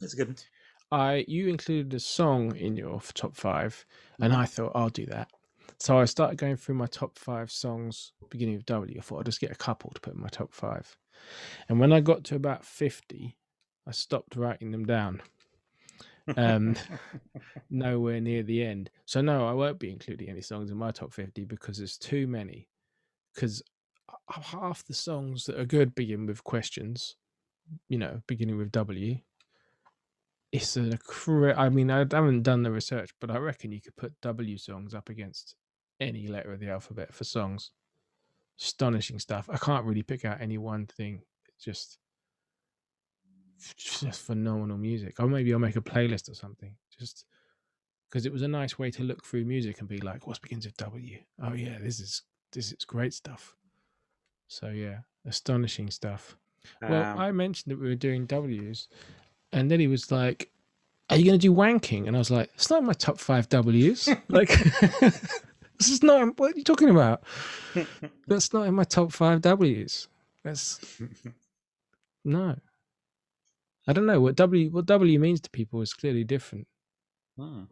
it's 0.00 0.14
a 0.14 0.16
good. 0.24 0.42
I 0.90 1.24
you 1.28 1.48
included 1.48 1.92
a 1.94 2.00
song 2.00 2.56
in 2.56 2.76
your 2.76 3.00
top 3.00 3.36
five, 3.36 3.84
and 4.20 4.32
Mhm. 4.32 4.36
I 4.36 4.44
thought 4.46 4.72
I'll 4.74 4.88
do 4.88 5.06
that. 5.06 5.30
So 5.78 5.98
I 5.98 6.06
started 6.06 6.38
going 6.38 6.56
through 6.56 6.74
my 6.76 6.86
top 6.86 7.18
five 7.18 7.50
songs 7.50 8.12
beginning 8.30 8.56
with 8.56 8.66
W. 8.66 8.98
I 8.98 9.02
thought 9.02 9.20
I'd 9.20 9.26
just 9.26 9.40
get 9.40 9.50
a 9.52 9.56
couple 9.56 9.90
to 9.90 10.00
put 10.00 10.14
in 10.14 10.20
my 10.20 10.28
top 10.28 10.52
five. 10.52 10.96
And 11.68 11.80
when 11.80 11.92
I 11.92 12.00
got 12.00 12.24
to 12.24 12.36
about 12.36 12.64
fifty, 12.64 13.38
I 13.86 13.92
stopped 13.92 14.36
writing 14.36 14.70
them 14.72 14.84
down. 14.86 15.22
Um, 16.36 16.76
nowhere 17.70 18.20
near 18.20 18.42
the 18.42 18.62
end. 18.62 18.90
So 19.06 19.20
no, 19.20 19.46
I 19.48 19.52
won't 19.52 19.78
be 19.78 19.90
including 19.90 20.28
any 20.28 20.42
songs 20.42 20.70
in 20.70 20.76
my 20.76 20.90
top 20.90 21.12
fifty 21.12 21.44
because 21.44 21.78
there's 21.78 21.98
too 21.98 22.26
many. 22.26 22.68
Because 23.34 23.62
half 24.30 24.84
the 24.84 24.94
songs 24.94 25.46
that 25.46 25.58
are 25.60 25.66
good 25.66 25.94
begin 25.94 26.26
with 26.26 26.44
questions. 26.44 27.16
You 27.88 27.98
know, 27.98 28.22
beginning 28.26 28.58
with 28.58 28.72
W 28.72 29.18
it's 30.52 30.76
an 30.76 30.96
cra- 30.98 31.58
I 31.58 31.68
mean, 31.68 31.90
I 31.90 31.98
haven't 31.98 32.42
done 32.42 32.62
the 32.62 32.70
research, 32.70 33.10
but 33.20 33.30
I 33.30 33.38
reckon 33.38 33.72
you 33.72 33.80
could 33.80 33.96
put 33.96 34.20
W 34.22 34.56
songs 34.56 34.94
up 34.94 35.08
against 35.08 35.54
any 36.00 36.26
letter 36.26 36.52
of 36.52 36.60
the 36.60 36.70
alphabet 36.70 37.12
for 37.12 37.24
songs. 37.24 37.70
Astonishing 38.60 39.18
stuff. 39.18 39.48
I 39.52 39.56
can't 39.56 39.84
really 39.84 40.02
pick 40.02 40.24
out 40.24 40.40
any 40.40 40.58
one 40.58 40.86
thing. 40.86 41.22
It's 41.54 41.64
just, 41.64 41.98
just 43.76 44.22
phenomenal 44.22 44.78
music. 44.78 45.20
Or 45.20 45.28
maybe 45.28 45.52
I'll 45.52 45.58
make 45.58 45.76
a 45.76 45.80
playlist 45.80 46.30
or 46.30 46.34
something. 46.34 46.74
Just 46.98 47.24
because 48.08 48.26
it 48.26 48.32
was 48.32 48.42
a 48.42 48.48
nice 48.48 48.78
way 48.78 48.90
to 48.90 49.02
look 49.02 49.24
through 49.24 49.44
music 49.44 49.80
and 49.80 49.88
be 49.88 49.98
like, 49.98 50.26
what 50.26 50.40
begins 50.40 50.64
with 50.66 50.76
W? 50.78 51.18
Oh 51.42 51.52
yeah, 51.52 51.78
this 51.80 52.00
is 52.00 52.22
this 52.52 52.72
is 52.72 52.84
great 52.84 53.12
stuff. 53.12 53.54
So 54.48 54.68
yeah, 54.70 55.00
astonishing 55.26 55.90
stuff. 55.90 56.36
Well, 56.82 57.12
Um, 57.12 57.18
I 57.18 57.30
mentioned 57.32 57.70
that 57.70 57.80
we 57.80 57.88
were 57.88 57.94
doing 57.94 58.26
W's, 58.26 58.88
and 59.52 59.70
then 59.70 59.80
he 59.80 59.86
was 59.86 60.10
like, 60.10 60.50
"Are 61.10 61.16
you 61.16 61.24
going 61.24 61.38
to 61.38 61.46
do 61.46 61.54
wanking?" 61.54 62.06
And 62.06 62.16
I 62.16 62.18
was 62.18 62.30
like, 62.30 62.50
"It's 62.54 62.70
not 62.70 62.80
in 62.80 62.86
my 62.86 62.92
top 62.92 63.18
five 63.18 63.48
W's. 63.48 64.08
like, 64.28 64.48
this 65.78 65.88
is 65.88 66.02
not. 66.02 66.38
What 66.38 66.54
are 66.54 66.58
you 66.58 66.64
talking 66.64 66.90
about? 66.90 67.22
That's 68.26 68.52
not 68.52 68.66
in 68.66 68.74
my 68.74 68.84
top 68.84 69.12
five 69.12 69.40
W's. 69.42 70.08
That's 70.44 71.00
no. 72.24 72.56
I 73.86 73.92
don't 73.92 74.06
know 74.06 74.20
what 74.20 74.36
W 74.36 74.70
what 74.70 74.86
W 74.86 75.18
means 75.18 75.40
to 75.40 75.50
people 75.50 75.80
is 75.80 75.94
clearly 75.94 76.24
different. 76.24 76.66
hmm. 77.36 77.62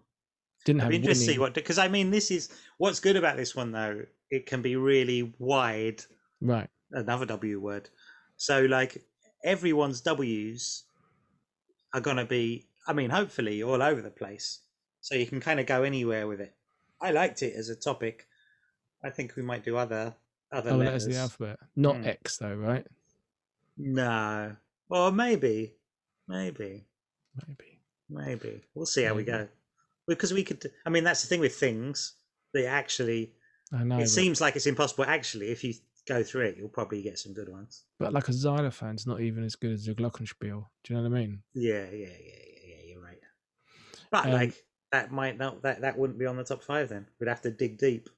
Didn't 0.65 0.81
I'd 0.81 0.85
have 0.85 0.91
be 0.91 0.97
interested 0.97 1.27
to 1.27 1.33
see 1.33 1.39
what 1.39 1.55
because 1.55 1.79
I 1.79 1.87
mean 1.87 2.11
this 2.11 2.31
is 2.31 2.49
what's 2.79 2.99
good 2.99 3.17
about 3.17 3.37
this 3.37 3.55
one 3.55 3.71
though. 3.71 4.03
It 4.31 4.47
can 4.47 4.63
be 4.63 4.75
really 4.75 5.35
wide. 5.39 6.03
right. 6.41 6.69
Another 6.91 7.27
W 7.27 7.61
word. 7.61 7.89
So 8.37 8.63
like 8.63 9.05
everyone's 9.45 10.01
W's 10.01 10.86
are 11.97 12.01
gonna 12.01 12.27
be. 12.27 12.67
I 12.87 12.93
mean, 12.93 13.11
hopefully 13.11 13.63
all 13.63 13.83
over 13.83 14.01
the 14.03 14.11
place. 14.11 14.61
So 15.01 15.15
you 15.15 15.27
can 15.27 15.41
kind 15.41 15.59
of 15.59 15.67
go 15.67 15.83
anywhere 15.83 16.27
with 16.29 16.41
it. 16.41 16.55
I 17.01 17.11
liked 17.11 17.43
it 17.43 17.55
as 17.57 17.69
a 17.69 17.75
topic. 17.77 18.27
I 19.03 19.11
think 19.11 19.35
we 19.37 19.43
might 19.43 19.65
do 19.65 19.77
other 19.77 20.15
other 20.53 20.71
Oh, 20.71 20.77
letters. 20.77 21.05
letters 21.05 21.17
the 21.17 21.21
alphabet, 21.23 21.59
not 21.75 21.97
Hmm. 21.97 22.07
X 22.07 22.37
though, 22.39 22.55
right? 22.55 22.87
No, 23.79 24.57
or 24.89 25.11
maybe, 25.13 25.75
maybe. 26.29 26.87
Maybe. 27.47 27.81
Maybe 28.09 28.63
we'll 28.75 28.87
see 28.87 29.03
how 29.03 29.15
we 29.15 29.25
go. 29.25 29.49
Because 30.07 30.33
we 30.33 30.45
could. 30.45 30.65
I 30.87 30.91
mean, 30.91 31.03
that's 31.05 31.23
the 31.23 31.29
thing 31.29 31.41
with 31.41 31.57
things. 31.57 32.13
They 32.55 32.67
actually. 32.67 33.33
I 33.73 33.83
know. 33.85 33.97
it 33.97 34.01
but- 34.03 34.09
seems 34.09 34.41
like 34.41 34.55
it's 34.57 34.67
impossible. 34.67 35.05
Actually, 35.05 35.49
if 35.51 35.65
you 35.65 35.75
go 36.07 36.23
through 36.23 36.43
it, 36.47 36.57
you'll 36.57 36.69
probably 36.69 37.03
get 37.03 37.19
some 37.19 37.33
good 37.33 37.49
ones. 37.49 37.85
But 37.99 38.13
like 38.13 38.29
a 38.29 38.33
xylophone's 38.33 39.07
not 39.07 39.21
even 39.21 39.45
as 39.45 39.57
good 39.57 39.73
as 39.73 39.89
a 39.89 39.95
glockenspiel. 39.95 40.65
Do 40.85 40.95
you 40.95 40.97
know 40.97 41.09
what 41.09 41.17
I 41.17 41.21
mean? 41.21 41.43
Yeah, 41.55 41.85
yeah, 41.91 42.07
yeah, 42.07 42.07
yeah, 42.25 42.67
yeah. 42.69 42.83
You're 42.93 43.03
right. 43.03 43.21
But 44.11 44.27
Um, 44.27 44.33
like 44.33 44.65
that 44.93 45.11
might 45.11 45.37
not. 45.39 45.63
That 45.63 45.81
that 45.83 45.99
wouldn't 45.99 46.19
be 46.19 46.27
on 46.27 46.37
the 46.37 46.45
top 46.45 46.63
five. 46.63 46.89
Then 46.89 47.07
we'd 47.19 47.29
have 47.29 47.43
to 47.43 47.51
dig 47.51 47.79
deep. 47.79 48.09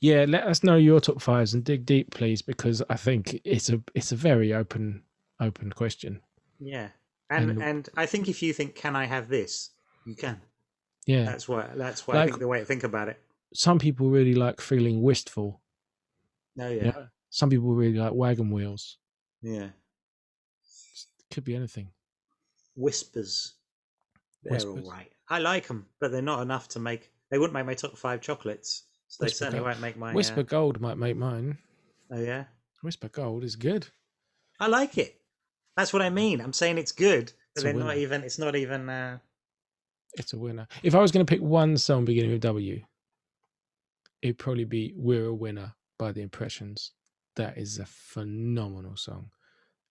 Yeah, 0.00 0.24
let 0.28 0.44
us 0.44 0.62
know 0.64 0.76
your 0.76 1.00
top 1.00 1.20
fives 1.20 1.52
and 1.54 1.62
dig 1.64 1.84
deep, 1.84 2.10
please, 2.10 2.40
because 2.42 2.82
I 2.88 2.96
think 2.96 3.40
it's 3.44 3.68
a 3.70 3.82
it's 3.94 4.12
a 4.12 4.16
very 4.16 4.54
open 4.54 5.02
open 5.40 5.70
question. 5.72 6.20
Yeah, 6.58 6.88
and 7.30 7.50
And- 7.50 7.62
and 7.62 7.88
I 7.96 8.06
think 8.06 8.28
if 8.28 8.42
you 8.42 8.52
think, 8.52 8.74
can 8.74 8.96
I 8.96 9.06
have 9.06 9.28
this? 9.28 9.70
You 10.06 10.14
can. 10.14 10.40
Yeah, 11.06 11.24
That's 11.24 11.48
why. 11.48 11.70
That's 11.74 12.06
why 12.06 12.20
I 12.22 12.26
think 12.26 12.38
the 12.38 12.46
way 12.48 12.60
to 12.60 12.64
think 12.64 12.84
about 12.84 13.08
it. 13.08 13.18
some 13.54 13.78
people 13.78 14.10
really 14.10 14.34
like 14.34 14.60
feeling 14.60 15.02
wistful. 15.02 15.60
No, 16.56 16.68
Yeah. 16.70 16.84
yeah, 16.84 17.06
Some 17.30 17.48
people 17.50 17.72
really 17.72 17.98
like 17.98 18.12
wagon 18.12 18.50
wheels. 18.50 18.98
yeah. 19.42 19.68
Could 21.32 21.44
be 21.44 21.54
anything. 21.54 21.88
Wispas. 22.76 23.52
They're 24.42 24.58
Wispas. 24.58 24.84
all 24.84 24.90
right. 24.90 25.12
I 25.28 25.38
like 25.38 25.68
them, 25.68 25.86
but 26.00 26.10
they're 26.10 26.22
not 26.22 26.42
enough 26.42 26.66
to 26.70 26.80
make. 26.80 27.12
They 27.30 27.38
wouldn't 27.38 27.54
make 27.54 27.66
my 27.66 27.74
top 27.74 27.96
five 27.96 28.20
chocolates. 28.20 28.84
So 29.06 29.24
they 29.24 29.30
Wispa 29.30 29.34
certainly 29.34 29.58
Gold. 29.60 29.68
won't 29.68 29.80
make 29.80 29.96
my. 29.96 30.12
Wispa 30.12 30.38
Uh, 30.38 30.42
Gold 30.42 30.80
might 30.80 30.98
make 30.98 31.16
mine. 31.16 31.56
oh 32.12 32.18
yeah, 32.20 32.44
Wispa 32.84 33.12
Gold 33.12 33.44
is 33.44 33.54
good. 33.54 33.86
I 34.58 34.66
like 34.66 34.98
it. 34.98 35.20
That's 35.76 35.92
what 35.92 36.02
I 36.02 36.10
mean. 36.10 36.40
I'm 36.40 36.52
saying 36.52 36.78
it's 36.78 36.92
good, 36.92 37.24
It's 37.24 37.36
but 37.54 37.62
they're 37.62 37.74
not 37.74 37.96
even. 37.96 38.22
It's 38.24 38.38
not 38.40 38.56
even. 38.56 38.88
Uh, 38.88 39.18
It's 40.14 40.32
a 40.32 40.38
winner. 40.38 40.66
If 40.82 40.96
I 40.96 41.00
was 41.00 41.12
going 41.12 41.24
to 41.24 41.30
pick 41.30 41.40
one 41.40 41.76
song 41.76 42.04
beginning 42.04 42.32
with 42.32 42.42
W, 42.42 42.82
it'd 44.22 44.38
probably 44.38 44.64
be 44.64 44.92
"We're 44.96 45.26
a 45.26 45.34
Winner" 45.34 45.74
by 45.96 46.10
the 46.10 46.22
Impressions. 46.22 46.90
That 47.40 47.56
is 47.56 47.78
a 47.78 47.86
phenomenal 47.86 48.96
song, 48.96 49.30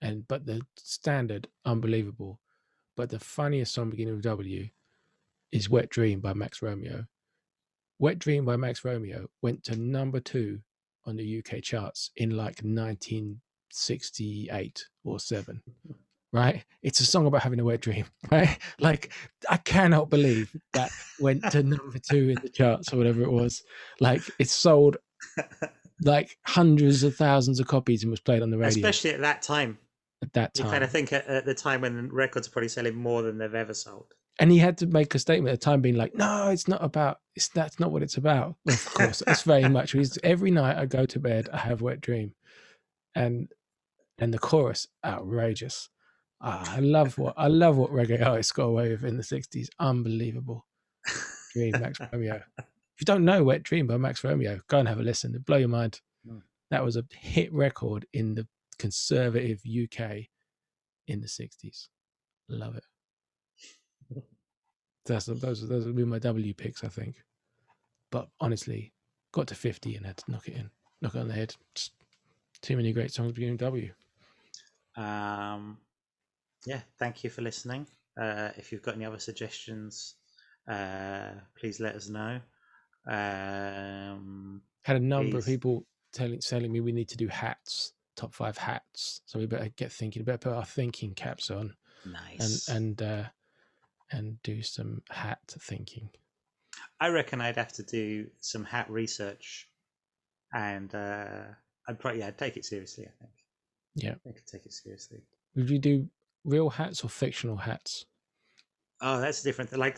and 0.03 0.27
but 0.27 0.45
the 0.45 0.61
standard 0.77 1.47
unbelievable. 1.65 2.39
But 2.95 3.09
the 3.09 3.17
funniest 3.17 3.73
song 3.73 3.89
beginning 3.89 4.17
with 4.17 4.23
W 4.25 4.69
is 5.51 5.67
"Wet 5.67 5.89
Dream" 5.89 6.19
by 6.19 6.33
Max 6.33 6.61
Romeo. 6.61 7.07
"Wet 7.97 8.19
Dream" 8.19 8.45
by 8.45 8.55
Max 8.55 8.85
Romeo 8.85 9.31
went 9.41 9.63
to 9.63 9.75
number 9.75 10.19
two 10.19 10.59
on 11.05 11.15
the 11.15 11.39
UK 11.39 11.63
charts 11.63 12.11
in 12.17 12.37
like 12.37 12.61
1968 12.61 14.85
or 15.03 15.19
seven. 15.19 15.63
Right? 16.31 16.63
It's 16.83 16.99
a 16.99 17.07
song 17.07 17.25
about 17.25 17.41
having 17.41 17.59
a 17.59 17.63
wet 17.63 17.81
dream, 17.81 18.05
right? 18.31 18.55
Like 18.79 19.11
I 19.49 19.57
cannot 19.57 20.11
believe 20.11 20.55
that 20.73 20.91
went 21.19 21.41
to 21.53 21.63
number 21.63 21.97
two 21.97 22.29
in 22.29 22.37
the 22.43 22.49
charts 22.49 22.93
or 22.93 22.97
whatever 22.97 23.23
it 23.23 23.31
was. 23.31 23.63
Like 23.99 24.21
it 24.37 24.47
sold 24.47 24.97
like 26.03 26.37
hundreds 26.45 27.03
of 27.03 27.15
thousands 27.15 27.59
of 27.59 27.67
copies 27.67 28.03
and 28.03 28.11
was 28.11 28.19
played 28.21 28.41
on 28.41 28.49
the 28.49 28.57
radio 28.57 28.69
especially 28.87 29.11
at 29.11 29.21
that 29.21 29.41
time. 29.41 29.77
at 30.23 30.31
that 30.33 30.51
You 30.57 30.63
time. 30.63 30.71
kind 30.71 30.83
of 30.83 30.91
think 30.91 31.11
at, 31.13 31.27
at 31.27 31.45
the 31.45 31.53
time 31.53 31.81
when 31.81 32.09
records 32.11 32.47
are 32.47 32.51
probably 32.51 32.69
selling 32.69 32.95
more 32.95 33.21
than 33.21 33.37
they've 33.37 33.53
ever 33.55 33.73
sold. 33.73 34.13
and 34.39 34.51
he 34.51 34.57
had 34.57 34.77
to 34.77 34.87
make 34.87 35.13
a 35.15 35.19
statement 35.19 35.53
at 35.53 35.59
the 35.59 35.65
time, 35.65 35.81
being 35.81 35.95
like, 35.97 36.15
"No, 36.15 36.49
it's 36.49 36.67
not 36.67 36.81
about. 36.83 37.19
It's 37.35 37.49
that's 37.49 37.79
not 37.79 37.91
what 37.91 38.03
it's 38.03 38.15
about." 38.17 38.55
Well, 38.65 38.75
of 38.75 38.93
course, 38.93 39.23
that's 39.25 39.41
very 39.43 39.67
much. 39.77 39.91
He's, 39.91 40.17
every 40.23 40.51
night 40.51 40.77
I 40.77 40.85
go 40.85 41.05
to 41.05 41.19
bed, 41.19 41.49
I 41.51 41.57
have 41.57 41.81
wet 41.81 41.99
dream, 41.99 42.33
and 43.15 43.49
and 44.17 44.33
the 44.33 44.39
chorus 44.39 44.87
outrageous. 45.05 45.89
Ah, 46.41 46.75
I 46.77 46.79
love 46.79 47.17
what 47.17 47.33
I 47.35 47.47
love 47.47 47.75
what 47.75 47.91
reggae 47.91 48.25
artists 48.25 48.53
got 48.53 48.63
away 48.67 48.89
with 48.91 49.03
in 49.03 49.17
the 49.17 49.23
'60s. 49.23 49.67
Unbelievable. 49.79 50.65
Dream, 51.53 51.71
Max 51.79 51.99
Romeo. 52.13 52.41
If 52.99 53.03
you 53.03 53.13
don't 53.13 53.23
know 53.23 53.45
Wet 53.45 53.63
Dream 53.63 53.87
by 53.87 53.95
Max 53.95 54.25
Romeo, 54.25 54.59
go 54.67 54.79
and 54.79 54.87
have 54.89 54.99
a 54.99 55.03
listen. 55.03 55.31
It'll 55.31 55.45
blow 55.45 55.55
your 55.55 55.69
mind. 55.69 56.01
Mm. 56.29 56.41
That 56.69 56.83
was 56.83 56.97
a 56.97 57.05
hit 57.17 57.51
record 57.53 58.05
in 58.11 58.35
the 58.35 58.45
conservative 58.77 59.61
UK 59.65 60.25
in 61.07 61.21
the 61.21 61.27
60s. 61.27 61.87
Love 62.49 62.75
it. 62.75 62.83
That's 65.05 65.27
those 65.27 65.65
those 65.65 65.85
would 65.85 65.95
be 65.95 66.03
my 66.03 66.19
W 66.19 66.53
picks, 66.53 66.83
I 66.83 66.89
think. 66.89 67.23
But 68.11 68.27
honestly, 68.41 68.91
got 69.31 69.47
to 69.47 69.55
50 69.55 69.95
and 69.95 70.05
had 70.05 70.17
to 70.17 70.31
knock 70.31 70.49
it 70.49 70.57
in, 70.57 70.69
knock 71.01 71.15
it 71.15 71.19
on 71.19 71.29
the 71.29 71.33
head. 71.33 71.55
Just 71.75 71.93
too 72.61 72.75
many 72.75 72.91
great 72.91 73.13
songs 73.13 73.31
beginning 73.31 73.55
W. 73.55 73.93
Um, 74.97 75.77
yeah, 76.65 76.81
thank 76.97 77.23
you 77.23 77.29
for 77.29 77.43
listening. 77.43 77.87
Uh, 78.19 78.49
if 78.57 78.73
you've 78.73 78.83
got 78.83 78.95
any 78.95 79.05
other 79.05 79.19
suggestions, 79.19 80.15
uh, 80.67 81.29
please 81.57 81.79
let 81.79 81.95
us 81.95 82.09
know. 82.09 82.41
Um, 83.09 84.61
Had 84.83 84.97
a 84.97 84.99
number 84.99 85.39
of 85.39 85.45
people 85.45 85.85
telling 86.13 86.39
telling 86.39 86.71
me 86.71 86.79
we 86.79 86.91
need 86.91 87.09
to 87.09 87.17
do 87.17 87.27
hats, 87.27 87.93
top 88.15 88.33
five 88.33 88.57
hats. 88.57 89.21
So 89.25 89.39
we 89.39 89.47
better 89.47 89.69
get 89.75 89.91
thinking, 89.91 90.23
better 90.23 90.37
put 90.37 90.53
our 90.53 90.65
thinking 90.65 91.15
caps 91.15 91.49
on 91.49 91.73
and 92.03 92.13
nice. 92.13 92.69
and 92.69 93.01
uh, 93.01 93.23
and 94.11 94.41
do 94.43 94.61
some 94.61 95.01
hat 95.09 95.39
thinking. 95.47 96.09
I 96.99 97.07
reckon 97.07 97.41
I'd 97.41 97.57
have 97.57 97.73
to 97.73 97.83
do 97.83 98.27
some 98.41 98.63
hat 98.63 98.89
research, 98.89 99.67
and 100.53 100.93
uh, 100.93 101.45
I'd 101.87 101.99
probably 101.99 102.19
yeah, 102.19 102.27
I'd 102.27 102.37
take 102.37 102.57
it 102.57 102.65
seriously. 102.65 103.05
I 103.05 103.11
think. 103.19 103.31
Yeah. 103.95 104.15
I 104.27 104.31
could 104.31 104.45
take 104.45 104.65
it 104.65 104.73
seriously. 104.73 105.23
Would 105.55 105.69
you 105.69 105.79
do 105.79 106.07
real 106.45 106.69
hats 106.69 107.03
or 107.03 107.09
fictional 107.09 107.57
hats? 107.57 108.05
Oh, 109.01 109.19
that's 109.19 109.41
different. 109.41 109.75
Like 109.75 109.97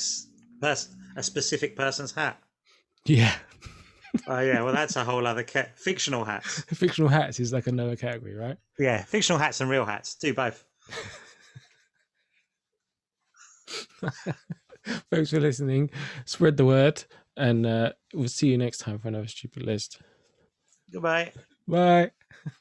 pers- 0.62 0.96
a 1.16 1.24
specific 1.24 1.76
person's 1.76 2.14
hat. 2.14 2.42
Yeah, 3.06 3.34
Oh 4.28 4.40
yeah, 4.40 4.62
well 4.62 4.74
that's 4.74 4.96
a 4.96 5.04
whole 5.04 5.26
other 5.26 5.44
ca- 5.44 5.70
fictional 5.76 6.26
hats. 6.26 6.62
fictional 6.74 7.10
hats 7.10 7.40
is 7.40 7.54
like 7.54 7.68
another 7.68 7.96
category, 7.96 8.36
right? 8.36 8.58
Yeah, 8.78 9.04
fictional 9.04 9.40
hats 9.40 9.62
and 9.62 9.70
real 9.70 9.86
hats. 9.86 10.16
Do 10.16 10.34
both. 10.34 10.66
Thanks 15.12 15.30
for 15.30 15.40
listening. 15.40 15.90
Spread 16.26 16.58
the 16.58 16.66
word, 16.66 17.04
and 17.38 17.66
uh, 17.66 17.94
we'll 18.14 18.28
see 18.28 18.48
you 18.48 18.58
next 18.58 18.80
time 18.80 19.00
for 19.00 19.08
another 19.08 19.28
stupid 19.28 19.64
list. 19.64 20.02
Goodbye. 20.92 21.32
Bye. 21.68 22.12